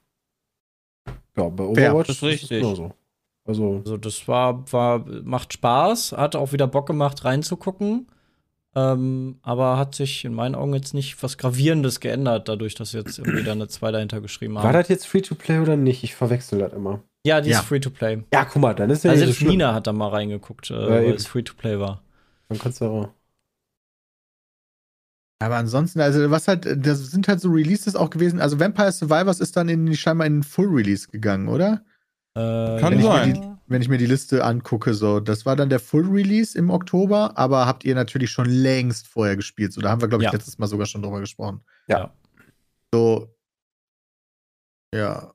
ja, 1.36 1.48
bei 1.48 1.64
Overwatch 1.64 2.08
das 2.08 2.16
ist 2.18 2.22
richtig. 2.22 2.60
genauso. 2.60 2.92
Also, 3.44 3.76
Also 3.84 3.96
das 3.96 4.28
war, 4.28 4.70
war, 4.72 5.04
macht 5.24 5.52
Spaß, 5.54 6.12
hat 6.12 6.36
auch 6.36 6.52
wieder 6.52 6.66
Bock 6.66 6.86
gemacht, 6.86 7.24
reinzugucken. 7.24 8.06
Ähm, 8.74 9.38
aber 9.42 9.76
hat 9.76 9.94
sich 9.94 10.24
in 10.24 10.32
meinen 10.32 10.54
Augen 10.54 10.72
jetzt 10.72 10.94
nicht 10.94 11.22
was 11.22 11.36
Gravierendes 11.36 12.00
geändert, 12.00 12.48
dadurch, 12.48 12.74
dass 12.74 12.92
sie 12.92 12.98
jetzt 12.98 13.18
irgendwie 13.18 13.42
da 13.42 13.52
eine 13.52 13.68
2 13.68 13.90
dahinter 13.92 14.20
geschrieben 14.22 14.56
haben. 14.56 14.64
war 14.64 14.72
das 14.72 14.88
jetzt 14.88 15.06
Free-to-Play 15.06 15.58
oder 15.60 15.76
nicht? 15.76 16.04
Ich 16.04 16.14
verwechsel 16.14 16.58
das 16.60 16.72
immer. 16.72 17.00
ja, 17.26 17.40
die 17.42 17.50
Ja. 17.50 17.58
ist 17.60 17.66
Free-to-Play. 17.66 18.22
Ja, 18.32 18.44
guck 18.46 18.62
mal, 18.62 18.74
dann 18.74 18.88
ist 18.90 19.04
ja 19.04 19.10
Also 19.10 19.26
nicht 19.26 19.34
so 19.34 19.40
selbst. 19.40 19.50
Nina 19.50 19.74
hat 19.74 19.86
da 19.86 19.92
mal 19.92 20.08
reingeguckt, 20.08 20.70
äh, 20.70 20.74
Ja, 20.74 20.88
weil 20.88 21.10
es 21.12 21.26
Free-to-Play 21.26 21.80
war. 21.80 22.02
Dann 22.48 22.58
kannst 22.58 22.80
du 22.80 22.86
auch. 22.86 23.08
Aber 25.42 25.56
ansonsten, 25.56 26.00
also 26.00 26.30
was 26.30 26.46
halt, 26.48 26.66
das 26.86 27.10
sind 27.10 27.26
halt 27.28 27.40
so 27.40 27.50
Releases 27.50 27.96
auch 27.96 28.10
gewesen. 28.10 28.40
Also 28.40 28.60
Vampire 28.60 28.92
Survivors 28.92 29.40
ist 29.40 29.56
dann 29.56 29.68
in 29.68 29.86
die 29.86 29.96
scheinbar 29.96 30.26
in 30.26 30.36
den 30.36 30.42
Full 30.42 30.68
Release 30.68 31.08
gegangen, 31.08 31.48
oder? 31.48 31.82
Äh, 32.34 32.40
Kann 32.80 32.92
wenn 32.92 32.98
ich, 33.00 33.04
mir 33.04 33.10
sein. 33.12 33.34
die, 33.34 33.48
wenn 33.66 33.82
ich 33.82 33.88
mir 33.88 33.98
die 33.98 34.06
Liste 34.06 34.44
angucke, 34.44 34.94
so, 34.94 35.20
das 35.20 35.44
war 35.44 35.56
dann 35.56 35.68
der 35.68 35.80
Full 35.80 36.08
Release 36.08 36.56
im 36.56 36.70
Oktober, 36.70 37.36
aber 37.36 37.66
habt 37.66 37.84
ihr 37.84 37.94
natürlich 37.94 38.30
schon 38.30 38.46
längst 38.48 39.06
vorher 39.08 39.36
gespielt. 39.36 39.72
So, 39.72 39.80
da 39.80 39.90
haben 39.90 40.00
wir, 40.00 40.08
glaube 40.08 40.22
ich, 40.24 40.26
Ja. 40.28 40.32
letztes 40.32 40.58
Mal 40.58 40.66
sogar 40.68 40.86
schon 40.86 41.02
drüber 41.02 41.20
gesprochen. 41.20 41.60
Ja. 41.88 42.12
So. 42.92 43.34
Ja. 44.94 45.32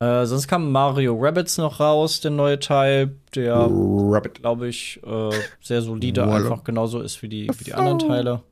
Äh, 0.00 0.26
sonst 0.26 0.48
kam 0.48 0.72
Mario 0.72 1.16
Rabbits 1.18 1.58
noch 1.58 1.78
raus, 1.80 2.20
der 2.20 2.30
neue 2.32 2.58
Teil, 2.58 3.16
der, 3.34 3.54
Rabbit. 3.70 4.34
glaube 4.34 4.68
ich, 4.68 5.00
äh, 5.04 5.30
sehr 5.60 5.82
solide 5.82 6.24
einfach 6.24 6.64
genauso 6.64 7.00
ist 7.00 7.22
wie 7.22 7.28
die, 7.28 7.48
wie 7.58 7.64
die 7.64 7.74
anderen 7.74 7.98
Teile. 8.00 8.42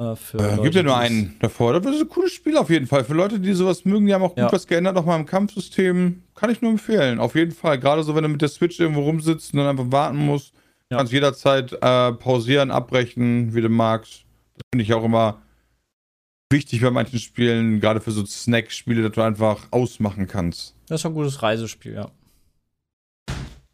Äh, 0.00 0.12
Äh, 0.38 0.62
gibt 0.62 0.74
ja 0.74 0.82
nur 0.82 0.96
einen 0.96 1.36
davor. 1.40 1.78
Das 1.78 1.94
ist 1.94 2.00
ein 2.00 2.08
cooles 2.08 2.32
Spiel 2.32 2.56
auf 2.56 2.70
jeden 2.70 2.86
Fall. 2.86 3.04
Für 3.04 3.12
Leute, 3.12 3.38
die 3.38 3.52
sowas 3.52 3.84
mögen, 3.84 4.06
die 4.06 4.14
haben 4.14 4.22
auch 4.22 4.30
gut 4.30 4.38
Ja. 4.38 4.50
was 4.52 4.66
geändert, 4.66 4.96
auch 4.96 5.04
mal 5.04 5.16
im 5.20 5.26
Kampfsystem. 5.26 6.22
Kann 6.34 6.50
ich 6.50 6.62
nur 6.62 6.70
empfehlen. 6.70 7.18
Auf 7.20 7.34
jeden 7.34 7.52
Fall. 7.52 7.78
Gerade 7.78 8.02
so, 8.02 8.14
wenn 8.14 8.22
du 8.22 8.30
mit 8.30 8.40
der 8.40 8.48
Switch 8.48 8.80
irgendwo 8.80 9.02
rumsitzt 9.02 9.52
und 9.52 9.58
dann 9.58 9.68
einfach 9.68 9.92
warten 9.92 10.16
musst, 10.16 10.54
Ja. 10.90 10.96
kannst 10.96 11.12
jederzeit 11.12 11.72
äh, 11.82 12.12
pausieren, 12.12 12.70
abbrechen, 12.70 13.54
wie 13.54 13.60
du 13.60 13.68
magst. 13.68 14.24
Das 14.54 14.62
finde 14.72 14.84
ich 14.84 14.94
auch 14.94 15.04
immer 15.04 15.42
wichtig 16.50 16.80
bei 16.80 16.90
manchen 16.90 17.18
Spielen, 17.18 17.78
gerade 17.80 18.00
für 18.00 18.10
so 18.10 18.24
Snack-Spiele, 18.24 19.02
dass 19.02 19.12
du 19.12 19.20
einfach 19.20 19.68
ausmachen 19.70 20.26
kannst. 20.26 20.74
Das 20.88 21.02
ist 21.02 21.06
ein 21.06 21.14
gutes 21.14 21.42
Reisespiel, 21.42 21.92
ja. 21.94 22.10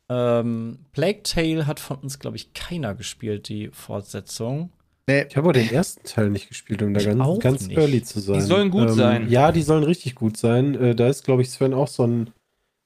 Ähm, 0.09 0.79
Plague 0.93 1.23
Tale 1.23 1.67
hat 1.67 1.81
von 1.81 1.99
uns, 1.99 2.19
glaube 2.19 2.37
ich, 2.37 2.53
keiner 2.53 2.95
gespielt, 2.95 3.49
die 3.49 3.69
Fortsetzung. 3.73 4.71
Nee, 5.09 5.27
Ich 5.29 5.37
habe 5.37 5.49
auch 5.49 5.53
den 5.53 5.71
ersten 5.71 6.05
Teil 6.05 6.31
nicht 6.31 6.49
gespielt, 6.49 6.83
um 6.83 6.93
da 6.93 7.01
Ich 7.01 7.07
ganz, 7.07 7.39
ganz 7.41 7.67
nicht. 7.69 7.79
early 7.79 8.03
zu 8.03 8.19
sein. 8.21 8.35
Ähm, 8.37 8.41
Die 8.41 8.47
sollen 8.47 8.71
gut 8.71 8.91
sein. 8.91 9.29
Ja, 9.29 9.53
die 9.53 9.63
sollen 9.63 9.85
richtig 9.85 10.15
gut 10.17 10.37
sein. 10.37 10.75
Äh, 10.75 10.95
da 10.97 11.09
ist, 11.09 11.25
glaube 11.25 11.43
ich, 11.43 11.51
Sven 11.51 11.75
auch 11.75 11.87
so 11.89 12.05
ein 12.07 12.31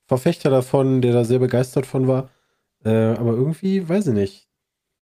Verfechter 0.06 0.50
davon, 0.50 1.00
der 1.00 1.12
da 1.14 1.24
sehr 1.24 1.38
begeistert 1.38 1.86
von 1.86 2.08
war. 2.08 2.30
Äh, 2.84 2.90
aber 2.90 3.32
irgendwie, 3.32 3.88
weiß 3.88 4.08
ich 4.08 4.14
nicht. 4.14 4.48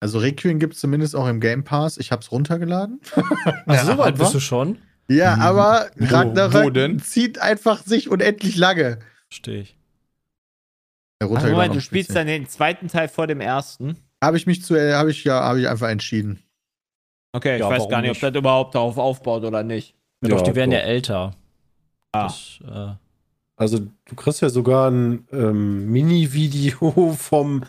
Also 0.00 0.18
Requiem 0.18 0.58
gibt 0.58 0.74
es 0.74 0.80
zumindest 0.80 1.14
auch 1.14 1.28
im 1.28 1.40
Game 1.40 1.64
Pass. 1.64 1.96
Ich 1.96 2.10
habe 2.12 2.22
es 2.22 2.32
runtergeladen. 2.32 3.00
Ach, 3.66 3.84
so 3.84 3.98
weit 3.98 3.98
aber- 3.98 4.12
bist 4.18 4.34
du 4.34 4.40
schon? 4.40 4.78
Ja, 5.08 5.36
aber 5.36 5.88
Wo- 5.96 6.06
Ragnarök 6.06 6.64
wo 6.64 6.70
denn? 6.70 6.98
zieht 6.98 7.38
einfach 7.38 7.84
sich 7.84 8.10
unendlich 8.10 8.56
lange. 8.56 8.98
Verstehe 9.28 9.60
ich. 9.60 9.76
Ja, 11.22 11.28
Ach, 11.32 11.42
Moment, 11.48 11.74
du 11.76 11.80
spielst 11.80 12.14
dann 12.16 12.26
den 12.26 12.48
zweiten 12.48 12.88
Teil 12.88 13.08
vor 13.08 13.28
dem 13.28 13.40
ersten. 13.40 13.96
Habe 14.22 14.36
ich 14.36 14.46
mich 14.46 14.64
zu, 14.64 14.74
äh, 14.74 14.94
habe 14.94 15.12
ich 15.12 15.22
ja, 15.22 15.40
habe 15.44 15.60
ich 15.60 15.68
einfach 15.68 15.88
entschieden. 15.88 16.42
Okay, 17.36 17.56
ich 17.56 17.60
Ja, 17.60 17.68
weiß 17.68 17.78
warum 17.80 17.90
gar 17.90 18.00
nicht, 18.02 18.10
nicht? 18.10 18.24
ob 18.24 18.32
das 18.32 18.38
überhaupt 18.40 18.74
darauf 18.74 18.98
aufbaut 18.98 19.44
oder 19.44 19.62
nicht. 19.62 19.94
Ja, 20.22 20.30
doch, 20.30 20.42
die 20.42 20.54
werden 20.54 20.70
doch. 20.70 20.78
ja 20.78 20.82
älter. 20.84 21.34
Ah. 22.12 22.22
Das, 22.24 22.58
äh, 22.66 22.94
Also 23.56 23.78
du 23.78 24.14
kriegst 24.16 24.40
ja 24.42 24.48
sogar 24.48 24.90
ein 24.90 25.26
ähm, 25.32 25.90
Mini-Video 25.90 27.12
vom 27.18 27.64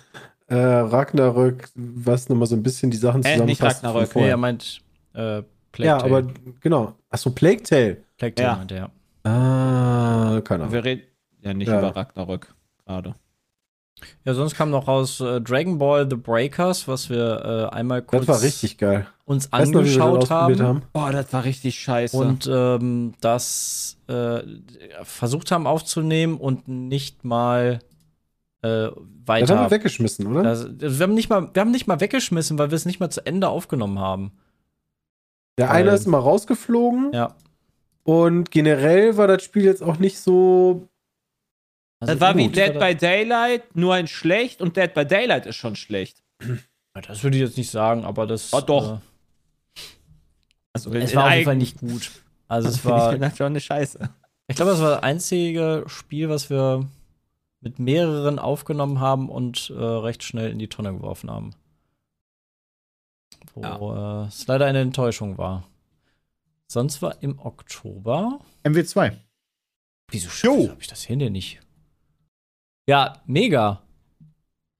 äh, 0.47 0.55
Ragnarök, 0.55 1.69
was 1.75 2.29
nochmal 2.29 2.47
so 2.47 2.55
ein 2.55 2.63
bisschen 2.63 2.89
die 2.91 2.97
Sachen 2.97 3.23
Äh, 3.23 3.37
nicht 3.45 3.57
zusammenfasst. 3.57 3.83
Ragnarök, 3.83 4.15
nee, 4.15 4.29
er 4.29 4.37
meint 4.37 4.81
äh, 5.13 5.43
Plague 5.71 5.87
ja, 5.87 5.97
Tale. 5.99 6.15
aber 6.17 6.33
genau. 6.61 6.93
Achso, 7.09 7.29
Plague 7.31 7.63
Tale. 7.63 7.97
Plague 8.17 8.35
Tale 8.35 8.47
Ja. 8.49 8.55
meint 8.55 8.71
er, 8.71 8.77
ja. 8.77 8.89
Ah, 9.29 10.41
keine 10.41 10.63
Ahnung. 10.63 10.73
Wir 10.73 10.83
reden 10.85 11.03
ja 11.41 11.53
nicht 11.53 11.67
Ja. 11.67 11.79
über 11.79 11.95
Ragnarök 11.95 12.53
gerade. 12.85 13.15
Ja, 14.25 14.33
sonst 14.33 14.55
kam 14.55 14.69
noch 14.69 14.87
raus 14.87 15.19
äh, 15.21 15.41
Dragon 15.41 15.77
Ball 15.79 16.07
The 16.09 16.15
Breakers, 16.17 16.87
was 16.87 17.09
wir 17.09 17.69
äh, 17.71 17.75
einmal 17.75 18.01
kurz 18.03 18.25
Das 18.25 18.35
war 18.37 18.43
richtig 18.43 18.77
geil. 18.77 19.07
uns 19.25 19.45
noch, 19.51 19.57
das 19.59 19.67
angeschaut 19.69 20.21
ausprobiert 20.23 20.59
haben. 20.59 20.67
haben? 20.67 20.81
Boah, 20.93 21.11
das 21.11 21.33
war 21.33 21.43
richtig 21.43 21.79
scheiße. 21.79 22.15
und 22.17 22.47
ähm, 22.51 23.13
das 23.21 23.97
äh, 24.07 24.39
versucht 25.03 25.51
haben 25.51 25.65
aufzunehmen 25.65 26.37
und 26.37 26.67
nicht 26.67 27.23
mal 27.25 27.79
äh, 28.61 28.67
Das 28.89 28.93
weiter. 29.25 29.57
haben 29.57 29.65
wir 29.65 29.71
weggeschmissen, 29.71 30.27
oder? 30.27 30.43
Das, 30.43 30.67
wir, 30.79 31.03
haben 31.03 31.13
nicht 31.15 31.29
mal, 31.29 31.49
wir 31.53 31.59
haben 31.61 31.71
nicht 31.71 31.87
mal 31.87 31.99
weggeschmissen, 31.99 32.57
weil 32.59 32.69
wir 32.71 32.75
es 32.75 32.85
nicht 32.85 32.99
mal 32.99 33.09
zu 33.09 33.25
Ende 33.25 33.49
aufgenommen 33.49 33.99
haben. 33.99 34.31
Der 35.57 35.71
eine 35.71 35.89
ist 35.91 36.05
mal 36.05 36.19
rausgeflogen 36.19 37.13
Ja. 37.13 37.33
und 38.03 38.51
generell 38.51 39.17
war 39.17 39.25
das 39.27 39.41
Spiel 39.41 39.63
jetzt 39.63 39.81
auch 39.81 39.97
nicht 39.97 40.19
so. 40.19 40.87
Also 41.99 42.13
das 42.13 42.21
war 42.21 42.37
wie 42.37 42.45
gut. 42.45 42.55
Dead 42.55 42.77
by 42.79 42.95
Daylight, 42.95 43.75
nur 43.75 43.93
ein 43.95 44.07
schlecht 44.07 44.61
und 44.61 44.77
Dead 44.77 44.93
by 44.93 45.05
Daylight 45.05 45.45
ist 45.45 45.55
schon 45.55 45.75
schlecht. 45.75 46.21
Ja, 46.41 47.01
Das 47.01 47.23
würde 47.23 47.37
ich 47.37 47.43
jetzt 47.43 47.57
nicht 47.57 47.71
sagen, 47.71 48.05
aber 48.05 48.27
das. 48.27 48.53
Oh, 48.53 48.61
doch. 48.61 48.97
Äh, 48.97 49.81
Also 50.73 50.93
es 50.93 51.15
war 51.15 51.25
auf 51.27 51.31
jeden 51.33 51.45
Fall 51.45 51.55
nicht 51.55 51.79
gut. 51.79 52.11
Also 52.47 52.69
es 52.69 52.85
war. 52.85 53.13
Ich 53.13 53.19
das 53.19 53.37
schon 53.37 53.47
eine 53.47 53.59
Scheiße. 53.59 54.09
Ich 54.47 54.55
glaube, 54.55 54.71
das 54.71 54.79
war 54.81 54.91
das 54.91 55.03
einzige 55.03 55.83
Spiel, 55.87 56.29
was 56.29 56.49
wir 56.49 56.87
mit 57.61 57.79
mehreren 57.79 58.37
aufgenommen 58.39 58.99
haben 58.99 59.27
und 59.29 59.71
äh, 59.71 59.73
recht 59.83 60.23
schnell 60.23 60.51
in 60.51 60.59
die 60.59 60.69
Tonne 60.69 60.93
geworfen 60.93 61.29
haben. 61.31 61.51
Wo 63.55 63.93
äh, 63.93 64.27
es 64.27 64.45
leider 64.47 64.65
eine 64.67 64.81
Enttäuschung 64.81 65.37
war. 65.37 65.67
Sonst 66.67 67.01
war 67.01 67.21
im 67.21 67.39
Oktober. 67.39 68.39
MW2. 68.63 69.17
Wieso 70.11 70.29
Jo. 70.47 70.69
habe 70.69 70.81
ich 70.81 70.87
das 70.87 71.03
hier 71.03 71.17
denn 71.17 71.33
nicht? 71.33 71.59
Ja, 72.87 73.13
mega. 73.25 73.81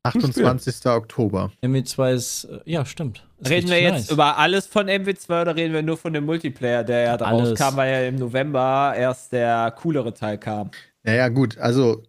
28. 0.04 0.86
Oktober. 0.86 1.52
MW2 1.62 2.14
ist, 2.14 2.44
äh, 2.46 2.60
ja, 2.66 2.86
stimmt. 2.86 3.28
Ist 3.40 3.50
Reden 3.52 3.70
wir 3.70 3.82
jetzt 3.82 3.94
nice. 3.94 4.12
über 4.12 4.38
alles 4.38 4.66
von 4.66 4.88
MW2 4.88 5.42
oder 5.42 5.56
reden 5.56 5.74
wir 5.74 5.82
nur 5.84 5.98
von 5.98 6.14
dem 6.14 6.26
Multiplayer, 6.26 6.84
der 6.86 7.02
ja 7.02 7.18
daraus 7.18 7.42
Alles. 7.42 7.60
kam, 7.60 7.76
weil 7.76 7.92
ja 7.92 8.08
im 8.08 8.16
November 8.16 8.94
erst 8.98 9.34
der 9.34 9.72
coolere 9.72 10.14
Teil 10.14 10.38
kam? 10.38 10.72
Naja, 11.04 11.28
gut, 11.28 11.58
also 11.58 12.04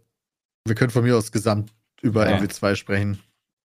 wir 0.65 0.77
können 0.77 0.91
von 0.91 1.03
mir 1.03 1.17
aus 1.17 1.33
gesamt 1.33 1.73
über 2.01 2.29
Ja. 2.31 2.37
MW2 2.37 2.77
sprechen. 2.77 3.19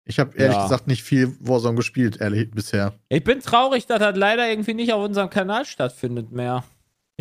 Ich 0.05 0.17
habe 0.19 0.36
ehrlich 0.38 0.55
Ja. 0.55 0.63
gesagt 0.63 0.88
nicht 0.88 1.03
viel 1.03 1.36
Warzone 1.41 1.75
gespielt, 1.75 2.19
ehrlich, 2.21 2.49
bisher. 2.51 2.93
Ich 3.09 3.23
bin 3.25 3.41
traurig, 3.41 3.86
dass 3.86 3.99
das 3.99 4.15
leider 4.15 4.49
irgendwie 4.49 4.73
nicht 4.73 4.93
auf 4.93 5.03
unserem 5.03 5.29
Kanal 5.29 5.65
stattfindet 5.65 6.32
mehr. 6.32 6.63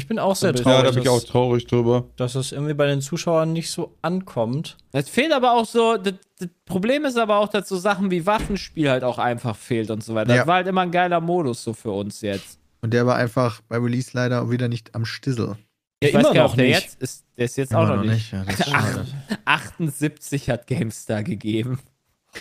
Ich 0.00 0.08
bin 0.08 0.18
auch 0.18 0.34
sehr 0.34 0.54
Ja, 0.54 0.62
traurig, 0.62 0.78
Ja, 0.78 0.82
da 0.84 0.90
bin 0.92 1.02
ich 1.02 1.08
auch 1.10 1.20
dass, 1.20 1.26
traurig 1.28 1.66
drüber. 1.66 2.06
dass 2.16 2.34
es 2.34 2.52
irgendwie 2.52 2.72
bei 2.72 2.86
den 2.86 3.02
Zuschauern 3.02 3.52
nicht 3.52 3.70
so 3.70 3.94
ankommt. 4.00 4.78
Es 4.92 5.10
fehlt 5.10 5.30
aber 5.32 5.52
auch 5.52 5.66
so, 5.66 5.98
das, 5.98 6.14
das 6.38 6.48
Problem 6.64 7.04
ist 7.04 7.18
aber 7.18 7.36
auch, 7.36 7.48
dass 7.48 7.68
so 7.68 7.76
Sachen 7.76 8.10
wie 8.10 8.24
Waffenspiel 8.24 8.88
halt 8.90 9.04
auch 9.04 9.18
einfach 9.18 9.56
fehlt 9.56 9.90
und 9.90 10.02
so 10.02 10.14
weiter. 10.14 10.30
Ja. 10.30 10.36
Das 10.38 10.46
war 10.46 10.54
halt 10.56 10.66
immer 10.68 10.80
ein 10.80 10.90
geiler 10.90 11.20
Modus 11.20 11.62
so 11.62 11.74
für 11.74 11.90
uns 11.90 12.22
jetzt. 12.22 12.58
Und 12.80 12.94
der 12.94 13.04
war 13.06 13.16
einfach 13.16 13.60
bei 13.68 13.76
Release 13.76 14.10
leider 14.14 14.50
wieder 14.50 14.68
nicht 14.68 14.94
am 14.94 15.04
Stissel. 15.04 15.56
Ich 16.02 16.12
Ja, 16.12 16.18
weiß 16.18 16.24
immer 16.24 16.34
gar 16.34 16.42
noch 16.44 16.50
ob 16.52 16.56
der 16.56 16.66
nicht. 16.68 16.80
jetzt 16.82 17.02
ist, 17.02 17.24
der 17.36 17.44
ist 17.44 17.56
jetzt 17.58 17.74
auch 17.74 17.82
Immer 17.84 17.96
noch 17.96 18.04
nicht. 18.04 18.32
Ja, 18.32 18.44
Ach. 18.48 18.66
schade. 18.66 19.06
78 19.44 20.48
hat 20.50 20.66
GameStar 20.66 21.22
gegeben. 21.22 21.78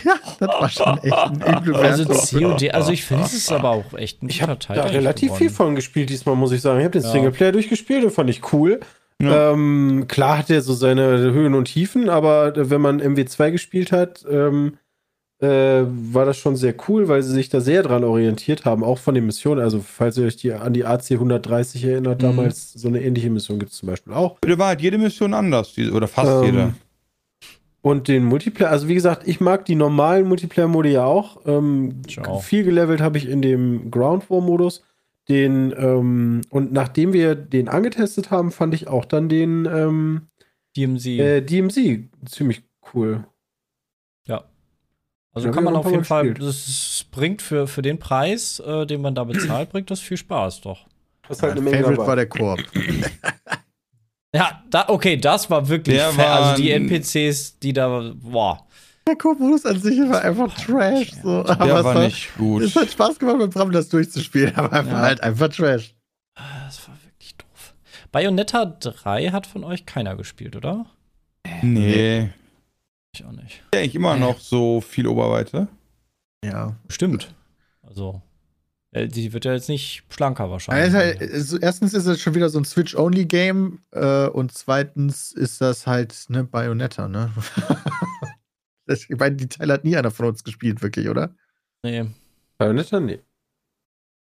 Ja, 0.03 0.13
das 0.39 0.49
war 0.49 0.69
schon 0.69 0.97
echt 0.99 1.13
ein 1.13 1.41
üble 1.63 1.75
Also. 1.75 2.05
COD, 2.05 2.71
also 2.73 2.91
ich 2.91 3.03
finde, 3.03 3.23
es 3.25 3.33
ist 3.33 3.51
aber 3.51 3.69
auch 3.69 3.93
echt 3.95 4.21
ein 4.23 4.29
Ich 4.29 4.39
guter 4.39 4.51
habe 4.69 4.81
da 4.81 4.83
relativ 4.87 5.27
geworden. 5.29 5.37
viel 5.39 5.49
von 5.49 5.75
gespielt 5.75 6.09
diesmal, 6.09 6.35
muss 6.35 6.51
ich 6.51 6.61
sagen. 6.61 6.79
Ich 6.79 6.85
habe 6.85 6.97
den 6.99 7.03
Ja. 7.03 7.11
Singleplayer 7.11 7.51
durchgespielt, 7.51 8.03
den 8.03 8.11
fand 8.11 8.29
ich 8.29 8.53
cool. 8.53 8.79
Ja. 9.21 9.51
Ähm, 9.51 10.05
klar 10.07 10.37
hat 10.37 10.49
er 10.49 10.61
so 10.61 10.73
seine 10.73 11.17
Höhen 11.31 11.53
und 11.53 11.65
Tiefen, 11.65 12.07
aber 12.09 12.53
wenn 12.55 12.79
man 12.81 13.01
MW2 13.01 13.51
gespielt 13.51 13.91
hat, 13.91 14.23
ähm, 14.29 14.77
äh, 15.41 15.83
war 15.85 16.25
das 16.25 16.37
schon 16.37 16.55
sehr 16.57 16.73
cool, 16.87 17.07
weil 17.07 17.23
sie 17.23 17.31
sich 17.33 17.47
da 17.49 17.61
sehr 17.61 17.81
dran 17.83 18.03
orientiert 18.03 18.65
haben, 18.65 18.83
auch 18.83 18.97
von 18.97 19.15
den 19.15 19.25
Missionen. 19.25 19.61
Also, 19.61 19.79
falls 19.85 20.17
ihr 20.17 20.25
euch 20.25 20.35
die, 20.37 20.51
an 20.53 20.73
die 20.73 20.85
AC 20.85 21.11
130 21.11 21.83
erinnert, 21.85 22.21
Mhm. 22.21 22.27
damals 22.27 22.73
so 22.73 22.87
eine 22.89 23.01
ähnliche 23.01 23.29
Mission 23.29 23.57
gibt 23.59 23.71
es 23.71 23.77
zum 23.77 23.87
Beispiel 23.87 24.13
auch. 24.13 24.37
Da 24.41 24.57
war 24.57 24.67
halt 24.67 24.81
jede 24.81 24.97
Mission 24.97 25.33
anders, 25.33 25.73
die- 25.73 25.91
oder 25.91 26.07
fast 26.09 26.29
Ähm, 26.29 26.43
jede. 26.43 26.73
Und 27.81 28.07
den 28.09 28.25
Multiplayer, 28.25 28.69
also 28.71 28.87
wie 28.89 28.93
gesagt, 28.93 29.27
ich 29.27 29.39
mag 29.39 29.63
die 29.65 29.75
normalen 29.75 30.27
Multiplayer-Modi 30.27 30.89
ja 30.91 31.05
auch. 31.05 31.45
Ähm, 31.45 32.01
auch. 32.25 32.43
Viel 32.43 32.63
gelevelt 32.65 32.99
habe 33.01 33.17
ich 33.17 33.27
in 33.29 33.41
dem 33.41 33.89
Ground 33.89 34.29
War-Modus. 34.29 34.83
Den, 35.29 35.73
ähm, 35.77 36.41
und 36.49 36.73
nachdem 36.73 37.13
wir 37.13 37.35
den 37.35 37.69
angetestet 37.69 38.31
haben, 38.31 38.51
fand 38.51 38.73
ich 38.73 38.87
auch 38.87 39.05
dann 39.05 39.29
den 39.29 39.65
ähm, 39.65 40.27
DMZ. 40.75 41.05
äh, 41.05 41.41
DMC 41.41 42.09
ziemlich 42.25 42.63
cool. 42.93 43.25
ja. 44.27 44.43
Also 45.31 45.47
Ja, 45.49 45.53
kann 45.53 45.63
man 45.63 45.75
auf 45.75 45.89
jeden 45.89 46.03
Fall, 46.03 46.29
gespielt. 46.33 46.47
das 46.49 47.05
bringt 47.11 47.41
für, 47.43 47.67
für 47.67 47.83
den 47.83 47.99
Preis, 47.99 48.59
äh, 48.59 48.87
den 48.87 49.01
man 49.01 49.13
da 49.13 49.23
bezahlt, 49.23 49.69
bringt 49.69 49.91
das 49.91 49.99
viel 49.99 50.17
Spaß, 50.17 50.61
doch. 50.61 50.87
Das 51.27 51.37
ist 51.37 51.43
halt 51.43 51.51
eine 51.53 51.61
Menge 51.61 51.77
Favorite 51.77 51.97
dabei. 51.97 52.07
war 52.07 52.15
der 52.15 52.25
Koop. 52.27 52.59
Ja, 54.35 54.63
da, 54.69 54.85
okay, 54.89 55.17
das 55.17 55.49
war 55.49 55.67
wirklich 55.67 55.95
Der 55.97 56.11
fair. 56.11 56.25
war 56.29 56.39
Also 56.51 56.61
die 56.61 56.71
NPCs, 56.71 57.59
die 57.59 57.73
da, 57.73 58.11
boah. 58.15 58.65
Der 59.07 59.15
Koop-Modus 59.15 59.65
an 59.65 59.79
sich 59.79 59.97
war 60.07 60.21
einfach 60.21 60.53
Trash. 60.55 61.11
So. 61.23 61.43
Aber 61.45 61.65
Der 61.65 61.77
es 61.77 61.83
war 61.83 61.95
war- 61.95 62.03
nicht 62.03 62.35
gut. 62.37 62.61
Es 62.61 62.75
hat 62.75 62.91
Spaß 62.91 63.17
gemacht, 63.17 63.37
mit 63.37 63.51
Bram 63.51 63.71
das 63.71 63.89
durchzuspielen, 63.89 64.55
aber 64.55 64.71
einfach 64.73 64.91
Ja. 64.91 64.99
halt 64.99 65.21
einfach 65.23 65.47
Trash. 65.49 65.95
Das 66.35 66.87
war 66.87 66.95
wirklich 67.03 67.35
doof. 67.35 67.73
Bayonetta 68.11 68.65
3 68.65 69.29
hat 69.29 69.47
von 69.47 69.63
euch 69.63 69.87
keiner 69.87 70.15
gespielt, 70.15 70.55
oder? 70.55 70.85
Nee. 71.63 72.29
Ich 73.15 73.25
auch 73.25 73.31
nicht. 73.31 73.63
Ja, 73.73 73.81
ich 73.81 73.95
immer 73.95 74.15
noch 74.15 74.39
so 74.39 74.79
viel 74.81 75.07
Oberweite. 75.07 75.67
Ja. 76.45 76.75
Stimmt. 76.87 77.33
Also, 77.81 78.21
äh, 78.21 78.28
die 78.93 79.33
wird 79.33 79.45
ja 79.45 79.53
jetzt 79.53 79.69
nicht 79.69 80.03
schlanker 80.09 80.49
wahrscheinlich. 80.49 80.93
halt, 80.93 81.21
erstens 81.61 81.93
ist 81.93 82.05
es 82.07 82.19
schon 82.19 82.33
wieder 82.35 82.49
so 82.49 82.59
ein 82.59 82.65
Switch-Only-Game 82.65 83.79
äh, 83.91 84.27
und 84.27 84.51
zweitens 84.51 85.31
ist 85.31 85.61
das 85.61 85.85
halt 85.87 86.25
ne 86.29 86.43
Bayonetta, 86.43 87.07
ne? 87.07 87.31
Das- 88.85 89.07
ich 89.07 89.17
meine, 89.19 89.35
die 89.35 89.47
Teile 89.47 89.73
hat 89.73 89.83
nie 89.83 89.95
einer 89.95 90.09
von 90.09 90.25
uns 90.25 90.43
gespielt, 90.43 90.81
wirklich, 90.81 91.07
oder? 91.09 91.35
nee. 91.83 92.05
Bayonetta? 92.57 92.99
Nee. 92.99 93.19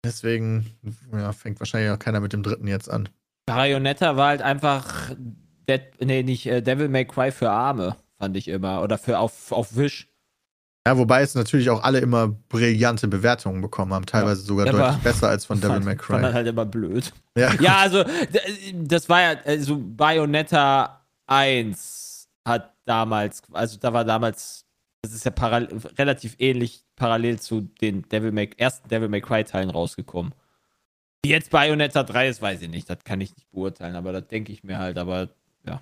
Deswegen 0.04 0.66
ja, 1.12 1.32
fängt 1.32 1.60
wahrscheinlich 1.60 1.90
auch 1.90 1.98
keiner 1.98 2.20
mit 2.20 2.32
dem 2.32 2.42
dritten 2.42 2.66
jetzt 2.66 2.88
an. 2.90 3.08
Bayonetta 3.46 4.16
war 4.16 4.28
halt 4.28 4.42
einfach, 4.42 5.14
Dead, 5.68 5.82
nee, 6.00 6.22
nicht 6.22 6.46
äh, 6.46 6.62
Devil 6.62 6.88
May 6.88 7.04
Cry 7.04 7.30
für 7.30 7.50
Arme, 7.50 7.96
fand 8.18 8.36
ich 8.36 8.48
immer. 8.48 8.82
Oder 8.82 8.98
für 8.98 9.18
auf, 9.18 9.52
auf 9.52 9.76
Wish. 9.76 10.08
Ja, 10.86 10.98
wobei 10.98 11.22
es 11.22 11.34
natürlich 11.36 11.70
auch 11.70 11.82
alle 11.84 12.00
immer 12.00 12.26
brillante 12.28 13.06
Bewertungen 13.06 13.60
bekommen 13.62 13.94
haben, 13.94 14.04
teilweise 14.04 14.42
sogar 14.42 14.66
Ja, 14.66 14.72
deutlich 14.72 14.88
aber- 14.88 14.98
besser 15.04 15.28
als 15.28 15.44
von 15.44 15.60
Devil 15.60 15.80
May 15.80 15.96
Fand 15.96 16.10
dann 16.10 16.22
Cry. 16.22 16.32
halt 16.32 16.46
immer 16.48 16.64
blöd. 16.64 17.12
Ja, 17.36 17.54
Ja, 17.60 17.76
also, 17.78 18.04
das 18.74 19.08
war 19.08 19.20
ja, 19.20 19.40
also 19.44 19.78
Bayonetta 19.80 21.04
1 21.26 22.28
hat 22.46 22.72
damals, 22.84 23.42
also 23.52 23.78
da 23.78 23.92
war 23.92 24.04
damals, 24.04 24.64
das 25.02 25.12
ist 25.12 25.24
ja 25.24 25.30
paral 25.30 25.68
relativ 25.98 26.34
ähnlich 26.38 26.84
parallel 26.96 27.38
zu 27.38 27.62
den 27.80 28.02
Devil 28.08 28.32
May, 28.32 28.50
ersten 28.56 28.88
Devil 28.88 29.08
May 29.08 29.20
Cry 29.20 29.44
Teilen 29.44 29.70
rausgekommen. 29.70 30.34
Wie 31.24 31.30
jetzt 31.30 31.50
Bayonetta 31.50 32.02
3 32.02 32.28
ist, 32.28 32.42
weiß 32.42 32.60
ich 32.62 32.68
nicht, 32.68 32.90
das 32.90 32.98
kann 33.04 33.20
ich 33.20 33.34
nicht 33.36 33.48
beurteilen, 33.52 33.94
aber 33.94 34.12
das 34.12 34.26
denke 34.26 34.52
ich 34.52 34.64
mir 34.64 34.78
halt, 34.78 34.98
aber 34.98 35.28
ja. 35.64 35.80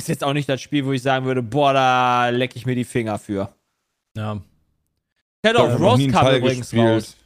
Ist 0.00 0.08
jetzt 0.08 0.22
auch 0.22 0.32
nicht 0.32 0.48
das 0.48 0.60
Spiel, 0.62 0.86
wo 0.86 0.92
ich 0.92 1.02
sagen 1.02 1.26
würde, 1.26 1.42
boah, 1.42 1.72
da 1.72 2.28
lecke 2.28 2.56
ich 2.56 2.64
mir 2.66 2.76
die 2.76 2.84
Finger 2.84 3.18
für. 3.18 3.52
Ja. 4.16 4.40
Shadow 5.44 5.66
of 5.66 5.80
Rose 5.80 6.08
kam 6.08 6.34
übrigens 6.36 6.70
gespielt. 6.70 6.86
raus. 6.88 7.16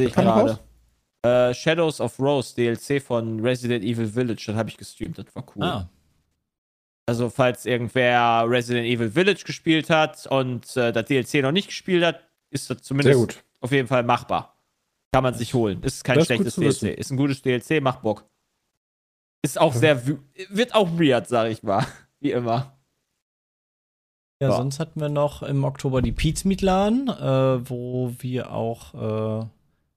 Sehe 0.00 0.08
ich 0.08 0.14
gerade. 0.14 0.58
Äh, 1.22 1.52
Shadows 1.54 2.00
of 2.00 2.18
Rose, 2.18 2.54
DLC 2.54 3.02
von 3.02 3.40
Resident 3.40 3.84
Evil 3.84 4.06
Village, 4.06 4.44
das 4.46 4.56
habe 4.56 4.70
ich 4.70 4.78
gestreamt, 4.78 5.18
das 5.18 5.26
war 5.34 5.44
cool. 5.54 5.62
Ah, 5.62 5.90
Also, 7.06 7.28
falls 7.28 7.66
irgendwer 7.66 8.44
Resident 8.48 8.86
Evil 8.86 9.10
Village 9.10 9.42
gespielt 9.44 9.90
hat 9.90 10.26
und 10.28 10.74
äh, 10.78 10.92
das 10.92 11.04
DLC 11.06 11.42
noch 11.42 11.52
nicht 11.52 11.68
gespielt 11.68 12.04
hat, 12.04 12.20
ist 12.50 12.70
das 12.70 12.80
zumindest 12.82 13.44
auf 13.60 13.70
jeden 13.72 13.86
Fall 13.86 14.02
machbar. 14.02 14.56
Kann 15.12 15.24
man 15.24 15.34
sich 15.34 15.52
holen. 15.52 15.82
Ist 15.82 16.04
kein 16.04 16.14
Das 16.14 16.22
ist 16.22 16.26
schlechtes 16.28 16.58
wissen. 16.58 16.86
DLC. 16.86 16.98
Ist 16.98 17.10
ein 17.10 17.16
gutes 17.18 17.42
DLC, 17.42 17.82
macht 17.82 18.00
Bock. 18.00 18.24
Ist 19.42 19.60
auch 19.60 19.74
sehr, 19.74 20.00
wird 20.48 20.74
auch 20.74 20.88
weird, 20.98 21.28
sag 21.28 21.50
ich 21.50 21.62
mal. 21.62 21.84
Wie 22.20 22.30
immer. 22.30 22.79
Ja, 24.42 24.48
Ja. 24.50 24.56
sonst 24.56 24.80
hatten 24.80 25.00
wir 25.00 25.08
noch 25.10 25.42
im 25.42 25.64
Oktober 25.64 26.00
die 26.00 26.12
Pete's 26.12 26.44
Meat 26.44 26.62
Laden, 26.62 27.08
äh, 27.08 27.68
wo 27.68 28.14
wir 28.20 28.52
auch 28.52 28.94
äh, 29.42 29.46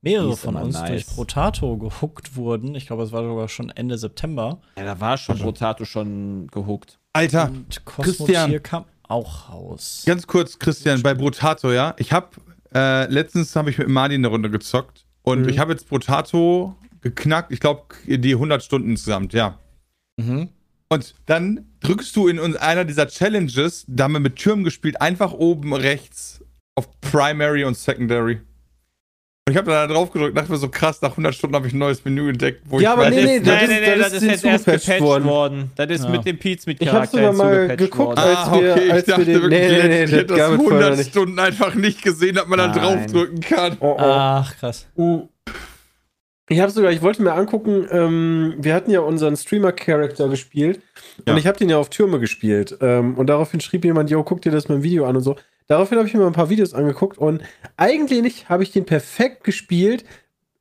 mehrere 0.02 0.36
von 0.36 0.56
uns 0.58 0.76
nice. 0.76 0.90
durch 0.90 1.06
Brotato 1.08 1.78
gehuckt 1.78 2.36
wurden. 2.36 2.76
Ich 2.76 2.88
glaube, 2.88 3.04
es 3.04 3.14
war 3.14 3.24
sogar 3.24 3.48
schon 3.48 3.70
Ende 3.70 3.98
September. 3.98 4.60
Ja, 4.78 4.84
da 4.84 5.00
war 5.00 5.18
schon 5.18 5.40
Rotato 5.42 5.86
schon 5.86 6.48
gehuckt. 6.48 7.00
Alter, 7.14 7.50
Und 7.52 7.86
Cosmo 7.86 8.04
Christian. 8.26 8.50
Tier 8.50 8.60
kam 8.60 8.84
auch 9.08 9.50
raus. 9.50 10.04
ganz 10.06 10.28
kurz, 10.28 10.60
Christian, 10.60 11.02
bei 11.04 11.14
Brotato, 11.14 11.72
ja. 11.72 11.94
Ich 11.98 12.12
habe 12.12 12.28
äh, 12.76 13.06
letztens 13.12 13.56
habe 13.56 13.70
ich 13.70 13.78
mit 13.78 13.88
Madi 13.88 14.16
eine 14.16 14.28
Runde 14.28 14.50
gezockt 14.50 15.06
und 15.22 15.44
Mhm. 15.44 15.50
ich 15.50 15.60
habe 15.60 15.72
jetzt 15.72 15.88
Brotato 15.88 16.76
geknackt. 17.02 17.52
Ich 17.54 17.60
glaube, 17.62 17.84
die 18.08 18.34
100 18.36 18.62
Stunden 18.64 18.90
insgesamt, 18.90 19.32
ja. 19.34 19.58
Mhm. 20.18 20.50
Und 20.90 21.16
dann 21.28 21.66
drückst 21.84 22.16
du 22.16 22.28
in 22.28 22.40
einer 22.58 22.86
dieser 22.86 23.08
Challenges, 23.08 23.86
da 23.88 24.06
haben 24.06 24.14
wir 24.14 24.20
mit 24.20 24.36
Türmen 24.38 24.64
gespielt, 24.64 25.00
einfach 25.02 25.34
oben 25.34 25.74
rechts 25.74 26.42
auf 26.76 26.88
Primary 27.02 27.64
und 27.66 27.78
Secondary. 27.78 28.40
Und 29.46 29.52
ich 29.52 29.58
habe 29.58 29.70
da 29.72 29.86
drauf 29.88 30.10
gedrückt, 30.12 30.38
dachte 30.38 30.50
mir 30.54 30.58
so 30.58 30.70
krass, 30.70 31.02
nach 31.02 31.12
100 31.12 31.36
Stunden 31.36 31.54
habe 31.54 31.68
ich 31.68 31.74
ein 31.74 31.78
neues 31.78 32.06
Menü 32.06 32.30
entdeckt, 32.30 32.62
wo 32.66 32.80
Ja, 32.80 32.92
ich 32.94 32.98
aber 32.98 33.10
nee, 33.10 33.24
nee, 33.26 33.40
das 33.42 33.48
nein, 33.48 33.64
ist- 33.64 33.70
nein, 33.70 34.00
das 34.00 34.00
das 34.00 34.14
ist 34.14 34.22
ist 34.24 34.30
jetzt 34.30 34.46
erst 34.46 34.66
gepatcht 34.88 35.02
worden. 35.02 35.26
worden. 35.26 35.72
Das 35.76 35.90
ist 35.90 36.04
Ja. 36.06 36.10
mit 36.12 36.26
dem 36.26 36.40
Pete's 36.40 36.66
mit 36.66 36.82
Ich 36.82 36.88
hab's 36.88 37.12
sogar 37.12 37.34
mal 37.34 37.76
geguckt, 37.76 37.98
worden. 37.98 38.20
als 38.20 38.38
Ah, 38.38 38.54
wir- 38.62 38.72
okay, 38.72 38.84
ich 38.86 38.94
als 38.94 39.06
wir 39.08 39.14
dachte 39.16 39.26
den- 39.26 39.42
wirklich, 39.42 39.60
nee, 39.60 39.68
nee, 39.68 39.88
nee, 39.88 40.06
das 40.06 40.12
das 40.28 40.38
gab 40.38 40.52
es 40.52 40.56
vorher 40.56 40.72
100 40.80 40.98
nicht. 40.98 41.10
Stunden 41.10 41.40
einfach 41.40 41.76
nicht 41.76 42.02
gesehen, 42.02 42.36
dass 42.36 42.48
man 42.48 42.58
da 42.58 42.68
Nein. 42.68 42.80
draufdrücken 42.80 43.40
kann. 43.42 43.78
Oh, 43.82 43.88
oh. 43.92 44.00
Ach, 44.00 44.56
krass. 44.58 44.88
Uh. 44.96 45.28
Ich 46.50 46.60
habe 46.60 46.72
sogar, 46.72 46.92
ich 46.92 47.02
wollte 47.02 47.22
mir 47.22 47.34
angucken, 47.34 47.88
ähm, 47.90 48.56
wir 48.58 48.74
hatten 48.74 48.92
ja 48.92 49.00
unseren 49.00 49.38
Streamer-Charakter 49.38 50.28
gespielt 50.28 50.82
Ja. 51.26 51.34
und 51.34 51.40
ich 51.40 51.48
habe 51.48 51.58
den 51.58 51.70
ja 51.70 51.78
auf 51.78 51.90
Türme 51.90 52.20
gespielt. 52.20 52.78
Ähm, 52.82 53.16
und 53.18 53.28
daraufhin 53.28 53.62
schrieb 53.62 53.86
jemand, 53.86 54.10
yo, 54.10 54.24
guck 54.24 54.42
dir 54.42 54.52
das 54.52 54.68
mal 54.68 54.76
ein 54.76 54.84
Video 54.84 55.06
an 55.06 55.16
und 55.16 55.24
so. 55.24 55.38
Daraufhin 55.68 55.98
habe 55.98 56.08
ich 56.08 56.14
mir 56.14 56.20
mal 56.20 56.28
ein 56.28 56.34
paar 56.34 56.50
Videos 56.50 56.74
angeguckt 56.74 57.18
und 57.18 57.42
eigentlich 57.78 58.50
habe 58.50 58.64
ich 58.64 58.72
den 58.72 58.86
perfekt 58.86 59.46
gespielt, 59.46 60.04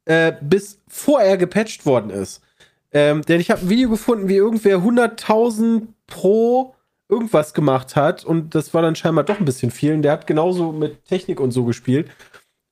äh, 0.05 0.33
bis 0.41 0.79
vor 0.87 1.21
er 1.21 1.37
gepatcht 1.37 1.85
worden 1.85 2.11
ist. 2.11 2.41
Ähm, 2.93 3.23
denn 3.23 3.41
ich 3.41 3.51
habe 3.51 3.63
ein 3.63 3.69
Video 3.69 3.91
gefunden, 3.91 4.29
wie 4.29 4.37
irgendwer 4.37 4.79
100.000 4.79 5.89
pro 6.07 6.75
irgendwas 7.09 7.53
gemacht 7.55 7.97
hat 7.97 8.25
und 8.25 8.55
das 8.55 8.73
war 8.73 8.83
dann 8.83 8.95
scheinbar 8.95 9.25
doch 9.25 9.39
ein 9.39 9.45
bisschen 9.45 9.71
viel. 9.71 9.95
Und 9.95 10.03
der 10.03 10.13
hat 10.13 10.27
genauso 10.27 10.73
mit 10.73 11.05
Technik 11.07 11.41
und 11.41 11.51
so 11.51 11.65
gespielt. 11.65 12.09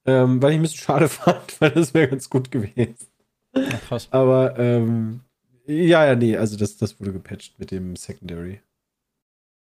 Ähm, 0.06 0.42
weil 0.42 0.52
ich 0.52 0.58
ein 0.58 0.62
bisschen 0.62 0.80
schade 0.80 1.08
fand, 1.08 1.60
weil 1.60 1.70
das 1.70 1.94
wäre 1.94 2.08
ganz 2.08 2.30
gut 2.30 2.50
gewesen. 2.50 2.96
Ach, 3.52 3.80
krass. 3.82 4.08
Aber 4.10 4.58
ähm, 4.58 5.20
ja, 5.66 6.06
ja, 6.06 6.14
nee, 6.14 6.36
also 6.36 6.56
das, 6.56 6.76
das 6.76 6.98
wurde 7.00 7.12
gepatcht 7.12 7.58
mit 7.58 7.70
dem 7.70 7.96
Secondary. 7.96 8.60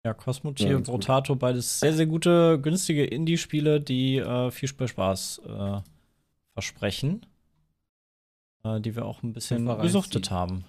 Ja, 0.03 0.13
Cosmo 0.13 0.51
Ja, 0.51 0.55
Tier, 0.55 0.73
ganz 0.73 0.87
gut. 0.87 1.01
Brotato, 1.01 1.35
beides 1.35 1.79
sehr, 1.79 1.93
sehr 1.93 2.05
gute, 2.05 2.59
günstige 2.61 3.05
Indie-Spiele, 3.05 3.81
die 3.81 4.17
äh, 4.17 4.51
viel 4.51 4.69
Spaß 4.69 5.41
äh, 5.47 5.81
versprechen. 6.53 7.25
Äh, 8.65 8.81
die 8.81 8.95
wir 8.95 9.05
auch 9.05 9.23
ein 9.23 9.33
bisschen 9.33 9.65
gesuchtet 9.79 10.31
haben. 10.31 10.65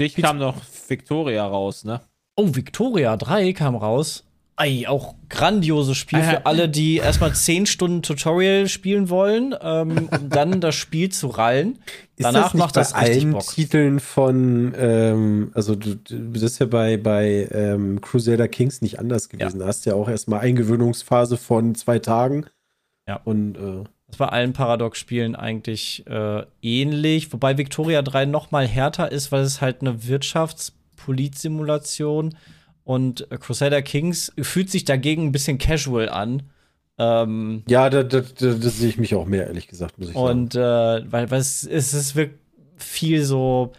Ich 0.00 0.14
kam 0.16 0.38
noch 0.38 0.56
Victoria 0.88 1.46
raus, 1.46 1.84
ne? 1.84 2.00
Oh, 2.36 2.54
Victoria 2.54 3.16
3 3.16 3.52
kam 3.52 3.74
raus. 3.76 4.24
Ei, 4.60 4.84
auch 4.86 5.14
grandioses 5.30 5.96
Spiel 5.96 6.18
Äh. 6.18 6.24
für 6.24 6.44
alle, 6.44 6.68
die 6.68 6.98
erstmal 6.98 7.34
10 7.34 7.64
Stunden 7.64 8.02
Tutorial 8.02 8.68
spielen 8.68 9.08
wollen, 9.08 9.54
ähm, 9.58 10.10
um 10.10 10.28
dann 10.28 10.60
das 10.60 10.74
Spiel 10.74 11.08
zu 11.08 11.28
rallen. 11.28 11.78
Danach 12.18 12.52
macht 12.52 12.76
das 12.76 12.92
bei 12.92 13.06
richtig 13.06 13.22
allen 13.22 13.32
Bock. 13.32 13.46
Titeln 13.46 14.00
von, 14.00 14.74
ähm, 14.76 15.50
also 15.54 15.74
du, 15.74 15.94
du, 15.94 16.18
das 16.32 16.42
ist 16.42 16.58
ja 16.58 16.66
bei, 16.66 16.98
bei 16.98 17.48
ähm, 17.52 18.02
Crusader 18.02 18.48
Kings 18.48 18.82
nicht 18.82 18.98
anders 18.98 19.30
gewesen. 19.30 19.60
Da 19.60 19.66
hast 19.66 19.86
du 19.86 19.90
ja 19.90 19.96
auch 19.96 20.10
erstmal 20.10 20.40
Eingewöhnungsphase 20.40 21.38
von 21.38 21.74
zwei 21.74 21.98
Tagen. 21.98 22.44
Ja. 23.08 23.18
Und 23.24 23.56
äh, 23.56 23.84
Das 24.08 24.18
bei 24.18 24.28
allen 24.28 24.52
Paradox-Spielen 24.52 25.36
eigentlich 25.36 26.04
äh, 26.06 26.42
ähnlich, 26.60 27.32
wobei 27.32 27.56
Victoria 27.56 28.02
3 28.02 28.26
noch 28.26 28.50
mal 28.50 28.66
härter 28.66 29.10
ist, 29.10 29.32
weil 29.32 29.40
es 29.42 29.62
halt 29.62 29.80
eine 29.80 30.06
Wirtschaftspolitsimulation 30.06 32.34
und 32.84 33.26
Crusader 33.30 33.82
Kings 33.82 34.32
fühlt 34.40 34.70
sich 34.70 34.84
dagegen 34.84 35.26
ein 35.26 35.32
bisschen 35.32 35.58
casual 35.58 36.08
an. 36.08 36.42
Ähm, 36.98 37.62
ja, 37.68 37.88
da, 37.88 38.02
da, 38.02 38.20
da, 38.20 38.54
das 38.54 38.78
sehe 38.78 38.88
ich 38.88 38.98
mich 38.98 39.14
auch 39.14 39.26
mehr, 39.26 39.46
ehrlich 39.46 39.68
gesagt, 39.68 39.98
muss 39.98 40.08
ich 40.08 40.14
sagen. 40.14 40.26
und 40.26 40.54
äh, 40.54 40.58
weil, 41.10 41.32
es, 41.32 41.64
es 41.64 41.94
ist 41.94 42.14
wirklich 42.14 42.38
viel 42.76 43.24
so 43.24 43.72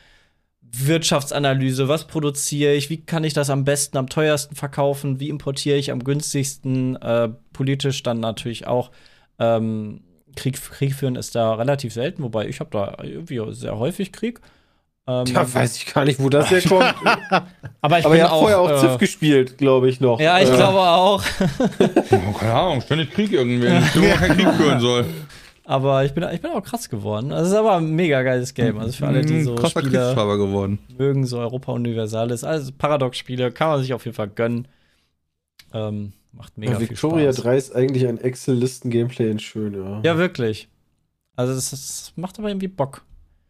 Wirtschaftsanalyse, 0.62 1.88
was 1.88 2.08
produziere 2.08 2.74
ich, 2.74 2.90
wie 2.90 3.02
kann 3.02 3.24
ich 3.24 3.34
das 3.34 3.50
am 3.50 3.66
besten, 3.66 3.98
am 3.98 4.08
teuersten 4.08 4.56
verkaufen, 4.56 5.20
wie 5.20 5.30
importiere 5.30 5.78
ich 5.78 5.92
am 5.92 6.04
günstigsten, 6.04 6.96
äh, 6.96 7.30
politisch 7.52 8.04
dann 8.04 8.20
natürlich 8.20 8.68
auch. 8.68 8.92
Ähm, 9.38 10.02
Krieg, 10.36 10.62
Krieg 10.62 10.96
führen 10.96 11.16
ist 11.16 11.36
da 11.36 11.56
relativ 11.56 11.94
selten, 11.94 12.24
wobei 12.24 12.48
ich 12.48 12.60
habe 12.62 12.70
da 12.72 12.98
irgendwie 13.04 13.42
sehr 13.54 13.78
häufig 13.78 14.14
Krieg. 14.14 14.40
Ähm, 15.08 15.26
Ja, 15.28 15.54
weiß 15.54 15.78
ich 15.78 15.94
gar 15.94 16.06
nicht, 16.06 16.20
wo 16.20 16.30
das 16.30 16.50
herkommt. 16.52 16.94
aber 17.82 18.00
ich 18.00 18.06
Aber 18.06 18.14
bin 18.14 18.20
ihr 18.24 18.30
habt 18.30 18.40
vorher 18.40 18.60
auch 18.60 18.70
äh, 18.70 18.80
Ziff 18.80 18.98
gespielt, 19.00 19.58
glaube 19.58 19.90
ich 19.90 20.00
noch. 20.00 20.20
Ja, 20.20 20.40
ich 20.40 20.50
Äh, 20.50 20.56
glaube 20.56 20.80
auch. 20.80 21.24
Oh, 22.12 22.32
keine 22.34 22.54
Ahnung, 22.54 22.82
ständig 22.82 23.12
Krieg 23.12 23.32
irgendwen, 23.32 23.84
wo 23.96 24.00
man 24.08 24.18
keinen 24.18 24.38
Krieg 24.38 24.50
führen 24.56 24.80
soll. 24.80 25.06
Aber 25.64 26.04
ich 26.06 26.14
bin, 26.14 26.24
ich 26.34 26.42
bin 26.42 26.52
auch 26.52 26.64
krass 26.64 26.90
geworden. 26.90 27.30
Das 27.30 27.48
ist 27.48 27.54
aber 27.54 27.78
ein 27.78 27.92
mega 27.92 28.22
geiles 28.24 28.54
Game. 28.54 28.78
Also 28.78 28.94
für 28.94 29.08
alle, 29.08 29.22
die 29.24 29.42
so 29.44 29.54
Mhm, 29.54 29.58
Krasser 29.58 29.80
Spiele 29.82 30.14
geworden. 30.16 30.80
mögen, 30.98 31.26
so 31.26 31.40
Europa 31.40 31.72
Universalis, 31.72 32.44
also 32.44 32.72
Paradox-Spiele, 32.78 33.52
kann 33.52 33.70
man 33.70 33.82
sich 33.82 33.94
auf 33.94 34.04
jeden 34.06 34.16
Fall 34.16 34.28
gönnen. 34.30 34.68
Ähm, 35.74 36.14
macht 36.34 36.58
mega 36.58 36.74
Ja, 36.74 36.78
viel 36.80 36.90
Victoria 36.90 37.32
Spaß. 37.32 37.44
3 37.44 37.58
ist 37.58 37.76
eigentlich 37.76 38.08
ein 38.08 38.18
Excel-Listen-Gameplay 38.20 39.32
in 39.32 39.40
schön, 39.40 39.74
ja. 39.74 40.02
Ja, 40.04 40.18
wirklich. 40.18 40.68
Also 41.36 41.54
das 41.54 42.12
macht 42.18 42.38
aber 42.40 42.50
irgendwie 42.50 42.68
Bock. 42.68 43.04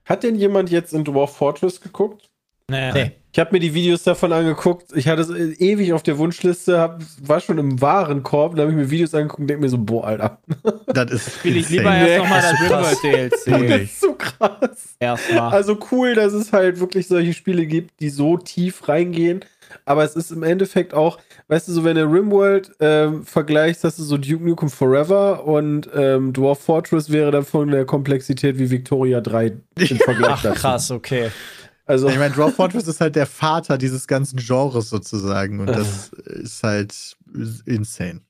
Hat 0.05 0.23
denn 0.23 0.35
jemand 0.35 0.69
jetzt 0.69 0.93
in 0.93 1.03
Dwarf 1.03 1.35
Fortress 1.35 1.81
geguckt? 1.81 2.29
Nee. 2.69 2.91
Nee. 2.93 3.11
Ich 3.33 3.39
habe 3.39 3.51
mir 3.53 3.59
die 3.59 3.73
Videos 3.73 4.03
davon 4.03 4.33
angeguckt. 4.33 4.91
Ich 4.93 5.07
hatte 5.07 5.21
es 5.21 5.29
äh, 5.29 5.53
ewig 5.63 5.93
auf 5.93 6.03
der 6.03 6.17
Wunschliste, 6.17 6.79
hab, 6.79 7.01
war 7.21 7.39
schon 7.39 7.57
im 7.57 7.79
Warenkorb. 7.81 8.55
Da 8.55 8.63
habe 8.63 8.71
ich 8.71 8.77
mir 8.77 8.89
Videos 8.89 9.13
angeguckt 9.13 9.39
und 9.39 9.47
denke 9.47 9.63
mir 9.63 9.69
so, 9.69 9.77
boah, 9.77 10.05
Alter. 10.05 10.39
Das 10.87 11.11
ist 11.11 11.35
Spiele 11.35 11.59
ich 11.59 11.69
lieber 11.69 11.93
erst 11.95 12.23
nochmal 12.23 12.41
das 12.41 12.51
krass. 12.55 13.03
Rimworld 13.03 13.31
Das 13.33 13.43
DLC. 13.45 13.81
ist 13.83 14.01
so 14.01 14.13
krass. 14.15 14.95
Erstmal. 14.99 15.53
Also 15.53 15.77
cool, 15.91 16.15
dass 16.15 16.33
es 16.33 16.51
halt 16.51 16.81
wirklich 16.81 17.07
solche 17.07 17.33
Spiele 17.33 17.65
gibt, 17.65 17.99
die 18.01 18.09
so 18.09 18.37
tief 18.37 18.87
reingehen. 18.89 19.45
Aber 19.85 20.03
es 20.03 20.15
ist 20.15 20.31
im 20.31 20.43
Endeffekt 20.43 20.93
auch, 20.93 21.19
weißt 21.47 21.67
du, 21.67 21.71
so 21.73 21.83
wenn 21.83 21.95
du 21.95 22.03
Rimworld 22.03 22.71
ähm, 22.79 23.23
vergleichst, 23.25 23.83
hast 23.83 23.99
du 23.99 24.03
so 24.03 24.17
Duke 24.17 24.43
Nukem 24.43 24.69
Forever 24.69 25.45
und 25.45 25.89
ähm, 25.93 26.33
Dwarf 26.33 26.59
Fortress 26.59 27.09
wäre 27.11 27.31
dann 27.31 27.45
von 27.45 27.69
der 27.69 27.85
Komplexität 27.85 28.57
wie 28.57 28.69
Victoria 28.69 29.21
3 29.21 29.45
im 29.77 29.97
Vergleich 29.97 30.31
Ach, 30.31 30.41
dazu. 30.43 30.59
krass, 30.59 30.91
okay. 30.91 31.31
Also, 31.85 32.07
Ich 32.09 32.17
meine, 32.17 32.33
Dwarf 32.33 32.55
Fortress 32.55 32.87
ist 32.87 33.01
halt 33.01 33.15
der 33.15 33.25
Vater 33.25 33.77
dieses 33.77 34.07
ganzen 34.07 34.37
Genres 34.37 34.89
sozusagen 34.89 35.59
und 35.59 35.67
das 35.67 36.09
ist 36.25 36.63
halt 36.63 37.17
insane. 37.65 38.21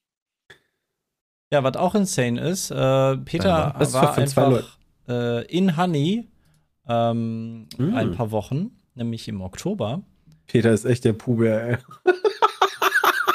Ja, 1.54 1.64
was 1.64 1.76
auch 1.76 1.96
insane 1.96 2.40
ist, 2.40 2.72
äh, 2.72 3.18
Peter 3.18 3.76
Das 3.78 3.90
ist 3.90 3.94
war 3.94 4.18
einfach 4.18 4.78
äh, 5.08 5.46
in 5.48 5.76
Honey 5.78 6.30
ähm, 6.88 7.68
Mm. 7.78 7.94
ein 7.94 8.12
paar 8.14 8.32
Wochen, 8.32 8.72
nämlich 8.96 9.28
im 9.28 9.42
Oktober. 9.42 10.02
Peter 10.48 10.72
ist 10.72 10.86
echt 10.86 11.06
der 11.06 11.14
Puber, 11.14 11.62
ey. 11.62 11.78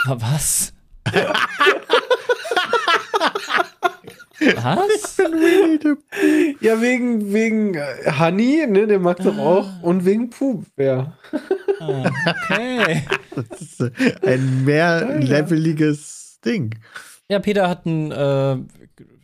Was? 0.07 0.73
Was? 4.57 5.17
Ja, 6.61 6.81
wegen, 6.81 7.33
wegen 7.33 7.75
äh, 7.75 8.13
Honey, 8.19 8.67
ne, 8.69 8.87
der 8.87 8.99
mag 8.99 9.19
doch 9.19 9.39
auch. 9.39 9.83
Und 9.83 10.05
wegen 10.05 10.31
Pup, 10.31 10.65
ja. 10.77 11.17
Ah, 11.81 12.11
okay. 12.27 13.03
Das 13.35 13.61
ist 13.61 13.81
äh, 13.81 13.91
ein 14.23 14.65
mehrleveliges 14.65 16.39
Ding. 16.45 16.75
Ja, 17.29 17.39
Peter 17.39 17.69
hat 17.69 17.87
einen, 17.87 18.13
äh, 18.13 18.57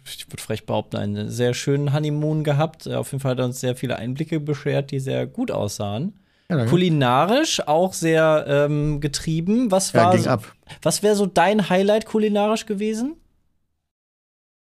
ich 0.05 0.26
würde 0.28 0.43
frech 0.43 0.66
behaupten, 0.66 0.97
einen 0.97 1.30
sehr 1.30 1.55
schönen 1.55 1.93
Honeymoon 1.93 2.43
gehabt. 2.43 2.89
Auf 2.89 3.12
jeden 3.12 3.20
Fall 3.20 3.33
hat 3.33 3.39
er 3.39 3.45
uns 3.45 3.61
sehr 3.61 3.76
viele 3.76 3.97
Einblicke 3.97 4.41
beschert, 4.41 4.91
die 4.91 5.01
sehr 5.01 5.26
gut 5.26 5.51
aussahen. 5.51 6.14
Ja. 6.59 6.66
Kulinarisch 6.66 7.66
auch 7.66 7.92
sehr 7.92 8.44
ähm, 8.46 9.00
getrieben. 9.00 9.70
Was 9.70 9.92
ja 9.92 10.05
war 10.05 10.12
ging 10.12 10.24
so, 10.24 10.30
ab. 10.30 10.55
was 10.82 11.03
wäre 11.03 11.16
so 11.16 11.26
dein 11.26 11.68
Highlight 11.68 12.07
kulinarisch 12.07 12.66
gewesen? 12.66 13.16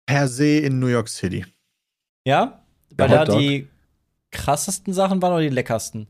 Per 0.06 0.28
se 0.28 0.58
in 0.58 0.78
New 0.78 0.86
York 0.86 1.08
City. 1.08 1.44
Ja? 2.24 2.64
Weil 2.96 3.08
da 3.08 3.24
die 3.24 3.68
krassesten 4.30 4.92
Sachen 4.92 5.20
waren 5.22 5.32
oder 5.32 5.42
die 5.42 5.48
leckersten? 5.48 6.06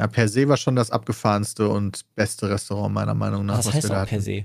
Ja, 0.00 0.06
per 0.06 0.28
se 0.28 0.48
war 0.48 0.56
schon 0.56 0.76
das 0.76 0.90
abgefahrenste 0.90 1.68
und 1.68 2.04
beste 2.14 2.50
Restaurant 2.50 2.94
meiner 2.94 3.14
Meinung 3.14 3.46
nach. 3.46 3.56
das 3.56 3.72
heißt 3.72 3.88
wir 3.88 3.94
da 3.96 4.02
auch 4.02 4.08
per 4.08 4.20
se. 4.20 4.44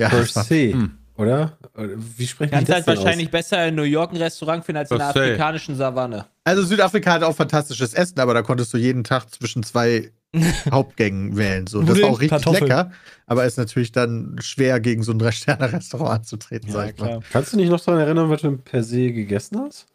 Ja, 0.00 0.08
Per 0.08 0.24
se. 0.26 0.72
Hm. 0.72 0.98
Oder? 1.16 1.56
Wie 1.76 2.26
sprechen 2.26 2.50
Kannst 2.52 2.68
die 2.68 2.72
halt 2.72 2.86
das 2.86 2.94
denn 2.94 3.04
wahrscheinlich 3.04 3.30
besser 3.30 3.66
in 3.68 3.74
New 3.74 3.82
York 3.82 4.12
ein 4.12 4.16
Restaurant 4.16 4.64
finden 4.64 4.78
als 4.78 4.90
in 4.90 4.98
der 4.98 5.06
Das 5.08 5.14
safe. 5.14 5.26
afrikanischen 5.26 5.76
Savanne. 5.76 6.26
Also 6.44 6.62
Südafrika 6.64 7.12
hat 7.12 7.22
auch 7.22 7.34
fantastisches 7.36 7.94
Essen, 7.94 8.18
aber 8.20 8.34
da 8.34 8.42
konntest 8.42 8.72
du 8.74 8.78
jeden 8.78 9.04
Tag 9.04 9.30
zwischen 9.30 9.62
zwei 9.62 10.10
Hauptgängen 10.70 11.36
wählen. 11.36 11.66
So. 11.66 11.82
Das 11.82 12.00
war 12.00 12.08
auch 12.10 12.20
richtig 12.20 12.30
Kartoffeln. 12.30 12.64
lecker, 12.64 12.92
aber 13.26 13.44
ist 13.44 13.58
natürlich 13.58 13.92
dann 13.92 14.36
schwer, 14.40 14.80
gegen 14.80 15.02
so 15.02 15.12
ein 15.12 15.18
Drei-Sterne-Restaurant 15.18 16.10
anzutreten, 16.20 16.68
Ja, 16.68 16.74
sag 16.74 16.94
ich 16.94 16.98
mal. 16.98 17.06
klar. 17.06 17.18
aus? 17.18 17.24
Kannst 17.30 17.52
du 17.52 17.56
dich 17.58 17.68
noch 17.68 17.80
daran 17.80 18.00
erinnern, 18.00 18.30
was 18.30 18.40
du 18.40 18.56
per 18.56 18.82
se 18.82 19.12
gegessen 19.12 19.60
hast? 19.60 19.86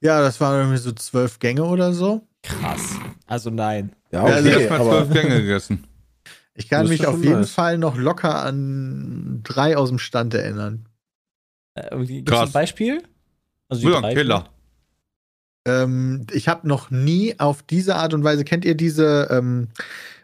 Ja, 0.00 0.20
das 0.22 0.40
waren 0.40 0.58
irgendwie 0.58 0.78
so 0.78 0.92
zwölf 0.92 1.38
Gänge 1.38 1.64
oder 1.64 1.92
so. 1.92 2.26
Krass. 2.42 2.96
Also 3.26 3.50
nein. 3.50 3.92
Ja, 4.10 4.26
Ja, 4.28 4.34
also 4.34 4.48
Ich 4.48 4.56
okay, 4.56 4.70
hab 4.70 4.78
mal 4.78 4.88
aber 4.88 5.06
zwölf 5.06 5.22
Gänge 5.22 5.40
gegessen. 5.42 5.84
Ich 6.54 6.68
kann 6.68 6.88
mich 6.88 7.06
auf 7.06 7.22
jeden 7.22 7.40
nice. 7.40 7.50
Fall 7.50 7.78
noch 7.78 7.96
locker 7.96 8.42
an 8.44 9.40
drei 9.42 9.76
aus 9.76 9.88
dem 9.88 9.98
Stand 9.98 10.34
erinnern. 10.34 10.86
Äh, 11.74 12.04
Gibt's 12.04 12.30
Krass. 12.30 12.48
ein 12.50 12.52
Beispiel? 12.52 13.02
Also 13.68 13.86
die 13.88 13.92
Ja, 13.92 14.12
Killer. 14.12 14.48
Ähm, 15.66 16.26
ich 16.32 16.48
habe 16.48 16.66
noch 16.68 16.90
nie 16.90 17.38
auf 17.38 17.62
diese 17.62 17.94
Art 17.96 18.14
und 18.14 18.24
Weise, 18.24 18.44
kennt 18.44 18.64
ihr 18.64 18.74
diese, 18.74 19.28
ähm, 19.30 19.68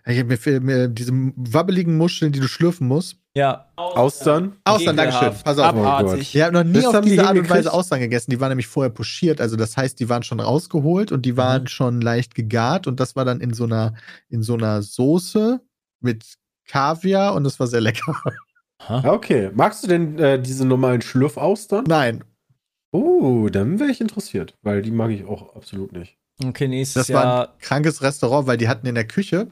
mir, 0.04 0.60
mir 0.60 0.88
diese 0.88 1.12
wabbeligen 1.36 1.96
Muscheln, 1.96 2.32
die 2.32 2.40
du 2.40 2.48
schlürfen 2.48 2.88
musst? 2.88 3.16
Ja. 3.34 3.70
Austern? 3.76 4.56
Austern, 4.64 4.96
Dankeschön. 4.96 5.28
Ekelhaft. 5.28 5.44
Pass 5.44 5.58
auf. 5.58 5.64
Abartig. 5.66 6.34
Ich 6.34 6.42
habe 6.42 6.52
noch 6.54 6.64
nie 6.64 6.72
Das 6.74 6.86
auf 6.86 6.94
haben 6.94 7.04
die 7.04 7.10
diese 7.12 7.26
Art 7.26 7.38
und? 7.38 7.48
Weise 7.48 7.72
Austern 7.72 8.00
gegessen. 8.00 8.32
Die 8.32 8.40
waren 8.40 8.48
nämlich 8.48 8.66
vorher 8.66 8.90
pochiert. 8.90 9.40
Also 9.40 9.54
das 9.56 9.76
heißt, 9.76 10.00
die 10.00 10.08
waren 10.08 10.24
schon 10.24 10.40
rausgeholt 10.40 11.12
und 11.12 11.22
die 11.24 11.36
waren 11.36 11.62
Mhm. 11.62 11.66
schon 11.68 12.00
leicht 12.00 12.34
gegart 12.34 12.86
und 12.88 12.98
das 12.98 13.14
war 13.14 13.24
dann 13.24 13.40
in 13.40 13.54
so 13.54 13.64
einer, 13.64 13.94
in 14.28 14.42
so 14.42 14.54
einer 14.54 14.82
Soße 14.82 15.60
mit 16.00 16.24
Kaviar 16.66 17.34
und 17.34 17.44
das 17.44 17.58
war 17.60 17.66
sehr 17.66 17.80
lecker. 17.80 18.14
Ja, 18.88 19.12
okay. 19.12 19.50
Magst 19.54 19.82
du 19.82 19.88
denn 19.88 20.18
äh, 20.18 20.40
diese 20.40 20.64
normalen 20.64 21.02
Schlürfaustern? 21.02 21.84
Nein, 21.88 22.22
Oh, 22.90 23.48
dann 23.50 23.78
wäre 23.78 23.90
ich 23.90 24.00
interessiert, 24.00 24.56
weil 24.62 24.80
die 24.82 24.90
mag 24.90 25.10
ich 25.10 25.24
auch 25.24 25.54
absolut 25.54 25.92
nicht. 25.92 26.16
Okay, 26.42 26.68
nächstes 26.68 27.06
das 27.08 27.14
war 27.14 27.24
Jahr. 27.24 27.48
ein 27.48 27.58
krankes 27.60 28.00
Restaurant, 28.00 28.46
weil 28.46 28.56
die 28.56 28.68
hatten 28.68 28.86
in 28.86 28.94
der 28.94 29.06
Küche, 29.06 29.48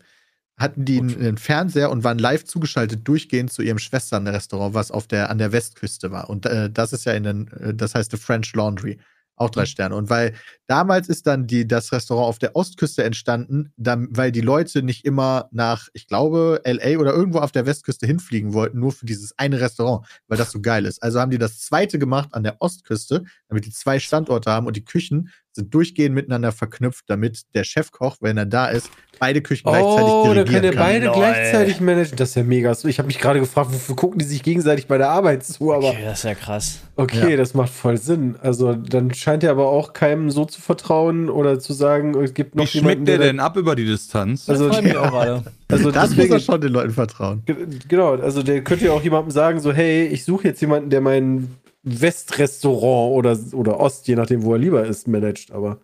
hatten 0.59 0.85
die 0.87 0.99
einen, 0.99 1.15
einen 1.17 1.37
Fernseher 1.39 1.91
und 1.91 2.03
waren 2.03 2.19
live 2.19 2.45
zugeschaltet 2.45 3.07
durchgehend 3.07 3.53
zu 3.53 3.61
ihrem 3.61 3.79
Schwestern-Restaurant, 3.79 4.73
was 4.73 4.91
auf 4.91 5.07
der, 5.07 5.29
an 5.29 5.37
der 5.39 5.53
Westküste 5.53 6.11
war. 6.11 6.31
Und 6.31 6.47
äh, 6.47 6.71
das 6.71 6.95
ist 6.95 7.05
ja 7.05 7.13
in 7.13 7.25
den, 7.25 7.49
äh, 7.49 7.75
das 7.75 7.95
heißt 7.95 8.11
The 8.11 8.17
French 8.17 8.55
Laundry. 8.55 8.99
Auch 9.39 9.51
drei 9.51 9.67
Sterne. 9.67 9.95
Und 9.97 10.09
weil 10.09 10.33
damals 10.67 11.09
ist 11.09 11.27
dann 11.27 11.47
die, 11.47 11.67
das 11.67 11.93
Restaurant 11.93 12.29
auf 12.29 12.39
der 12.39 12.57
Ostküste 12.57 13.05
entstanden, 13.05 13.73
dann, 13.77 14.09
weil 14.11 14.33
die 14.33 14.41
Leute 14.41 14.83
nicht 14.83 15.05
immer 15.05 15.49
nach, 15.53 15.89
ich 15.93 16.07
glaube, 16.07 16.61
LA 16.65 16.99
oder 16.99 17.13
irgendwo 17.13 17.39
auf 17.39 17.53
der 17.53 17.67
Westküste 17.67 18.07
hinfliegen 18.07 18.53
wollten, 18.53 18.79
nur 18.81 18.93
für 18.93 19.07
dieses 19.07 19.33
eine 19.39 19.61
Restaurant, 19.61 20.07
weil 20.29 20.39
das 20.39 20.51
so 20.51 20.61
geil 20.61 20.85
ist. 20.87 21.03
Also 21.03 21.21
haben 21.21 21.31
die 21.31 21.39
das 21.39 21.61
zweite 21.61 21.99
gemacht 21.99 22.31
an 22.33 22.43
der 22.43 22.57
Ostküste, 22.61 23.25
damit 23.49 23.67
die 23.67 23.71
zwei 23.73 23.99
Standorte 23.99 24.51
haben 24.51 24.67
und 24.67 24.77
die 24.77 24.85
Küchen 24.85 25.31
sind 25.53 25.73
durchgehend 25.73 26.15
miteinander 26.15 26.53
verknüpft, 26.53 27.05
damit 27.09 27.43
der 27.55 27.65
Chefkoch, 27.65 28.17
wenn 28.21 28.37
er 28.37 28.45
da 28.45 28.67
ist, 28.67 28.91
beide 29.19 29.41
Küchen 29.41 29.63
gleichzeitig 29.67 30.13
Oh, 30.13 30.25
da 30.27 30.35
dirigieren 30.35 30.45
können 30.45 30.65
ja 30.65 30.71
kann. 30.73 30.79
beide 30.93 31.07
Lol. 31.07 31.15
gleichzeitig 31.15 31.81
managen. 31.81 32.17
Das 32.19 32.29
ist 32.29 32.35
ja 32.35 32.43
mega. 32.43 32.77
Ich 32.85 32.99
habe 32.99 33.07
mich 33.07 33.19
gerade 33.19 33.41
gefragt, 33.41 33.73
wofür 33.73 33.97
gucken 33.97 34.19
die 34.19 34.27
sich 34.27 34.43
gegenseitig 34.43 34.87
bei 34.87 34.99
der 34.99 35.09
Arbeit 35.09 35.47
zu, 35.47 35.73
aber 35.73 35.89
Okay, 35.89 36.05
das 36.05 36.19
ist 36.19 36.25
ja 36.25 36.35
krass. 36.35 36.81
okay, 36.97 37.31
Ja. 37.31 37.37
das 37.39 37.55
macht 37.55 37.71
voll 37.73 37.97
Sinn. 37.97 38.37
Also 38.43 38.75
dann 38.75 39.15
scheint 39.15 39.45
er 39.45 39.51
aber 39.53 39.69
auch 39.69 39.95
keinem 39.95 40.31
so 40.31 40.45
zu 40.45 40.56
vertrauen 40.61 41.29
oder 41.31 41.59
zu 41.59 41.73
sagen, 41.73 42.15
es 42.23 42.35
gibt 42.35 42.55
noch 42.55 42.65
Wie 42.65 42.79
jemanden, 42.79 43.07
schmeckt 43.07 43.09
der 43.09 43.19
denn 43.29 43.41
ab 43.41 43.57
über 43.57 43.75
die 43.77 43.85
Distanz? 43.87 44.49
Also, 44.49 44.69
Das 44.69 44.83
mich 44.83 44.97
auch 44.97 45.11
gerade. 45.11 45.43
Also 45.69 45.91
Das 45.91 46.11
muss 46.11 46.17
deswegen, 46.17 46.33
er 46.35 46.41
schon 46.41 46.61
den 46.61 46.73
Leuten 46.73 46.93
vertrauen. 46.93 47.43
Ge- 47.45 47.67
Genau, 47.89 48.15
also 48.15 48.43
der 48.43 48.63
könnte 48.63 48.85
ja 48.87 48.93
auch 48.93 49.03
jemandem 49.03 49.31
sagen, 49.33 49.61
so, 49.61 49.73
hey, 49.73 50.07
ich 50.07 50.25
suche 50.25 50.49
jetzt 50.49 50.61
jemanden, 50.61 50.91
der 50.91 51.01
mein 51.01 51.57
Westrestaurant 51.83 53.15
oder, 53.17 53.39
oder 53.53 53.81
Ost, 53.81 54.07
je 54.09 54.17
nachdem, 54.17 54.43
wo 54.43 54.53
er 54.53 54.59
lieber 54.59 54.85
ist, 54.87 55.09
managt, 55.09 55.51
aber 55.53 55.79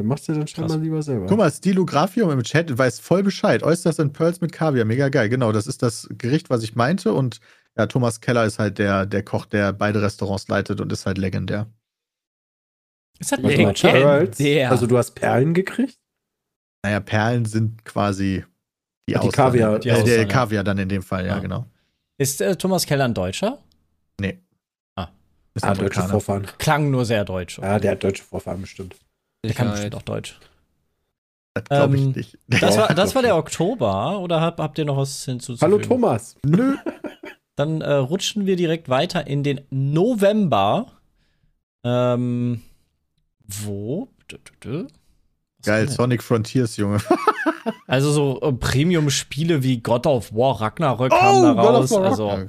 der 0.00 0.06
macht 0.06 0.28
er 0.28 0.36
dann 0.36 0.46
scheinbar 0.46 0.76
Krass. 0.76 0.82
lieber 0.84 1.02
selber. 1.02 1.26
Guck 1.26 1.38
mal, 1.38 1.50
Stylographium 1.50 2.30
im 2.30 2.42
Chat 2.44 2.76
weiß 2.76 3.00
voll 3.00 3.22
Bescheid. 3.24 3.62
Oysters 3.64 3.98
and 3.98 4.12
Pearls 4.12 4.40
mit 4.40 4.52
Kaviar, 4.52 4.84
mega 4.84 5.08
geil. 5.08 5.28
Genau, 5.28 5.50
das 5.50 5.66
ist 5.66 5.82
das 5.82 6.08
Gericht, 6.18 6.50
was 6.50 6.62
ich 6.62 6.76
meinte. 6.76 7.12
Und 7.12 7.40
ja, 7.76 7.86
Thomas 7.86 8.20
Keller 8.20 8.44
ist 8.44 8.58
halt 8.60 8.78
der, 8.78 9.06
der 9.06 9.24
Koch, 9.24 9.44
der 9.46 9.72
beide 9.72 10.00
Restaurants 10.00 10.46
leitet 10.48 10.80
und 10.80 10.92
ist 10.92 11.04
halt 11.06 11.18
legendär. 11.18 11.66
Ist 13.18 13.32
das 13.32 13.42
Warte 13.42 13.56
ein 13.58 14.02
mal, 14.04 14.28
der. 14.28 14.70
Also 14.70 14.86
du 14.86 14.96
hast 14.96 15.12
Perlen 15.12 15.54
gekriegt? 15.54 15.98
Naja, 16.84 17.00
Perlen 17.00 17.44
sind 17.44 17.84
quasi 17.84 18.44
die, 19.08 19.16
Ach, 19.16 19.20
die. 19.22 19.28
Kaviar- 19.28 19.78
die 19.80 19.88
äh, 19.88 20.04
der. 20.04 20.28
Kaviar 20.28 20.62
dann 20.64 20.78
in 20.78 20.88
dem 20.88 21.02
Fall, 21.02 21.26
ja, 21.26 21.34
Ja. 21.36 21.38
genau. 21.40 21.66
Ist 22.18 22.40
äh, 22.40 22.56
Thomas 22.56 22.86
Keller 22.86 23.04
ein 23.04 23.14
Deutscher? 23.14 23.58
Ist 25.54 25.64
Ah, 25.64 25.74
deutsche. 25.74 26.02
Vorfahren. 26.02 26.46
Klang 26.58 26.88
nur 26.92 27.04
sehr 27.04 27.24
deutsch. 27.24 27.58
Ja, 27.58 27.80
der 27.80 27.92
hat 27.92 28.04
deutsche 28.04 28.22
Vorfahren 28.22 28.60
bestimmt. 28.60 28.94
Der 29.44 29.52
kann 29.54 29.70
bestimmt 29.72 29.96
auch 29.96 30.02
Deutsch. 30.02 30.38
Das 31.54 31.64
glaube 31.64 31.96
ich 31.96 32.02
Ähm, 32.02 32.12
nicht. 32.12 32.38
Das 32.60 32.76
war, 32.76 32.94
das 32.94 33.14
war 33.16 33.22
der. 33.22 33.36
Oktober 33.36 34.20
oder 34.20 34.40
hab, 34.40 34.60
habt 34.60 34.78
ihr 34.78 34.84
noch 34.84 34.96
was 34.98 35.24
hinzuzufügen? 35.24 35.72
Hallo 35.72 35.84
Thomas. 35.84 36.36
Nö. 36.46 36.76
Dann 37.56 37.80
äh, 37.80 37.92
rutschen 37.94 38.46
wir 38.46 38.54
direkt 38.54 38.88
weiter 38.88 39.26
in 39.26 39.42
den 39.42 39.62
November. 39.70 40.92
Ähm, 41.84 42.62
wo? 43.48 44.08
Was 44.30 45.66
Geil, 45.66 45.86
haben? 45.86 45.92
Sonic 45.92 46.22
Frontiers, 46.22 46.76
Junge. 46.76 46.98
Also 47.86 48.12
so 48.12 48.40
äh, 48.40 48.52
Premium-Spiele 48.52 49.62
wie 49.62 49.80
God 49.80 50.06
of 50.06 50.32
War 50.32 50.58
Ragnarök 50.60 51.12
Oh, 51.12 51.18
kamen 51.18 51.56
da 51.56 51.62
raus. 51.62 51.90
War 51.90 52.04
Also. 52.04 52.46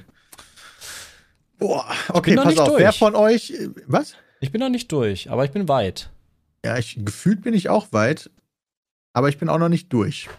Boah, 1.57 1.85
okay, 2.09 2.35
pass 2.35 2.57
auf. 2.57 2.69
durch. 2.69 2.79
Wer 2.79 2.93
von 2.93 3.15
euch. 3.15 3.51
äh, 3.51 3.69
Was? 3.87 4.15
ich 4.39 4.51
bin 4.51 4.61
noch 4.61 4.69
nicht 4.69 4.89
durch, 4.91 5.29
aber 5.29 5.43
ich 5.43 5.51
bin 5.51 5.67
weit. 5.67 6.09
Ja, 6.63 6.77
ich, 6.77 6.97
gefühlt 7.03 7.41
bin 7.41 7.53
ich 7.53 7.69
auch 7.69 7.91
weit, 7.91 8.29
aber 9.13 9.27
ich 9.29 9.37
bin 9.37 9.49
auch 9.49 9.57
noch 9.57 9.69
nicht 9.69 9.91
durch. 9.91 10.29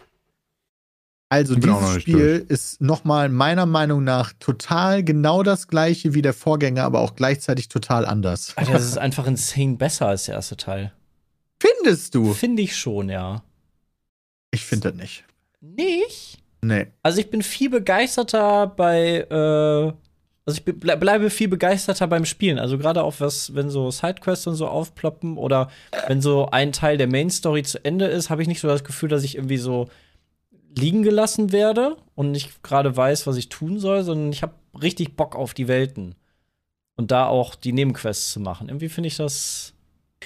Also 1.31 1.55
dieses 1.55 2.01
Spiel 2.01 2.45
ist 2.49 2.81
nochmal 2.81 3.29
meiner 3.29 3.65
Meinung 3.65 4.03
nach 4.03 4.33
total 4.37 5.01
genau 5.01 5.43
das 5.43 5.69
gleiche 5.69 6.13
wie 6.13 6.21
der 6.21 6.33
Vorgänger, 6.33 6.83
aber 6.83 6.99
auch 6.99 7.15
gleichzeitig 7.15 7.69
total 7.69 8.05
anders. 8.05 8.51
Alter, 8.57 8.73
das 8.73 8.83
ist 8.83 8.97
einfach 8.97 9.25
insane 9.27 9.77
besser 9.77 10.07
als 10.07 10.25
der 10.25 10.35
erste 10.35 10.57
Teil. 10.57 10.91
Findest 11.57 12.15
du? 12.15 12.33
Finde 12.33 12.61
ich 12.61 12.75
schon, 12.75 13.07
ja. 13.07 13.43
Ich 14.51 14.65
finde 14.65 14.91
das 14.91 14.99
nicht. 14.99 15.23
Nicht? 15.61 16.39
Nee. 16.61 16.87
Also 17.01 17.21
ich 17.21 17.29
bin 17.29 17.43
viel 17.43 17.69
begeisterter 17.69 18.67
bei, 18.67 19.25
äh, 19.29 19.93
also 20.45 20.57
ich 20.57 20.65
ble 20.65 20.97
bleibe 20.97 21.29
viel 21.29 21.47
begeisterter 21.47 22.07
beim 22.07 22.25
Spielen. 22.25 22.59
Also 22.59 22.77
gerade 22.77 23.03
auch 23.03 23.15
was, 23.19 23.55
wenn 23.55 23.69
so 23.69 23.89
Sidequests 23.89 24.47
und 24.47 24.55
so 24.55 24.67
aufploppen 24.67 25.37
oder 25.37 25.69
wenn 26.07 26.21
so 26.21 26.47
ein 26.47 26.73
Teil 26.73 26.97
der 26.97 27.07
Main 27.07 27.29
Story 27.29 27.63
zu 27.63 27.85
Ende 27.85 28.07
ist, 28.07 28.29
habe 28.29 28.41
ich 28.41 28.49
nicht 28.49 28.59
so 28.59 28.67
das 28.67 28.83
Gefühl, 28.83 29.07
dass 29.07 29.23
ich 29.23 29.35
irgendwie 29.35 29.55
so 29.55 29.87
liegen 30.77 31.03
gelassen 31.03 31.51
werde 31.51 31.97
und 32.15 32.31
nicht 32.31 32.63
gerade 32.63 32.95
weiß, 32.95 33.27
was 33.27 33.37
ich 33.37 33.49
tun 33.49 33.79
soll, 33.79 34.03
sondern 34.03 34.31
ich 34.31 34.41
habe 34.41 34.53
richtig 34.81 35.15
Bock 35.15 35.35
auf 35.35 35.53
die 35.53 35.67
Welten 35.67 36.15
und 36.95 37.11
da 37.11 37.27
auch 37.27 37.55
die 37.55 37.73
Nebenquests 37.73 38.31
zu 38.31 38.39
machen. 38.39 38.69
Irgendwie 38.69 38.89
finde 38.89 39.07
ich 39.07 39.17
das, 39.17 39.73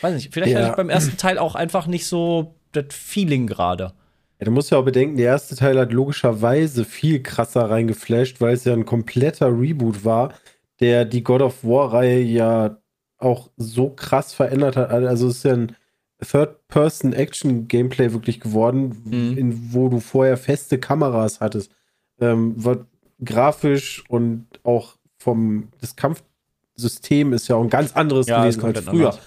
weiß 0.01 0.15
nicht, 0.15 0.33
vielleicht 0.33 0.53
Ja. 0.53 0.59
hatte 0.59 0.69
ich 0.71 0.75
beim 0.75 0.89
ersten 0.89 1.17
Teil 1.17 1.37
auch 1.37 1.55
einfach 1.55 1.87
nicht 1.87 2.05
so 2.07 2.55
das 2.73 2.85
Feeling 2.91 3.47
gerade. 3.47 3.93
Ja, 4.39 4.45
du 4.45 4.51
musst 4.51 4.69
ja 4.71 4.77
auch 4.77 4.85
bedenken, 4.85 5.17
der 5.17 5.27
erste 5.27 5.55
Teil 5.55 5.79
hat 5.79 5.93
logischerweise 5.93 6.83
viel 6.83 7.23
krasser 7.23 7.69
reingeflasht, 7.69 8.41
weil 8.41 8.53
es 8.53 8.65
ja 8.65 8.73
ein 8.73 8.85
kompletter 8.85 9.47
Reboot 9.47 10.03
war, 10.03 10.33
der 10.81 11.05
die 11.05 11.23
God 11.23 11.41
of 11.41 11.63
War-Reihe 11.63 12.19
ja 12.21 12.77
auch 13.17 13.49
so 13.55 13.89
krass 13.89 14.33
verändert 14.33 14.75
hat. 14.75 14.89
Also 14.91 15.29
es 15.29 15.37
ist 15.37 15.43
ja 15.45 15.53
ein 15.53 15.75
Third-Person-Action-Gameplay 16.21 18.13
wirklich 18.13 18.39
geworden, 18.39 19.01
Mhm. 19.05 19.37
in, 19.37 19.73
wo 19.73 19.89
du 19.89 19.99
vorher 19.99 20.37
feste 20.37 20.77
Kameras 20.79 21.39
hattest. 21.39 21.71
Ähm, 22.19 22.53
was 22.57 22.77
grafisch 23.23 24.03
und 24.09 24.45
auch 24.63 24.95
vom 25.17 25.69
das 25.81 25.95
Kampfsystem 25.95 27.33
ist 27.33 27.47
ja 27.47 27.55
auch 27.55 27.63
ein 27.63 27.69
ganz 27.69 27.93
anderes 27.95 28.27
Ja, 28.27 28.41
gewesen 28.43 28.63
als 28.63 28.79
früher. 28.81 29.09
anders. 29.09 29.19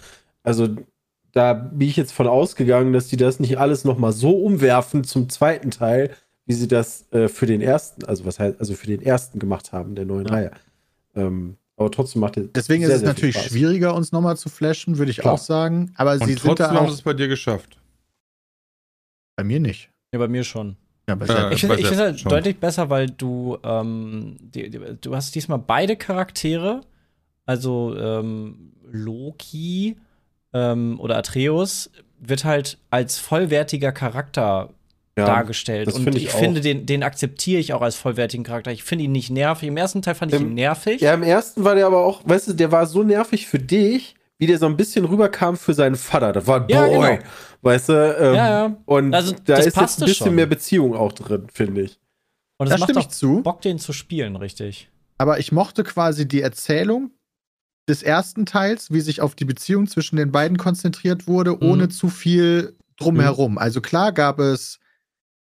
Also 0.43 0.69
da 1.33 1.53
bin 1.55 1.89
ich 1.89 1.97
jetzt 1.97 2.13
von 2.13 2.27
ausgegangen, 2.27 2.93
dass 2.93 3.09
die 3.09 3.17
das 3.17 3.41
nicht 3.41 3.59
alles 3.59 3.85
noch 3.85 3.99
mal 3.99 4.13
so 4.13 4.31
umwerfen 4.39 5.05
zum 5.05 5.29
zweiten 5.29 5.71
Teil, 5.71 6.11
wie 6.47 6.55
sie 6.55 6.69
das 6.69 7.07
äh, 7.13 7.29
für 7.29 7.47
den 7.47 7.61
ersten, 7.61 8.05
also 8.05 8.25
was 8.25 8.39
heißt, 8.39 8.59
also 8.61 8.75
für 8.75 8.87
den 8.87 9.03
ersten 9.03 9.39
gemacht 9.39 9.73
haben, 9.73 9.95
der 9.95 10.07
neuen 10.07 10.27
Ja. 10.27 10.33
Reihe. 10.33 10.51
Ähm, 11.15 11.57
aber 11.79 11.91
trotzdem 11.91 12.21
macht 12.21 12.37
es 12.37 12.53
Deswegen 12.53 12.85
sehr, 12.85 12.95
ist 12.97 13.03
es 13.03 13.07
natürlich 13.07 13.37
Spaß. 13.37 13.47
schwieriger, 13.49 13.95
uns 13.95 14.13
nochmal 14.13 14.37
zu 14.37 14.49
flashen, 14.49 14.99
würde 14.99 15.11
ich 15.11 15.19
Klar. 15.19 15.35
auch 15.35 15.39
sagen. 15.39 15.93
Aber 15.97 16.13
Und 16.13 16.21
sie 16.21 16.27
sind 16.27 16.41
trotzdem 16.41 16.67
da 16.69 16.75
haben 16.75 16.89
sie 16.89 16.95
es 16.95 17.03
bei 17.03 17.15
dir 17.15 17.29
geschafft. 17.29 17.79
Bei 19.37 19.45
mir 19.45 19.61
nicht. 19.61 19.91
Ja, 20.13 20.19
bei 20.19 20.29
mir 20.29 20.45
schon. 20.45 20.77
Ja, 21.09 21.15
bei 21.15 21.27
Äh. 21.27 21.55
Ich 21.55 21.61
finde 21.61 21.77
bei 21.77 21.81
ich 21.81 21.87
finde 21.87 21.97
Sepp 21.97 21.99
halt 22.07 22.21
schon. 22.21 22.31
deutlich 22.31 22.59
besser, 22.59 22.91
weil 22.91 23.09
du, 23.09 23.59
ähm, 23.63 24.37
die, 24.41 24.71
die, 24.71 24.81
du 25.01 25.15
hast 25.15 25.35
diesmal 25.35 25.59
beide 25.59 25.97
Charaktere, 25.97 26.83
also 27.47 27.97
ähm, 27.97 28.73
Loki 28.91 29.97
ähm, 30.53 30.99
oder 31.01 31.17
Atreus 31.17 31.91
wird 32.21 32.45
halt 32.45 32.79
als 32.91 33.19
vollwertiger 33.19 33.93
Charakter 33.93 34.71
Ja, 35.19 35.27
dargestellt. 35.27 35.87
das 35.89 35.95
Und 35.95 36.05
find 36.05 36.17
ich, 36.17 36.25
ich 36.25 36.31
finde, 36.33 36.61
den, 36.61 36.87
den 36.87 37.03
akzeptiere 37.03 37.61
ich 37.61 37.73
auch 37.73 37.83
als 37.83 37.97
vollwertigen 37.97 38.45
Charakter. 38.45 38.71
Ich 38.73 38.85
finde 38.85 39.05
ihn 39.05 39.13
nicht 39.13 39.31
nervig. 39.31 39.69
Im 39.69 39.77
ersten 39.77 40.03
Teil 40.03 40.15
fand 40.15 40.33
ich 40.33 40.41
ihn 40.41 40.55
nervig. 40.55 41.01
Ja, 41.01 41.15
im 41.15 41.23
ersten 41.23 41.65
war 41.65 41.75
der 41.75 41.87
aber 41.87 41.99
auch, 42.05 42.23
weißt 42.25 42.49
du, 42.49 42.53
der 42.55 42.73
war 42.73 42.87
so 42.87 43.03
nervig 43.03 43.47
für 43.47 43.59
dich, 43.59 44.15
wie 44.39 44.47
der 44.47 44.59
so 44.59 44.67
ein 44.67 44.77
bisschen 44.77 45.05
rüberkam 45.05 45.57
für 45.57 45.75
seinen 45.75 45.97
Vater. 45.97 46.33
Das 46.33 46.47
war 46.47 46.63
ein 46.63 46.69
Ja, 46.69 46.87
Boy. 46.87 47.17
genau. 47.17 47.23
Weißt 47.63 47.89
du? 47.89 47.93
Ähm, 48.21 48.35
Ja, 48.35 48.49
ja. 48.69 48.77
Und 48.87 49.13
Also, 49.15 49.33
da 49.33 49.57
das 49.57 49.67
ist 49.67 49.77
jetzt 49.77 50.01
ein 50.01 50.07
bisschen 50.07 50.27
schon. 50.27 50.35
mehr 50.37 50.47
Beziehung 50.47 50.95
auch 50.95 51.13
drin, 51.13 51.47
finde 51.53 51.83
ich. 51.83 51.99
Und 52.59 52.69
Da 52.71 52.75
es 52.75 52.81
macht 52.81 52.91
stimme 52.91 53.01
ich 53.01 53.07
auch 53.07 53.11
zu. 53.11 53.43
Bock, 53.43 53.61
den 53.63 53.79
zu 53.79 53.93
spielen, 53.93 54.37
richtig. 54.37 54.91
Aber 55.19 55.41
ich 55.41 55.51
mochte 55.53 55.83
quasi 55.85 56.29
die 56.29 56.41
Erzählung 56.43 57.11
des 57.89 58.03
ersten 58.03 58.47
Teils, 58.47 58.93
wie 58.93 59.01
sich 59.01 59.21
auf 59.21 59.35
die 59.35 59.45
Beziehung 59.45 59.87
zwischen 59.89 60.17
den 60.17 60.31
beiden 60.31 60.57
konzentriert 60.59 61.27
wurde, 61.27 61.53
Mhm. 61.53 61.63
ohne 61.63 61.89
zu 61.89 62.09
viel 62.09 62.77
drumherum. 62.99 63.59
Also 63.59 63.81
klar 63.81 64.13
gab 64.13 64.39
es 64.39 64.79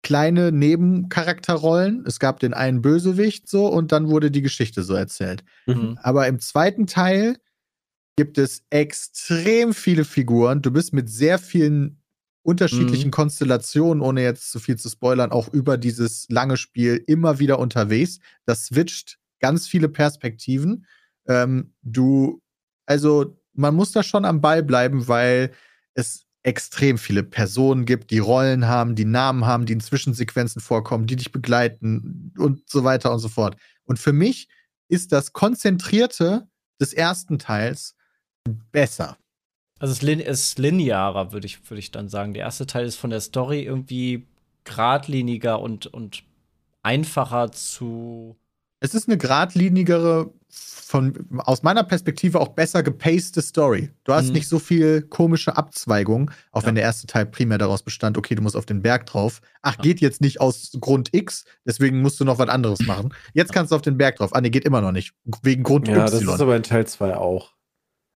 kleine 0.05 0.53
Nebencharakterrollen. 0.53 2.05
Es 2.07 2.21
gab 2.21 2.39
den 2.39 2.55
einen 2.55 2.83
Bösewicht 2.83 3.49
so 3.49 3.67
und 3.67 3.91
dann 3.91 4.09
wurde 4.09 4.31
die 4.31 4.43
Geschichte 4.43 4.85
so 4.85 4.95
erzählt. 4.95 5.43
Mhm. 5.67 5.99
Aber 6.03 6.29
im 6.29 6.39
zweiten 6.39 6.87
Teil 6.87 7.37
gibt 8.17 8.39
es 8.39 8.63
extrem 8.71 9.75
viele 9.75 10.05
Figuren. 10.05 10.63
Du 10.63 10.71
bist 10.71 10.93
mit 10.93 11.11
sehr 11.11 11.39
vielen 11.39 12.01
unterschiedlichen 12.43 13.11
Konstellationen, 13.11 14.03
ohne 14.03 14.23
jetzt 14.23 14.53
zu 14.53 14.61
viel 14.61 14.77
zu 14.77 14.89
spoilern, 14.91 15.33
auch 15.33 15.53
über 15.53 15.79
dieses 15.79 16.29
lange 16.29 16.59
Spiel 16.59 17.03
immer 17.07 17.39
wieder 17.39 17.59
unterwegs. 17.59 18.21
Das 18.45 18.67
switcht 18.67 19.19
ganz 19.41 19.67
viele 19.67 19.89
Perspektiven. 19.89 20.87
Ähm, 21.27 21.73
du, 21.83 22.43
also 22.87 23.41
man 23.55 23.75
muss 23.75 23.93
da 23.93 24.03
schon 24.03 24.27
am 24.27 24.43
Ball 24.43 24.63
bleiben, 24.63 25.09
weil 25.09 25.53
es 25.95 26.24
extrem 26.45 26.99
viele 26.99 27.23
Personen 27.23 27.87
gibt, 27.87 28.11
die 28.11 28.19
Rollen 28.19 28.69
haben, 28.69 28.95
die 28.95 29.07
Namen 29.07 29.47
haben, 29.47 29.66
die 29.66 29.73
in 29.73 29.81
Zwischensequenzen 29.81 30.61
vorkommen, 30.61 31.07
die 31.07 31.16
dich 31.16 31.33
begleiten 31.33 32.33
und 32.39 32.69
so 32.69 32.85
weiter 32.85 33.12
und 33.12 33.19
so 33.19 33.29
fort. 33.29 33.57
Und 33.85 33.99
für 33.99 34.12
mich 34.12 34.49
ist 34.89 35.11
das 35.12 35.33
Konzentrierte 35.33 36.47
des 36.81 36.93
ersten 36.93 37.39
Teils 37.39 37.97
besser. 38.71 39.16
Also 39.79 39.93
es 39.93 40.03
ist 40.03 40.59
linearer, 40.59 41.33
würde 41.33 41.47
ich, 41.47 41.69
würde 41.71 41.79
ich 41.79 41.91
dann 41.91 42.09
sagen. 42.09 42.35
Der 42.35 42.45
erste 42.45 42.66
Teil 42.66 42.87
ist 42.87 42.97
von 42.97 43.11
der 43.11 43.21
Story 43.21 43.62
irgendwie 43.62 44.27
geradliniger 44.65 45.61
und, 45.61 45.87
und 45.87 46.25
einfacher 46.83 47.53
zu. 47.53 48.37
Es 48.85 48.94
ist 48.94 49.09
eine 49.09 49.16
geradlinigere, 49.16 50.31
von, 50.51 51.15
aus 51.39 51.62
meiner 51.62 51.82
Perspektive 51.85 52.39
auch 52.39 52.48
besser 52.48 52.82
gepacete 52.82 53.40
Story. 53.40 53.89
Du 54.05 54.12
hast 54.12 54.27
Mhm. 54.27 54.32
nicht 54.35 54.47
so 54.48 54.59
viel 54.59 55.01
komische 55.01 55.56
Abzweigungen, 55.56 56.31
auch 56.52 56.61
Ja. 56.62 56.66
wenn 56.69 56.74
der 56.74 56.85
erste 56.85 57.06
Teil 57.06 57.24
primär 57.24 57.56
daraus 57.56 57.82
bestand, 57.82 58.19
okay, 58.19 58.35
du 58.35 58.43
musst 58.43 58.55
auf 58.56 58.66
den 58.66 58.82
Berg 58.82 59.06
drauf. 59.06 59.40
Ach, 59.62 59.78
geht 59.78 60.01
jetzt 60.02 60.20
nicht 60.20 60.43
aus 60.43 60.77
Grund 60.81 61.09
X, 61.12 61.47
deswegen 61.66 62.02
musst 62.02 62.20
du 62.20 62.24
noch 62.27 62.39
was 62.39 62.51
anderes 62.51 62.81
machen. 62.86 63.15
Jetzt 63.32 63.52
kannst 63.55 63.73
du 63.73 63.77
auf 63.77 63.81
den 63.82 63.97
Berg 63.97 64.16
drauf. 64.16 64.35
Ah, 64.35 64.43
nee, 64.43 64.51
geht 64.51 64.66
immer 64.66 64.82
noch 64.82 64.93
nicht. 64.93 65.15
Wegen 65.43 65.62
Grund 65.62 65.89
Ja, 65.89 66.05
das 66.05 66.20
Y. 66.20 66.35
ist 66.35 66.40
aber 66.43 66.55
in 66.55 66.62
Teil 66.62 66.86
2 66.86 67.16
auch. 67.16 67.52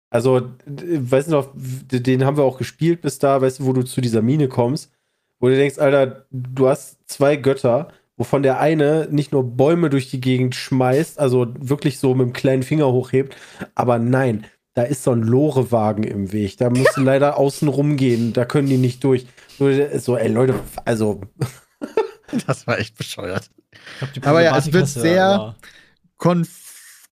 Also, 0.09 0.51
weißt 0.65 1.29
du 1.29 1.31
noch, 1.31 1.53
den 1.55 2.25
haben 2.25 2.35
wir 2.35 2.43
auch 2.43 2.57
gespielt 2.57 3.01
bis 3.01 3.19
da, 3.19 3.41
weißt 3.41 3.59
du, 3.59 3.65
wo 3.65 3.71
du 3.73 3.83
zu 3.83 4.01
dieser 4.01 4.21
Mine 4.21 4.49
kommst, 4.49 4.91
wo 5.39 5.47
du 5.47 5.55
denkst, 5.55 5.79
Alter, 5.79 6.25
du 6.31 6.67
hast 6.67 6.97
zwei 7.07 7.37
Götter, 7.37 7.93
wovon 8.17 8.43
der 8.43 8.59
eine 8.59 9.07
nicht 9.11 9.31
nur 9.31 9.43
Bäume 9.43 9.89
durch 9.89 10.09
die 10.09 10.19
Gegend 10.19 10.55
schmeißt, 10.55 11.19
also 11.19 11.47
wirklich 11.59 11.99
so 11.99 12.13
mit 12.15 12.27
dem 12.27 12.33
kleinen 12.33 12.63
Finger 12.63 12.87
hochhebt, 12.91 13.35
aber 13.75 13.99
nein, 13.99 14.45
da 14.73 14.83
ist 14.83 15.03
so 15.03 15.11
ein 15.11 15.23
Lorewagen 15.23 16.03
im 16.03 16.31
Weg. 16.33 16.57
Da 16.57 16.69
musst 16.69 16.97
du 16.97 17.01
leider 17.01 17.37
außen 17.37 17.67
rumgehen, 17.67 18.33
da 18.33 18.45
können 18.45 18.67
die 18.67 18.77
nicht 18.77 19.03
durch. 19.03 19.25
So, 19.57 20.17
ey 20.17 20.27
Leute, 20.27 20.53
also 20.85 21.21
das 22.45 22.67
war 22.67 22.77
echt 22.79 22.95
bescheuert. 22.97 23.49
Ich 23.71 23.97
glaub, 23.99 24.13
die 24.13 24.23
Aber 24.23 24.41
ja, 24.43 24.57
es 24.57 24.71
wird 24.73 24.87
sehr- 24.87 25.25
aber- 25.25 25.55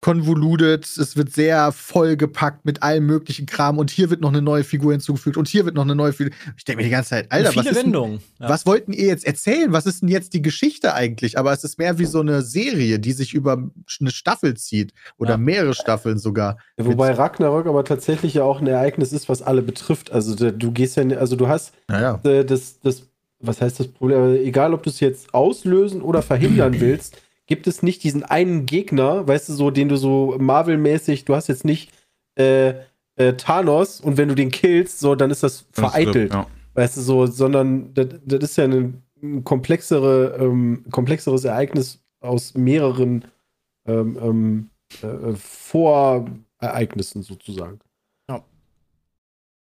konf 0.05 0.25
konvoluted, 0.25 0.85
es 0.85 1.17
wird 1.17 1.33
sehr 1.33 1.71
vollgepackt 1.71 2.63
mit 2.63 2.83
allem 2.83 3.07
möglichen 3.07 3.47
Kram 3.47 3.79
und 3.79 3.89
hier 3.89 4.11
wird 4.11 4.21
noch 4.21 4.29
eine 4.29 4.41
neue 4.41 4.63
Figur 4.63 4.91
hinzugefügt 4.91 5.35
und 5.35 5.47
hier 5.47 5.65
wird 5.65 5.73
noch 5.75 5.81
eine 5.81 5.95
neue 5.95 6.13
Figur. 6.13 6.31
Ich 6.57 6.63
denke 6.63 6.77
mir 6.77 6.83
die 6.83 6.91
ganze 6.91 7.09
Zeit, 7.09 7.31
Alter, 7.31 7.55
was 7.55 7.67
viele 7.67 7.79
ist. 7.79 8.21
Ja. 8.39 8.49
Was 8.49 8.67
wollten 8.67 8.93
ihr 8.93 9.07
jetzt 9.07 9.25
erzählen? 9.25 9.71
Was 9.73 9.87
ist 9.87 10.03
denn 10.03 10.09
jetzt 10.09 10.33
die 10.33 10.43
Geschichte 10.43 10.93
eigentlich? 10.93 11.39
Aber 11.39 11.53
es 11.53 11.63
ist 11.63 11.79
mehr 11.79 11.97
wie 11.97 12.05
so 12.05 12.19
eine 12.19 12.43
Serie, 12.43 12.99
die 12.99 13.13
sich 13.13 13.33
über 13.33 13.53
eine 13.99 14.11
Staffel 14.11 14.55
zieht 14.55 14.93
oder 15.17 15.31
Ja. 15.31 15.37
mehrere 15.37 15.73
Staffeln 15.73 16.19
sogar. 16.19 16.57
Wobei 16.77 17.11
Ragnarök 17.11 17.65
aber 17.65 17.83
tatsächlich 17.83 18.35
ja 18.35 18.43
auch 18.43 18.61
ein 18.61 18.67
Ereignis 18.67 19.11
ist, 19.11 19.27
was 19.27 19.41
alle 19.41 19.63
betrifft. 19.63 20.11
Also 20.11 20.35
du 20.51 20.71
gehst 20.71 20.97
ja, 20.97 21.03
also 21.17 21.35
du 21.35 21.47
hast 21.47 21.73
Naja. 21.87 22.19
äh, 22.23 22.45
das, 22.45 22.79
das, 22.79 23.03
was 23.39 23.59
heißt 23.59 23.79
das 23.79 23.87
Problem? 23.87 24.35
Egal, 24.35 24.75
ob 24.75 24.83
du 24.83 24.91
es 24.91 24.99
jetzt 24.99 25.33
auslösen 25.33 26.03
oder 26.03 26.21
verhindern 26.21 26.75
willst, 26.79 27.17
gibt 27.47 27.67
es 27.67 27.83
nicht 27.83 28.03
diesen 28.03 28.23
einen 28.23 28.65
Gegner, 28.65 29.27
weißt 29.27 29.49
du, 29.49 29.53
so, 29.53 29.71
den 29.71 29.89
du 29.89 29.97
so 29.97 30.35
Marvel-mäßig, 30.39 31.25
du 31.25 31.35
hast 31.35 31.47
jetzt 31.47 31.65
nicht 31.65 31.91
äh, 32.35 32.73
äh, 33.15 33.33
Thanos 33.33 34.01
und 34.01 34.17
wenn 34.17 34.27
du 34.27 34.35
den 34.35 34.51
killst, 34.51 34.99
so, 34.99 35.15
dann 35.15 35.31
ist 35.31 35.43
das 35.43 35.65
vereitelt. 35.71 36.33
Ja. 36.33 36.47
Weißt 36.73 36.97
du, 36.97 37.01
so, 37.01 37.25
sondern 37.25 37.93
das, 37.93 38.07
das 38.25 38.43
ist 38.43 38.57
ja 38.57 38.65
ein, 38.65 39.01
ein 39.21 39.43
komplexere, 39.43 40.37
ähm, 40.39 40.83
komplexeres 40.91 41.45
Ereignis 41.45 42.03
aus 42.19 42.53
mehreren 42.55 43.25
ähm, 43.85 44.17
ähm, 44.21 44.69
äh, 45.01 45.35
Vorereignissen 45.35 47.23
sozusagen. 47.23 47.79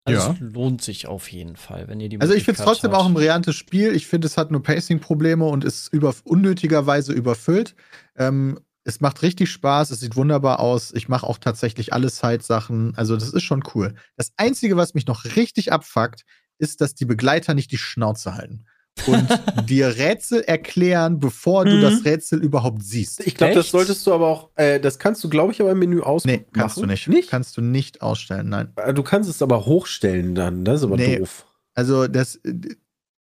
Also 0.07 0.21
Ja. 0.21 0.33
es 0.35 0.41
lohnt 0.41 0.83
sich 0.83 1.07
auf 1.07 1.33
jeden 1.33 1.57
Fall, 1.57 1.89
wenn 1.89 1.99
ihr 2.01 2.09
die 2.11 2.21
Also 2.21 2.35
ich 2.35 2.45
finde 2.45 2.61
es 2.61 2.65
trotzdem 2.65 2.93
habt. 2.93 3.01
auch 3.03 3.07
ein 3.07 3.15
brillantes 3.15 3.57
Spiel. 3.57 3.95
Ich 3.95 4.07
finde, 4.07 4.27
es 4.27 4.37
hat 4.37 4.51
nur 4.51 4.63
Pacing-Probleme 4.63 5.45
und 5.45 5.65
ist 5.65 5.89
über, 5.93 6.15
unnötigerweise 6.25 7.13
überfüllt. 7.13 7.75
Ähm, 8.17 8.61
es 8.87 9.01
macht 9.01 9.23
richtig 9.23 9.51
Spaß, 9.51 9.91
es 9.91 10.01
sieht 10.01 10.15
wunderbar 10.15 10.61
aus. 10.61 10.93
Ich 10.93 11.09
mache 11.09 11.27
auch 11.27 11.39
tatsächlich 11.39 11.95
alle 11.95 12.11
Side-Sachen. 12.11 12.93
Also 12.97 13.17
das 13.17 13.33
ist 13.33 13.43
schon 13.45 13.63
cool. 13.75 13.95
Das 14.17 14.33
Einzige, 14.37 14.77
was 14.77 14.93
mich 14.93 15.07
noch 15.07 15.25
richtig 15.37 15.73
abfuckt, 15.73 16.25
ist, 16.59 16.83
dass 16.83 16.95
die 16.95 17.07
Begleiter 17.07 17.55
nicht 17.55 17.73
die 17.73 17.79
Schnauze 17.79 18.35
halten. 18.35 18.67
Und 19.07 19.29
dir 19.69 19.97
Rätsel 19.97 20.43
erklären, 20.43 21.19
bevor 21.19 21.65
du 21.65 21.73
Mhm. 21.77 21.81
das 21.83 22.05
Rätsel 22.05 22.43
überhaupt 22.43 22.83
siehst. 22.83 23.27
Ich 23.27 23.35
glaube, 23.35 23.55
das 23.55 23.71
solltest 23.71 24.07
du 24.07 24.13
aber 24.15 24.29
auch, 24.29 24.51
äh, 24.55 24.79
das 24.81 24.99
kannst 24.99 25.23
du, 25.25 25.29
glaube 25.29 25.53
ich, 25.53 25.61
aber 25.61 25.73
im 25.73 25.79
Menü 25.81 26.01
ausmachen. 26.01 26.37
Nee, 26.41 26.47
kannst 26.53 26.77
du 26.77 26.87
nicht. 26.87 27.09
Nicht? 27.09 27.29
Kannst 27.31 27.57
du 27.57 27.61
nicht 27.61 28.03
ausstellen, 28.03 28.49
nein. 28.49 28.73
Äh, 28.77 28.95
Du 28.95 29.03
kannst 29.03 29.29
es 29.29 29.43
aber 29.43 29.67
hochstellen 29.67 30.35
dann, 30.35 30.65
das 30.65 30.81
ist 30.81 30.85
aber 30.85 30.97
Nee. 30.97 31.19
doof. 31.19 31.45
Also 31.75 32.07
das, 32.07 32.37
äh, 32.37 32.55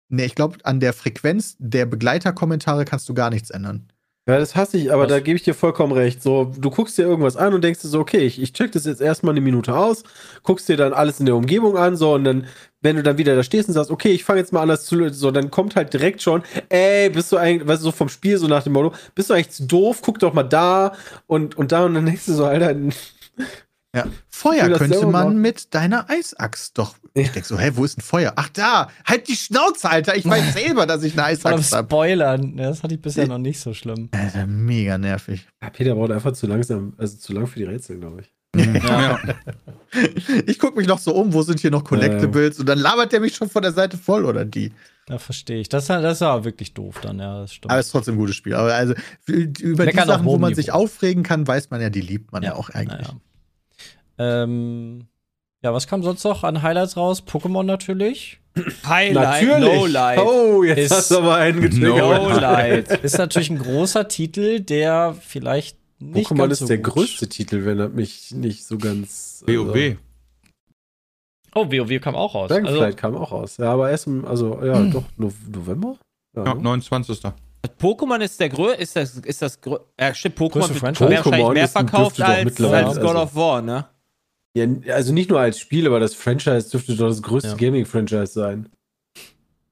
nee, 0.09 0.24
ich 0.24 0.34
glaube, 0.36 0.59
an 0.62 0.78
der 0.80 0.92
Frequenz 0.92 1.56
der 1.59 1.86
Begleiterkommentare 1.86 2.84
kannst 2.84 3.09
du 3.09 3.14
gar 3.14 3.30
nichts 3.30 3.51
ändern. 3.51 3.88
Ja, 4.26 4.38
das 4.38 4.56
hasse 4.56 4.78
ich, 4.78 4.90
aber 4.90 5.02
Was? 5.02 5.10
da 5.10 5.20
gebe 5.20 5.36
ich 5.36 5.42
dir 5.42 5.52
vollkommen 5.52 5.92
recht. 5.92 6.22
So, 6.22 6.51
du 6.56 6.70
guckst 6.70 6.96
dir 6.96 7.02
irgendwas 7.02 7.36
an 7.36 7.52
und 7.52 7.62
denkst 7.62 7.82
dir 7.82 7.88
so, 7.88 8.01
okay, 8.01 8.20
ich, 8.20 8.40
ich 8.40 8.55
check 8.55 8.72
das 8.72 8.86
jetzt 8.86 9.02
erstmal 9.02 9.32
eine 9.34 9.42
Minute 9.42 9.76
aus, 9.76 10.02
guckst 10.42 10.66
dir 10.66 10.78
dann 10.78 10.94
alles 10.94 11.20
in 11.20 11.26
der 11.26 11.36
Umgebung 11.36 11.76
an, 11.76 11.94
so, 11.96 12.14
und 12.14 12.24
dann, 12.24 12.46
wenn 12.80 12.96
du 12.96 13.02
dann 13.02 13.18
wieder 13.18 13.36
da 13.36 13.42
stehst 13.42 13.68
und 13.68 13.74
sagst, 13.74 13.90
okay, 13.90 14.12
ich 14.12 14.24
fange 14.24 14.40
jetzt 14.40 14.51
mal 14.51 14.62
an, 14.62 14.70
das 14.70 14.86
zu 14.86 14.96
lösen, 14.96 15.14
so, 15.18 15.30
dann 15.30 15.51
kommt 15.51 15.76
halt 15.76 15.92
direkt 15.92 16.22
schon, 16.22 16.42
ey, 16.70 17.10
bist 17.10 17.32
du 17.32 17.36
eigentlich, 17.36 17.68
weißt 17.68 17.82
du, 17.82 17.86
so 17.86 17.92
vom 17.92 18.09
Spiel, 18.09 18.38
so 18.38 18.48
nach 18.48 18.62
dem 18.62 18.72
Motto, 18.72 18.94
bist 19.14 19.28
du 19.28 19.34
eigentlich 19.34 19.51
zu 19.51 19.66
doof, 19.66 20.01
guck 20.02 20.18
doch 20.20 20.32
mal 20.32 20.42
da 20.42 20.94
und, 21.26 21.59
und 21.59 21.70
da, 21.70 21.84
und 21.84 21.92
dann 21.92 22.06
denkst 22.06 22.24
du 22.24 22.32
so, 22.32 22.46
Alter, 22.46 22.74
Ja. 23.95 24.07
Feuer 24.29 24.71
könnte 24.71 25.03
man 25.03 25.12
machen. 25.12 25.41
mit 25.41 25.73
deiner 25.75 26.11
Eisaxt 26.11 26.77
doch. 26.79 26.97
Ich 27.15 27.31
denk 27.31 27.47
so, 27.47 27.59
hä, 27.59 27.71
wo 27.75 27.85
ist 27.85 27.97
ein 27.97 28.01
Feuer? 28.03 28.33
Ach 28.35 28.49
da, 28.49 28.89
halt 29.07 29.29
die 29.29 29.37
Schnauze, 29.37 29.89
Alter. 29.89 30.16
Ich 30.16 30.25
weiß 30.25 30.53
selber, 30.55 30.87
dass 30.87 31.05
ich 31.05 31.12
eine 31.12 31.25
Eisaxt 31.25 31.73
habe. 31.73 31.87
Spoilern, 31.87 32.57
das 32.57 32.83
hatte 32.83 32.95
ich 32.95 33.01
bisher 33.01 33.29
noch 33.29 33.39
nicht 33.39 33.61
so 33.61 33.73
schlimm. 33.73 34.09
Alter, 34.12 34.47
mega 34.47 34.99
nervig. 34.99 35.47
Ja, 35.62 35.71
Peter 35.71 35.95
braucht 35.95 36.11
einfach 36.11 36.33
zu 36.33 36.47
langsam, 36.49 36.95
also 36.99 37.16
zu 37.16 37.33
lang 37.33 37.47
für 37.47 37.61
die 37.61 37.66
Rätsel, 37.66 37.99
glaube 37.99 38.23
ich. 38.23 38.35
Ja. 38.85 39.21
Ich 40.47 40.59
gucke 40.59 40.77
mich 40.77 40.89
noch 40.89 40.99
so 40.99 41.15
um, 41.15 41.33
wo 41.33 41.43
sind 41.43 41.61
hier 41.61 41.71
noch 41.71 41.85
Collectibles? 41.85 42.59
Und 42.59 42.69
dann 42.69 42.79
labert 42.79 43.12
der 43.12 43.21
mich 43.21 43.35
schon 43.35 43.49
von 43.49 43.62
der 43.62 43.73
Seite 43.73 43.97
voll 43.97 44.25
oder 44.25 44.45
die. 44.45 44.73
Da 45.07 45.19
verstehe 45.19 45.61
ich. 45.61 45.69
Das, 45.69 45.87
das 45.87 46.21
war 46.21 46.45
wirklich 46.45 46.73
doof 46.75 47.01
dann, 47.01 47.19
ja, 47.19 47.41
das 47.41 47.53
stimmt. 47.53 47.71
Aber 47.71 47.81
es 47.81 47.87
ist 47.87 47.93
trotzdem 47.93 48.15
ein 48.15 48.19
gutes 48.19 48.37
Spiel. 48.37 48.55
Aber 48.55 48.75
also 48.75 48.95
über 49.27 49.47
die 49.47 49.75
Meckern 49.75 50.09
auf 50.09 50.16
Sachen, 50.16 50.27
wo 50.27 50.39
man 50.39 50.55
sich 50.55 50.73
aufregen 50.73 51.23
kann, 51.23 51.47
weiß 51.47 51.71
man 51.71 51.81
ja, 51.81 51.91
die 51.91 52.01
liebt 52.01 52.33
man 52.33 52.43
ja, 52.43 52.55
auch 52.55 52.71
eigentlich. 52.71 53.07
naja. 53.07 53.21
Ähm, 54.19 55.07
ja, 55.62 55.73
was 55.73 55.86
kam 55.86 56.03
sonst 56.03 56.24
noch 56.24 56.45
an 56.45 56.62
Highlights 56.62 56.97
raus? 56.97 57.23
Pokémon 57.27 57.62
natürlich. 57.65 58.41
Highlight, 58.86 59.61
Lowlight. 59.61 60.19
Oh, 60.20 60.62
jetzt 60.62 60.78
Ist- 60.78 60.91
hast 60.93 61.11
du 61.11 61.19
aber 61.19 61.36
einen 61.36 61.61
getriggert. 61.61 61.99
Lowlight. 61.99 62.89
Ist 63.05 63.19
natürlich 63.19 63.51
ein 63.51 63.59
großer 63.59 64.07
Titel, 64.07 64.61
der 64.61 65.16
vielleicht 65.20 65.77
nicht 65.99 66.31
Pokémon 66.31 66.36
ganz 66.39 66.53
ist 66.53 66.59
so 66.61 66.66
der 66.69 66.78
gut- 66.78 66.95
größte 66.95 67.28
Titel, 67.28 67.65
wenn 67.65 67.81
er 67.81 67.89
mich 67.89 68.31
nicht 68.32 68.65
so 68.65 68.78
ganz. 68.78 69.43
also- 69.47 69.69
WoW. 69.69 69.97
Oh, 71.57 71.66
WoW 71.70 72.01
kam 72.01 72.15
auch 72.16 72.35
raus. 72.35 72.49
Dragonflight 72.49 72.82
Also, 72.82 72.97
kam 72.97 73.16
auch 73.16 73.31
raus. 73.32 73.57
Ja, 73.59 73.73
aber 73.73 73.91
erst 73.91 74.07
im, 74.07 74.24
also, 74.24 74.61
ja, 74.65 74.81
doch, 74.82 75.05
No 75.16 75.32
November? 75.49 75.97
Ja, 76.36 76.45
Ja, 76.45 76.55
ne? 76.55 76.62
29. 76.62 77.20
Pokémon 77.81 78.20
ist 78.20 78.39
der 78.41 78.49
größte, 78.51 78.82
ist 78.82 78.97
das, 78.97 79.16
ist 79.19 79.41
das 79.43 79.61
grö 79.61 79.78
ja, 79.99 80.12
stimmt, 80.15 80.36
Pokémon 80.39 80.69
mehr, 80.69 80.82
wahrscheinlich 80.82 81.20
Pokémon 81.20 81.53
mehr 81.55 81.69
verkauft 81.69 82.19
doch 82.20 82.24
als, 82.27 82.61
als 82.61 83.01
God 83.01 83.07
also- 83.16 83.23
of 83.23 83.35
War, 83.36 83.62
ne? 83.62 83.86
Ja, 84.55 84.66
also 84.94 85.12
nicht 85.12 85.31
nur 85.31 85.40
als 85.40 85.59
Spiel, 85.59 85.86
aber 85.86 86.01
das 86.01 86.14
Franchise 86.14 86.70
dürfte 86.70 86.97
doch 86.97 87.09
das 87.09 87.22
größte 87.22 87.51
Ja. 87.51 87.56
Gaming-Franchise 87.56 88.26
sein. 88.32 88.68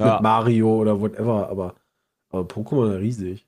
Ja. 0.01 0.15
Mit 0.15 0.23
Mario 0.23 0.77
oder 0.77 1.01
whatever, 1.01 1.49
aber 1.49 1.77
Aber 2.31 2.43
Pokémon 2.43 2.95
ist 2.95 3.01
riesig. 3.01 3.47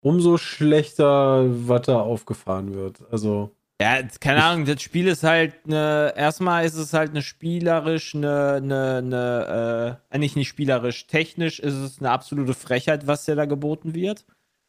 Umso 0.00 0.36
schlechter, 0.36 1.44
was 1.68 1.82
da 1.82 2.00
aufgefahren 2.00 2.74
wird. 2.74 2.98
Also, 3.10 3.54
Ja, 3.80 4.02
keine 4.20 4.44
Ahnung, 4.44 4.64
das 4.64 4.82
Spiel 4.82 5.06
ist 5.06 5.22
halt 5.22 5.54
eine, 5.64 6.12
erstmal 6.16 6.64
ist 6.64 6.74
es 6.74 6.92
halt 6.92 7.10
eine 7.10 7.22
spielerisch, 7.22 8.14
eine, 8.14 8.54
eine, 8.54 8.96
eine 8.96 9.98
äh, 10.10 10.14
eigentlich 10.14 10.34
nicht 10.36 10.48
spielerisch, 10.48 11.06
technisch 11.06 11.60
ist 11.60 11.74
es 11.74 11.98
eine 12.00 12.10
absolute 12.10 12.54
Frechheit, 12.54 13.06
was 13.06 13.24
dir 13.24 13.36
da 13.36 13.44
geboten 13.44 13.94
wird. 13.94 14.24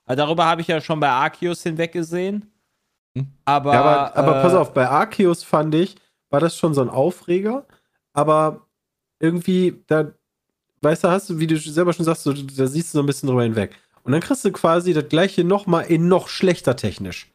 Aber 0.05 0.15
darüber 0.15 0.45
habe 0.45 0.61
ich 0.61 0.67
ja 0.67 0.81
schon 0.81 0.99
bei 0.99 1.09
Arceus 1.09 1.63
hinweggesehen. 1.63 2.52
Hm. 3.17 3.27
Aber, 3.45 3.73
ja, 3.73 3.81
aber, 3.81 4.17
aber 4.17 4.39
äh, 4.39 4.41
pass 4.41 4.53
auf, 4.53 4.73
bei 4.73 4.87
Arceus 4.87 5.43
fand 5.43 5.75
ich, 5.75 5.95
war 6.29 6.39
das 6.39 6.57
schon 6.57 6.73
so 6.73 6.81
ein 6.81 6.89
Aufreger, 6.89 7.65
aber 8.13 8.67
irgendwie, 9.19 9.83
da, 9.87 10.11
weißt 10.81 11.03
du, 11.03 11.07
hast 11.09 11.29
du, 11.29 11.39
wie 11.39 11.47
du 11.47 11.57
selber 11.57 11.93
schon 11.93 12.05
sagst, 12.05 12.23
so, 12.23 12.33
da 12.33 12.67
siehst 12.67 12.93
du 12.93 12.97
so 12.97 13.03
ein 13.03 13.05
bisschen 13.05 13.27
drüber 13.27 13.43
hinweg. 13.43 13.77
Und 14.03 14.11
dann 14.11 14.21
kriegst 14.21 14.43
du 14.43 14.51
quasi 14.51 14.93
das 14.93 15.07
gleiche 15.07 15.43
nochmal 15.43 15.85
in 15.85 16.07
noch 16.07 16.27
schlechter 16.27 16.75
technisch. 16.75 17.31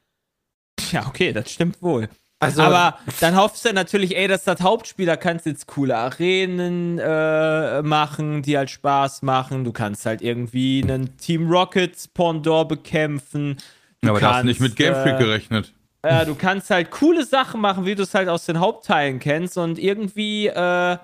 Ja, 0.93 1.07
okay, 1.07 1.33
das 1.33 1.51
stimmt 1.51 1.83
wohl. 1.83 2.09
Also, 2.41 2.63
aber 2.63 2.99
dann 3.21 3.35
hoffst 3.35 3.65
du 3.65 3.73
natürlich, 3.73 4.17
ey, 4.17 4.29
dass 4.29 4.45
das 4.45 4.61
Hauptspiel, 4.61 5.07
da 5.07 5.17
kannst 5.17 5.47
du 5.47 5.51
jetzt 5.51 5.67
coole 5.67 5.97
Arenen 5.97 6.99
äh, 6.99 7.83
machen, 7.83 8.43
die 8.43 8.57
halt 8.57 8.71
Spaß 8.71 9.23
machen. 9.23 9.65
Du 9.65 9.73
kannst 9.73 10.07
halt 10.07 10.23
irgendwie 10.23 10.83
einen 10.85 11.17
Team 11.17 11.51
Rockets 11.51 12.07
Pendant 12.07 12.69
bekämpfen. 12.69 13.57
Du 14.03 14.11
aber 14.11 14.21
da 14.21 14.27
hast 14.27 14.33
du 14.33 14.47
kannst, 14.47 14.47
nicht 14.47 14.61
mit 14.61 14.77
Game 14.77 14.95
Freak 14.95 15.17
äh, 15.17 15.19
gerechnet. 15.19 15.73
Ja, 16.05 16.25
du 16.25 16.35
kannst 16.35 16.71
halt 16.71 16.91
coole 16.91 17.25
Sachen 17.25 17.61
machen, 17.61 17.85
wie 17.85 17.95
du 17.95 18.05
es 18.05 18.15
halt 18.15 18.29
aus 18.29 18.47
den 18.47 18.61
Hauptteilen 18.61 19.19
kennst 19.19 19.59
und 19.59 19.79
irgendwie 19.79 20.47
äh, 20.47 20.99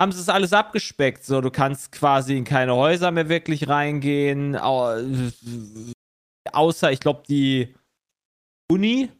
haben 0.00 0.12
sie 0.12 0.20
es 0.20 0.28
alles 0.28 0.52
abgespeckt. 0.52 1.24
So, 1.24 1.40
du 1.40 1.50
kannst 1.50 1.92
quasi 1.92 2.36
in 2.36 2.44
keine 2.44 2.74
Häuser 2.74 3.10
mehr 3.10 3.28
wirklich 3.28 3.68
reingehen, 3.68 4.56
au 4.56 4.96
außer, 6.52 6.92
ich 6.92 7.00
glaube, 7.00 7.22
die 7.28 7.74
Uni. 8.70 9.10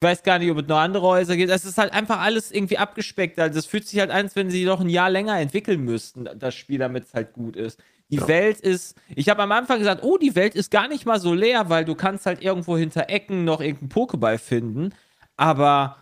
Ich 0.00 0.06
weiß 0.06 0.22
gar 0.22 0.38
nicht, 0.38 0.50
ob 0.50 0.58
es 0.58 0.66
noch 0.66 0.78
andere 0.78 1.06
Häuser 1.06 1.34
gibt. 1.36 1.50
Es 1.50 1.64
ist 1.64 1.78
halt 1.78 1.94
einfach 1.94 2.20
alles 2.20 2.52
irgendwie 2.52 2.76
abgespeckt. 2.76 3.38
Also 3.38 3.58
es 3.58 3.64
fühlt 3.64 3.88
sich 3.88 3.98
halt 4.00 4.10
an, 4.10 4.24
als 4.24 4.36
wenn 4.36 4.50
sie 4.50 4.66
noch 4.66 4.80
ein 4.80 4.90
Jahr 4.90 5.08
länger 5.08 5.38
entwickeln 5.40 5.80
müssten, 5.82 6.28
das 6.36 6.54
Spiel, 6.54 6.78
damit 6.78 7.04
es 7.04 7.14
halt 7.14 7.32
gut 7.32 7.56
ist. 7.56 7.82
Die 8.14 8.20
Ja. 8.20 8.28
Welt 8.28 8.60
ist, 8.60 8.96
ich 9.14 9.28
habe 9.28 9.42
am 9.42 9.52
Anfang 9.52 9.78
gesagt, 9.78 10.02
oh, 10.02 10.18
die 10.18 10.34
Welt 10.34 10.54
ist 10.54 10.70
gar 10.70 10.88
nicht 10.88 11.04
mal 11.06 11.18
so 11.20 11.34
leer, 11.34 11.68
weil 11.68 11.84
du 11.84 11.94
kannst 11.94 12.26
halt 12.26 12.42
irgendwo 12.42 12.76
hinter 12.76 13.08
Ecken 13.08 13.44
noch 13.44 13.60
irgendeinen 13.60 13.90
Pokéball 13.90 14.38
finden. 14.38 14.94
Aber 15.36 15.96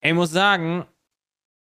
ich 0.00 0.14
muss 0.14 0.30
sagen, 0.30 0.84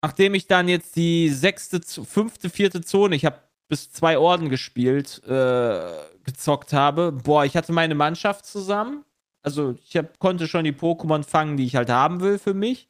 nachdem 0.02 0.34
ich 0.34 0.48
dann 0.48 0.68
jetzt 0.70 0.96
die 0.96 1.30
sechste, 1.30 1.82
fünfte, 1.82 2.50
vierte 2.50 2.82
Zone, 2.82 3.16
ich 3.16 3.26
habe 3.26 3.40
bis 3.68 3.92
zwei 3.92 4.18
Orden 4.18 4.50
gespielt, 4.50 5.22
äh, 5.28 5.82
gezockt 6.24 6.74
habe, 6.74 7.12
boah, 7.12 7.46
ich 7.46 7.56
hatte 7.58 7.72
meine 7.74 7.96
Mannschaft 7.96 8.46
zusammen. 8.46 9.04
Also 9.42 9.76
ich 9.84 9.96
hab, 9.98 10.18
konnte 10.20 10.48
schon 10.48 10.64
die 10.64 10.74
Pokémon 10.74 11.24
fangen, 11.24 11.58
die 11.58 11.66
ich 11.66 11.76
halt 11.76 11.90
haben 11.90 12.22
will 12.22 12.40
für 12.40 12.54
mich. 12.54 12.88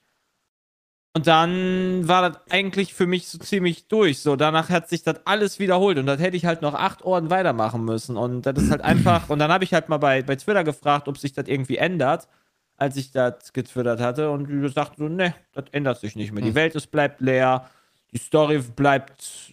Und 1.19 1.27
dann 1.27 2.07
war 2.07 2.29
das 2.29 2.39
eigentlich 2.49 2.93
für 2.93 3.05
mich 3.05 3.27
so 3.27 3.39
ziemlich 3.39 3.89
durch. 3.89 4.21
So, 4.21 4.37
danach 4.37 4.69
hat 4.69 4.87
sich 4.87 5.03
das 5.03 5.17
alles 5.25 5.59
wiederholt 5.59 5.97
und 5.97 6.05
das 6.05 6.21
hätte 6.21 6.37
ich 6.37 6.45
halt 6.45 6.61
noch 6.61 6.73
acht 6.73 7.01
Orden 7.01 7.29
weitermachen 7.29 7.83
müssen. 7.83 8.15
Und 8.15 8.43
das 8.43 8.55
ist 8.57 8.71
halt 8.71 8.79
einfach. 8.79 9.29
Und 9.29 9.39
dann 9.39 9.51
habe 9.51 9.65
ich 9.65 9.73
halt 9.73 9.89
mal 9.89 9.97
bei, 9.97 10.21
bei 10.21 10.37
Twitter 10.37 10.63
gefragt, 10.63 11.09
ob 11.09 11.17
sich 11.17 11.33
das 11.33 11.49
irgendwie 11.49 11.75
ändert, 11.75 12.29
als 12.77 12.95
ich 12.95 13.11
das 13.11 13.51
getwittert 13.51 13.99
hatte. 13.99 14.31
Und 14.31 14.47
die 14.47 14.69
sagten 14.69 14.95
so, 14.97 15.09
ne, 15.09 15.35
das 15.51 15.65
ändert 15.73 15.99
sich 15.99 16.15
nicht 16.15 16.31
mehr. 16.31 16.41
Die 16.41 16.55
Welt 16.55 16.73
ist 16.75 16.87
bleibt 16.87 17.19
leer, 17.19 17.69
die 18.13 18.17
Story 18.17 18.59
bleibt 18.59 19.51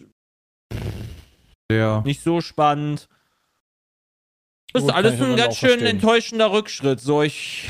Der. 1.69 2.01
nicht 2.05 2.23
so 2.23 2.39
spannend. 2.39 3.09
Das 4.71 4.83
ist 4.83 4.89
alles 4.89 5.21
ein 5.21 5.35
ganz 5.35 5.57
schön 5.57 5.81
enttäuschender 5.81 6.49
Rückschritt. 6.49 7.01
So, 7.01 7.23
ich. 7.23 7.67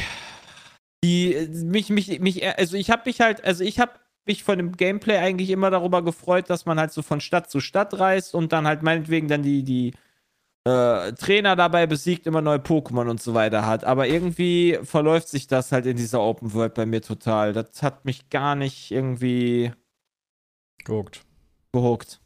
Die, 1.08 1.48
mich, 1.64 1.90
mich, 1.90 2.20
mich, 2.20 2.46
also 2.58 2.76
ich 2.76 2.90
habe 2.90 3.04
mich 3.06 3.22
halt, 3.22 3.46
also 3.46 3.64
ich 3.64 3.80
habe 3.80 3.94
mich 4.26 4.44
von 4.44 4.58
dem 4.58 4.74
Gameplay 4.74 5.18
eigentlich 5.18 5.50
immer 5.50 5.72
darüber 5.72 6.04
gefreut, 6.04 6.50
dass 6.50 6.66
man 6.66 6.78
halt 6.80 6.92
so 6.92 7.02
von 7.02 7.22
Stadt 7.22 7.50
zu 7.50 7.62
Stadt 7.62 7.98
reist 7.98 8.36
und 8.36 8.52
dann 8.52 8.68
halt 8.68 8.84
meinetwegen 8.84 9.30
dann 9.30 9.42
die, 9.42 9.64
die 9.64 9.94
äh, 10.66 11.14
Trainer 11.14 11.56
dabei 11.56 11.88
besiegt, 11.88 12.28
immer 12.28 12.42
neue 12.42 12.58
Pokémon 12.58 13.10
und 13.10 13.22
so 13.22 13.34
weiter 13.34 13.66
hat. 13.66 13.86
Aber 13.86 14.08
irgendwie 14.08 14.80
verläuft 14.84 15.30
sich 15.30 15.48
das 15.48 15.72
halt 15.72 15.86
in 15.86 15.96
dieser 15.96 16.20
Open 16.20 16.54
World 16.54 16.74
bei 16.74 16.86
mir 16.86 17.02
total. 17.02 17.54
Das 17.54 17.82
hat 17.82 18.04
mich 18.04 18.30
gar 18.30 18.56
nicht 18.56 18.92
irgendwie 18.92 19.72
Guckt. 20.84 21.22
gehuckt. 21.72 22.20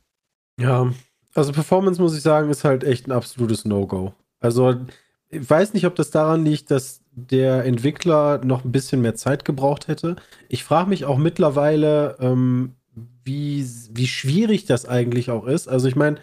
Ja, 0.59 0.91
also 1.35 1.51
Performance 1.51 2.01
muss 2.01 2.15
ich 2.15 2.23
sagen, 2.23 2.49
ist 2.49 2.63
halt 2.63 2.83
echt 2.83 3.07
ein 3.07 3.11
absolutes 3.11 3.63
No-Go. 3.63 4.13
Also 4.39 4.85
ich 5.29 5.47
weiß 5.49 5.73
nicht, 5.73 5.85
ob 5.85 5.95
das 5.95 6.09
daran 6.11 6.43
liegt, 6.43 6.71
dass 6.71 7.00
der 7.11 7.65
Entwickler 7.65 8.43
noch 8.43 8.63
ein 8.63 8.71
bisschen 8.71 9.01
mehr 9.01 9.15
Zeit 9.15 9.45
gebraucht 9.45 9.87
hätte. 9.87 10.15
Ich 10.49 10.63
frage 10.63 10.89
mich 10.89 11.05
auch 11.05 11.17
mittlerweile, 11.17 12.17
ähm, 12.19 12.75
wie, 13.23 13.65
wie 13.91 14.07
schwierig 14.07 14.65
das 14.65 14.85
eigentlich 14.85 15.29
auch 15.29 15.45
ist. 15.45 15.67
Also 15.67 15.87
ich 15.87 15.95
meine, 15.95 16.17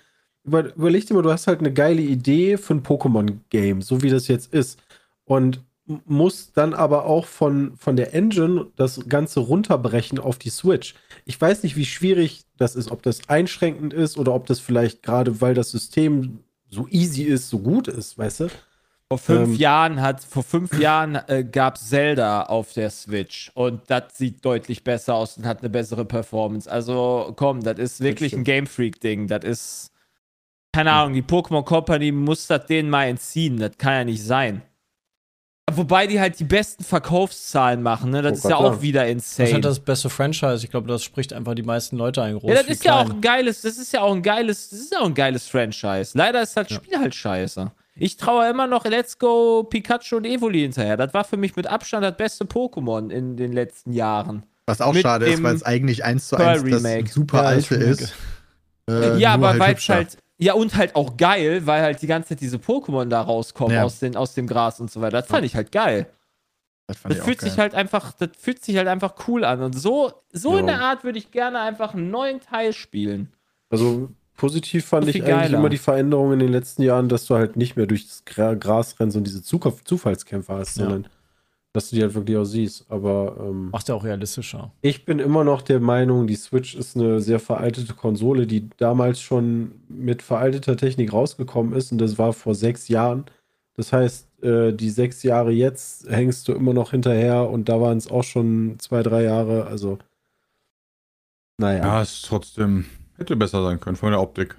über, 0.44 0.74
überleg 0.74 1.06
dir 1.06 1.15
mal, 1.15 1.23
du 1.23 1.32
hast 1.32 1.47
halt 1.47 1.60
eine 1.60 1.73
geile 1.73 2.01
Idee 2.02 2.56
für 2.56 2.74
ein 2.74 2.82
Pokémon-Game, 2.82 3.82
so 3.82 4.02
wie 4.02 4.10
das 4.10 4.28
jetzt 4.28 4.52
ist. 4.55 4.81
Und 5.24 5.62
m- 5.89 6.01
musst 6.06 6.56
dann 6.56 6.74
aber 6.74 7.05
auch 7.05 7.27
von, 7.27 7.77
von 7.77 7.97
der 7.97 8.15
Engine 8.15 8.66
das 8.77 9.09
Ganze 9.09 9.40
runterbrechen 9.40 10.19
auf 10.19 10.39
die 10.39 10.51
Switch. 10.51 10.94
Ich 11.27 11.40
weiß 11.40 11.62
nicht, 11.62 11.77
wie 11.77 11.85
schwierig 11.86 12.44
das 12.56 12.77
ist, 12.77 12.90
ob 12.90 13.02
das 13.02 13.28
einschränkend 13.28 13.93
ist 13.93 14.16
oder 14.19 14.35
ob 14.35 14.47
das 14.47 14.59
vielleicht 14.60 15.02
gerade, 15.02 15.40
weil 15.40 15.55
das 15.55 15.70
System 15.70 16.40
so 16.70 16.86
easy 16.90 17.23
ist, 17.24 17.48
so 17.51 17.59
gut 17.59 17.89
ist, 17.89 18.16
weißt 18.19 18.40
du? 18.40 18.48
Vor 19.10 19.18
fünf 19.18 19.48
Ähm. 19.48 19.55
Jahren 19.55 20.02
hat, 20.02 20.22
vor 20.22 20.43
fünf 20.43 20.78
Jahren 20.78 21.14
äh, 21.28 21.43
gab 21.43 21.78
Zelda 21.78 22.43
auf 22.43 22.74
der 22.74 22.90
Switch 22.90 23.51
und 23.55 23.80
das 23.89 24.02
sieht 24.18 24.44
deutlich 24.44 24.85
besser 24.85 25.14
aus 25.14 25.39
und 25.39 25.47
hat 25.47 25.60
eine 25.60 25.70
bessere 25.70 26.05
Performance. 26.05 26.70
Also 26.70 27.32
komm, 27.36 27.62
das 27.62 27.78
ist 27.78 28.01
wirklich 28.01 28.32
ein 28.32 28.44
stimmt. 28.44 28.44
Game 28.47 28.66
Freak-Ding. 28.66 29.26
Das 29.26 29.44
ist, 29.44 29.93
keine 30.74 30.93
Ahnung, 30.93 31.14
die 31.14 31.22
Pokémon 31.22 31.64
Company 31.64 32.12
muss 32.12 32.47
das 32.48 32.66
denen 32.66 32.90
mal 32.90 33.05
entziehen. 33.06 33.56
Das 33.59 33.78
kann 33.78 33.93
ja 33.94 34.05
nicht 34.05 34.22
sein. 34.22 34.60
Wobei 35.70 36.06
die 36.06 36.18
halt 36.20 36.39
die 36.39 36.44
besten 36.44 36.82
Verkaufszahlen 36.82 37.82
machen, 37.82 38.10
ne? 38.10 38.22
Das 38.22 38.32
Oh 38.32 38.48
ist 38.48 38.51
ja 38.51 38.56
auch 38.56 38.72
ja. 38.76 38.82
wieder 38.82 39.02
Das 39.02 39.10
insane. 39.10 39.48
ist 39.48 39.55
halt 39.55 39.64
das 39.66 39.80
beste 39.80 40.09
Franchise. 40.10 40.64
Ich 40.64 40.70
glaube, 40.70 40.89
das 40.89 41.02
spricht 41.02 41.32
einfach 41.32 41.55
die 41.55 41.62
meisten 41.62 41.97
Leute 41.97 42.22
ein. 42.22 42.39
Groß 42.39 42.48
ja, 42.51 42.55
das 42.56 42.66
ist 42.68 42.85
ja 42.85 42.97
auch 43.01 43.05
klein. 43.05 43.16
ein 43.16 43.20
geiles, 43.22 43.62
das 43.62 43.76
ist 43.78 43.93
ja 43.93 44.01
auch 44.02 44.14
ein 44.14 44.22
geiles, 44.22 44.68
das 44.70 44.78
ist 44.80 44.93
ja 44.93 45.01
auch 45.01 45.06
ein 45.06 45.14
geiles 45.14 45.47
Franchise. 45.48 46.12
Leider 46.16 46.43
ist 46.43 46.55
das 46.56 46.70
Spiel 46.72 46.98
halt 46.98 47.14
scheiße. 47.14 47.70
Ich 47.98 48.16
traue 48.16 48.48
immer 48.48 48.66
noch 48.66 48.84
Let's 48.84 49.18
Go 49.18 49.64
Pikachu 49.64 50.16
und 50.16 50.24
Evoli 50.26 50.60
hinterher. 50.60 50.96
Das 50.96 51.12
war 51.14 51.24
für 51.24 51.36
mich 51.36 51.56
mit 51.56 51.66
Abstand 51.66 52.04
das 52.04 52.16
beste 52.16 52.44
Pokémon 52.44 53.10
in 53.10 53.36
den 53.36 53.52
letzten 53.52 53.92
Jahren. 53.92 54.44
Was 54.66 54.80
auch 54.80 54.92
Mit 54.92 55.02
schade 55.02 55.26
ist, 55.26 55.42
weil 55.42 55.54
es 55.54 55.62
eigentlich 55.62 56.04
eins 56.04 56.28
zu 56.28 56.36
eins 56.36 56.62
das 56.62 57.12
super 57.14 57.46
alte 57.46 57.74
ist. 57.74 58.14
Äh, 58.90 59.18
ja, 59.18 59.34
aber 59.34 59.58
weil 59.58 59.74
es 59.74 59.86
halt, 59.90 60.16
ja 60.38 60.54
und 60.54 60.74
halt 60.74 60.96
auch 60.96 61.18
geil, 61.18 61.66
weil 61.66 61.82
halt 61.82 62.00
die 62.00 62.06
ganze 62.06 62.30
Zeit 62.30 62.40
diese 62.40 62.56
Pokémon 62.56 63.04
da 63.04 63.20
rauskommen 63.20 63.76
Ja. 63.76 63.84
aus, 63.84 63.98
den, 63.98 64.16
aus 64.16 64.32
dem 64.32 64.46
Gras 64.46 64.80
und 64.80 64.90
so 64.90 65.02
weiter. 65.02 65.20
Das 65.20 65.28
fand 65.28 65.44
ich 65.44 65.54
halt 65.54 65.72
geil. 65.72 66.06
Das, 66.86 66.96
fand 66.96 67.14
Das 67.14 67.22
fühlt 67.22 67.38
geil. 67.38 67.50
sich 67.50 67.58
halt 67.58 67.74
einfach, 67.74 68.12
das 68.12 68.30
fühlt 68.38 68.64
sich 68.64 68.78
halt 68.78 68.88
einfach 68.88 69.12
cool 69.28 69.44
an. 69.44 69.60
Und 69.60 69.74
so, 69.78 70.10
so 70.32 70.56
in 70.56 70.66
Ja. 70.66 70.76
der 70.76 70.80
Art 70.80 71.04
würde 71.04 71.18
ich 71.18 71.30
gerne 71.32 71.60
einfach 71.60 71.92
einen 71.92 72.10
neuen 72.10 72.40
Teil 72.40 72.72
spielen. 72.72 73.30
Also 73.68 74.08
positiv 74.39 74.86
fand 74.86 75.06
ich 75.09 75.16
eigentlich 75.16 75.27
geiler. 75.35 75.59
immer 75.59 75.69
die 75.69 75.77
Veränderung 75.77 76.32
in 76.32 76.39
den 76.39 76.51
letzten 76.51 76.81
Jahren, 76.82 77.10
dass 77.10 77.27
du 77.27 77.35
halt 77.35 77.56
nicht 77.56 77.77
mehr 77.77 77.86
durchs 77.86 78.24
Gra 78.24 78.55
Gras 78.55 78.98
rennst 78.98 79.16
und 79.19 79.24
diese 79.24 79.40
Zuka- 79.43 79.85
Zufallskämpfe 79.85 80.55
hast, 80.55 80.78
Ja. 80.78 80.85
sondern 80.85 81.09
dass 81.74 81.90
du 81.90 81.97
die 81.97 82.02
halt 82.02 82.15
wirklich 82.15 82.36
auch 82.39 82.44
siehst. 82.44 82.86
Aber 82.90 83.36
ähm, 83.39 83.69
Macht 83.70 83.89
ja 83.89 83.94
auch 83.94 84.02
realistischer. 84.05 84.73
ich 84.81 85.05
bin 85.05 85.19
immer 85.19 85.44
noch 85.44 85.60
der 85.60 85.81
Meinung, 85.81 86.27
die 86.27 86.36
Switch 86.36 86.74
ist 86.74 86.97
eine 86.97 87.20
sehr 87.20 87.39
veraltete 87.40 87.93
Konsole, 87.93 88.47
die 88.47 88.70
damals 88.78 89.20
schon 89.20 89.73
mit 89.89 90.23
veralteter 90.23 90.77
Technik 90.78 91.12
rausgekommen 91.12 91.74
ist 91.74 91.93
und 91.93 91.98
das 91.98 92.16
war 92.16 92.32
vor 92.32 92.55
sechs 92.55 92.89
Jahren. 92.89 93.27
Das 93.77 93.93
heißt, 93.93 94.43
äh, 94.43 94.73
die 94.73 94.89
sechs 94.90 95.23
Jahre 95.23 95.52
jetzt 95.52 96.09
hängst 96.09 96.48
du 96.48 96.52
immer 96.52 96.73
noch 96.73 96.93
hinterher 96.93 97.48
und 97.51 97.69
da 97.69 97.81
waren 97.81 97.98
es 97.98 98.10
auch 98.10 98.24
schon 98.24 98.77
zwei, 98.78 99.02
drei 99.02 99.23
Jahre. 99.24 99.66
Also, 99.66 99.98
naja. 101.59 101.85
Ja, 101.85 102.02
ist 102.02 102.24
trotzdem. 102.24 102.86
Hätte 103.19 103.36
besser 103.36 103.62
sein 103.62 103.81
können 103.81 103.97
von 103.97 104.11
der 104.12 104.20
Optik. 104.20 104.57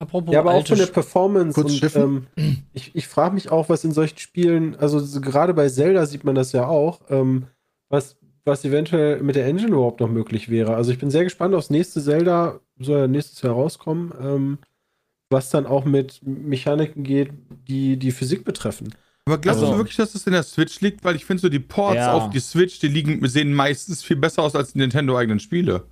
Apropos 0.00 0.34
Ja, 0.34 0.40
aber 0.40 0.54
auch 0.54 0.66
von 0.66 0.76
der 0.76 0.86
Performance. 0.86 1.58
Und, 1.60 1.94
ähm, 1.94 2.26
ich 2.72 2.94
ich 2.94 3.06
frage 3.08 3.34
mich 3.34 3.50
auch, 3.50 3.68
was 3.68 3.84
in 3.84 3.92
solchen 3.92 4.18
Spielen, 4.18 4.74
also 4.76 4.98
so 4.98 5.20
gerade 5.20 5.54
bei 5.54 5.68
Zelda 5.68 6.04
sieht 6.06 6.24
man 6.24 6.34
das 6.34 6.52
ja 6.52 6.66
auch, 6.66 7.00
ähm, 7.08 7.46
was, 7.88 8.16
was 8.44 8.64
eventuell 8.64 9.22
mit 9.22 9.36
der 9.36 9.46
Engine 9.46 9.68
überhaupt 9.72 10.00
noch 10.00 10.10
möglich 10.10 10.50
wäre. 10.50 10.74
Also 10.74 10.90
ich 10.90 10.98
bin 10.98 11.10
sehr 11.10 11.24
gespannt 11.24 11.54
aufs 11.54 11.70
nächste 11.70 12.02
Zelda, 12.02 12.60
soll 12.78 12.98
ja 12.98 13.06
nächstes 13.06 13.40
Jahr 13.42 13.54
rauskommen, 13.54 14.12
ähm, 14.20 14.58
was 15.30 15.50
dann 15.50 15.64
auch 15.66 15.84
mit 15.84 16.20
Mechaniken 16.24 17.04
geht, 17.04 17.30
die 17.68 17.96
die 17.96 18.10
Physik 18.12 18.44
betreffen. 18.44 18.92
Aber 19.26 19.38
glaubst 19.38 19.60
Also- 19.62 19.72
du 19.72 19.78
wirklich, 19.78 19.96
dass 19.96 20.12
das 20.12 20.26
in 20.26 20.32
der 20.34 20.42
Switch 20.42 20.80
liegt? 20.80 21.02
Weil 21.04 21.16
ich 21.16 21.24
finde 21.24 21.40
so, 21.40 21.48
die 21.48 21.60
Ports 21.60 21.96
Ja. 21.96 22.12
auf 22.12 22.30
die 22.30 22.40
Switch, 22.40 22.78
die 22.80 22.88
liegen, 22.88 23.26
sehen 23.26 23.54
meistens 23.54 24.02
viel 24.02 24.16
besser 24.16 24.42
aus 24.42 24.54
als 24.54 24.72
die 24.72 24.78
Nintendo-eigenen 24.78 25.38
Spiele. 25.40 25.84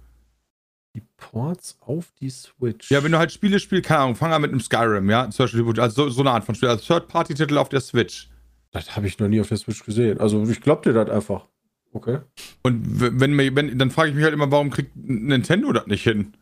Ports 1.30 1.76
auf 1.80 2.12
die 2.20 2.30
Switch. 2.30 2.90
Ja, 2.90 3.02
wenn 3.04 3.12
du 3.12 3.18
halt 3.18 3.30
Spiele 3.32 3.60
spielst, 3.60 3.86
keine 3.88 4.00
Ahnung, 4.00 4.16
fang 4.16 4.32
an 4.32 4.42
mit 4.42 4.50
einem 4.50 4.60
Skyrim, 4.60 5.08
ja, 5.08 5.30
zum 5.30 5.44
Beispiel, 5.44 5.80
also 5.80 6.04
so, 6.04 6.10
so 6.10 6.20
eine 6.22 6.32
Art 6.32 6.44
von 6.44 6.54
Spiel, 6.54 6.68
also 6.68 6.82
Third-Party-Titel 6.84 7.56
auf 7.58 7.68
der 7.68 7.80
Switch. 7.80 8.28
Das 8.72 8.96
habe 8.96 9.06
ich 9.06 9.18
noch 9.18 9.28
nie 9.28 9.40
auf 9.40 9.48
der 9.48 9.56
Switch 9.58 9.84
gesehen. 9.84 10.18
Also 10.20 10.42
ich 10.48 10.60
glaub 10.60 10.82
dir 10.82 10.92
das 10.92 11.08
einfach. 11.10 11.46
Okay. 11.92 12.18
Und 12.62 12.80
wenn, 13.20 13.34
mir- 13.34 13.54
wenn 13.54 13.78
dann 13.78 13.90
frage 13.90 14.08
ich 14.10 14.14
mich 14.14 14.24
halt 14.24 14.34
immer, 14.34 14.50
warum 14.50 14.70
kriegt 14.70 14.96
Nintendo 14.96 15.72
das 15.72 15.86
nicht 15.86 16.02
hin? 16.02 16.34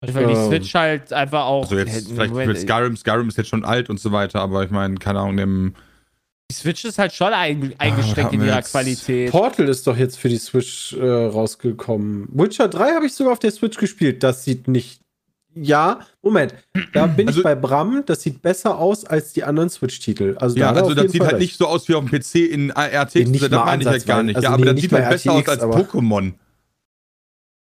Weil 0.00 0.26
die 0.26 0.32
Ähm, 0.34 0.48
Switch 0.48 0.74
halt 0.74 1.12
einfach 1.12 1.44
auch. 1.44 1.62
Also 1.62 1.78
jetzt 1.78 2.08
vielleicht 2.10 2.30
Moment, 2.32 2.48
mit 2.52 2.58
Skyrim, 2.60 2.96
Skyrim 2.96 3.28
ist 3.28 3.38
jetzt 3.38 3.48
schon 3.48 3.64
alt 3.64 3.88
und 3.88 4.00
so 4.00 4.12
weiter, 4.12 4.40
aber 4.40 4.64
ich 4.64 4.70
meine, 4.70 4.96
keine 4.96 5.20
Ahnung, 5.20 5.36
dem 5.36 5.74
Die 6.52 6.56
Switch 6.58 6.84
ist 6.84 6.98
halt 6.98 7.14
schon 7.14 7.32
ein, 7.32 7.72
eingeschränkt 7.78 8.32
haben 8.32 8.40
in 8.42 8.46
ihrer 8.46 8.60
Qualität. 8.60 9.30
Portal 9.30 9.70
ist 9.70 9.86
doch 9.86 9.96
jetzt 9.96 10.18
für 10.18 10.28
die 10.28 10.36
Switch 10.36 10.92
äh, 10.92 11.02
rausgekommen. 11.02 12.28
Witcher 12.30 12.68
3 12.68 12.92
habe 12.92 13.06
ich 13.06 13.14
sogar 13.14 13.32
auf 13.32 13.38
der 13.38 13.52
Switch 13.52 13.78
gespielt. 13.78 14.22
Das 14.22 14.44
sieht 14.44 14.68
nicht. 14.68 15.00
Ja, 15.54 16.00
Moment. 16.20 16.54
Da 16.92 17.06
bin 17.06 17.26
Also- 17.28 17.40
ich 17.40 17.44
bei 17.44 17.54
Bram. 17.54 18.02
Das 18.04 18.20
sieht 18.22 18.42
besser 18.42 18.76
aus 18.78 19.06
als 19.06 19.32
die 19.32 19.44
anderen 19.44 19.70
Switch-Titel. 19.70 20.36
Also, 20.38 20.58
Ja, 20.58 20.72
da 20.74 20.82
also 20.82 20.92
das 20.92 21.10
sieht 21.10 21.22
Fall 21.22 21.28
halt 21.28 21.36
recht. 21.40 21.48
nicht 21.52 21.56
so 21.58 21.66
aus 21.68 21.88
wie 21.88 21.94
auf 21.94 22.04
dem 22.04 22.10
PC 22.20 22.34
in 22.52 22.70
RTX. 22.70 23.14
Nee, 23.14 23.24
nicht 23.24 23.42
das 23.44 23.50
mal 23.50 23.64
meine 23.64 23.82
ich 23.82 23.88
halt 23.88 24.04
gar 24.06 24.22
nicht. 24.22 24.36
Also 24.36 24.44
ja, 24.46 24.50
aber 24.52 24.58
nee, 24.60 24.64
das 24.66 24.74
nicht 24.74 24.82
sieht 24.82 24.92
halt 24.92 25.08
besser 25.08 25.32
aus 25.32 25.38
RTX, 25.38 25.48
als 25.48 25.62
aber- 25.62 25.76
Pokémon. 25.78 26.32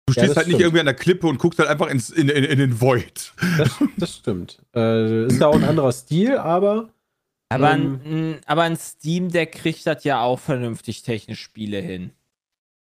Du 0.07 0.13
Ja, 0.15 0.23
stehst 0.23 0.29
das 0.31 0.35
halt 0.37 0.47
nicht 0.47 0.55
stimmt. 0.55 0.61
irgendwie 0.63 0.79
an 0.81 0.85
der 0.87 0.95
Klippe 0.95 1.27
und 1.27 1.37
guckst 1.39 1.59
halt 1.59 1.69
einfach 1.69 1.87
ins, 1.87 2.09
in, 2.09 2.27
in, 2.27 2.43
in 2.43 2.59
den 2.59 2.81
Void. 2.81 3.31
Das, 3.57 3.69
das 3.97 4.15
stimmt. 4.17 4.57
Äh, 4.75 5.27
ist 5.27 5.39
ja 5.39 5.47
auch 5.47 5.55
ein 5.55 5.63
anderer 5.63 5.93
Stil, 5.93 6.37
aber 6.37 6.89
Aber, 7.51 7.73
Ähm, 7.73 7.99
ein, 8.05 8.39
aber 8.45 8.63
ein 8.63 8.77
Steam 8.77 9.29
Deck 9.29 9.51
kriegt 9.51 9.85
das 9.85 10.03
ja 10.03 10.21
auch 10.21 10.39
vernünftig 10.39 11.03
technisch 11.03 11.41
Spiele 11.41 11.79
hin. 11.79 12.11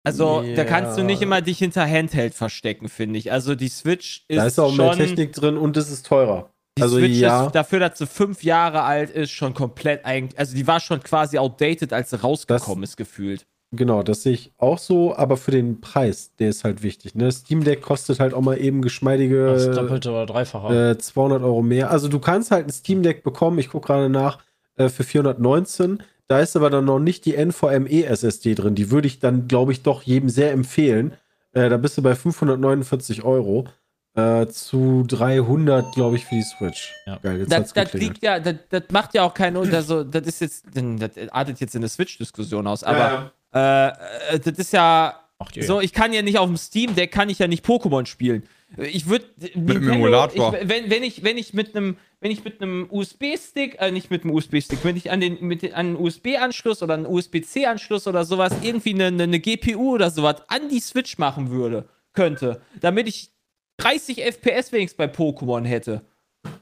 Also, 0.04 0.44
da 0.56 0.64
kannst 0.66 0.98
du 0.98 1.04
nicht 1.04 1.22
immer 1.22 1.42
dich 1.42 1.60
hinter 1.60 1.88
Handheld 1.88 2.34
verstecken, 2.34 2.90
finde 2.90 3.20
ich. 3.20 3.32
Also, 3.32 3.56
die 3.56 3.70
Switch 3.70 4.26
ist 4.28 4.38
da 4.38 4.46
ist 4.46 4.60
auch 4.60 4.74
schon. 4.74 4.86
mehr 4.86 4.96
Technik 4.96 5.34
drin 5.34 5.58
und 5.58 5.78
es 5.78 5.92
ist 5.92 6.06
teurer. 6.06 6.50
Die 6.78 6.84
also 6.84 6.98
Switch 6.98 7.18
ja. 7.18 7.46
ist 7.46 7.56
dafür, 7.56 7.80
dass 7.80 7.98
sie 7.98 8.08
fünf 8.08 8.44
Jahre 8.44 8.82
alt 8.82 9.12
ist, 9.12 9.32
schon 9.32 9.54
komplett 9.54 10.06
eigentlich. 10.06 10.40
Also, 10.40 10.56
die 10.56 10.66
war 10.66 10.80
schon 10.80 11.02
quasi 11.02 11.38
outdated, 11.38 11.94
als 11.94 12.12
sie 12.12 12.20
rausgekommen 12.20 12.84
ist, 12.84 12.98
gefühlt. 12.98 13.46
Genau, 13.74 14.04
das 14.04 14.24
sehe 14.24 14.34
ich 14.34 14.52
auch 14.58 14.78
so, 14.78 15.16
aber 15.16 15.38
für 15.38 15.52
den 15.52 15.80
Preis, 15.80 16.36
der 16.40 16.50
ist 16.50 16.66
halt 16.66 16.84
wichtig. 16.84 17.16
Ne? 17.16 17.32
Steam 17.32 17.64
Deck 17.64 17.82
kostet 17.82 18.20
halt 18.20 18.34
auch 18.34 18.42
mal 18.42 18.60
eben 18.60 18.82
Das 18.82 18.92
geschmeidige 18.92 19.72
Doppelte 19.74 20.10
oder 20.10 20.26
Dreifache. 20.26 20.92
äh, 20.92 20.98
200 20.98 21.42
Euro 21.42 21.62
mehr. 21.62 21.90
Also 21.90 22.10
du 22.10 22.20
kannst 22.20 22.52
halt 22.52 22.68
ein 22.68 22.72
Steam 22.72 23.02
Deck 23.02 23.24
bekommen, 23.24 23.60
ich 23.60 23.70
gucke 23.70 23.88
gerade 23.88 24.10
nach, 24.10 24.40
äh, 24.86 24.90
für 24.90 25.04
419. 25.04 26.04
Da 26.28 26.40
ist 26.40 26.56
aber 26.56 26.70
dann 26.70 26.86
noch 26.86 27.00
nicht 27.00 27.26
die 27.26 27.36
NVMe 27.36 28.06
SSD 28.06 28.56
drin. 28.56 28.76
Die 28.76 28.90
würde 28.90 29.08
ich 29.08 29.20
dann, 29.20 29.48
glaube 29.48 29.72
ich, 29.72 29.84
doch 29.84 30.04
jedem 30.04 30.30
sehr 30.30 30.52
empfehlen. 30.52 31.14
Äh, 31.54 31.70
da 31.70 31.78
bist 31.78 31.98
du 31.98 32.02
bei 32.02 32.16
549 32.16 33.24
Euro. 33.24 33.68
Äh, 34.14 34.48
zu 34.48 35.06
300, 35.08 35.94
glaube 35.94 36.18
ich, 36.18 36.26
für 36.26 36.36
die 36.36 36.44
Switch. 36.44 36.94
Ja. 37.06 37.18
Geil, 37.24 37.40
jetzt 37.40 37.52
Das, 37.52 37.72
das 37.72 37.94
liegt 37.94 38.22
ja, 38.22 38.42
das, 38.42 38.56
das 38.70 38.84
macht 38.92 39.14
ja 39.14 39.24
auch 39.24 39.34
keinen 39.34 39.56
Unterschied. 39.56 40.14
Das 40.14 40.28
ist 40.28 40.42
jetzt, 40.42 40.66
das 40.74 41.12
artet 41.32 41.62
jetzt 41.62 41.76
in 41.76 41.80
eine 41.80 41.88
Switch-Diskussion 41.88 42.68
aus, 42.68 42.84
aber 42.84 43.32
äh, 43.54 43.88
äh, 44.36 44.40
das 44.40 44.58
ist 44.58 44.74
ja 44.74 45.18
Macht 45.42 45.58
ihr 45.58 45.64
so, 45.64 45.82
ich 45.82 45.92
kann 45.92 46.14
ja 46.14 46.22
nicht 46.22 46.38
auf 46.38 46.48
dem 46.48 46.56
Steam 46.56 46.94
Deck 46.94 47.12
kann 47.12 47.30
ich 47.30 47.40
ja 47.40 47.48
nicht 47.48 47.66
Pokémon 47.66 48.06
spielen. 48.06 48.44
Ich 48.78 49.08
würde 49.08 49.26
dem 49.38 49.90
Emulator. 49.90 50.54
Ich, 50.54 50.70
wenn, 50.70 50.90
wenn 50.92 51.04
ich 51.04 51.24
wenn 51.24 51.38
ich 51.38 51.54
mit 51.56 51.76
einem 51.76 51.98
wenn 52.22 52.32
ich 52.32 52.44
mit 52.44 52.62
einem 52.62 52.88
USB-Stick, 52.90 53.80
äh, 53.82 53.92
nicht 53.92 54.10
mit 54.12 54.24
einem 54.24 54.34
USB-Stick, 54.34 54.84
wenn 54.84 54.96
ich 54.96 55.12
an 55.12 55.20
den 55.22 55.44
mit 55.46 55.64
den- 55.64 55.74
an 55.74 55.88
einen 55.88 55.96
USB-Anschluss 55.98 56.82
oder 56.84 56.94
einen 56.94 57.06
USB-C-Anschluss 57.08 58.08
oder 58.08 58.24
sowas 58.26 58.54
irgendwie 58.62 58.94
eine, 58.94 59.08
eine, 59.08 59.24
eine 59.24 59.40
GPU 59.40 59.96
oder 59.96 60.10
sowas 60.12 60.36
an 60.48 60.70
die 60.70 60.80
Switch 60.80 61.18
machen 61.18 61.50
würde, 61.50 61.90
könnte, 62.14 62.62
damit 62.80 63.08
ich 63.08 63.32
30 63.78 64.22
FPS 64.24 64.72
wenigstens 64.72 64.98
bei 64.98 65.06
Pokémon 65.06 65.66
hätte, 65.66 66.06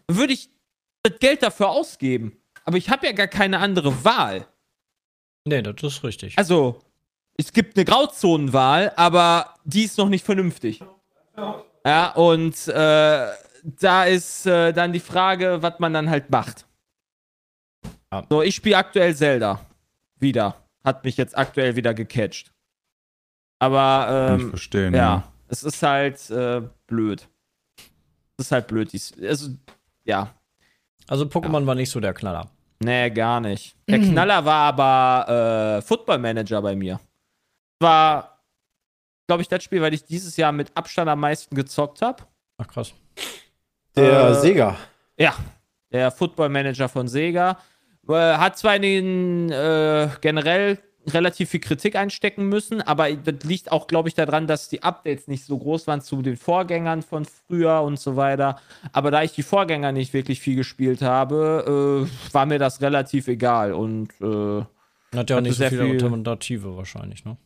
würde 0.07 0.33
ich 0.33 0.49
das 1.03 1.19
Geld 1.19 1.43
dafür 1.43 1.69
ausgeben. 1.69 2.37
Aber 2.63 2.77
ich 2.77 2.89
habe 2.89 3.05
ja 3.05 3.11
gar 3.11 3.27
keine 3.27 3.59
andere 3.59 4.03
Wahl. 4.05 4.47
Nee, 5.45 5.61
das 5.61 5.81
ist 5.81 6.03
richtig. 6.03 6.37
Also, 6.37 6.79
es 7.37 7.51
gibt 7.51 7.75
eine 7.77 7.85
Grauzonenwahl, 7.85 8.93
aber 8.95 9.55
die 9.65 9.83
ist 9.83 9.97
noch 9.97 10.09
nicht 10.09 10.25
vernünftig. 10.25 10.81
Ja, 11.85 12.11
und 12.11 12.67
äh, 12.67 13.27
da 13.81 14.05
ist 14.05 14.45
äh, 14.45 14.71
dann 14.73 14.93
die 14.93 14.99
Frage, 14.99 15.61
was 15.61 15.79
man 15.79 15.93
dann 15.93 16.09
halt 16.09 16.29
macht. 16.29 16.65
Ja. 18.11 18.25
So, 18.29 18.41
ich 18.41 18.55
spiele 18.55 18.77
aktuell 18.77 19.15
Zelda. 19.15 19.65
Wieder. 20.19 20.55
Hat 20.83 21.03
mich 21.03 21.17
jetzt 21.17 21.37
aktuell 21.37 21.75
wieder 21.75 21.93
gecatcht. 21.93 22.51
Aber, 23.59 24.05
Kann 24.07 24.35
ich 24.37 24.43
ähm, 24.43 24.49
verstehen. 24.51 24.93
ja, 24.93 25.31
es 25.47 25.63
ist 25.63 25.83
halt 25.83 26.29
äh, 26.29 26.61
blöd. 26.87 27.27
Es 28.37 28.45
ist 28.45 28.51
halt 28.51 28.67
blöd. 28.67 28.91
dies- 28.93 29.13
Also, 29.21 29.51
ja. 30.05 30.33
Also 31.07 31.25
Pokémon 31.25 31.65
war 31.65 31.75
nicht 31.75 31.89
so 31.91 31.99
der 31.99 32.13
Knaller. 32.13 32.49
Nee, 32.81 33.09
gar 33.09 33.41
nicht. 33.41 33.75
Der 33.89 33.99
Knaller 33.99 34.45
war 34.45 34.73
aber 34.73 35.77
äh, 35.77 35.81
Football 35.81 36.19
Manager 36.19 36.61
bei 36.61 36.75
mir. 36.75 36.99
War, 37.81 38.41
glaube 39.27 39.41
ich, 39.41 39.49
das 39.49 39.63
Spiel, 39.63 39.81
weil 39.81 39.93
ich 39.93 40.05
dieses 40.05 40.37
Jahr 40.37 40.53
mit 40.53 40.75
Abstand 40.77 41.09
am 41.09 41.19
meisten 41.19 41.53
gezockt 41.55 42.01
habe. 42.01 42.23
Ach 42.57 42.67
krass. 42.67 42.93
Der 43.99 44.29
Äh, 44.29 44.33
Sega. 44.35 44.75
Ja, 45.17 45.33
der 45.91 46.11
Football 46.11 46.49
Manager 46.49 46.87
von 46.89 47.07
Sega. 47.07 47.57
Äh, 48.07 48.13
hat 48.13 48.57
zwar 48.57 48.75
in 48.75 48.81
den 48.81 49.51
äh, 49.51 50.09
generell 50.21 50.79
relativ 51.07 51.49
viel 51.49 51.59
Kritik 51.59 51.95
einstecken 51.95 52.49
müssen, 52.49 52.81
aber 52.81 53.11
das 53.11 53.43
liegt 53.43 53.71
auch, 53.71 53.87
glaube 53.87 54.09
ich, 54.09 54.15
daran, 54.15 54.45
dass 54.47 54.69
die 54.69 54.83
Updates 54.83 55.27
nicht 55.27 55.43
so 55.45 55.57
groß 55.57 55.87
waren 55.87 56.01
zu 56.01 56.21
den 56.21 56.37
Vorgängern 56.37 57.01
von 57.01 57.25
früher 57.25 57.81
und 57.81 57.99
so 57.99 58.15
weiter. 58.15 58.59
Aber 58.91 59.09
da 59.09 59.23
ich 59.23 59.31
die 59.33 59.41
Vorgänger 59.43 59.91
nicht 59.91 60.13
wirklich 60.13 60.39
viel 60.39 60.55
gespielt 60.55 61.01
habe, 61.01 62.07
äh, 62.29 62.33
war 62.33 62.45
mir 62.45 62.59
das 62.59 62.81
relativ 62.81 63.27
egal 63.27 63.73
und 63.73 64.09
äh, 64.21 64.63
Hat 65.17 65.29
ja 65.29 65.37
auch 65.37 65.41
nicht 65.41 65.53
so 65.53 65.57
sehr 65.59 65.69
viele 65.69 65.83
viel- 65.85 65.93
Alternative 66.03 66.75
wahrscheinlich, 66.77 67.25
ne? 67.25 67.37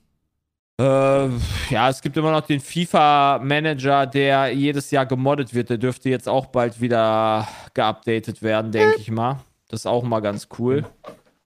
Äh, 0.79 1.29
ja, 1.69 1.89
es 1.89 2.01
gibt 2.01 2.17
immer 2.17 2.31
noch 2.31 2.41
den 2.41 2.59
FIFA-Manager, 2.59 4.07
der 4.07 4.51
jedes 4.53 4.89
Jahr 4.91 5.05
gemoddet 5.05 5.53
wird. 5.53 5.69
Der 5.69 5.77
dürfte 5.77 6.09
jetzt 6.09 6.27
auch 6.27 6.47
bald 6.47 6.81
wieder 6.81 7.47
geupdatet 7.73 8.41
werden, 8.41 8.71
denke 8.71 8.97
ich 8.97 9.11
mal. 9.11 9.39
Das 9.67 9.81
ist 9.81 9.85
auch 9.85 10.03
mal 10.03 10.19
ganz 10.19 10.47
cool. 10.57 10.85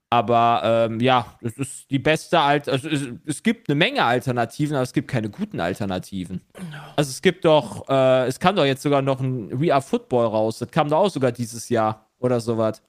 Aber 0.10 0.62
ähm, 0.64 1.02
ja, 1.02 1.38
es 1.42 1.58
ist 1.58 1.92
die 1.92 2.00
beste 2.00 2.40
Alt. 2.40 2.70
Also 2.70 2.88
es, 2.88 3.08
es 3.26 3.44
gibt 3.44 3.70
eine 3.70 3.76
Menge 3.76 4.04
Alternativen, 4.04 4.76
aber 4.76 4.84
es 4.84 4.94
gibt 4.94 5.10
keine 5.10 5.30
guten 5.30 5.60
Alternativen. 5.60 6.42
Also 6.96 7.10
es 7.10 7.22
gibt 7.22 7.44
doch, 7.44 7.88
äh, 7.90 8.26
es 8.28 8.40
kam 8.40 8.56
doch 8.56 8.66
jetzt 8.66 8.82
sogar 8.82 9.02
noch 9.02 9.20
ein 9.20 9.60
We 9.60 9.74
Are 9.74 9.82
Football 9.82 10.28
raus. 10.28 10.60
Das 10.60 10.72
kam 10.72 10.88
doch 10.90 11.00
auch 11.00 11.10
sogar 11.10 11.34
dieses 11.34 11.68
Jahr 11.68 12.08
oder 12.20 12.40
sowas. 12.40 12.82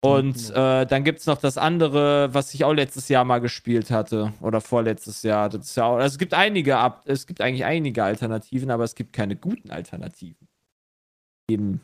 Und 0.00 0.50
äh, 0.50 0.86
dann 0.86 1.02
gibt 1.02 1.18
es 1.18 1.26
noch 1.26 1.38
das 1.38 1.58
andere, 1.58 2.32
was 2.32 2.54
ich 2.54 2.64
auch 2.64 2.72
letztes 2.72 3.08
Jahr 3.08 3.24
mal 3.24 3.40
gespielt 3.40 3.90
hatte. 3.90 4.32
Oder 4.40 4.60
vorletztes 4.60 5.22
Jahr. 5.22 5.48
Das 5.48 5.66
ist 5.66 5.76
ja 5.76 5.84
auch, 5.86 5.96
also 5.96 6.14
es 6.14 6.18
gibt 6.18 6.34
einige 6.34 6.78
ab, 6.78 7.02
es 7.06 7.26
gibt 7.26 7.40
eigentlich 7.40 7.64
einige 7.64 8.04
Alternativen, 8.04 8.70
aber 8.70 8.84
es 8.84 8.94
gibt 8.94 9.12
keine 9.12 9.34
guten 9.34 9.70
Alternativen. 9.70 10.48
Eben 11.50 11.80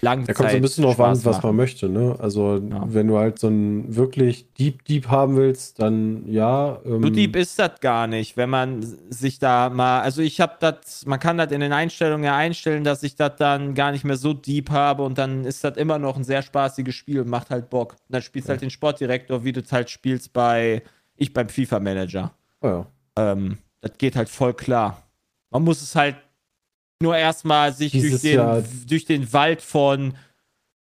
Langzeit. 0.00 0.28
Da 0.30 0.34
kommt 0.34 0.50
so 0.50 0.56
ein 0.56 0.62
bisschen 0.62 0.84
drauf 0.84 1.00
an, 1.00 1.24
was 1.24 1.42
man 1.42 1.54
möchte, 1.54 1.88
ne? 1.88 2.16
Also, 2.18 2.56
Ja. 2.56 2.82
wenn 2.88 3.06
du 3.06 3.18
halt 3.18 3.38
so 3.38 3.46
ein 3.48 3.94
wirklich 3.94 4.52
Deep 4.54 4.84
Deep 4.84 5.08
haben 5.08 5.36
willst, 5.36 5.78
dann 5.80 6.26
ja. 6.26 6.78
Ähm, 6.84 7.02
So 7.02 7.10
deep 7.10 7.36
ist 7.36 7.58
das 7.58 7.78
gar 7.80 8.06
nicht, 8.08 8.36
wenn 8.36 8.50
man 8.50 8.82
sich 9.10 9.38
da 9.38 9.70
mal, 9.70 10.00
also 10.00 10.22
ich 10.22 10.40
habe 10.40 10.54
das, 10.58 11.06
man 11.06 11.20
kann 11.20 11.38
das 11.38 11.52
in 11.52 11.60
den 11.60 11.72
Einstellungen 11.72 12.24
ja 12.24 12.36
einstellen, 12.36 12.82
dass 12.82 13.04
ich 13.04 13.14
das 13.14 13.36
dann 13.36 13.74
gar 13.74 13.92
nicht 13.92 14.04
mehr 14.04 14.16
so 14.16 14.32
deep 14.34 14.70
habe 14.70 15.04
und 15.04 15.18
dann 15.18 15.44
ist 15.44 15.62
das 15.62 15.76
immer 15.76 15.98
noch 15.98 16.16
ein 16.16 16.24
sehr 16.24 16.42
spaßiges 16.42 16.94
Spiel 16.94 17.20
und 17.20 17.28
macht 17.28 17.50
halt 17.50 17.70
Bock. 17.70 17.92
Und 17.92 18.12
dann 18.14 18.22
spielst 18.22 18.48
du 18.48 18.50
halt 18.50 18.62
den 18.62 18.70
Sportdirektor, 18.70 19.44
wie 19.44 19.52
du 19.52 19.60
es 19.60 19.70
halt 19.70 19.88
spielst 19.88 20.32
bei, 20.32 20.82
ich 21.16 21.32
beim 21.32 21.48
FIFA-Manager. 21.48 22.32
oh 22.62 22.66
ja. 22.66 22.86
Ähm, 23.18 23.58
das 23.82 23.92
geht 23.98 24.16
halt 24.16 24.28
voll 24.28 24.52
klar. 24.54 25.02
Man 25.50 25.62
muss 25.62 25.80
es 25.80 25.94
halt 25.94 26.16
nur 27.02 27.16
erstmal 27.16 27.72
sich 27.72 27.92
durch 27.92 28.20
den, 28.22 28.64
durch 28.88 29.04
den 29.04 29.32
Wald 29.32 29.62
von 29.62 30.14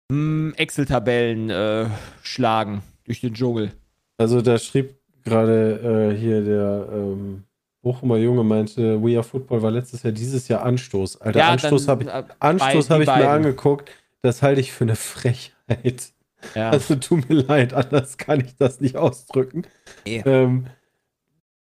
mm, 0.09 0.51
Excel-Tabellen 0.55 1.49
äh, 1.49 1.85
schlagen, 2.21 2.83
durch 3.05 3.21
den 3.21 3.33
Dschungel. 3.33 3.71
Also, 4.17 4.41
da 4.41 4.57
schrieb 4.57 4.95
gerade 5.23 6.11
äh, 6.13 6.17
hier 6.17 6.43
der 6.43 6.87
ähm, 6.91 7.43
Bochumer 7.81 8.17
Junge 8.17 8.43
meinte, 8.43 9.01
We 9.01 9.15
Are 9.15 9.23
Football 9.23 9.61
war 9.61 9.71
letztes 9.71 10.03
Jahr, 10.03 10.13
dieses 10.13 10.47
Jahr 10.47 10.63
Anstoß. 10.63 11.21
Alter, 11.21 11.45
Anstoß 11.45 11.87
habe 11.87 12.03
ich, 12.03 12.09
äh, 12.09 12.23
Anstoß 12.39 12.89
hab 12.89 13.01
ich 13.01 13.07
mir 13.07 13.13
beiden. 13.13 13.27
angeguckt. 13.27 13.89
Das 14.21 14.43
halte 14.43 14.61
ich 14.61 14.71
für 14.71 14.83
eine 14.83 14.95
Frechheit. 14.95 16.11
Ja. 16.55 16.71
Also, 16.71 16.95
tut 16.95 17.29
mir 17.29 17.35
leid, 17.35 17.73
anders 17.73 18.17
kann 18.17 18.41
ich 18.41 18.55
das 18.57 18.81
nicht 18.81 18.97
ausdrücken. 18.97 19.63
Nee. 20.05 20.23
Ähm, 20.25 20.67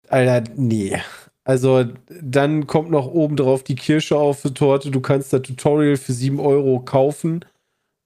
Alter, 0.08 0.50
nee. 0.56 1.00
Also, 1.44 1.84
dann 2.22 2.66
kommt 2.66 2.90
noch 2.90 3.06
oben 3.06 3.36
drauf 3.36 3.62
die 3.62 3.74
Kirsche 3.74 4.16
auf 4.16 4.42
die 4.42 4.54
Torte. 4.54 4.90
Du 4.90 5.00
kannst 5.00 5.32
das 5.32 5.42
Tutorial 5.42 5.96
für 5.96 6.12
7 6.12 6.40
Euro 6.40 6.80
kaufen. 6.80 7.44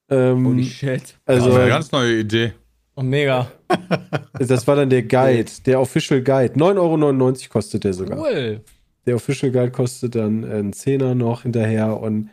Ähm, 0.09 0.45
Holy 0.45 0.65
shit. 0.65 1.17
Das 1.25 1.37
also, 1.37 1.49
ist 1.49 1.55
eine 1.55 1.69
ganz 1.69 1.91
neue 1.91 2.19
Idee. 2.19 2.53
Und 2.95 3.07
mega. 3.07 3.49
das 4.33 4.67
war 4.67 4.75
dann 4.75 4.89
der 4.89 5.03
Guide, 5.03 5.49
der 5.65 5.79
Official 5.79 6.21
Guide. 6.21 6.55
9,99 6.55 6.77
Euro 6.77 7.49
kostet 7.49 7.85
der 7.85 7.93
sogar. 7.93 8.19
Cool. 8.19 8.61
der 9.05 9.15
Official 9.15 9.51
Guide 9.51 9.71
kostet 9.71 10.15
dann 10.15 10.43
einen 10.43 10.73
Zehner 10.73 11.15
noch 11.15 11.43
hinterher 11.43 11.97
und 11.97 12.29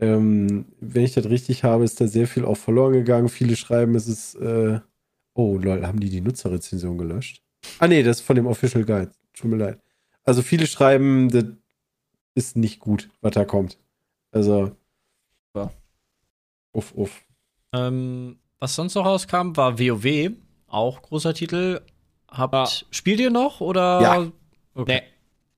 ähm, 0.00 0.66
wenn 0.80 1.04
ich 1.04 1.12
das 1.12 1.26
richtig 1.26 1.64
habe, 1.64 1.84
ist 1.84 2.00
da 2.00 2.06
sehr 2.06 2.26
viel 2.26 2.44
auch 2.44 2.56
verloren 2.56 2.92
gegangen. 2.92 3.28
Viele 3.28 3.56
schreiben, 3.56 3.94
es 3.94 4.08
ist, 4.08 4.34
äh, 4.36 4.80
oh 5.34 5.58
lol, 5.58 5.86
haben 5.86 6.00
die 6.00 6.10
die 6.10 6.20
Nutzerrezension 6.20 6.98
gelöscht? 6.98 7.42
Ah 7.78 7.88
nee, 7.88 8.02
das 8.02 8.18
ist 8.18 8.26
von 8.26 8.36
dem 8.36 8.46
Official 8.46 8.84
Guide. 8.84 9.10
Tut 9.32 9.50
mir 9.50 9.56
leid. 9.56 9.78
Also 10.26 10.42
viele 10.42 10.66
schreiben, 10.66 11.30
das 11.30 11.44
ist 12.34 12.56
nicht 12.56 12.80
gut, 12.80 13.08
was 13.22 13.32
da 13.32 13.44
kommt. 13.44 13.78
Also. 14.32 14.76
Ja. 15.54 15.70
Uff, 16.72 16.92
uff. 16.94 17.24
Ähm, 17.72 18.38
was 18.58 18.74
sonst 18.74 18.94
noch 18.94 19.06
rauskam, 19.06 19.56
war 19.56 19.78
WoW. 19.78 20.32
Auch 20.66 21.00
großer 21.02 21.32
Titel. 21.32 21.80
Habt, 22.28 22.52
Ja. 22.54 22.68
Spielt 22.90 23.20
ihr 23.20 23.30
noch 23.30 23.60
oder? 23.60 24.00
Ja. 24.02 24.32
Okay. 24.74 25.02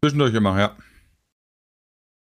Zwischendurch 0.05 0.35
immer, 0.35 0.59
ja. 0.61 0.77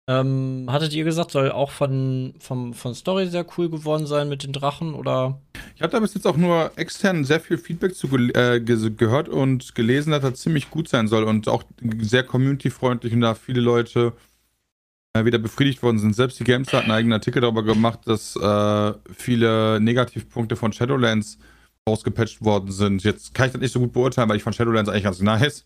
Ähm, 0.08 0.66
hattet 0.70 0.94
ihr 0.94 1.04
gesagt, 1.04 1.30
soll 1.30 1.52
auch 1.52 1.70
von, 1.70 2.34
vom, 2.38 2.72
von 2.72 2.94
Story 2.94 3.26
sehr 3.26 3.46
cool 3.56 3.68
geworden 3.68 4.06
sein 4.06 4.30
mit 4.30 4.42
den 4.42 4.54
Drachen 4.54 4.94
oder? 4.94 5.38
Ich 5.78 5.82
habe 5.82 5.92
da 5.92 6.00
bis 6.00 6.14
jetzt 6.14 6.26
auch 6.26 6.36
nur 6.36 6.72
extern 6.74 7.24
sehr 7.24 7.38
viel 7.38 7.56
Feedback 7.56 7.94
zu 7.94 8.08
gel- 8.08 8.36
äh, 8.36 8.58
ge 8.58 8.90
gehört 8.96 9.28
und 9.28 9.76
gelesen, 9.76 10.10
dass 10.10 10.24
er 10.24 10.34
ziemlich 10.34 10.70
gut 10.70 10.88
sein 10.88 11.06
soll 11.06 11.22
und 11.22 11.46
auch 11.46 11.62
sehr 12.00 12.24
community-freundlich 12.24 13.12
und 13.12 13.20
da 13.20 13.36
viele 13.36 13.60
Leute 13.60 14.12
äh, 15.12 15.24
wieder 15.24 15.38
befriedigt 15.38 15.80
worden 15.84 16.00
sind. 16.00 16.16
Selbst 16.16 16.40
die 16.40 16.42
Gamestar 16.42 16.80
hat 16.80 16.86
einen 16.86 16.98
eigenen 16.98 17.12
Artikel 17.12 17.40
darüber 17.40 17.62
gemacht, 17.62 18.00
dass 18.06 18.34
äh, 18.34 18.92
viele 19.14 19.78
Negativpunkte 19.80 20.56
von 20.56 20.72
Shadowlands 20.72 21.38
ausgepatcht 21.84 22.44
worden 22.44 22.72
sind. 22.72 23.04
Jetzt 23.04 23.32
kann 23.32 23.46
ich 23.46 23.52
das 23.52 23.60
nicht 23.60 23.72
so 23.72 23.78
gut 23.78 23.92
beurteilen, 23.92 24.28
weil 24.28 24.36
ich 24.36 24.42
fand 24.42 24.56
Shadowlands 24.56 24.90
eigentlich 24.90 25.04
ganz 25.04 25.20
nice. 25.20 25.64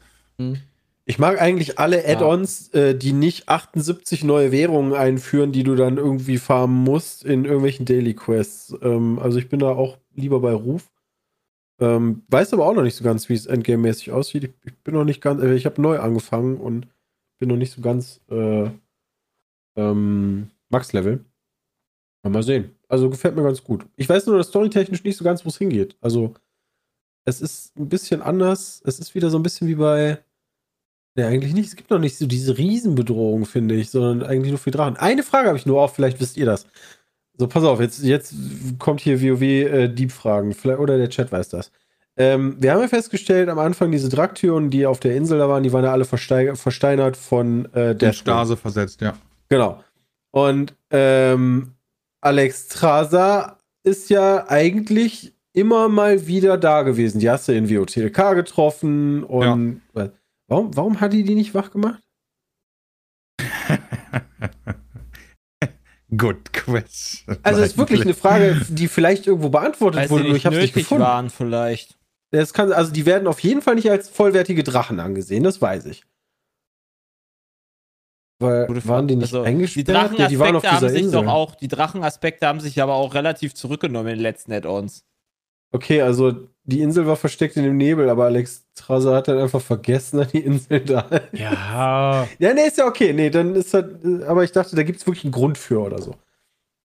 Ich 1.06 1.18
mag 1.18 1.40
eigentlich 1.40 1.78
alle 1.78 2.06
Add-ons, 2.06 2.68
äh, 2.74 2.94
die 2.94 3.14
nicht 3.14 3.48
78 3.48 4.24
neue 4.24 4.52
Währungen 4.52 4.93
einführen, 4.93 5.52
die 5.52 5.64
du 5.64 5.74
dann 5.74 5.97
irgendwie 5.97 6.36
farmen 6.36 6.84
musst 6.84 7.24
in 7.24 7.47
irgendwelchen 7.47 7.86
Daily 7.86 8.12
Quests. 8.14 8.74
Ähm, 8.82 9.18
also 9.18 9.39
ich 9.39 9.48
bin 9.48 9.59
da 9.59 9.70
auch 9.70 9.98
lieber 10.14 10.40
bei 10.40 10.52
Ruf. 10.52 10.90
Ähm, 11.80 12.22
weiß 12.28 12.52
aber 12.52 12.66
auch 12.66 12.74
noch 12.74 12.82
nicht 12.82 12.94
so 12.94 13.05
ganz, 13.05 13.28
wie 13.28 13.34
es 13.34 13.47
Endgame-mäßig 13.47 14.12
aussieht. 14.12 14.44
Ich, 14.44 14.52
ich 14.64 14.76
bin 14.78 14.94
noch 14.94 15.05
nicht 15.05 15.20
ganz, 15.20 15.43
äh, 15.43 15.55
ich 15.55 15.66
habe 15.66 15.80
neu 15.80 15.98
angefangen 15.98 16.59
und 16.59 16.86
bin 17.39 17.48
noch 17.48 17.56
nicht 17.56 17.72
so 17.72 17.80
ganz 17.80 18.20
äh, 18.30 18.70
ähm, 19.76 20.51
Max-Level. 20.68 21.24
Mal 22.24 22.43
sehen. 22.44 22.76
Also 22.89 23.10
gefällt 23.10 23.34
mir 23.34 23.43
ganz 23.43 23.64
gut. 23.64 23.84
Ich 23.97 24.09
weiß 24.09 24.26
nur, 24.26 24.36
dass 24.36 24.48
storytechnisch 24.48 25.02
nicht 25.02 25.16
so 25.16 25.24
ganz, 25.24 25.44
wo 25.44 25.48
es 25.48 25.59
hingeht. 25.59 25.97
Also 26.01 26.34
es 27.24 27.40
ist 27.40 27.76
ein 27.76 27.89
bisschen 27.89 28.22
anders. 28.22 28.80
Es 28.84 29.01
ist 29.01 29.16
wieder 29.16 29.28
so 29.28 29.39
ein 29.39 29.43
bisschen 29.43 29.66
wie 29.66 29.74
bei 29.74 30.22
ja, 31.16 31.28
eigentlich 31.28 31.52
nicht. 31.52 31.68
Es 31.68 31.76
gibt 31.76 31.90
noch 31.90 31.98
nicht 31.98 32.16
so 32.16 32.26
diese 32.26 32.56
Riesenbedrohung, 32.56 33.44
finde 33.44 33.74
ich, 33.74 33.90
sondern 33.90 34.26
eigentlich 34.26 34.51
nur 34.51 34.59
für 34.59 34.70
Drachen. 34.70 34.97
Eine 34.97 35.22
Frage 35.22 35.48
habe 35.48 35.59
ich 35.59 35.66
nur 35.66 35.82
auf, 35.82 35.94
vielleicht 35.94 36.20
wisst 36.20 36.36
ihr 36.39 36.47
das. 36.47 36.66
So, 37.39 37.49
pass 37.49 37.65
auf, 37.65 37.81
jetzt, 37.81 38.03
jetzt 38.03 38.35
kommt 38.79 39.01
hier 39.01 39.23
WoW 39.23 39.43
äh, 39.43 40.77
oder 40.77 40.99
der 40.99 41.09
Chat 41.09 41.33
weiß 41.33 41.49
das. 41.49 41.73
Ähm, 42.17 42.57
wir 42.59 42.73
haben 42.73 42.81
ja 42.81 42.89
festgestellt, 42.89 43.49
am 43.49 43.59
Anfang 43.59 43.91
diese 43.91 44.11
Draktüren, 44.11 44.69
die 44.71 44.85
auf 44.85 45.01
der 45.01 45.17
Insel 45.17 45.39
da 45.39 45.49
waren, 45.49 45.63
die 45.63 45.73
waren 45.73 45.85
ja 45.85 45.93
alle 45.93 46.05
verstei 46.05 46.55
versteinert 46.55 47.17
von 47.17 47.73
äh, 47.75 47.95
Der. 47.95 48.13
Stase 48.13 48.57
versetzt, 48.57 49.01
ja. 49.01 49.15
Genau. 49.49 49.83
Und 50.31 50.75
ähm, 50.91 51.73
Alex 52.21 52.69
Traser 52.69 53.59
ist 53.83 54.11
ja 54.11 54.49
eigentlich 54.49 55.35
immer 55.53 55.89
mal 55.89 56.27
wieder 56.27 56.59
da 56.59 56.83
gewesen. 56.83 57.19
Die 57.19 57.31
hast 57.31 57.49
du 57.49 57.53
in 57.53 57.71
WOTLK 57.71 58.35
getroffen 58.35 59.25
und 59.25 59.81
warum, 60.49 60.77
warum 60.77 61.01
hat 61.01 61.13
die 61.13 61.25
die 61.25 61.35
nicht 61.35 61.55
wach 61.55 61.71
gemacht? 61.71 62.03
Good 66.16 66.52
question. 66.52 67.39
Also 67.43 67.60
das 67.60 67.70
ist 67.70 67.78
wirklich 67.78 68.02
eine 68.02 68.14
Frage, 68.14 68.60
die 68.68 68.86
vielleicht 68.89 69.26
irgendwo 69.26 69.48
beantwortet 69.48 70.05
sie 70.05 70.10
wurde, 70.10 70.24
nur 70.24 70.32
nicht 70.34 70.40
ich 70.43 70.47
habe 70.47 70.56
es 70.56 70.62
nicht 70.62 70.74
gefunden. 70.74 71.05
waren 71.05 71.30
vielleicht. 71.30 71.98
Das 72.30 72.52
kann, 72.52 72.72
also 72.72 72.93
die 72.93 73.06
werden 73.06 73.26
auf 73.28 73.40
jeden 73.40 73.62
Fall 73.62 73.74
nicht 73.76 73.90
als 73.90 74.09
vollwertige 74.09 74.62
Drachen 74.62 75.01
angesehen, 75.01 75.43
das 75.43 75.60
weiß 75.62 75.86
ich. 75.86 76.05
Weil 78.40 78.66
waren 78.86 79.06
die 79.06 79.16
nicht 79.16 79.24
Also, 79.34 79.43
eingesperrt? 79.43 79.89
Die 79.89 79.93
Ja, 80.18 80.28
die 80.28 80.39
waren 80.39 80.56
auf 80.56 80.62
Drachenaspekte 80.62 80.70
haben 80.86 80.89
sich 80.89 81.02
Insel. 81.05 81.22
doch 81.24 81.32
auch, 81.32 81.55
die 81.55 81.68
Drachenaspekte 81.68 82.47
haben 82.47 82.60
sich 82.60 82.82
aber 82.82 82.94
auch 82.94 83.14
relativ 83.14 83.55
zurückgenommen 83.55 84.09
in 84.09 84.14
den 84.16 84.22
letzten 84.22 84.52
Add-ons. 84.52 85.05
Okay, 85.73 86.03
also 86.03 86.49
die 86.65 86.81
Insel 86.81 87.07
war 87.07 87.16
versteckt 87.16 87.57
in 87.57 87.65
dem 87.65 87.77
Nebel, 87.77 88.09
aber 88.09 88.27
Alex 88.27 88.66
Traser 88.74 89.16
hat 89.16 89.28
dann 89.28 89.39
einfach 89.39 89.61
vergessen, 89.61 90.19
dass 90.19 90.28
die 90.28 90.40
Insel 90.40 90.81
da 90.81 91.01
ist. 91.01 91.39
Ja. 91.39 92.28
Ja, 92.39 92.55
nee, 92.55 92.66
ist 92.66 92.78
ja 92.78 92.86
okay. 92.86 93.12
Nee, 93.12 93.31
dann 93.31 93.55
ist 93.55 93.74
halt, 93.74 94.05
aber 94.27 94.44
ich 94.44 94.53
dachte, 94.53 94.77
da 94.77 94.82
gibt 94.82 95.01
es 95.01 95.07
wirklich 95.07 95.24
einen 95.24 95.32
Grund 95.32 95.59
für 95.59 95.81
oder 95.81 96.01
so. 96.01 96.15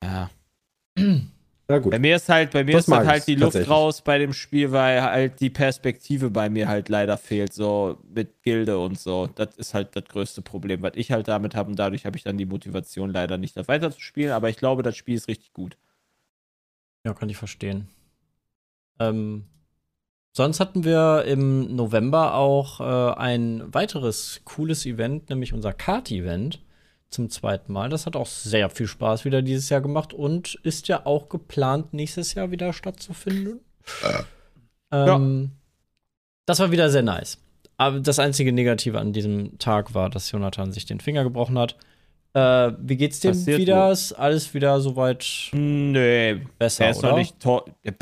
Ja. 0.03 0.29
Na 1.67 1.79
gut. 1.79 1.91
Bei 1.91 1.99
mir 1.99 2.17
ist 2.17 2.27
halt, 2.27 2.51
bei 2.51 2.65
mir 2.65 2.73
Das 2.73 2.85
ist 2.85 2.93
halt, 2.93 3.07
halt 3.07 3.27
die 3.27 3.35
Luft 3.35 3.69
raus 3.69 4.01
bei 4.01 4.17
dem 4.17 4.33
Spiel, 4.33 4.73
weil 4.73 5.01
halt 5.01 5.39
die 5.39 5.49
Perspektive 5.49 6.29
bei 6.29 6.49
mir 6.49 6.67
halt 6.67 6.89
leider 6.89 7.17
fehlt, 7.17 7.53
so 7.53 7.97
mit 8.13 8.41
Gilde 8.41 8.77
und 8.77 8.99
so. 8.99 9.27
Das 9.35 9.55
ist 9.55 9.73
halt 9.73 9.95
das 9.95 10.03
größte 10.05 10.41
Problem, 10.41 10.81
was 10.81 10.93
ich 10.95 11.13
halt 11.13 11.29
damit 11.29 11.55
habe 11.55 11.69
und 11.69 11.79
dadurch 11.79 12.05
habe 12.05 12.17
ich 12.17 12.23
dann 12.23 12.37
die 12.37 12.45
Motivation 12.45 13.09
leider 13.09 13.37
nicht, 13.37 13.55
das 13.55 13.69
weiterzuspielen, 13.69 14.33
aber 14.33 14.49
ich 14.49 14.57
glaube, 14.57 14.83
das 14.83 14.97
Spiel 14.97 15.15
ist 15.15 15.29
richtig 15.29 15.53
gut. 15.53 15.77
Ja, 17.05 17.13
kann 17.13 17.29
ich 17.29 17.37
verstehen. 17.37 17.87
Ähm, 19.09 19.45
sonst 20.33 20.59
hatten 20.59 20.83
wir 20.83 21.25
im 21.25 21.75
November 21.75 22.35
auch 22.35 22.79
äh, 22.79 23.19
ein 23.19 23.73
weiteres 23.73 24.41
cooles 24.45 24.85
Event, 24.85 25.29
nämlich 25.29 25.53
unser 25.53 25.73
Kart-Event 25.73 26.61
zum 27.09 27.29
zweiten 27.29 27.73
Mal. 27.73 27.89
Das 27.89 28.05
hat 28.05 28.15
auch 28.15 28.27
sehr 28.27 28.69
viel 28.69 28.87
Spaß 28.87 29.25
wieder 29.25 29.41
dieses 29.41 29.69
Jahr 29.69 29.81
gemacht 29.81 30.13
und 30.13 30.55
ist 30.63 30.87
ja 30.87 31.05
auch 31.05 31.29
geplant, 31.29 31.93
nächstes 31.93 32.33
Jahr 32.33 32.51
wieder 32.51 32.73
stattzufinden. 32.73 33.59
Ähm, 34.91 35.51
Das 36.45 36.59
war 36.59 36.71
wieder 36.71 36.89
sehr 36.89 37.03
nice. 37.03 37.37
Aber 37.77 37.99
das 37.99 38.19
einzige 38.19 38.53
Negative 38.53 38.99
an 38.99 39.11
diesem 39.11 39.57
Tag 39.57 39.93
war, 39.93 40.09
dass 40.09 40.31
Jonathan 40.31 40.71
sich 40.71 40.85
den 40.85 40.99
Finger 40.99 41.23
gebrochen 41.23 41.57
hat. 41.57 41.75
Äh, 42.33 42.71
wie 42.79 42.95
geht's 42.95 43.19
dem 43.19 43.31
Passiert 43.31 43.59
wieder? 43.59 43.91
Ist 43.91 44.13
alles 44.13 44.53
wieder 44.53 44.79
soweit 44.79 45.49
Nee, 45.51 46.41
besser, 46.57 46.89
ist 46.89 46.99
oder? 46.99 47.09
noch 47.09 47.17
nicht 47.17 47.37
be 47.43 47.93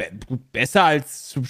besser 0.51 0.84
als 0.84 1.30
zum 1.30 1.45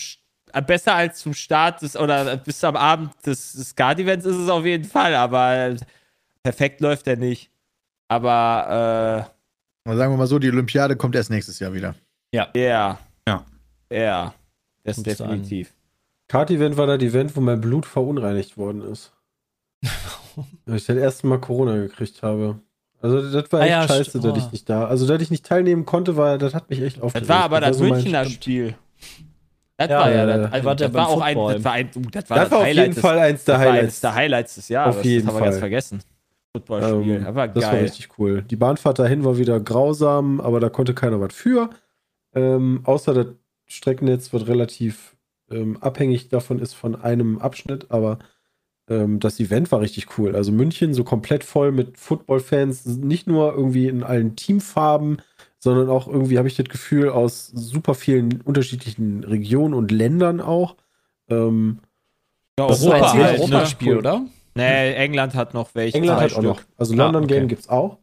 äh, 0.53 0.61
besser 0.61 0.95
als 0.95 1.19
zum 1.19 1.33
Start 1.33 1.81
des 1.81 1.97
oder 1.97 2.37
bis 2.37 2.63
am 2.63 2.75
Abend 2.77 3.11
des, 3.25 3.53
des 3.53 3.75
Guard-Events 3.75 4.25
ist 4.25 4.37
es 4.37 4.49
auf 4.49 4.65
jeden 4.65 4.85
Fall, 4.85 5.13
aber 5.15 5.75
perfekt 6.41 6.79
läuft 6.81 7.07
er 7.07 7.17
nicht. 7.17 7.51
Aber 8.07 9.29
Aber 9.85 9.97
sagen 9.97 10.13
wir 10.13 10.17
mal 10.17 10.27
so, 10.27 10.39
die 10.39 10.49
Olympiade 10.49 10.95
kommt 10.95 11.15
erst 11.15 11.29
nächstes 11.29 11.59
Jahr 11.59 11.73
wieder. 11.73 11.95
äh, 12.31 12.45
ja. 12.55 12.99
Ja. 13.27 13.45
Ja. 13.91 14.33
Das 14.83 14.95
sein. 14.95 15.03
definitiv. 15.03 15.73
Kart-Event 16.29 16.77
war 16.77 16.87
das 16.87 17.01
Event, 17.01 17.35
wo 17.35 17.41
mein 17.41 17.59
Blut 17.59 17.85
verunreinigt 17.85 18.57
worden 18.57 18.83
ist. 18.83 19.11
Weil 20.65 20.77
ich 20.77 20.85
das 20.85 20.97
erste 20.97 21.27
Mal 21.27 21.39
Corona 21.39 21.75
gekriegt 21.75 22.21
habe. 22.23 22.59
Also 23.01 23.31
das 23.31 23.51
war 23.51 23.61
Ah 23.61 23.63
echt 23.63 23.71
ja, 23.71 23.87
scheiße, 23.87 24.19
dass 24.19 24.33
oh. 24.33 24.35
ich 24.37 24.51
nicht 24.51 24.69
da. 24.69 24.85
Also 24.85 25.07
dass 25.07 25.21
ich 25.21 25.31
nicht 25.31 25.45
teilnehmen 25.45 25.85
konnte, 25.85 26.17
war, 26.17 26.37
das 26.37 26.53
hat 26.53 26.69
mich 26.69 26.81
echt 26.81 27.01
aufgeregt. 27.01 27.29
Das 27.29 27.35
war 27.37 27.43
aber 27.45 27.61
das 27.61 27.77
so 27.77 27.83
mein- 27.85 27.93
Münchner 27.93 28.25
Spiel. 28.25 28.75
Das 29.77 29.89
Ja, 29.89 29.99
war 29.99 30.11
ja, 30.11 30.25
das, 30.25 30.51
also, 30.51 30.73
das 30.73 30.93
war 30.93 31.07
auch 31.07 31.21
ein, 31.21 31.37
das 31.37 31.63
war 31.63 31.71
ein, 31.71 31.89
uh, 31.95 32.01
das 32.11 32.29
war 32.29 32.37
Das 32.37 32.45
das, 32.45 32.51
war 32.51 32.57
auf 32.59 32.63
Highlight 32.65 32.83
jeden 32.87 32.95
des, 32.95 33.01
Fall 33.01 33.19
eins 33.19 33.45
der 33.45 33.55
das 33.55 33.65
war 33.65 33.71
eines 33.71 33.77
Highlights. 33.79 34.01
der 34.01 34.15
Highlights 34.15 34.55
des 34.55 34.69
Jahres. 34.69 34.97
Auf 34.97 35.05
jeden 35.05 35.25
das 35.25 35.33
haben 35.33 35.39
wir 35.39 35.43
ganz 35.45 35.55
Fall. 35.55 35.59
vergessen. 35.61 35.99
Footballspiel. 36.51 37.15
Ähm, 37.15 37.23
das 37.23 37.35
war 37.35 37.47
Das 37.47 37.63
war 37.63 37.71
geil. 37.71 37.83
richtig 37.83 38.09
cool. 38.17 38.41
Die 38.41 38.55
Bahnfahrt 38.57 38.99
dahin 38.99 39.23
war 39.23 39.37
wieder 39.37 39.59
grausam, 39.61 40.41
aber 40.41 40.59
da 40.59 40.67
konnte 40.69 40.93
keiner 40.93 41.21
was 41.21 41.33
für. 41.33 41.69
Ähm, 42.35 42.81
außer 42.83 43.13
das 43.13 43.27
Streckennetz 43.67 44.33
wird 44.33 44.47
relativ 44.47 45.15
ähm, 45.49 45.77
abhängig 45.79 46.27
davon 46.27 46.59
ist 46.59 46.73
von 46.73 47.01
einem 47.01 47.39
Abschnitt, 47.39 47.85
aber 47.89 48.19
das 48.89 49.39
Event 49.39 49.71
war 49.71 49.81
richtig 49.81 50.17
cool. 50.17 50.35
Also 50.35 50.51
München 50.51 50.93
so 50.93 51.03
komplett 51.03 51.43
voll 51.43 51.71
mit 51.71 51.97
Football-Fans, 51.97 52.85
nicht 52.85 53.27
nur 53.27 53.53
irgendwie 53.53 53.87
in 53.87 54.03
allen 54.03 54.35
Teamfarben, 54.35 55.21
sondern 55.59 55.89
auch 55.89 56.07
irgendwie 56.07 56.37
habe 56.37 56.47
ich 56.47 56.55
das 56.55 56.67
Gefühl 56.67 57.09
aus 57.09 57.47
super 57.47 57.93
vielen 57.93 58.41
unterschiedlichen 58.41 59.23
Regionen 59.23 59.73
und 59.73 59.91
Ländern 59.91 60.41
auch. 60.41 60.75
Ähm, 61.29 61.79
Ja, 62.59 62.67
Das 62.67 62.79
ist 62.81 62.87
Europa 62.87 63.11
ein 63.11 63.21
einziges 63.21 63.25
halt, 63.27 63.37
ne? 63.37 63.39
Europaspiel, 63.55 63.97
oder? 63.97 64.21
Nee, 64.55 64.93
England 64.93 65.35
hat 65.35 65.53
noch 65.53 65.75
welche. 65.75 65.97
England 65.97 66.21
hat 66.21 66.33
auch 66.33 66.41
noch. 66.41 66.59
Stück. 66.59 66.67
Also 66.77 66.93
Ah, 66.93 66.97
London 66.97 67.23
okay. 67.25 67.33
Game 67.35 67.47
gibt 67.47 67.61
es 67.61 67.69
auch. 67.69 67.99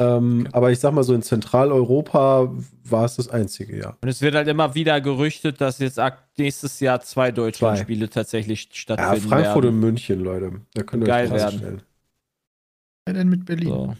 Ähm, 0.00 0.48
Aber 0.52 0.72
ich 0.72 0.80
sag 0.80 0.92
mal 0.92 1.04
so, 1.04 1.14
in 1.14 1.22
Zentraleuropa 1.22 2.52
war 2.84 3.04
es 3.04 3.16
das 3.16 3.28
einzige, 3.28 3.78
ja. 3.78 3.96
Und 4.02 4.08
es 4.08 4.20
wird 4.20 4.34
halt 4.34 4.48
immer 4.48 4.74
wieder 4.74 5.00
gerüchtet, 5.00 5.60
dass 5.60 5.78
jetzt 5.78 6.00
nächstes 6.36 6.80
Jahr 6.80 7.00
zwei 7.00 7.30
Deutschlandspiele 7.30 8.10
tatsächlich 8.10 8.64
Ja, 8.64 8.70
stattfinden 8.72 9.28
Frankfurt 9.28 9.62
werden. 9.64 9.74
und 9.76 9.80
München, 9.80 10.20
Leute. 10.20 10.60
Da 10.74 10.82
könnt 10.82 11.04
ihr 11.04 11.06
Geil 11.06 11.26
euch 11.26 11.32
das 11.32 11.42
werden. 11.42 11.58
stellen. 11.58 11.82
Ja, 13.06 13.14
denn 13.14 13.28
mit 13.28 13.44
Berlin. 13.44 13.68
So. 13.68 13.94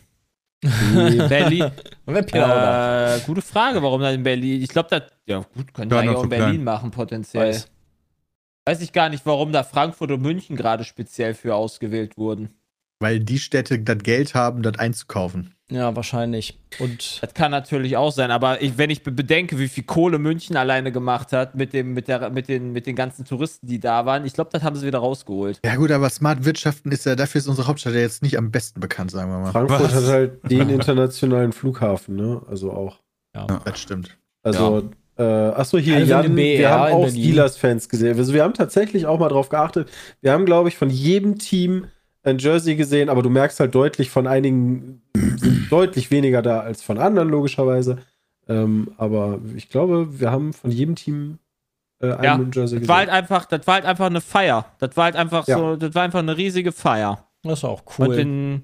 Berlin. 1.29 1.71
Wer 2.07 3.17
äh, 3.17 3.21
gute 3.27 3.43
Frage, 3.43 3.83
warum 3.83 4.01
dann 4.01 4.15
in 4.15 4.23
Berlin? 4.23 4.63
Ich 4.63 4.71
glaube, 4.71 4.89
das, 4.91 5.03
ja 5.27 5.45
gut, 5.55 5.75
könnte 5.75 5.95
Ja, 5.95 6.03
man 6.03 6.11
ja 6.11 6.19
auch 6.19 6.25
in 6.25 6.31
Berlin 6.31 6.47
klein. 6.55 6.65
machen, 6.65 6.91
potenziell. 6.91 7.49
Weiß. 7.49 7.69
Weiß 8.67 8.81
ich 8.81 8.93
gar 8.93 9.11
nicht, 9.11 9.27
warum 9.27 9.53
da 9.53 9.63
Frankfurt 9.63 10.11
und 10.11 10.23
München 10.23 10.57
gerade 10.57 10.85
speziell 10.85 11.35
für 11.35 11.55
ausgewählt 11.55 12.17
wurden. 12.17 12.49
Weil 13.01 13.21
die 13.21 13.39
Städte 13.39 13.79
das 13.79 13.99
Geld 13.99 14.35
haben, 14.35 14.63
das 14.63 14.79
einzukaufen. 14.79 15.51
Ja, 15.71 15.97
wahrscheinlich. 15.97 16.59
Und 16.79 17.23
Das 17.23 17.33
kann 17.35 17.51
natürlich 17.51 17.97
auch 17.97 18.13
sein, 18.13 18.31
aber 18.31 18.61
ich, 18.63 18.77
wenn 18.79 18.91
ich 18.91 19.03
be- 19.03 19.11
bedenke, 19.11 19.59
wie 19.59 19.69
viel 19.69 19.85
Kohle 19.85 20.19
München 20.19 20.57
alleine 20.57 20.93
gemacht 20.93 21.33
hat 21.33 21.55
mit, 21.55 21.73
dem, 21.73 21.95
mit, 21.95 22.07
der, 22.07 22.31
mit, 22.31 22.49
den, 22.49 22.73
mit 22.73 22.87
den 22.87 22.95
ganzen 22.95 23.25
Touristen, 23.25 23.67
die 23.67 23.81
da 23.81 24.05
waren, 24.07 24.25
ich 24.27 24.35
glaube, 24.35 24.51
das 24.53 24.63
haben 24.63 24.77
sie 24.77 24.87
wieder 24.87 24.99
rausgeholt. 24.99 25.61
Ja, 25.65 25.75
gut, 25.77 25.91
aber 25.91 26.09
Smart 26.11 26.45
Wirtschaften 26.45 26.93
ist 26.93 27.07
ja, 27.07 27.17
dafür 27.17 27.39
ist 27.41 27.49
unsere 27.49 27.67
Hauptstadt 27.67 27.95
ja 27.95 28.01
jetzt 28.01 28.23
nicht 28.23 28.37
am 28.39 28.51
besten 28.51 28.79
bekannt, 28.81 29.11
sagen 29.11 29.31
wir 29.31 29.39
mal. 29.39 29.53
Frankfurt 29.53 29.81
Was? 29.83 29.95
hat 29.95 30.05
halt 30.05 30.39
den 30.51 30.69
internationalen 30.69 31.53
Flughafen, 31.53 32.15
ne? 32.17 32.43
Also 32.49 32.71
auch. 32.73 33.01
Das 33.65 33.81
stimmt. 33.81 34.17
Also, 34.43 34.91
äh, 35.17 35.23
achso, 35.23 35.79
hier, 35.79 35.97
Also 35.97 36.11
Jan, 36.11 36.35
BR 36.35 36.59
wir 36.59 36.71
haben 36.71 36.93
auch. 36.93 37.09
Steelers-Fans 37.09 37.89
gesehen. 37.89 38.17
Also, 38.19 38.35
wir 38.35 38.43
haben 38.45 38.55
tatsächlich 38.55 39.07
auch 39.07 39.19
mal 39.19 39.29
drauf 39.29 39.49
geachtet. 39.49 39.91
Wir 40.21 40.33
haben, 40.33 40.45
glaube 40.45 40.69
ich, 40.69 40.77
von 40.77 40.91
jedem 40.91 41.39
Team 41.39 41.87
ein 42.25 42.39
Jersey 42.39 42.75
gesehen, 42.77 43.09
aber 43.09 43.23
du 43.23 43.31
merkst 43.31 43.61
halt 43.61 43.75
deutlich, 43.75 44.11
von 44.11 44.27
einigen 44.27 45.03
sind 45.15 45.67
deutlich 45.71 46.11
weniger 46.11 46.43
da 46.43 46.61
als 46.61 46.83
von 46.83 46.99
anderen, 46.99 47.29
logischerweise. 47.29 47.99
Ähm, 48.49 48.93
aber 48.99 49.41
ich 49.57 49.69
glaube, 49.71 50.21
wir 50.21 50.31
haben 50.31 50.53
von 50.53 50.71
jedem 50.71 50.95
Team 50.97 51.39
äh, 52.01 52.13
ein 52.13 52.25
Ja, 52.25 52.41
Jersey 52.53 52.81
Das 52.81 52.89
war 52.89 52.97
halt 52.99 53.09
gesehen. 53.09 53.19
einfach, 53.23 53.45
das 53.47 53.67
war 53.67 53.75
halt 53.75 53.85
einfach 53.87 54.07
eine 54.07 54.21
Feier. 54.21 54.67
Das 54.79 54.97
war 54.97 55.05
halt 55.05 55.17
einfach 55.17 55.47
Ja. 55.49 55.59
so, 55.59 55.77
das 55.77 55.95
war 55.95 56.03
einfach 56.03 56.19
eine 56.21 56.37
riesige 56.37 56.73
Feier. 56.73 57.27
das 57.43 57.59
ist 57.61 57.65
auch 57.65 57.83
Und 57.99 58.09
cool. 58.09 58.19
in, 58.19 58.63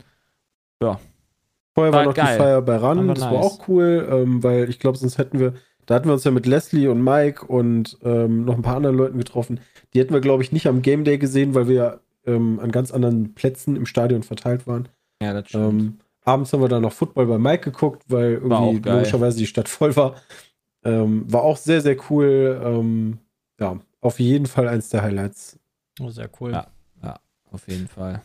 Vorher 1.75 1.93
war 1.93 2.01
war 2.01 2.05
noch 2.07 2.15
geil. 2.15 2.37
die 2.37 2.43
Feier 2.43 2.63
bei 2.63 2.77
Ran, 2.77 2.99
Aber 2.99 3.15
das 3.15 3.25
war 3.25 3.33
nice. 3.33 3.45
auch 3.45 3.69
cool, 3.69 4.09
ähm, 4.11 4.43
weil 4.43 4.69
ich 4.69 4.81
glaube, 4.81 4.99
sonst 4.99 5.19
hätten 5.19 5.39
wir, 5.39 5.55
da 5.87 5.95
hatten 5.95 6.09
wir 6.09 6.15
uns 6.15 6.25
ja 6.25 6.31
mit 6.31 6.47
Leslie 6.47 6.89
und 6.89 7.03
Mike 7.03 7.47
und 7.47 7.99
ähm, 8.03 8.45
noch 8.45 8.57
ein 8.57 8.63
paar 8.63 8.77
anderen 8.77 8.97
Leuten 8.97 9.19
getroffen. 9.19 9.61
Die 9.95 10.01
hätten 10.01 10.13
wir, 10.13 10.21
glaube 10.21 10.43
ich, 10.43 10.53
nicht 10.53 10.67
am 10.67 10.83
Game 10.83 11.05
Day 11.05 11.19
gesehen, 11.19 11.55
weil 11.55 11.69
wir 11.69 12.01
ähm, 12.35 12.61
an 12.61 12.71
ganz 12.71 12.91
anderen 12.93 13.35
Plätzen 13.35 13.77
im 13.77 13.87
Stadion 13.87 14.23
verteilt 14.23 14.67
waren. 14.67 14.89
ja, 15.23 15.33
das 15.41 15.53
Ähm, 15.55 15.99
abends 16.25 16.53
haben 16.53 16.61
wir 16.63 16.69
dann 16.69 16.83
noch 16.83 16.93
Football 16.93 17.27
bei 17.27 17.39
Mike 17.39 17.71
geguckt, 17.71 18.05
weil 18.09 18.33
irgendwie 18.35 18.81
logischerweise 18.91 19.39
die 19.39 19.47
Stadt 19.47 19.69
voll 19.69 19.95
war. 19.97 20.15
Ähm, 20.85 21.31
war 21.31 21.43
auch 21.43 21.57
sehr, 21.57 21.81
sehr 21.81 21.97
cool. 22.11 22.61
Ähm, 22.65 23.19
ja, 23.61 23.79
auf 24.01 24.19
jeden 24.19 24.47
Fall 24.47 24.69
eins 24.69 24.89
der 24.89 25.03
Highlights. 25.03 25.59
Oh, 26.01 26.09
sehr 26.11 26.31
cool. 26.41 26.53
Ja. 26.53 26.67
auf 27.51 27.67
jeden 27.69 27.89
Fall. 27.89 28.23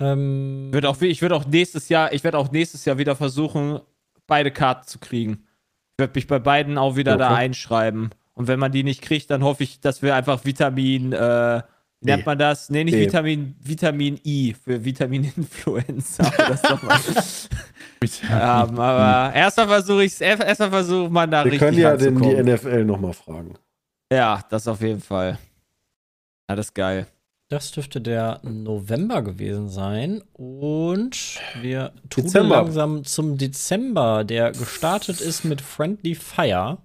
Ähm, 0.00 0.68
Ich 0.68 0.74
würde 0.74 0.88
auch, 0.88 1.00
ich 1.00 1.22
würde 1.22 1.36
auch 1.36 1.46
nächstes 1.46 1.88
Jahr, 1.88 2.12
ich 2.12 2.24
werde 2.24 2.38
auch 2.38 2.50
nächstes 2.50 2.84
Jahr 2.84 2.98
wieder 2.98 3.14
versuchen, 3.14 3.78
beide 4.26 4.50
Karten 4.50 4.86
zu 4.88 4.98
kriegen. 4.98 5.44
Ich 5.92 5.98
werde 5.98 6.12
mich 6.16 6.26
bei 6.26 6.38
beiden 6.40 6.78
auch 6.78 6.96
wieder 6.96 7.12
Ja, 7.12 7.18
da 7.18 7.34
einschreiben. 7.34 8.10
Und 8.32 8.48
wenn 8.48 8.58
man 8.58 8.72
die 8.72 8.82
nicht 8.82 9.02
kriegt, 9.02 9.30
dann 9.30 9.44
hoffe 9.44 9.62
ich, 9.62 9.80
dass 9.80 10.02
wir 10.02 10.14
einfach 10.16 10.44
Vitamin, 10.44 11.12
äh, 11.12 11.62
nennt 12.04 12.26
man 12.26 12.38
das? 12.38 12.70
Nee, 12.70 12.84
nicht. 12.84 12.96
Vitamin, 12.96 13.54
Vitamin 13.62 14.20
I 14.24 14.54
für 14.54 14.84
Vitamin-Influenza. 14.84 16.24
oder 16.26 16.56
so. 16.56 18.28
haben. 18.28 18.78
Aber 18.78 19.34
erstmal 19.34 19.68
versuche 19.68 20.04
ich 20.04 20.20
erstmal 20.20 20.70
versuche 20.70 21.10
man 21.10 21.30
da 21.30 21.44
Wir 21.44 21.52
richtig 21.52 21.60
können 21.60 21.78
ja 21.78 21.96
den, 21.96 22.20
die. 22.20 22.42
NFL 22.42 22.84
nochmal 22.84 23.12
fragen. 23.12 23.54
Ja, 24.12 24.42
das 24.50 24.68
auf 24.68 24.80
jeden 24.80 25.00
Fall. 25.00 25.38
Ja, 26.48 26.56
das 26.56 26.66
ist 26.66 26.74
geil. 26.74 27.06
das 27.48 27.70
dürfte 27.72 28.00
der 28.00 28.40
November 28.42 29.22
gewesen 29.22 29.68
sein. 29.68 30.22
Und 30.32 31.40
wir 31.62 31.92
tun 32.10 32.28
langsam 32.32 33.04
zum 33.04 33.38
Dezember, 33.38 34.24
der 34.24 34.52
gestartet 34.52 35.20
ist 35.20 35.44
mit 35.44 35.60
Friendly 35.60 36.14
Fire. 36.14 36.78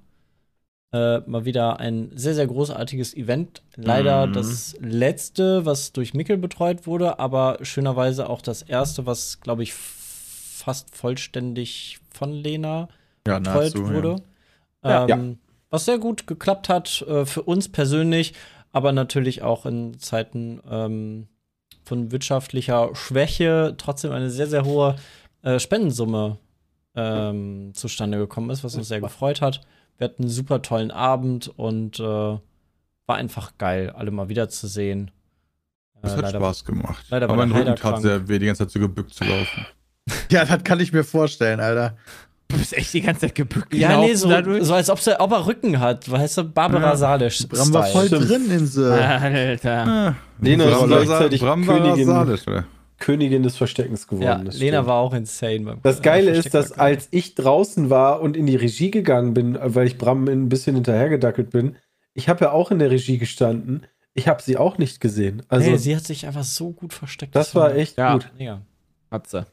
Äh, 0.92 1.20
mal 1.28 1.46
wieder 1.46 1.80
ein 1.80 2.10
sehr, 2.16 2.34
sehr 2.34 2.48
großartiges 2.48 3.14
Event. 3.16 3.62
Leider 3.76 4.26
Mhm. 4.26 4.34
das 4.34 4.76
letzte, 4.80 5.64
was 5.66 5.94
durch 5.94 6.16
Mickel 6.16 6.38
betreut 6.38 6.88
wurde, 6.88 7.20
aber 7.20 7.60
schönerweise 7.62 8.28
auch 8.28 8.42
das 8.42 8.64
erste, 8.64 9.06
was, 9.06 9.40
glaube 9.40 9.62
ich, 9.62 9.74
fast 9.74 10.96
vollständig 10.96 12.00
von 12.10 12.32
Lena 12.34 12.88
Ja, 13.28 13.38
betreut 13.38 13.76
nahezu. 13.76 13.88
wurde. 13.88 14.16
Ja. 14.84 15.06
Ähm, 15.08 15.38
Was 15.72 15.86
sehr 15.86 16.00
gut 16.00 16.26
geklappt 16.26 16.68
hat 16.70 17.04
äh, 17.04 17.28
für 17.28 17.44
uns 17.44 17.70
persönlich, 17.70 18.34
aber 18.72 18.92
natürlich 18.92 19.44
auch 19.44 19.68
in 19.68 20.00
Zeiten 20.00 20.60
ähm, 20.68 21.28
von 21.84 22.12
wirtschaftlicher 22.12 22.96
Schwäche 22.96 23.76
trotzdem 23.78 24.12
eine 24.12 24.32
sehr, 24.32 24.48
sehr 24.48 24.66
hohe 24.66 24.96
äh, 25.44 25.60
Spendensumme 25.60 26.38
ähm, 26.96 27.72
zustande 27.76 28.18
gekommen 28.18 28.50
ist, 28.50 28.64
was 28.64 28.74
uns 28.76 28.88
sehr 28.88 29.00
gefreut 29.02 29.42
hat. 29.42 29.62
Wir 30.00 30.06
hatten 30.06 30.24
einen 30.24 30.32
super 30.32 30.62
tollen 30.64 30.90
Abend 30.92 31.52
und 31.56 32.00
äh, 32.00 32.04
war 32.04 32.40
einfach 33.08 33.52
geil, 33.60 33.92
alle 33.96 34.10
mal 34.12 34.30
wiederzusehen. 34.30 35.12
Das 36.02 36.14
Äh, 36.14 36.16
hat 36.18 36.22
leider- 36.24 36.40
Spaß 36.40 36.66
gemacht. 36.66 37.06
leider 37.10 37.26
Aber 37.30 37.36
mein 37.36 37.52
Rücken 37.52 37.76
tat 37.76 38.02
sehr 38.02 38.28
weh, 38.28 38.40
die 38.40 38.46
ganze 38.48 38.64
Zeit 38.66 38.72
so 38.72 38.80
gebückt 38.80 39.14
zu 39.14 39.26
laufen. 39.26 39.66
Ja. 40.08 40.16
ja, 40.40 40.46
das 40.46 40.64
kann 40.64 40.80
ich 40.80 40.92
mir 40.94 41.04
vorstellen, 41.04 41.60
Alter. 41.60 41.98
Du 42.48 42.58
bist 42.58 42.74
echt 42.74 42.94
die 42.96 43.02
ganze 43.02 43.22
Zeit 43.28 43.36
gebückt. 43.36 43.72
Ja, 43.76 44.00
nee, 44.00 44.16
so, 44.16 44.28
so 44.64 44.74
als 44.74 44.90
ob, 44.90 45.00
sie, 45.00 45.20
ob 45.20 45.32
er 45.34 45.46
Rücken 45.46 45.80
hat. 45.80 46.10
Weißt 46.10 46.38
du, 46.40 46.44
Barbara 46.46 46.82
Ja. 46.92 46.96
Salisch. 46.96 47.48
Bram 47.48 47.72
war 47.74 47.84
voll 47.86 48.08
Stimmt. 48.08 48.28
drin 48.28 48.50
in 48.50 48.66
so. 48.66 48.86
Alter. 48.92 50.16
Lena 50.42 50.64
ist 50.64 50.78
Bram- 50.80 50.88
gleichzeitig 50.88 51.42
Bram 51.42 51.68
war 51.68 51.76
Königin- 51.78 52.06
Salisch, 52.08 52.48
oder? 52.48 52.64
Königin 53.00 53.44
des 53.44 53.58
Versteckens 53.58 54.08
geworden. 54.08 54.24
Ja, 54.24 54.44
das 54.44 54.58
Lena 54.60 54.78
stimmt. 54.78 54.88
war 54.88 54.96
auch 55.00 55.14
insane. 55.14 55.60
Beim 55.62 55.80
Das 55.82 56.00
äh, 56.00 56.04
Geile 56.04 56.32
ist, 56.32 56.54
dass 56.54 56.72
als 56.74 57.08
ich 57.12 57.36
draußen 57.36 57.90
war 57.90 58.22
und 58.22 58.36
in 58.38 58.46
die 58.46 58.56
Regie 58.56 58.92
gegangen 58.92 59.34
bin, 59.34 59.58
weil 59.62 59.88
ich 59.88 59.98
Bram 59.98 60.28
ein 60.28 60.50
bisschen 60.50 60.76
hinterhergedackelt 60.76 61.50
bin, 61.50 61.76
ich 62.14 62.30
habe 62.30 62.46
ja 62.46 62.52
auch 62.52 62.72
in 62.72 62.80
der 62.80 62.92
Regie 62.92 63.18
gestanden. 63.18 63.86
Ich 64.14 64.28
habe 64.28 64.42
sie 64.42 64.58
auch 64.58 64.78
nicht 64.78 65.00
gesehen. 65.00 65.44
Also 65.48 65.70
nee, 65.70 65.78
sie 65.78 65.96
hat 65.96 66.04
sich 66.06 66.26
einfach 66.28 66.44
so 66.44 66.72
gut 66.72 66.94
versteckt. 66.94 67.36
das 67.36 67.56
war 67.56 67.76
echt 67.76 67.98
Ja. 67.98 68.14
gut. 68.14 68.30
Ja, 68.38 68.62
Hat 69.12 69.28
sie. 69.28 69.46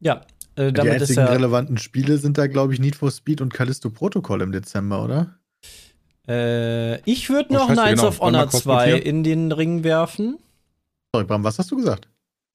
ja 0.00 0.20
äh, 0.54 0.66
die 0.68 0.72
damit 0.74 0.94
ist 0.96 1.02
einzigen 1.02 1.20
ja, 1.26 1.32
relevanten 1.32 1.78
Spiele 1.78 2.18
sind 2.18 2.38
da, 2.38 2.46
glaube 2.46 2.72
ich, 2.74 2.80
Need 2.80 2.96
for 2.96 3.10
Speed 3.10 3.40
und 3.40 3.52
Callisto 3.52 3.90
Protocol 3.90 4.42
im 4.42 4.52
Dezember, 4.52 5.02
oder? 5.04 5.38
äh, 6.28 7.00
ich 7.10 7.28
würde 7.30 7.48
Oh, 7.50 7.54
noch 7.54 7.66
Knights 7.72 8.00
genau. 8.00 8.08
of 8.08 8.20
Honor 8.20 8.46
kurz 8.46 8.62
2 8.62 8.76
notieren? 8.90 9.02
in 9.02 9.22
den 9.24 9.52
Ring 9.52 9.84
werfen. 9.84 10.38
Sorry, 11.14 11.24
Bram, 11.24 11.44
was 11.44 11.58
hast 11.58 11.70
du 11.70 11.76
gesagt? 11.76 12.08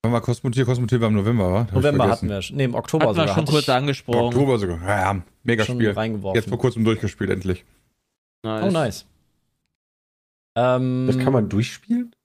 Wann 0.03 0.14
war 0.14 0.22
Kosmotier? 0.22 0.65
Kosmotier 0.65 0.99
war 1.02 1.10
im 1.10 1.15
November, 1.15 1.52
wa? 1.53 1.68
November 1.73 2.10
hatten 2.10 2.28
wir 2.30 2.41
schon. 2.41 2.57
Nee, 2.57 2.64
im 2.65 2.76
Oktober 2.76 3.10
Hat 3.10 3.15
man 3.15 3.28
sogar. 3.28 3.36
schon 3.36 3.44
hatte 3.44 3.52
kurz 3.52 3.69
angesprochen. 3.69 4.19
Oktober 4.19 4.57
sogar. 4.60 4.82
Ja, 4.82 5.14
ja, 5.14 5.22
mega 5.44 5.64
schon 5.64 5.76
Spiel. 5.76 5.91
reingeworfen. 5.91 6.36
Jetzt 6.36 6.49
vor 6.49 6.57
kurzem 6.57 6.84
durchgespielt, 6.84 7.30
endlich. 7.30 7.65
Nice. 8.44 8.64
Oh, 8.64 8.72
nice. 8.72 9.06
Ähm, 10.57 11.06
Das 11.07 11.18
kann 11.19 11.34
man 11.34 11.49
durchspielen? 11.49 12.15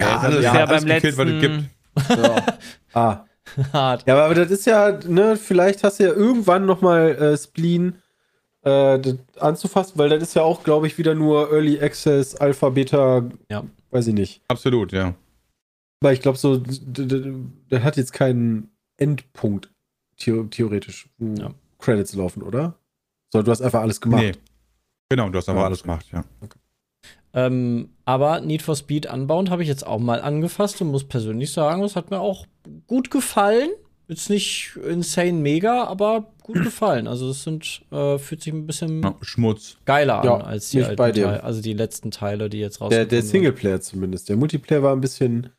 Ja, 0.00 0.18
alles- 0.18 0.44
ja, 0.44 0.54
ja, 0.60 0.66
beim 0.66 0.84
gekillt, 0.84 1.16
was 1.18 1.26
es 1.26 1.42
letzten. 1.42 1.70
gibt. 2.08 2.94
Ah. 2.94 3.24
hart. 3.72 4.06
Ja, 4.06 4.24
aber 4.24 4.34
das 4.34 4.50
ist 4.50 4.66
ja, 4.66 4.92
ne, 5.06 5.36
vielleicht 5.36 5.82
hast 5.82 5.98
du 5.98 6.04
ja 6.04 6.10
irgendwann 6.12 6.66
nochmal 6.66 7.16
äh, 7.16 7.36
Spleen 7.36 7.96
äh, 8.62 8.98
das 9.00 9.16
anzufassen, 9.40 9.98
weil 9.98 10.08
das 10.10 10.22
ist 10.22 10.34
ja 10.34 10.42
auch, 10.42 10.62
glaube 10.62 10.86
ich, 10.86 10.98
wieder 10.98 11.14
nur 11.14 11.50
Early 11.50 11.80
Access, 11.80 12.36
Alpha, 12.36 12.68
Beta, 12.68 13.24
Ja. 13.50 13.64
Weiß 13.90 14.06
ich 14.08 14.14
nicht. 14.14 14.42
Absolut, 14.48 14.92
ja. 14.92 15.14
Weil 16.00 16.14
ich 16.14 16.20
glaube, 16.20 16.38
so, 16.38 16.56
d- 16.58 17.06
d- 17.06 17.34
das 17.68 17.82
hat 17.82 17.96
jetzt 17.96 18.12
keinen 18.12 18.70
Endpunkt, 18.96 19.72
theo 20.16 20.44
theoretisch, 20.44 21.08
wo 21.18 21.34
Ja. 21.34 21.54
Credits 21.78 22.14
laufen, 22.14 22.42
oder? 22.42 22.74
So, 23.32 23.42
du 23.42 23.50
hast 23.50 23.60
einfach 23.62 23.80
alles 23.82 24.00
gemacht. 24.00 24.22
Nee. 24.22 24.32
Genau, 25.10 25.28
du 25.30 25.38
hast 25.38 25.48
aber 25.48 25.60
Ja. 25.60 25.66
alles 25.66 25.82
gemacht, 25.82 26.06
ja. 26.12 26.24
Ähm, 27.34 27.90
aber 28.04 28.40
Need 28.40 28.62
for 28.62 28.74
Speed 28.74 29.06
Unbound 29.12 29.50
habe 29.50 29.62
ich 29.62 29.68
jetzt 29.68 29.86
auch 29.86 29.98
mal 29.98 30.20
angefasst 30.22 30.80
und 30.80 30.90
muss 30.90 31.04
persönlich 31.04 31.52
sagen, 31.52 31.82
es 31.84 31.94
hat 31.94 32.10
mir 32.10 32.20
auch 32.20 32.46
gut 32.86 33.10
gefallen. 33.10 33.70
Jetzt 34.08 34.30
nicht 34.30 34.76
insane 34.88 35.34
mega, 35.34 35.84
aber 35.84 36.32
gut 36.42 36.56
gefallen. 36.64 37.06
Also 37.06 37.30
es 37.30 37.44
sind, 37.44 37.82
äh, 37.92 38.18
fühlt 38.18 38.42
sich 38.42 38.52
ein 38.52 38.66
bisschen 38.66 39.02
ja. 39.02 39.14
Schmutz. 39.20 39.76
geiler 39.84 40.24
Ja, 40.24 40.36
an 40.36 40.42
als 40.42 40.70
die 40.70 40.82
alten. 40.82 40.96
Teile, 40.96 41.44
also 41.44 41.60
die 41.60 41.74
letzten 41.74 42.10
Teile, 42.10 42.48
die 42.48 42.58
jetzt 42.58 42.80
Der, 42.80 42.86
rausgekommen 42.86 43.08
der 43.10 43.22
sind. 43.22 43.30
Singleplayer 43.30 43.80
zumindest. 43.80 44.28
Der 44.28 44.36
Multiplayer 44.36 44.82
war 44.82 44.92
ein 44.96 45.00
bisschen 45.00 45.50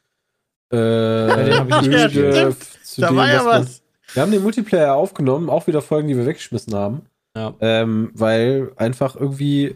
äh, 0.74 0.78
öde 0.78 2.56
zu 2.84 3.02
Da 3.02 3.08
dem, 3.10 3.18
war 3.18 3.28
ja 3.32 3.46
was. 3.46 3.84
Wir 4.14 4.24
haben 4.24 4.32
den 4.32 4.42
Multiplayer 4.42 4.96
aufgenommen, 4.96 5.50
auch 5.50 5.68
wieder 5.68 5.82
Folgen, 5.82 6.08
die 6.08 6.18
wir 6.18 6.26
weggeschmissen 6.26 6.74
haben. 6.74 7.04
Ja. 7.38 7.54
Ähm, 7.60 8.12
weil 8.16 8.72
einfach 8.76 9.16
irgendwie, 9.16 9.76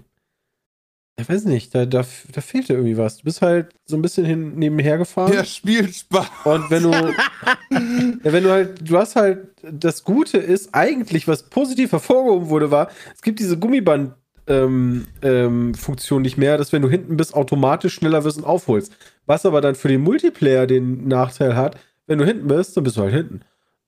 ich 1.16 1.30
weiß 1.30 1.46
nicht, 1.46 1.76
da, 1.76 1.86
da, 1.86 2.04
da 2.32 2.42
fehlte 2.42 2.74
irgendwie 2.74 2.98
was. 2.98 3.18
Du 3.18 3.24
bist 3.26 3.42
halt 3.42 3.70
so 3.86 3.96
ein 3.96 4.02
bisschen 4.02 4.26
hin, 4.26 4.56
nebenher 4.56 4.98
gefahren. 4.98 5.32
Der 5.32 5.44
spielt 5.44 5.94
Spaß. 5.94 6.28
Und 6.46 6.72
wenn 6.72 6.84
du, 6.84 6.92
ja, 8.24 8.34
wenn 8.34 8.44
du 8.44 8.52
halt, 8.52 8.90
du 8.90 8.98
hast 8.98 9.16
halt, 9.16 9.50
das 9.62 10.04
Gute 10.04 10.40
ist 10.40 10.74
eigentlich, 10.74 11.28
was 11.28 11.44
positiv 11.44 11.92
hervorgehoben 11.92 12.50
wurde, 12.50 12.72
war, 12.72 12.90
es 13.14 13.22
gibt 13.22 13.40
diese 13.40 13.60
Gummiband, 13.60 14.16
ähm, 14.48 15.08
ähm, 15.22 15.74
Funktion 15.76 16.22
nicht 16.22 16.38
mehr, 16.38 16.58
dass 16.58 16.74
wenn 16.74 16.82
du 16.82 16.90
hinten 16.90 17.16
bist, 17.16 17.34
automatisch 17.34 17.94
schneller 17.94 18.24
wirst 18.24 18.38
und 18.38 18.44
aufholst. 18.44 18.94
Was 19.26 19.46
aber 19.46 19.62
dann 19.62 19.76
für 19.76 19.88
den 19.88 20.02
Multiplayer 20.02 20.68
den 20.68 21.08
Nachteil 21.08 21.56
hat, 21.56 21.78
wenn 22.08 22.20
du 22.20 22.26
hinten 22.26 22.48
bist, 22.48 22.76
dann 22.76 22.84
bist 22.84 22.98
du 22.98 23.02
halt 23.02 23.14
hinten. 23.14 23.42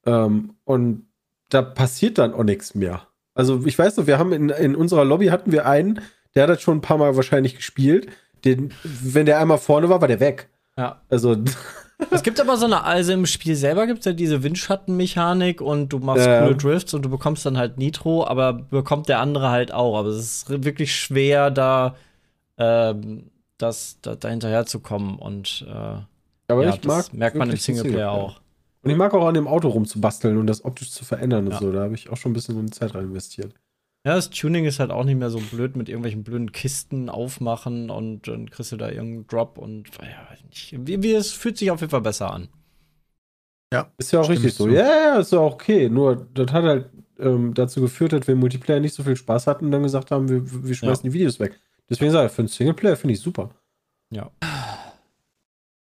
Ähm, 0.06 0.54
und 0.64 1.08
da 1.50 1.62
passiert 1.62 2.18
dann 2.18 2.34
auch 2.34 2.44
nichts 2.44 2.76
mehr. 2.76 3.08
Also 3.34 3.66
ich 3.66 3.78
weiß 3.78 3.98
noch, 3.98 4.08
wir 4.08 4.18
haben 4.18 4.32
in, 4.32 4.50
in 4.50 4.76
unserer 4.76 5.04
Lobby 5.04 5.28
hatten 5.28 5.52
wir 5.52 5.66
einen, 5.66 6.00
der 6.36 6.44
hat 6.44 6.50
das 6.50 6.62
schon 6.62 6.78
ein 6.78 6.82
paar 6.82 6.98
Mal 6.98 7.16
wahrscheinlich 7.16 7.56
gespielt. 7.56 8.08
Den, 8.44 8.74
wenn 8.84 9.26
der 9.26 9.40
einmal 9.40 9.58
vorne 9.58 9.90
war, 9.90 10.02
war 10.02 10.08
der 10.08 10.20
weg. 10.20 10.50
Ja. 10.78 11.02
Also 11.10 11.36
Es 12.12 12.24
gibt 12.24 12.40
aber 12.42 12.58
so 12.58 12.66
eine, 12.66 12.84
also 12.84 13.14
im 13.14 13.26
Spiel 13.26 13.56
selber 13.56 13.88
gibt 13.88 14.00
es 14.00 14.06
ja 14.06 14.12
diese 14.14 14.44
Windschattenmechanik 14.44 15.62
und 15.62 15.90
du 15.90 16.00
machst 16.00 16.26
Ja. 16.26 16.42
coole 16.42 16.56
Drifts 16.56 16.94
und 16.94 17.04
du 17.04 17.10
bekommst 17.10 17.46
dann 17.46 17.58
halt 17.58 17.78
Nitro, 17.78 18.28
aber 18.28 18.54
bekommt 18.54 19.08
der 19.10 19.20
andere 19.20 19.50
halt 19.50 19.74
auch. 19.74 19.98
Aber 19.98 20.10
es 20.10 20.18
ist 20.18 20.50
wirklich 20.66 20.94
schwer, 20.94 21.52
da, 21.52 21.96
ähm, 22.58 23.32
das, 23.58 23.98
da, 24.02 24.16
da 24.16 24.28
hinterher 24.30 24.66
zu 24.66 24.80
kommen. 24.82 25.18
Und 25.18 25.66
äh, 25.68 25.72
Aber 26.52 26.64
ja, 26.64 26.70
ich 26.72 26.82
das 26.82 26.86
mag 26.86 27.14
merkt 27.14 27.38
man 27.38 27.50
im 27.50 27.56
den 27.56 27.62
Singleplayer 27.62 28.12
auch. 28.12 28.42
Und 28.82 28.92
ich 28.92 28.98
mag 28.98 29.14
auch 29.14 29.26
an 29.26 29.34
dem 29.34 29.48
Auto 29.48 29.70
rumzubasteln 29.70 30.38
und 30.38 30.48
das 30.48 30.64
optisch 30.66 30.92
zu 30.92 31.06
verändern 31.06 31.46
und 31.46 31.54
Ja. 31.54 31.60
so. 31.60 31.72
Da 31.72 31.80
habe 31.84 31.96
ich 31.96 32.10
auch 32.10 32.18
schon 32.18 32.32
ein 32.32 32.36
bisschen 32.36 32.72
Zeit 32.72 32.94
rein 32.94 33.06
investiert. 33.06 33.54
Ja, 34.06 34.14
das 34.14 34.30
Tuning 34.30 34.66
ist 34.66 34.80
halt 34.80 34.92
auch 34.92 35.04
nicht 35.04 35.18
mehr 35.18 35.32
so 35.32 35.40
blöd 35.40 35.76
mit 35.76 35.90
irgendwelchen 35.90 36.24
blöden 36.24 36.52
Kisten 36.52 37.10
aufmachen 37.10 37.90
und 37.90 38.28
dann 38.28 38.52
kriegst 38.52 38.72
du 38.72 38.78
da 38.78 38.90
irgendeinen 38.90 39.28
Drop 39.28 39.58
und 39.58 39.90
ja, 40.00 40.30
weiß 40.30 40.44
nicht. 40.44 40.76
Wie, 40.88 41.02
wie, 41.02 41.14
es 41.14 41.32
fühlt 41.32 41.58
sich 41.58 41.72
auf 41.72 41.82
jeden 41.82 41.90
Fall 41.90 42.02
besser 42.02 42.32
an. 42.32 42.50
Ist 43.98 44.12
ja 44.12 44.22
auch 44.22 44.30
richtig 44.30 44.50
ich 44.50 44.54
so. 44.54 44.70
Ja, 44.70 44.86
ja, 44.86 45.20
ist 45.20 45.32
ja 45.32 45.40
auch 45.40 45.54
okay. 45.54 45.90
Nur, 45.90 46.28
das 46.34 46.52
hat 46.52 46.64
halt 46.64 46.90
ähm, 47.20 47.56
dazu 47.56 47.82
geführt, 47.82 48.14
dass 48.14 48.28
wir 48.28 48.34
im 48.34 48.40
Multiplayer 48.40 48.80
nicht 48.80 48.94
so 48.94 49.02
viel 49.02 49.16
Spaß 49.16 49.48
hatten 49.48 49.66
und 49.66 49.72
dann 49.72 49.84
gesagt 49.84 50.12
haben, 50.12 50.30
wir, 50.30 50.44
wir 50.64 50.76
schmeißen 50.76 51.04
die 51.04 51.14
Videos 51.14 51.40
weg. 51.40 51.60
Deswegen 51.90 52.12
sage 52.12 52.28
ich, 52.28 52.32
für 52.32 52.44
einen 52.44 52.48
Singleplayer 52.48 52.98
finde 52.98 53.14
ich 53.16 53.22
super. 53.22 53.50
Ja. 54.12 54.30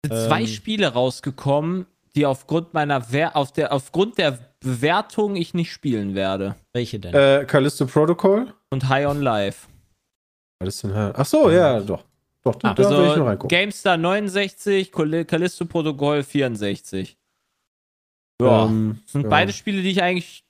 sind 0.03 0.15
zwei 0.15 0.41
Ähm. 0.41 0.47
Spiele 0.47 0.87
rausgekommen, 0.87 1.85
die 2.15 2.25
aufgrund 2.25 2.73
meiner 2.73 3.11
Wer 3.11 3.35
auf 3.35 3.51
der 3.51 3.71
aufgrund 3.71 4.17
der 4.17 4.39
Bewertung 4.65 5.35
ich 5.35 5.53
nicht 5.53 5.71
spielen 5.71 6.15
werde. 6.15 6.55
Welche 6.73 6.99
denn? 6.99 7.13
Äh, 7.13 7.45
Callisto 7.47 7.85
Protocol? 7.85 8.53
Und 8.71 8.89
High 8.89 9.07
on 9.07 9.21
Life. 9.21 9.67
Was 10.59 10.69
ist 10.75 10.83
denn? 10.83 10.91
Ach 10.93 11.25
so, 11.25 11.49
ja, 11.49 11.79
doch. 11.79 12.03
Doch, 12.43 12.55
da, 12.55 12.71
Ah, 12.71 12.73
da 12.73 12.83
will 12.83 12.95
ich 12.95 12.99
noch 13.01 13.09
Also 13.11 13.23
reingucken. 13.25 13.47
GameStar 13.57 13.97
69, 13.97 14.91
Call- 14.91 15.25
Callisto 15.25 15.65
Protocol 15.65 16.23
64. 16.23 17.17
Ja. 18.41 18.65
Ähm, 18.65 18.99
Das 19.03 19.11
sind 19.13 19.21
ja. 19.23 19.29
beide 19.29 19.53
Spiele, 19.53 19.81
die 19.81 19.89
ich 19.91 20.01
eigentlich 20.03 20.43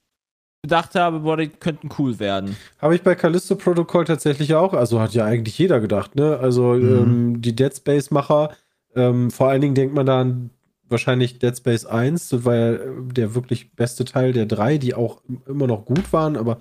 gedacht 0.63 0.95
habe, 0.95 1.19
boah, 1.19 1.37
die 1.37 1.47
könnten 1.49 1.89
cool 1.99 2.17
werden. 2.19 2.57
Habe 2.79 2.95
ich 2.95 3.03
bei 3.03 3.13
Callisto 3.15 3.55
Protocol 3.55 4.05
tatsächlich 4.05 4.55
auch. 4.55 4.73
Also 4.73 4.99
hat 4.99 5.13
ja 5.13 5.23
eigentlich 5.25 5.57
jeder 5.59 5.79
gedacht, 5.79 6.15
ne? 6.15 6.37
Also 6.39 6.73
Mhm. 6.73 6.97
ähm, 7.35 7.41
die 7.41 7.55
Dead 7.55 7.73
Space-Macher, 7.75 8.55
ähm, 8.95 9.29
vor 9.29 9.49
allen 9.49 9.61
Dingen 9.61 9.75
denkt 9.75 9.93
man 9.93 10.05
da 10.07 10.21
an 10.21 10.49
wahrscheinlich 10.89 11.39
Dead 11.39 11.55
Space 11.55 11.85
1, 11.85 12.29
das 12.29 12.45
war 12.45 12.55
ja 12.55 12.73
äh, 12.73 12.89
der 13.03 13.35
wirklich 13.35 13.73
beste 13.73 14.05
Teil 14.05 14.33
der 14.33 14.45
drei, 14.45 14.77
die 14.77 14.93
auch 14.93 15.21
immer 15.47 15.67
noch 15.67 15.85
gut 15.85 16.13
waren, 16.13 16.37
aber 16.37 16.59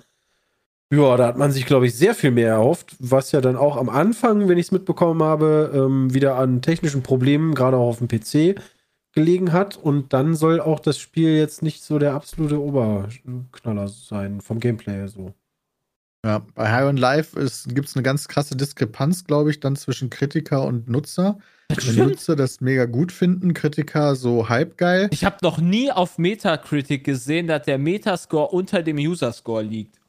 ja, 0.91 1.17
da 1.17 1.27
hat 1.27 1.37
man 1.37 1.51
sich, 1.51 1.65
glaube 1.65 1.87
ich, 1.87 1.95
sehr 1.95 2.13
viel 2.13 2.31
mehr 2.31 2.49
erhofft, 2.49 2.95
was 2.99 3.31
ja 3.31 3.41
dann 3.41 3.55
auch 3.55 3.75
am 3.75 3.89
Anfang, 3.89 4.47
wenn 4.47 4.57
ich 4.59 4.67
es 4.67 4.71
mitbekommen 4.71 5.23
habe, 5.23 5.71
ähm, 5.73 6.13
wieder 6.13 6.35
an 6.35 6.61
technischen 6.61 7.01
Problemen, 7.01 7.55
gerade 7.55 7.77
auch 7.77 7.89
auf 7.89 7.97
dem 7.97 8.07
PC, 8.07 8.55
gelegen 9.11 9.51
hat. 9.51 9.77
Und 9.77 10.13
dann 10.13 10.35
soll 10.35 10.61
auch 10.61 10.79
das 10.79 10.99
Spiel 10.99 11.35
jetzt 11.35 11.63
nicht 11.63 11.83
so 11.83 11.97
der 11.97 12.13
absolute 12.13 12.61
Oberknaller 12.61 13.87
sein, 13.87 14.41
vom 14.41 14.59
Gameplay 14.59 15.07
so. 15.07 15.33
Ja, 16.23 16.45
bei 16.53 16.71
High 16.71 16.85
on 16.85 16.97
Life 16.97 17.35
gibt 17.67 17.87
es 17.87 17.95
eine 17.95 18.03
ganz 18.03 18.27
krasse 18.27 18.55
Diskrepanz, 18.55 19.25
glaube 19.25 19.51
ich, 19.51 19.59
dann 19.59 19.75
zwischen 19.75 20.09
Kritiker 20.09 20.65
und 20.65 20.87
Nutzer. 20.87 21.39
Wenn 21.69 21.95
Nutzer 22.09 22.35
das 22.35 22.61
mega 22.61 22.85
gut 22.85 23.11
finden, 23.11 23.53
Kritiker 23.53 24.15
so 24.15 24.49
halbgeil. 24.49 25.07
Ich 25.11 25.25
habe 25.25 25.37
noch 25.41 25.57
nie 25.57 25.91
auf 25.91 26.17
Metacritic 26.17 27.03
gesehen, 27.03 27.47
dass 27.47 27.63
der 27.63 27.77
Metascore 27.77 28.49
unter 28.49 28.83
dem 28.83 28.97
User-Score 28.97 29.63
liegt. 29.63 29.99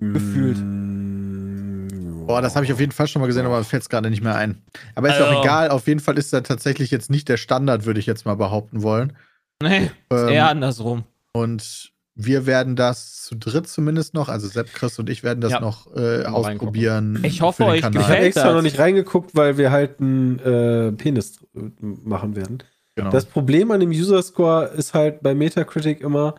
Gefühlt. 0.00 0.58
Mm, 0.58 2.26
Boah, 2.26 2.40
das 2.42 2.54
habe 2.56 2.64
ich 2.64 2.72
auf 2.72 2.78
jeden 2.80 2.92
Fall 2.92 3.08
schon 3.08 3.20
mal 3.20 3.26
gesehen, 3.26 3.44
aber 3.46 3.64
fällt 3.64 3.82
es 3.82 3.88
gerade 3.88 4.08
nicht 4.10 4.22
mehr 4.22 4.36
ein. 4.36 4.62
Aber 4.94 5.08
ist 5.08 5.14
Also- 5.14 5.26
auch 5.26 5.42
egal, 5.42 5.70
auf 5.70 5.86
jeden 5.88 6.00
Fall 6.00 6.16
ist 6.18 6.32
da 6.32 6.40
tatsächlich 6.42 6.90
jetzt 6.90 7.10
nicht 7.10 7.28
der 7.28 7.36
Standard, 7.38 7.86
würde 7.86 7.98
ich 8.00 8.06
jetzt 8.06 8.24
mal 8.24 8.36
behaupten 8.36 8.82
wollen. 8.82 9.14
Nee, 9.62 9.86
ist 9.86 9.92
Ähm, 10.10 10.28
eher 10.28 10.48
andersrum. 10.48 11.04
Und 11.32 11.89
wir 12.14 12.44
werden 12.46 12.76
das 12.76 13.22
zu 13.22 13.34
dritt 13.36 13.68
zumindest 13.68 14.14
noch, 14.14 14.28
also 14.28 14.48
Sepp, 14.48 14.72
Chris 14.74 14.98
und 14.98 15.08
ich 15.08 15.22
werden 15.22 15.40
das 15.40 15.52
Ja. 15.52 15.60
noch 15.60 15.94
äh, 15.96 16.24
ausprobieren. 16.24 17.20
Ich 17.22 17.40
hoffe, 17.40 17.58
für 17.58 17.62
den 17.64 17.70
euch 17.72 17.78
Ich 17.78 17.84
habe 17.84 17.98
gefällt 17.98 18.24
extra 18.24 18.44
das. 18.48 18.54
noch 18.54 18.62
nicht 18.62 18.78
reingeguckt, 18.78 19.34
weil 19.34 19.56
wir 19.58 19.70
halt 19.70 20.00
einen 20.00 20.38
äh, 20.40 20.92
Penis 20.92 21.38
äh, 21.54 21.60
machen 21.80 22.36
werden. 22.36 22.58
Genau. 22.96 23.10
Das 23.10 23.24
Problem 23.24 23.70
an 23.70 23.80
dem 23.80 23.90
User 23.90 24.22
Score 24.22 24.66
ist 24.66 24.92
halt 24.94 25.22
bei 25.22 25.34
Metacritic 25.34 26.00
immer, 26.00 26.34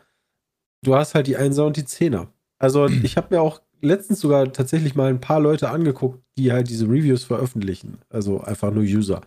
du 0.84 0.96
hast 0.96 1.16
halt 1.16 1.28
die 1.28 1.38
Einser 1.38 1.66
und 1.66 1.78
die 1.78 1.86
Zehner. 1.86 2.28
Also 2.60 2.88
ich 3.04 3.18
habe 3.18 3.34
mir 3.36 3.42
auch 3.42 3.62
letztens 3.82 4.20
sogar 4.20 4.52
tatsächlich 4.54 4.94
mal 4.94 5.10
ein 5.10 5.22
paar 5.22 5.40
Leute 5.40 5.70
angeguckt, 5.70 6.20
die 6.38 6.52
halt 6.52 6.70
diese 6.70 6.86
Reviews 6.86 7.24
veröffentlichen. 7.24 7.98
Also 8.10 8.42
einfach 8.42 8.72
nur 8.72 8.84
User. 8.84 9.22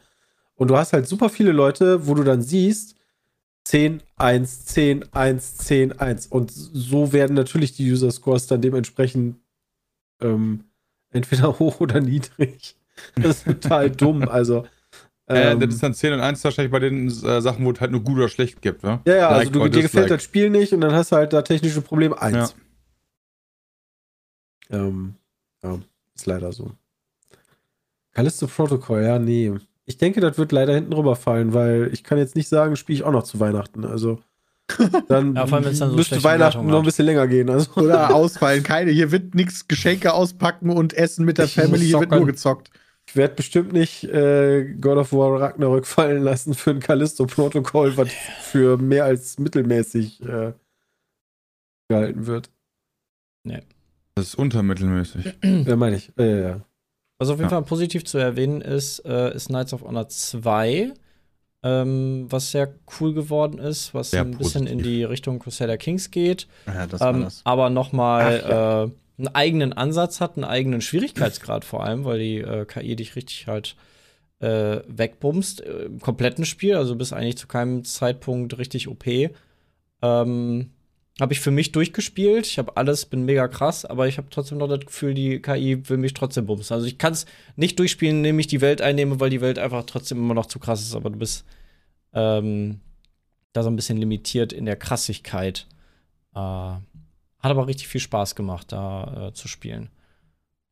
Und 0.55 0.69
du 0.69 0.77
hast 0.77 0.93
halt 0.93 1.09
super 1.09 1.29
viele 1.31 1.51
Leute, 1.51 2.07
wo 2.07 2.15
du 2.15 2.23
dann 2.23 2.41
siehst, 2.43 2.95
10, 3.65 4.03
1, 4.16 4.66
10, 4.66 5.12
1, 5.12 5.57
10, 5.57 5.99
1. 5.99 6.27
Und 6.27 6.51
so 6.53 7.12
werden 7.12 7.35
natürlich 7.35 7.73
die 7.73 7.91
User 7.91 8.11
Scores 8.11 8.47
dann 8.47 8.61
dementsprechend 8.61 9.36
ähm, 10.20 10.65
entweder 11.11 11.59
hoch 11.59 11.81
oder 11.81 12.01
niedrig. 12.01 12.77
Das 13.16 13.39
ist 13.39 13.45
total 13.45 13.91
dumm. 13.91 14.28
Also 14.28 14.66
Äh, 15.27 15.53
ähm, 15.53 15.61
das 15.61 15.74
ist 15.74 15.82
dann 15.82 15.95
10 15.95 16.12
und 16.12 16.20
1 16.20 16.45
wahrscheinlich 16.45 16.70
bei 16.70 16.81
den 16.81 17.09
äh, 17.09 17.41
Sachen, 17.41 17.65
wo 17.65 17.70
es 17.73 17.81
halt 17.81 17.91
nur 17.91 18.03
gut 18.03 18.19
oder 18.19 18.28
schlecht 18.28 18.61
gibt, 18.61 18.82
ne? 18.82 19.01
Ja, 19.07 19.16
ja, 19.16 19.28
also 19.28 19.41
Like 19.41 19.53
du, 19.53 19.61
or 19.61 19.69
dir 19.70 19.82
gefällt 19.82 20.11
das 20.11 20.23
Spiel 20.23 20.51
nicht 20.51 20.73
und 20.74 20.82
dann 20.82 20.93
hast 20.93 21.12
du 21.12 21.16
halt 21.16 21.32
da 21.32 21.41
technische 21.41 21.81
Probleme. 21.81 22.20
Eins. 22.20 22.55
Ähm, 24.70 25.15
ja, 25.62 25.78
ist 26.15 26.27
leider 26.27 26.53
so. 26.53 26.73
Callisto 28.12 28.47
Protocol, 28.47 29.03
ja, 29.03 29.19
nee. 29.19 29.53
Ich 29.86 29.98
denke, 29.98 30.20
das 30.20 30.39
wird 30.39 30.52
leider 30.52 30.74
hinten 30.74 30.93
rüberfallen, 30.93 31.52
weil 31.52 31.90
ich 31.93 32.05
kann 32.05 32.19
jetzt 32.19 32.36
nicht 32.36 32.48
sagen, 32.48 32.77
spiele 32.77 32.97
ich 32.97 33.02
auch 33.05 33.12
noch 33.12 33.24
zu 33.24 33.39
Weihnachten. 33.40 33.85
Also 33.85 34.20
dann, 35.09 35.35
Ja, 35.36 35.47
vor 35.47 35.59
allem, 35.59 35.66
wenn's 35.66 35.78
dann 35.78 35.90
so 35.90 35.97
müsste 35.97 36.24
Weihnachten 36.24 36.66
noch 36.66 36.78
ein 36.78 36.85
bisschen 36.85 37.05
länger 37.06 37.27
gehen. 37.28 37.51
Also 37.51 37.70
Oder 37.81 38.15
ausfallen, 38.15 38.62
keine. 38.62 38.90
Hier 38.93 39.11
wird 39.12 39.35
nichts 39.35 39.69
Geschenke 39.69 40.15
auspacken 40.15 40.70
und 40.70 40.94
essen 40.94 41.24
mit 41.27 41.36
der 41.39 41.44
Ich 41.47 41.55
Family, 41.55 41.85
hier 41.85 42.01
wird 42.01 42.11
nur 42.12 42.24
gezockt. 42.24 42.70
ich 43.06 43.15
werde 43.15 43.35
bestimmt 43.35 43.74
nicht 43.74 44.05
äh, 44.05 44.65
God 44.81 44.97
of 44.97 45.12
War 45.12 45.39
Ragnarök 45.40 45.86
fallen 45.86 46.23
lassen 46.23 46.55
für 46.55 46.70
ein 46.70 46.81
Callisto 46.81 47.27
Protocol, 47.27 47.94
was 47.98 48.09
für 48.11 48.78
mehr 48.78 49.05
als 49.05 49.39
mittelmäßig 49.39 50.23
äh, 50.23 50.55
gehalten 51.90 52.27
wird. 52.27 52.51
Das 54.16 54.28
ist 54.28 54.35
untermittelmäßig. 54.36 55.39
Ja, 55.43 55.77
meine 55.77 55.97
ich. 55.97 56.16
Äh, 56.16 56.40
ja. 56.43 56.61
Was 57.24 57.30
auf 57.30 57.38
jeden 57.38 57.51
Ja. 57.51 57.56
Fall 57.56 57.62
positiv 57.62 58.05
zu 58.05 58.18
erwähnen 58.18 58.60
ist, 58.60 58.98
äh, 59.06 59.34
ist 59.34 59.48
Knights 59.48 59.72
of 59.72 59.82
Honor 59.82 60.09
2, 60.09 60.92
ähm, 61.62 62.26
was 62.28 62.51
sehr 62.51 62.74
cool 63.01 63.14
geworden 63.14 63.59
ist, 63.59 63.94
was 63.94 64.10
Sehr 64.10 64.20
ein 64.22 64.32
bisschen 64.36 64.66
in 64.66 64.78
positiv. 64.78 64.92
die 64.92 65.05
Richtung 65.05 65.38
Crusader 65.38 65.78
Kings 65.78 66.10
geht, 66.10 66.46
Ja, 66.66 66.86
das 66.86 67.01
ähm, 67.01 67.26
aber 67.44 67.70
nochmal 67.70 68.40
ja. 68.46 68.82
äh, 68.84 68.90
einen 69.16 69.28
eigenen 69.28 69.72
Ansatz 69.72 70.20
hat, 70.20 70.36
einen 70.36 70.44
eigenen 70.44 70.80
Schwierigkeitsgrad 70.82 71.64
vor 71.64 71.84
allem, 71.84 72.05
weil 72.05 72.18
die 72.18 72.38
äh, 72.38 72.66
KI 72.66 72.94
dich 72.96 73.16
richtig 73.16 73.46
halt 73.46 73.76
äh, 74.40 74.80
wegbumst 74.86 75.62
äh, 75.62 75.84
im 75.84 76.01
kompletten 76.01 76.44
Spiel, 76.44 76.74
also 76.76 76.94
bis 76.96 77.12
eigentlich 77.14 77.38
zu 77.38 77.46
keinem 77.46 77.84
Zeitpunkt 77.84 78.59
richtig 78.59 78.88
OP. 78.88 79.06
Ähm, 80.02 80.70
habe 81.20 81.32
ich 81.32 81.41
für 81.41 81.51
mich 81.51 81.73
durchgespielt. 81.73 82.47
Ich 82.47 82.59
habe 82.59 82.77
alles, 82.77 83.07
bin 83.07 83.24
mega 83.24 83.47
krass, 83.47 83.85
aber 83.85 84.09
ich 84.09 84.19
habe 84.19 84.28
trotzdem 84.31 84.59
noch 84.59 84.69
das 84.69 84.81
Gefühl, 84.81 85.15
die 85.15 85.41
KI 85.41 85.89
will 85.89 85.99
mich 85.99 86.15
trotzdem 86.15 86.47
bumsen. 86.47 86.74
Also 86.74 86.86
ich 86.86 86.99
kann 86.99 87.12
es 87.12 87.27
nicht 87.57 87.78
durchspielen, 87.78 88.19
indem 88.19 88.39
ich 88.39 88.49
die 88.49 88.61
Welt 88.61 88.82
einnehme, 88.82 89.20
weil 89.20 89.31
die 89.31 89.41
Welt 89.41 89.59
einfach 89.59 89.85
trotzdem 89.86 90.19
immer 90.19 90.35
noch 90.35 90.47
zu 90.47 90.59
krass 90.59 90.82
ist. 90.82 90.95
Aber 90.95 91.11
du 91.11 91.19
bist 91.19 91.45
ähm, 92.12 92.81
da 93.53 93.62
so 93.62 93.70
ein 93.70 93.77
bisschen 93.77 93.99
limitiert 93.99 94.53
in 94.53 94.66
der 94.66 94.77
Krassigkeit. 94.77 95.66
Äh, 96.35 96.39
hat 96.39 96.82
aber 97.43 97.66
richtig 97.69 97.89
viel 97.89 98.01
Spaß 98.01 98.35
gemacht, 98.35 98.73
da 98.73 99.28
äh, 99.28 99.32
zu 99.35 99.47
spielen. 99.47 99.91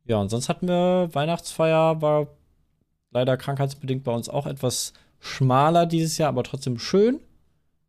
Ja, 0.05 0.17
und 0.17 0.31
sonst 0.31 0.49
hatten 0.49 0.67
wir 0.67 1.11
Weihnachtsfeier, 1.13 2.03
war 2.03 2.27
leider 3.13 3.37
krankheitsbedingt 3.37 4.03
bei 4.03 4.13
uns 4.13 4.29
auch 4.29 4.47
etwas 4.47 4.93
schmaler 5.21 5.87
dieses 5.87 6.19
Jahr, 6.19 6.31
aber 6.31 6.43
trotzdem 6.43 6.79
schön. 6.79 7.21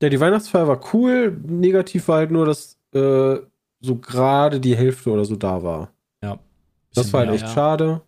Ja, 0.04 0.10
die 0.10 0.20
Weihnachtsfeier 0.20 0.68
war 0.68 0.82
cool. 0.94 1.36
Negativ 1.48 2.08
war 2.10 2.18
halt 2.18 2.32
nur, 2.32 2.46
dass 2.46 2.78
äh, 2.94 3.38
so 3.80 3.96
gerade 3.96 4.60
die 4.60 4.76
Hälfte 4.76 5.10
oder 5.12 5.26
so 5.26 5.36
da 5.36 5.64
war. 5.64 5.90
Das 6.96 7.12
war 7.12 7.22
halt 7.22 7.30
mehr, 7.30 7.36
echt 7.36 7.48
ja. 7.48 7.54
schade. 7.54 8.02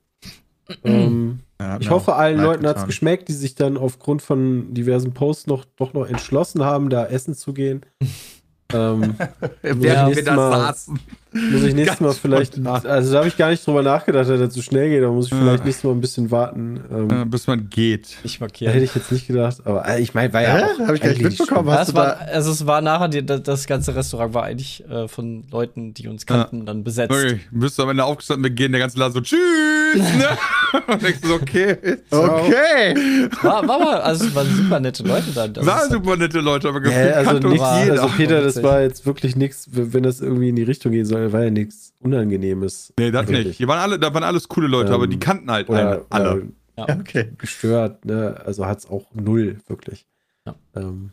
ähm, 0.84 1.40
Ja, 1.60 1.80
ich 1.80 1.90
hoffe, 1.90 2.14
allen 2.16 2.40
Leuten 2.40 2.68
hat 2.68 2.78
es 2.78 2.86
geschmeckt, 2.86 3.30
die 3.30 3.34
sich 3.34 3.56
dann 3.56 3.78
aufgrund 3.78 4.22
von 4.22 4.74
diversen 4.76 5.12
Posts 5.14 5.48
noch 5.48 5.66
doch 5.76 5.94
noch 5.94 6.06
entschlossen 6.08 6.64
haben, 6.64 6.92
da 6.92 7.06
essen 7.08 7.34
zu 7.34 7.54
gehen. 7.54 7.82
ähm, 8.74 9.16
Während 9.64 9.84
Ja. 9.84 10.16
wir 10.16 10.24
da 10.24 10.36
saßen. 10.36 11.00
Muss 11.52 11.64
ich 11.64 11.74
nächstes 11.76 12.00
Mal 12.00 12.14
vielleicht, 12.14 12.54
spontan. 12.54 12.86
also 12.88 13.12
da 13.12 13.18
habe 13.20 13.28
ich 13.28 13.36
gar 13.38 13.50
nicht 13.50 13.66
drüber 13.68 13.84
nachgedacht, 13.84 14.30
dass 14.30 14.40
das 14.40 14.54
so 14.54 14.62
schnell 14.62 14.90
geht, 14.90 15.04
da 15.04 15.10
muss 15.10 15.26
ich 15.28 15.34
vielleicht 15.34 15.60
Ja. 15.60 15.66
nächstes 15.66 15.84
Mal 15.84 15.92
ein 15.92 16.00
bisschen 16.02 16.32
warten. 16.32 16.80
Ähm, 16.92 17.10
Äh, 17.22 17.26
bis 17.26 17.46
man 17.48 17.70
geht. 17.70 18.16
Ich 18.24 18.40
markiere. 18.40 18.72
hätte 18.72 18.86
ich 18.86 18.96
jetzt 18.96 19.12
nicht 19.12 19.28
gedacht, 19.28 19.58
aber 19.66 19.88
äh, 19.88 20.02
ich 20.02 20.14
meine, 20.14 20.32
war 20.34 20.42
ja 20.42 20.56
Hä? 20.58 20.64
auch 20.64 20.88
Hab 20.88 20.96
ich 20.96 21.02
gar 21.02 21.10
nicht 21.10 21.22
mitbekommen, 21.24 21.68
was- 21.68 21.90
Ja, 21.90 21.94
war, 21.96 22.06
da- 22.06 22.26
also 22.34 22.52
es 22.52 22.66
war 22.66 22.82
nachher, 22.82 23.10
die, 23.10 23.26
das, 23.26 23.68
ganze 23.68 23.96
Restaurant 23.96 24.34
war 24.34 24.44
eigentlich 24.44 24.84
äh, 24.90 25.08
von 25.08 25.44
Leuten, 25.52 25.94
die 25.94 26.08
uns 26.08 26.26
kannten, 26.26 26.66
dann 26.66 26.84
besetzt. 26.84 27.12
Okay, 27.12 27.40
bist 27.52 27.78
du 27.78 27.84
am 27.84 27.90
Ende 27.90 28.06
aufgestanden, 28.06 28.44
wir 28.44 28.52
gehen, 28.52 28.72
der 28.72 28.80
ganze 28.82 28.98
Laden 29.00 29.14
so, 29.14 29.22
tschüss! 29.22 29.40
Ne? 29.96 30.28
Und 30.88 31.02
denkst 31.02 31.22
du 31.22 31.28
so, 31.30 31.34
okay. 31.36 31.78
Okay. 32.12 33.28
War, 33.42 33.68
war 33.68 33.80
mal, 33.80 34.02
also 34.02 34.26
es 34.26 34.36
waren 34.36 34.48
super 34.54 34.80
nette 34.80 35.04
Leute 35.04 35.28
da. 35.34 35.48
Das 35.48 35.66
War 35.66 35.84
ist- 35.84 35.92
super 35.92 36.18
nette 36.18 36.40
Leute, 36.40 36.68
aber 36.70 36.80
Ja, 36.84 36.90
gefühlt 36.90 37.28
also, 37.28 37.48
nix, 37.50 37.62
war- 37.62 37.84
jeder. 37.84 38.02
also 38.04 38.16
Peter, 38.18 38.42
das 38.42 38.62
war 38.64 38.82
jetzt 38.82 39.06
wirklich 39.06 39.36
nichts, 39.36 39.68
wenn 39.72 40.04
das 40.04 40.22
irgendwie 40.22 40.50
in 40.50 40.56
die 40.56 40.64
Richtung 40.64 40.92
gehen 40.92 41.06
soll, 41.06 41.25
war 41.32 41.44
ja 41.44 41.50
nichts 41.52 41.94
Unangenehmes. 42.00 42.94
nee, 43.00 43.12
das 43.12 43.28
Wirklich. 43.28 43.48
nicht. 43.48 43.58
Hier 43.58 43.68
waren 43.68 43.80
alle, 43.80 44.00
da 44.00 44.14
waren 44.14 44.24
alles 44.24 44.48
coole 44.48 44.68
Leute, 44.68 44.90
Ähm, 44.90 44.96
aber 44.96 45.08
die 45.08 45.20
kannten 45.20 45.50
halt 45.52 45.70
Oder, 45.70 46.06
alle. 46.10 46.34
oder 46.36 46.44
Ja. 46.78 47.00
Okay. 47.00 47.32
gestört, 47.38 48.06
ne? 48.06 48.42
Also 48.46 48.66
hat 48.66 48.80
es 48.80 48.90
auch 48.90 49.06
null, 49.14 49.58
wirklich. 49.68 50.06
Ja. 50.46 50.56
Ähm, 50.76 51.12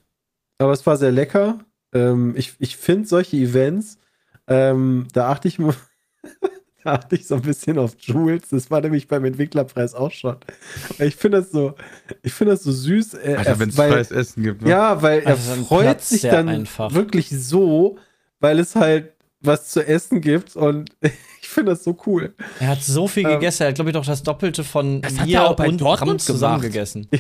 aber 0.58 0.72
es 0.72 0.84
war 0.86 0.96
sehr 0.96 1.12
lecker. 1.12 1.58
Ähm, 1.94 2.34
ich 2.36 2.54
ich 2.58 2.76
finde 2.76 3.06
solche 3.08 3.36
Events, 3.36 3.98
ähm, 4.46 5.06
da 5.12 5.30
achte 5.30 5.48
ich 5.48 5.58
mal- 5.58 5.74
da 6.84 6.94
achte 6.94 7.14
ich 7.16 7.26
so 7.26 7.36
ein 7.36 7.42
bisschen 7.42 7.78
auf 7.78 7.94
Jules. 7.98 8.48
Das 8.50 8.70
war 8.70 8.80
nämlich 8.80 9.06
beim 9.08 9.24
Entwicklerpreis 9.24 9.94
auch 9.94 10.10
schon. 10.10 10.36
Ich 10.98 11.14
finde 11.16 11.38
das 11.38 11.50
so, 11.52 11.74
ich 12.22 12.32
finde 12.32 12.52
das 12.54 12.62
so 12.64 12.72
süß. 12.72 13.14
Äh, 13.14 13.36
Alter, 13.38 13.58
wenn 13.60 13.68
es 13.68 13.76
freies 13.76 14.10
Essen 14.10 14.42
gibt. 14.42 14.62
Ne? 14.62 14.70
Ja, 14.70 15.00
weil 15.02 15.20
er 15.20 15.28
Also 15.28 15.50
dann 15.54 15.64
freut 15.64 15.82
platzt 15.84 16.08
sich 16.08 16.22
dann 16.22 16.48
einfach. 16.48 16.92
wirklich 16.94 17.28
so, 17.30 17.98
weil 18.40 18.58
es 18.58 18.74
halt 18.74 19.12
was 19.42 19.68
zu 19.70 19.86
essen 19.86 20.20
gibt 20.20 20.56
und 20.56 20.90
ich 21.42 21.48
finde 21.48 21.72
das 21.72 21.84
so 21.84 21.96
cool. 22.06 22.34
Er 22.60 22.68
hat 22.68 22.82
so 22.82 23.08
viel 23.08 23.24
Ähm, 23.26 23.32
gegessen. 23.32 23.62
Er 23.64 23.68
hat, 23.68 23.74
glaube 23.76 23.90
ich, 23.90 23.94
doch 23.94 24.04
das 24.06 24.22
Doppelte 24.22 24.64
von 24.64 25.02
Das 25.02 25.18
hat 25.18 25.26
mir 25.26 25.36
er 25.38 25.50
auch 25.50 25.56
bei 25.56 25.68
und 25.68 25.80
Dortmund 25.80 26.20
zusammen 26.22 26.60
gemacht. 26.60 26.72
gegessen. 26.72 27.08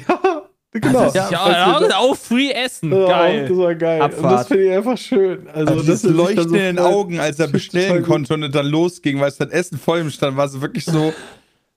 Ja, 0.74 0.80
genau. 0.80 1.12
Ja, 1.12 1.28
ja, 1.30 1.78
du, 1.80 1.84
ja, 1.86 1.98
auch 1.98 2.16
free 2.16 2.50
essen. 2.50 2.90
Ja, 2.92 3.06
Geil. 3.06 3.46
Das 3.46 3.58
war 3.58 3.74
geil. 3.74 4.00
Und 4.00 4.12
das 4.14 4.18
Abfahrt. 4.20 4.48
finde 4.48 4.64
ich 4.64 4.72
einfach 4.72 4.96
schön. 4.96 5.48
Also, 5.52 5.72
Also 5.74 5.82
das 5.92 6.02
Leuchten 6.04 6.48
so 6.48 6.54
in 6.54 6.62
den 6.62 6.78
Augen, 6.78 7.20
als 7.20 7.38
er 7.38 7.48
bestellen 7.48 8.02
konnte 8.02 8.32
und 8.32 8.54
dann 8.54 8.66
losging, 8.66 9.20
weil 9.20 9.28
es 9.28 9.36
dann 9.36 9.50
Essen 9.50 9.76
vor 9.76 9.98
ihm 9.98 10.08
stand, 10.10 10.38
war 10.38 10.46
es 10.46 10.58
wirklich 10.62 10.86
so, 10.86 11.12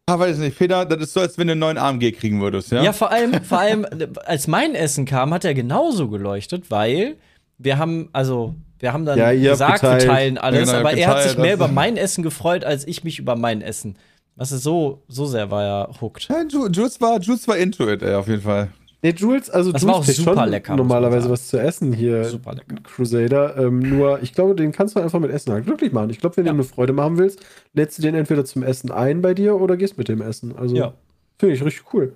ah, 0.05 0.17
weiß 0.17 0.37
nicht, 0.37 0.57
Peter, 0.57 0.85
das 0.85 1.01
ist 1.01 1.13
so, 1.13 1.19
als 1.19 1.37
wenn 1.37 1.47
du 1.47 1.51
einen 1.51 1.59
neuen 1.59 1.77
AMG 1.77 2.13
kriegen 2.13 2.39
würdest, 2.39 2.71
ja? 2.71 2.83
Ja, 2.83 2.93
vor 2.93 3.11
allem, 3.11 3.43
vor 3.43 3.59
allem, 3.59 3.85
als 4.27 4.47
mein 4.47 4.75
Essen 4.75 5.03
kam, 5.03 5.33
hat 5.33 5.43
er 5.43 5.53
genauso 5.53 6.07
geleuchtet, 6.07 6.71
weil 6.71 7.17
wir 7.57 7.77
haben, 7.77 8.07
also, 8.13 8.55
wir 8.79 8.93
haben 8.93 9.05
dann 9.05 9.17
Ja, 9.17 9.31
gesagt, 9.33 9.81
wir 9.83 9.89
geteilt. 9.91 10.05
teilen 10.09 10.37
alles, 10.37 10.59
Ja, 10.69 10.77
genau, 10.77 10.89
aber 10.89 10.97
er 10.97 11.07
hat 11.07 11.17
sich 11.23 11.31
geteilt, 11.31 11.45
mehr 11.47 11.57
das- 11.57 11.65
über 11.67 11.73
mein 11.73 11.97
Essen 11.97 12.23
gefreut, 12.23 12.63
als 12.65 12.85
ich 12.87 13.03
mich 13.03 13.19
über 13.19 13.35
mein 13.35 13.61
Essen. 13.61 13.97
Das 14.37 14.51
ist 14.51 14.63
so, 14.63 15.03
so 15.07 15.25
sehr 15.25 15.49
war 15.49 15.63
er 15.63 16.01
hooked. 16.01 16.27
Ja, 16.27 16.41
Ju- 16.41 16.69
Jules 16.69 16.99
war, 16.99 17.19
Jules 17.19 17.47
war 17.47 17.57
into 17.57 17.89
it, 17.89 18.01
ey, 18.03 18.15
auf 18.15 18.27
jeden 18.27 18.41
Fall. 18.41 18.69
Nee, 19.01 19.11
Jules, 19.15 19.49
also 19.51 19.71
Das 19.71 19.83
Jules 19.83 19.93
war 19.93 19.99
auch 19.99 20.03
super 20.03 20.41
schon 20.41 20.49
lecker, 20.49 20.75
Normalerweise 20.75 21.29
was 21.29 21.47
zu 21.47 21.59
essen 21.61 21.93
hier. 21.93 22.25
Super 22.25 22.53
lecker. 22.53 22.75
Crusader. 22.83 23.55
Ähm, 23.57 23.77
nur, 23.79 24.21
ich 24.23 24.33
glaube, 24.33 24.55
den 24.55 24.71
kannst 24.71 24.95
du 24.95 24.99
einfach 24.99 25.19
mit 25.19 25.29
Essen 25.31 25.53
halt 25.53 25.65
glücklich 25.65 25.91
machen. 25.93 26.09
Ich 26.09 26.19
glaube, 26.19 26.37
wenn 26.37 26.45
Ja. 26.47 26.51
du 26.53 26.55
eine 26.57 26.63
Freude 26.63 26.91
machen 26.91 27.17
willst, 27.19 27.39
lädst 27.73 27.97
du 27.99 28.01
den 28.01 28.15
entweder 28.15 28.43
zum 28.45 28.63
Essen 28.63 28.91
ein 28.91 29.21
bei 29.21 29.35
dir 29.35 29.55
oder 29.61 29.77
gehst 29.77 29.97
mit 29.99 30.07
dem 30.09 30.21
Essen. 30.21 30.55
Also, 30.57 30.75
Ja. 30.75 30.93
finde 31.37 31.53
ich 31.55 31.63
richtig 31.63 31.93
cool. 31.93 32.15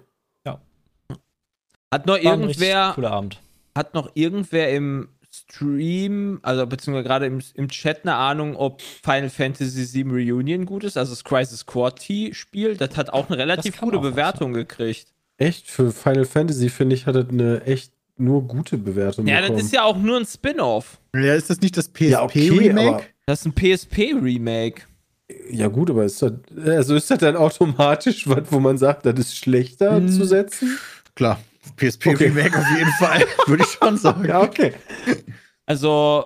Hat 1.92 2.06
noch 2.06 2.16
War 2.16 2.24
irgendwer, 2.24 2.92
cooler 2.94 3.12
Abend. 3.12 3.42
hat 3.76 3.94
noch 3.96 4.12
irgendwer 4.14 4.70
im 4.72 5.10
Stream, 5.48 6.40
also 6.42 6.66
beziehungsweise 6.66 7.08
gerade 7.08 7.26
im, 7.26 7.40
im 7.56 7.68
Chat 7.70 8.04
eine 8.04 8.16
Ahnung, 8.16 8.56
ob 8.56 8.82
Final 8.82 9.30
Fantasy 9.30 10.04
VII 10.06 10.12
Reunion 10.32 10.66
gut 10.66 10.84
ist, 10.84 10.98
also 10.98 11.12
das 11.12 11.24
Crisis 11.24 11.66
Core 11.66 11.96
T-Spiel, 11.96 12.76
das 12.78 12.96
hat 12.98 13.12
auch 13.12 13.30
eine 13.30 13.38
relativ 13.38 13.80
gute 13.80 14.00
Bewertung 14.00 14.54
gekriegt. 14.54 15.08
Echt, 15.38 15.70
für 15.70 15.92
Final 15.92 16.26
Fantasy, 16.26 16.70
finde 16.70 16.96
ich, 16.96 17.06
hat 17.06 17.16
das 17.16 17.30
eine 17.30 17.62
echt 17.64 17.94
nur 18.18 18.42
gute 18.46 18.78
Bewertung 18.78 19.26
Ja, 19.28 19.36
das 19.38 19.44
bekommen. 19.50 19.66
ist 19.66 19.74
ja 19.74 19.84
auch 19.84 19.98
nur 19.98 20.18
ein 20.18 20.26
Spin-off. 20.26 21.00
Ja, 21.16 21.34
ist 21.36 21.50
das 21.50 21.62
nicht 21.62 21.78
das 21.78 21.90
Ja, 22.00 22.24
okay, 22.24 22.50
PSP-Remake? 22.50 23.04
Das 23.26 23.40
ist 23.42 23.46
ein 23.46 23.54
PSP-Remake. 23.54 24.82
Ja, 25.52 25.68
gut, 25.68 25.90
aber 25.92 26.06
ist 26.06 26.22
das, 26.22 26.34
also 26.66 26.96
ist 26.96 27.10
das 27.12 27.20
dann 27.20 27.36
automatisch 27.36 28.28
was, 28.28 28.44
wo 28.52 28.60
man 28.60 28.78
sagt, 28.78 29.06
das 29.06 29.18
ist 29.20 29.38
schlechter 29.38 29.98
Hm. 29.98 30.10
zu 30.10 30.26
setzen? 30.26 30.78
Klar. 31.16 31.40
PSP-Remake 31.76 32.58
auf 32.58 32.78
jeden 32.78 32.92
Fall, 32.92 33.24
würde 33.48 33.64
ich 33.64 33.70
schon 33.72 33.98
sagen. 33.98 34.26
Ja, 34.26 34.42
okay. 34.42 34.74
Also, 35.66 36.26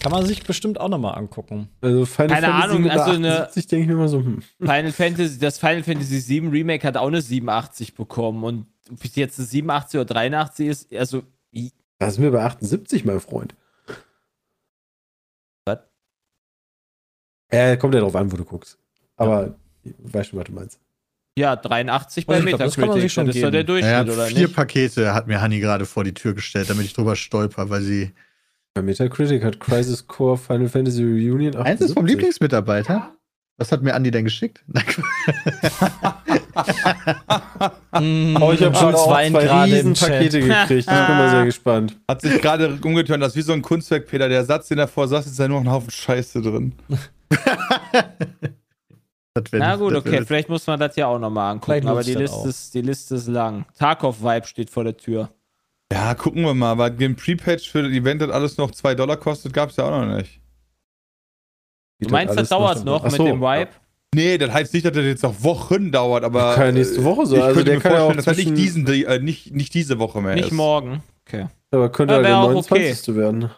Kann 0.00 0.12
man 0.12 0.24
sich 0.26 0.42
bestimmt 0.44 0.80
auch 0.80 0.88
noch 0.88 0.98
mal 0.98 1.12
angucken. 1.12 1.68
Also 1.80 2.06
Final 2.06 2.28
Keine 2.40 2.46
Fantasy 2.46 2.72
Ahnung, 2.76 2.90
also 2.90 3.10
eine- 3.12 3.32
78 3.42 3.66
denke 3.66 3.82
ich 3.82 3.88
mir 3.88 3.94
immer 3.94 4.08
so, 4.08 4.18
hm. 4.18 4.42
Final 4.58 4.92
Fantasy, 4.92 5.38
das 5.38 5.58
Final 5.58 5.82
Fantasy 5.82 6.26
VII 6.28 6.48
Remake 6.48 6.86
hat 6.86 6.96
auch 6.96 7.08
eine 7.08 7.20
87 7.22 7.94
bekommen 7.94 8.42
und 8.44 8.66
ob 8.90 9.04
es 9.04 9.14
jetzt 9.16 9.38
eine 9.38 9.46
87 9.46 10.00
oder 10.00 10.14
83 10.14 10.66
ist, 10.66 10.94
also 10.94 11.22
Da 11.98 12.10
sind 12.10 12.22
wir 12.24 12.30
bei 12.32 12.42
78, 12.42 13.04
mein 13.04 13.20
Freund. 13.20 13.54
Was? 15.66 15.78
Äh, 17.50 17.76
kommt 17.76 17.94
ja 17.94 18.00
drauf 18.00 18.16
an, 18.16 18.32
wo 18.32 18.36
du 18.36 18.44
guckst. 18.44 18.78
Aber 19.16 19.54
ich 19.84 19.94
weiß 19.98 20.28
schon, 20.28 20.38
was 20.38 20.46
du 20.46 20.52
meinst. 20.52 20.80
Ja, 21.38 21.56
83 21.56 22.26
bei 22.26 22.34
Also 22.34 22.46
glaub, 22.46 22.58
das 22.58 22.74
kann 22.74 22.88
man 22.88 22.98
Metacritic. 22.98 23.02
sich 23.02 23.12
schon 23.12 23.26
das 23.26 23.36
ist 23.36 23.42
doch 23.44 23.50
der. 23.50 23.64
Durchschnitt, 23.64 23.92
Ja, 23.92 24.02
oder 24.12 24.26
vier 24.26 24.46
nicht? 24.46 24.56
Pakete 24.56 25.14
hat 25.14 25.26
mir 25.26 25.40
Hanni 25.40 25.60
gerade 25.60 25.86
vor 25.86 26.04
die 26.04 26.14
Tür 26.14 26.34
gestellt, 26.34 26.68
damit 26.70 26.84
ich 26.84 26.92
drüber 26.92 27.16
stolper, 27.16 27.70
weil 27.70 27.82
sie. 27.82 28.12
Bei 28.74 28.82
Metacritic 28.82 29.42
hat 29.42 29.58
Crisis 29.58 30.06
Core 30.06 30.36
Final 30.38 30.68
Fantasy 30.68 31.02
Reunion 31.02 31.56
Eins 31.56 31.80
ist 31.80 31.94
vom 31.94 32.04
78. 32.04 32.08
Lieblingsmitarbeiter. 32.08 33.14
Was 33.58 33.72
hat 33.72 33.82
mir 33.82 33.94
Andi 33.94 34.10
denn 34.10 34.24
geschickt? 34.24 34.64
Oh, 37.92 38.52
ich 38.52 38.62
habe 38.62 38.74
weint 38.74 38.96
zwei 39.36 39.44
gerade 39.44 39.78
im. 39.78 39.94
Pakete 39.94 40.40
gekriegt. 40.40 40.70
Ich 40.80 40.86
bin 40.86 40.94
mal 40.94 41.30
sehr 41.30 41.44
gespannt. 41.44 41.98
Hat 42.08 42.20
sich 42.22 42.40
gerade 42.40 42.78
umgeturnt, 42.82 43.22
das 43.22 43.30
ist 43.32 43.36
wie 43.36 43.42
so 43.42 43.52
ein 43.52 43.62
Kunstwerk, 43.62 44.06
Peter. 44.06 44.28
Der 44.28 44.44
Satz, 44.44 44.68
den 44.68 44.78
er 44.78 44.86
davor 44.86 45.08
sagt, 45.08 45.26
ist 45.26 45.38
da 45.38 45.48
nur 45.48 45.58
noch 45.60 45.66
ein 45.70 45.72
Haufen 45.72 45.90
Scheiße 45.90 46.40
drin. 46.42 46.72
Das 49.34 49.52
wär- 49.52 49.60
Na 49.60 49.76
gut, 49.76 49.94
das 49.94 50.04
wär- 50.04 50.12
okay, 50.14 50.24
vielleicht 50.26 50.48
muss 50.48 50.66
man 50.66 50.80
das 50.80 50.96
ja 50.96 51.06
auch 51.06 51.18
nochmal 51.18 51.52
angucken, 51.52 51.86
aber 51.86 52.02
die 52.02 52.12
das 52.14 52.22
Liste, 52.22 52.36
auch. 52.36 52.46
ist, 52.46 52.74
die 52.74 52.82
Liste 52.82 53.14
ist 53.14 53.28
lang. 53.28 53.64
Tarkov-Vibe 53.78 54.46
steht 54.46 54.70
vor 54.70 54.84
der 54.84 54.96
Tür. 54.96 55.30
Ja, 55.92 56.14
gucken 56.14 56.42
wir 56.44 56.54
mal. 56.54 56.70
Aber 56.72 56.90
den 56.90 57.16
Pre-Patch 57.16 57.70
für 57.70 57.82
das 57.82 57.92
Event 57.92 58.22
hat 58.22 58.30
alles 58.30 58.56
noch 58.58 58.70
2 58.70 58.94
Dollar 58.94 59.16
kostet, 59.16 59.52
gab 59.52 59.70
es 59.70 59.76
ja 59.76 59.84
auch 59.84 59.90
noch 60.04 60.16
nicht. 60.16 60.40
Du 62.00 62.08
meinst, 62.10 62.36
das 62.36 62.48
dauert 62.48 62.84
noch 62.84 63.02
mit 63.04 63.12
so, 63.12 63.24
dem 63.24 63.40
Vibe? 63.40 63.70
Nee, 64.14 64.38
das 64.38 64.50
heißt 64.52 64.74
nicht, 64.74 64.84
dass 64.86 64.92
das 64.94 65.04
jetzt 65.04 65.22
noch 65.22 65.40
Wochen 65.44 65.92
dauert, 65.92 66.24
aber. 66.24 66.54
Kann 66.54 66.66
ja 66.66 66.72
nächste 66.72 67.04
Woche 67.04 67.26
so. 67.26 67.36
Ich 67.36 67.42
Also 67.42 67.54
könnte 67.54 67.70
der 67.70 67.76
mir 67.78 67.82
kann 67.82 67.92
ja 67.92 67.98
vorstellen, 67.98 68.20
auch 68.20 68.24
dass 68.24 68.38
er 68.38 68.44
nicht, 68.44 68.56
diesen, 68.56 68.86
äh, 68.88 69.18
nicht, 69.20 69.54
nicht 69.54 69.74
diese 69.74 69.98
Woche 70.00 70.20
mehr 70.20 70.34
Nicht 70.34 70.46
ist. 70.48 70.52
morgen. 70.52 71.02
Okay. 71.28 71.46
Aber 71.70 71.92
könnte 71.92 72.14
Ja, 72.14 72.16
halt 72.18 72.26
der 72.26 72.38
auch 72.38 72.48
29. 72.48 73.14
werden. 73.14 73.50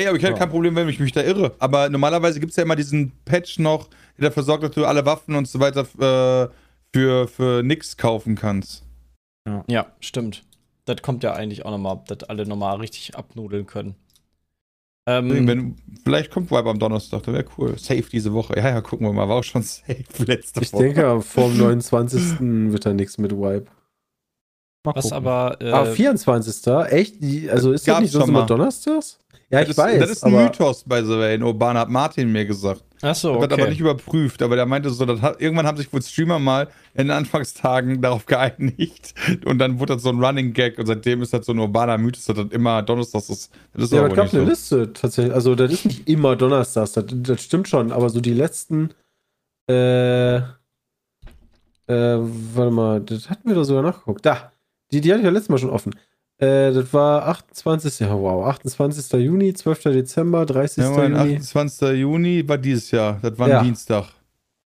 Ey, 0.00 0.06
aber 0.08 0.16
ich 0.16 0.22
hätte 0.22 0.32
Ja. 0.32 0.38
kein 0.38 0.50
Problem, 0.50 0.74
wenn 0.76 0.88
ich 0.88 0.98
mich 1.00 1.12
da 1.12 1.22
irre. 1.22 1.54
Aber 1.58 1.88
normalerweise 1.88 2.40
gibt 2.40 2.50
es 2.50 2.56
ja 2.56 2.62
immer 2.62 2.76
diesen 2.76 3.12
Patch 3.24 3.58
noch, 3.58 3.88
der 4.18 4.28
dafür 4.28 4.42
sorgt, 4.42 4.64
dass 4.64 4.70
du 4.72 4.84
alle 4.86 5.04
Waffen 5.06 5.34
und 5.34 5.46
so 5.48 5.60
weiter 5.60 5.80
äh, 5.82 6.48
für, 6.92 7.28
für 7.28 7.62
nix 7.62 7.96
kaufen 7.96 8.34
kannst. 8.36 8.84
Ja, 9.68 9.86
stimmt. 10.00 10.44
Das 10.84 11.02
kommt 11.02 11.22
ja 11.22 11.32
eigentlich 11.34 11.64
auch 11.64 11.70
noch 11.70 11.78
mal, 11.78 12.02
dass 12.06 12.24
alle 12.28 12.46
noch 12.46 12.56
mal 12.56 12.74
richtig 12.76 13.14
abnudeln 13.16 13.66
können. 13.66 13.94
Ähm, 15.06 15.46
Wenn, 15.46 15.76
vielleicht 16.04 16.30
kommt 16.30 16.50
Vibe 16.50 16.68
am 16.70 16.78
Donnerstag, 16.78 17.22
das 17.22 17.34
wäre 17.34 17.46
cool. 17.58 17.78
Safe 17.78 18.02
diese 18.02 18.32
Woche. 18.32 18.54
Ja, 18.56 18.68
ja, 18.68 18.80
gucken 18.80 19.06
wir 19.06 19.12
mal. 19.12 19.28
War 19.28 19.36
auch 19.36 19.44
schon 19.44 19.62
safe 19.62 20.04
letzte 20.24 20.60
Ich 20.62 20.72
Woche. 20.72 20.84
denke, 20.84 21.20
vor 21.22 21.48
dem 21.48 21.58
29. 21.58 22.40
wird 22.72 22.86
da 22.86 22.92
nichts 22.92 23.18
mit 23.18 23.32
Wipe. 23.32 23.66
Mal 24.84 24.94
was 24.94 25.04
gucken. 25.04 25.16
aber 25.18 25.56
äh, 25.60 25.70
Ah, 25.70 25.84
24. 25.84 26.66
Echt? 26.90 27.22
Die, 27.22 27.50
also 27.50 27.72
ist 27.72 27.86
das 27.86 28.00
nicht 28.00 28.12
sonst 28.12 28.22
schon 28.24 28.30
immer 28.30 28.40
mal. 28.40 28.46
Donnerstags? 28.46 29.18
Ja, 29.50 29.60
das 29.60 29.70
ich 29.70 29.76
weiß. 29.76 29.94
Ist, 29.94 30.00
das 30.02 30.10
ist 30.10 30.24
ein 30.24 30.32
aber 30.32 30.44
Mythos, 30.44 30.84
by 30.84 31.02
the 31.04 31.18
way. 31.18 31.34
In 31.34 31.42
Urbana 31.42 31.80
hat 31.80 31.90
Martin 31.90 32.30
mir 32.30 32.46
gesagt. 32.46 32.82
ach 33.02 33.14
so, 33.14 33.38
Wird 33.40 33.52
aber 33.52 33.62
okay. 33.62 33.70
nicht 33.72 33.80
überprüft. 33.80 34.40
Aber 34.42 34.54
der 34.56 34.64
meinte 34.64 34.88
so, 34.90 35.04
das 35.04 35.20
hat, 35.20 35.40
irgendwann 35.40 35.66
haben 35.66 35.76
sich 35.76 35.92
wohl 35.92 36.00
Streamer 36.00 36.38
mal 36.38 36.68
in 36.94 37.08
den 37.08 37.10
Anfangstagen 37.10 38.00
darauf 38.02 38.24
geeinigt. 38.26 39.12
Und 39.44 39.58
dann 39.58 39.78
wurde 39.80 39.94
das 39.94 40.02
so 40.04 40.10
ein 40.10 40.22
Running 40.24 40.52
Gag. 40.54 40.78
Und 40.78 40.86
seitdem 40.86 41.20
ist 41.20 41.34
das 41.34 41.44
so 41.44 41.52
ein 41.52 41.58
urbaner 41.58 41.98
Mythos, 41.98 42.24
dass 42.26 42.36
das 42.36 42.46
immer 42.50 42.80
Donnerstags 42.82 43.28
ist. 43.28 43.52
Das 43.74 43.84
ist 43.84 43.92
ja, 43.92 43.98
aber 43.98 44.10
es 44.10 44.14
gab 44.14 44.32
eine 44.32 44.44
so. 44.44 44.48
Liste 44.48 44.92
tatsächlich. 44.92 45.34
Also, 45.34 45.54
das 45.56 45.72
ist 45.72 45.84
nicht 45.84 46.08
immer 46.08 46.36
Donnerstags, 46.36 46.92
das, 46.92 47.04
das 47.08 47.42
stimmt 47.42 47.68
schon, 47.68 47.92
aber 47.92 48.08
so 48.08 48.20
die 48.20 48.34
letzten. 48.34 48.94
Äh, 49.68 50.36
äh, 50.36 50.42
warte 51.88 52.70
mal, 52.70 53.00
das 53.00 53.28
hatten 53.28 53.48
wir 53.48 53.56
doch 53.56 53.64
sogar 53.64 53.82
nachgeguckt. 53.82 54.24
Da, 54.24 54.52
die, 54.92 55.00
die 55.00 55.10
hatte 55.10 55.20
ich 55.20 55.24
ja 55.26 55.30
letztes 55.30 55.48
Mal 55.48 55.58
schon 55.58 55.70
offen. 55.70 55.94
Äh, 56.38 56.72
das 56.72 56.92
war 56.94 57.26
28. 57.28 58.00
Ja, 58.00 58.18
wow, 58.18 58.46
28. 58.46 59.12
Juni, 59.20 59.52
12. 59.54 59.82
Dezember, 59.84 60.46
30. 60.46 60.82
Ja, 60.84 61.02
Juni, 61.04 61.16
28. 61.36 61.90
Juni 61.98 62.48
war 62.48 62.58
dieses 62.58 62.90
Jahr. 62.90 63.18
Das 63.22 63.38
war 63.38 63.46
ein 63.46 63.50
Ja. 63.52 63.62
Dienstag. 63.62 64.06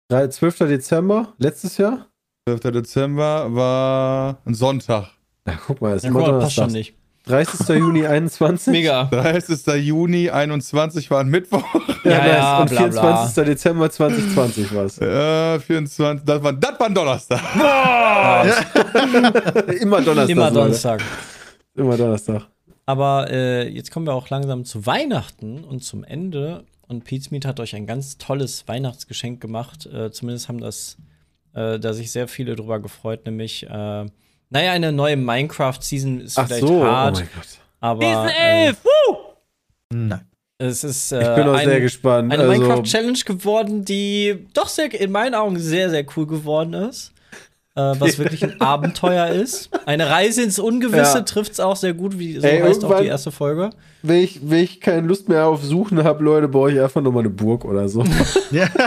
drei- 0.09 0.29
12. 0.29 0.59
Dezember, 0.69 1.35
letztes 1.39 1.77
Jahr. 1.77 2.07
12. 2.49 2.61
Dezember 2.73 3.55
war 3.55 4.39
ein 4.45 4.55
Sonntag. 4.55 5.11
Ja, 5.47 5.59
guck 5.67 5.81
mal, 5.81 5.97
ist 5.97 6.05
Ja, 6.05 6.11
mal, 6.11 6.39
passt 6.41 6.55
schon 6.55 6.73
nicht. 6.73 6.95
30. 7.27 7.69
Juni 7.79 8.07
21. 8.07 8.73
Mega. 8.73 9.05
30. 9.05 9.67
Juni 9.85 10.31
21 10.31 11.11
war 11.11 11.21
ein 11.21 11.29
Mittwoch. 11.29 11.65
Ja, 12.05 12.11
Ja, 12.11 12.19
nice. 12.19 12.37
ja, 12.37 12.59
Und 12.61 12.71
bla, 12.71 12.79
24. 12.79 13.45
Dezember 13.45 13.91
2020 13.91 14.75
war's. 14.75 14.97
Ja, 15.01 15.59
24. 15.59 16.25
Das 16.25 16.43
war, 16.43 16.53
das 16.53 16.79
war 16.81 16.87
ein 16.87 16.95
Donnerstag. 16.95 17.41
Immer 19.81 20.01
Donnerstag. 20.03 20.29
Immer 20.31 20.45
Leute. 20.51 20.55
Donnerstag. 20.55 21.03
Immer 21.75 21.97
Donnerstag. 21.97 22.47
Aber 22.87 23.31
äh, 23.31 23.69
jetzt 23.69 23.91
kommen 23.93 24.07
wir 24.07 24.15
auch 24.15 24.29
langsam 24.31 24.65
zu 24.65 24.87
Weihnachten 24.87 25.63
und 25.65 25.85
zum 25.85 26.03
Ende. 26.05 26.65
Und 26.89 27.05
Pete's 27.05 27.31
Meat 27.31 27.45
hat 27.45 27.61
euch 27.61 27.77
ein 27.77 27.87
ganz 27.87 28.19
tolles 28.19 28.67
Weihnachtsgeschenk 28.67 29.41
gemacht. 29.41 29.87
Äh, 29.87 30.11
zumindest 30.11 30.49
haben 30.49 30.61
das, 30.61 30.97
äh, 31.55 31.79
da 31.79 31.93
sich 31.93 32.11
sehr 32.11 32.27
viele 32.27 32.57
drüber 32.57 32.81
gefreut, 32.81 33.27
nämlich, 33.27 33.65
äh, 33.69 34.07
naja, 34.51 34.73
eine 34.73 34.93
neue 34.93 35.17
Minecraft-Season 35.17 36.21
ist 36.21 36.39
Ach 36.39 36.47
vielleicht 36.47 36.67
so. 36.67 36.85
hart, 36.85 37.17
Oh 37.17 37.21
mein 37.21 37.29
Gott. 37.35 37.47
aber 37.81 38.03
Season 38.03 38.29
äh, 38.29 38.67
11! 38.67 38.77
Woo! 38.85 39.17
Nein. 39.93 40.21
es 40.59 40.85
ist 40.85 41.13
äh, 41.13 41.21
Ich 41.23 41.35
bin 41.37 41.49
auch 41.49 41.55
ein, 41.55 41.69
sehr 41.69 41.81
gespannt. 41.81 42.33
eine 42.33 42.43
also, 42.45 42.53
Minecraft-Challenge 42.61 43.19
geworden, 43.25 43.85
die 43.85 44.47
doch 44.55 44.69
sehr, 44.69 44.93
in 45.01 45.11
meinen 45.13 45.35
Augen 45.35 45.59
sehr, 45.59 45.91
sehr 45.91 46.05
cool 46.17 46.27
geworden 46.27 46.75
ist. 46.75 47.13
Äh, 47.77 47.95
was 48.01 48.19
wirklich 48.19 48.43
ein 48.43 48.61
Abenteuer 48.61 49.29
ist. 49.29 49.71
Eine 49.87 50.11
Reise 50.11 50.43
ins 50.43 50.59
Ungewisse 50.59 51.19
Ja. 51.19 51.21
trifft 51.23 51.53
es 51.53 51.61
auch 51.61 51.77
sehr 51.77 51.95
gut, 51.95 52.19
wie 52.19 52.35
so 52.41 52.47
Ey, 52.47 52.61
heißt 52.61 52.85
auch 52.85 52.99
die 53.01 53.07
erste 53.07 53.31
Folge. 53.31 53.71
wenn, 54.03 54.19
ich, 54.25 54.41
wenn 54.43 54.65
ich 54.65 54.81
keine 54.81 55.07
Lust 55.07 55.29
mehr 55.29 55.47
auf 55.47 55.63
Suchen 55.63 56.03
habe, 56.03 56.23
Leute, 56.25 56.49
baue 56.49 56.73
ich 56.73 56.81
einfach 56.81 57.01
nochmal 57.01 57.23
eine 57.23 57.31
Burg 57.31 57.65
oder 57.65 57.89
so. 57.89 58.05
Ja. 58.51 58.69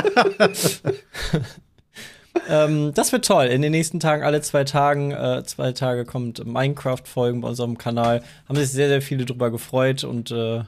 Ähm, 2.48 2.94
das 2.94 3.12
wird 3.12 3.26
toll. 3.26 3.46
In 3.46 3.62
den 3.62 3.72
nächsten 3.72 4.00
Tagen, 4.00 4.24
alle 4.24 4.42
zwei 4.42 4.64
Tagen, 4.64 5.12
äh, 5.12 5.44
zwei 5.46 5.72
Tage 5.72 6.06
kommt 6.06 6.46
Minecraft-Folgen 6.46 7.42
bei 7.42 7.48
unserem 7.50 7.78
Kanal. 7.78 8.24
Haben 8.48 8.56
sich 8.58 8.70
sehr, 8.70 8.88
sehr 8.88 9.02
viele 9.02 9.26
drüber 9.26 9.52
gefreut 9.52 10.04
und 10.04 10.32
äh, 10.32 10.64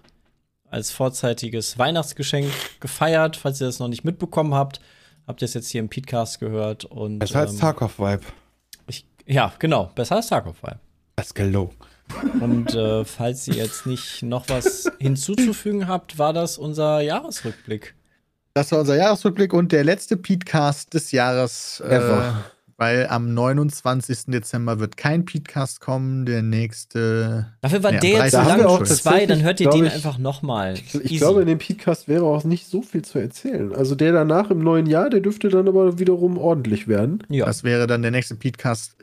als 0.69 0.91
vorzeitiges 0.91 1.77
Weihnachtsgeschenk 1.77 2.51
gefeiert. 2.79 3.37
Falls 3.37 3.61
ihr 3.61 3.67
das 3.67 3.79
noch 3.79 3.87
nicht 3.87 4.03
mitbekommen 4.03 4.53
habt, 4.53 4.79
habt 5.27 5.41
ihr 5.41 5.45
es 5.45 5.53
jetzt 5.53 5.69
hier 5.69 5.79
im 5.79 5.89
Podcast 5.89 6.39
gehört. 6.39 6.85
Und, 6.85 7.19
Das 7.19 7.33
heißt 7.33 7.53
ähm, 7.53 7.59
Tarkov-Vibe. 7.59 8.23
Ja, 9.25 9.53
genau. 9.59 9.91
Besser 9.95 10.17
als 10.17 10.27
Tarkov 10.27 10.61
Vibe. 10.61 10.79
Das 11.15 11.33
gelogen. 11.33 11.75
Und 12.39 12.75
äh, 12.75 13.03
falls 13.03 13.47
ihr 13.47 13.55
jetzt 13.55 13.87
nicht 13.87 14.21
noch 14.21 14.47
was 14.49 14.91
hinzuzufügen 14.99 15.87
habt, 15.87 16.19
war 16.19 16.33
das 16.33 16.57
unser 16.57 17.01
Jahresrückblick. 17.01 17.95
Das 18.57 18.71
war 18.71 18.79
unser 18.79 18.95
Jahresrückblick 18.95 19.51
und 19.53 19.73
der 19.73 19.83
letzte 19.83 20.15
Podcast 20.15 20.93
des 20.93 21.11
Jahres. 21.11 21.83
Äh, 21.85 21.95
Ever. 21.97 22.45
weil 22.77 23.05
am 23.07 23.33
29. 23.33 24.27
Dezember 24.27 24.79
wird 24.79 24.95
kein 24.95 25.25
Podcast 25.25 25.81
kommen. 25.81 26.25
Der 26.25 26.41
nächste. 26.41 27.47
Dafür 27.61 27.83
war 27.83 27.93
Ja, 27.93 27.99
der 27.99 28.09
jetzt 28.11 28.31
so 28.31 28.37
30. 28.37 28.47
lang 28.57 28.65
auch 28.65 28.83
zwei, 28.85 29.25
dann 29.25 29.43
hört 29.43 29.59
ihr 29.59 29.69
den 29.69 29.83
ich- 29.85 29.93
einfach 29.93 30.17
nochmal. 30.17 30.75
Ich 31.03 31.17
glaube, 31.17 31.41
in 31.41 31.47
dem 31.47 31.57
Podcast 31.59 32.07
wäre 32.07 32.23
auch 32.23 32.45
nicht 32.45 32.67
so 32.67 32.81
viel 32.81 33.01
zu 33.03 33.19
erzählen. 33.19 33.75
Also 33.75 33.93
der 33.93 34.13
danach 34.13 34.49
im 34.51 34.59
neuen 34.59 34.85
Jahr, 34.85 35.09
der 35.09 35.19
dürfte 35.19 35.49
dann 35.49 35.67
aber 35.67 35.99
wiederum 35.99 36.37
ordentlich 36.37 36.87
werden. 36.87 37.23
ja. 37.27 37.45
Das 37.45 37.65
wäre 37.65 37.87
dann 37.87 38.01
der 38.03 38.11
nächste 38.11 38.35
Podcast. 38.35 38.95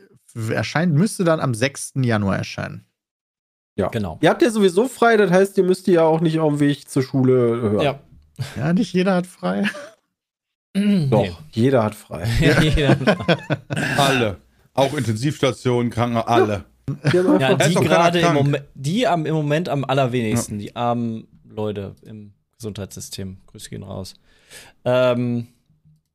Erscheint, 0.49 0.95
müsste 0.95 1.23
dann 1.25 1.39
am 1.39 1.53
6. 1.53 1.93
Januar 2.03 2.37
erscheinen. 2.37 2.85
genau. 3.91 4.17
Ihr 4.21 4.31
habt 4.31 4.41
ja 4.41 4.49
sowieso 4.49 4.87
frei, 4.87 5.15
das 5.15 5.29
heißt, 5.29 5.55
ihr 5.59 5.63
müsst 5.63 5.85
die 5.85 5.91
ja 5.91 6.01
auch 6.01 6.21
nicht 6.21 6.39
auf 6.39 6.53
dem 6.53 6.59
Weg 6.59 6.89
zur 6.89 7.03
Schule 7.03 7.33
hören. 7.61 7.81
Ja. 7.81 7.99
Ja, 8.57 8.73
nicht 8.73 8.93
jeder 8.93 9.15
hat 9.15 9.27
frei. 9.27 9.69
Doch, 10.73 11.41
jeder 11.51 11.83
hat 11.83 11.95
frei. 11.95 12.27
Ja. 12.75 12.95
Alle. 13.97 14.37
Auch 14.73 14.93
Intensivstationen, 14.93 15.91
Kranken, 15.91 16.17
alle. 16.17 16.65
Ja, 17.13 17.49
ist 17.53 17.69
die 17.69 17.75
gerade 17.75 18.19
im. 18.19 18.33
Moment, 18.33 18.65
die 18.73 19.07
am, 19.07 19.25
im 19.25 19.35
Moment 19.35 19.69
am 19.69 19.85
allerwenigsten, 19.85 20.57
die 20.57 20.75
armen 20.75 21.27
Leute 21.47 21.95
im 22.01 22.33
Gesundheitssystem. 22.57 23.37
Grüße 23.47 23.69
gehen 23.69 23.83
raus. 23.83 24.15
Ähm, 24.83 25.47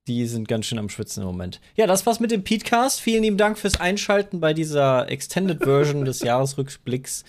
die 0.08 0.26
sind 0.26 0.48
ganz 0.48 0.66
schön 0.66 0.78
am 0.78 0.88
Schwitzen 0.88 1.22
im 1.22 1.26
Moment. 1.26 1.60
Ja, 1.76 1.86
das 1.86 2.06
war's 2.06 2.18
mit 2.20 2.30
dem 2.30 2.42
Petecast. 2.42 3.00
Vielen 3.00 3.22
lieben 3.22 3.36
Dank 3.36 3.58
fürs 3.58 3.78
Einschalten 3.80 4.40
bei 4.40 4.54
dieser 4.54 5.08
Extended 5.10 5.62
Version 5.62 6.04
des 6.04 6.20
Jahresrückblicks 6.20 7.24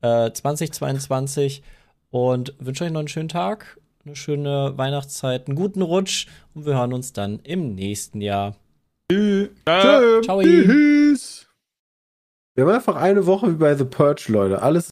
äh, 0.00 0.30
2022 0.30 1.62
und 2.10 2.54
wünsche 2.58 2.84
euch 2.84 2.92
noch 2.92 3.00
einen 3.00 3.08
schönen 3.08 3.28
Tag, 3.28 3.78
eine 4.04 4.16
schöne 4.16 4.72
Weihnachtszeit, 4.76 5.46
einen 5.46 5.56
guten 5.56 5.82
Rutsch 5.82 6.26
und 6.54 6.64
wir 6.64 6.74
hören 6.74 6.92
uns 6.92 7.12
dann 7.12 7.40
im 7.40 7.74
nächsten 7.74 8.20
Jahr. 8.20 8.56
Ciao. 9.12 10.42
Tschüss. 10.42 11.46
Wir 12.54 12.64
haben 12.64 12.74
einfach 12.74 12.96
eine 12.96 13.26
Woche 13.26 13.50
wie 13.50 13.56
bei 13.56 13.74
The 13.74 13.84
Purge, 13.84 14.26
Leute. 14.28 14.62
Alles 14.62 14.88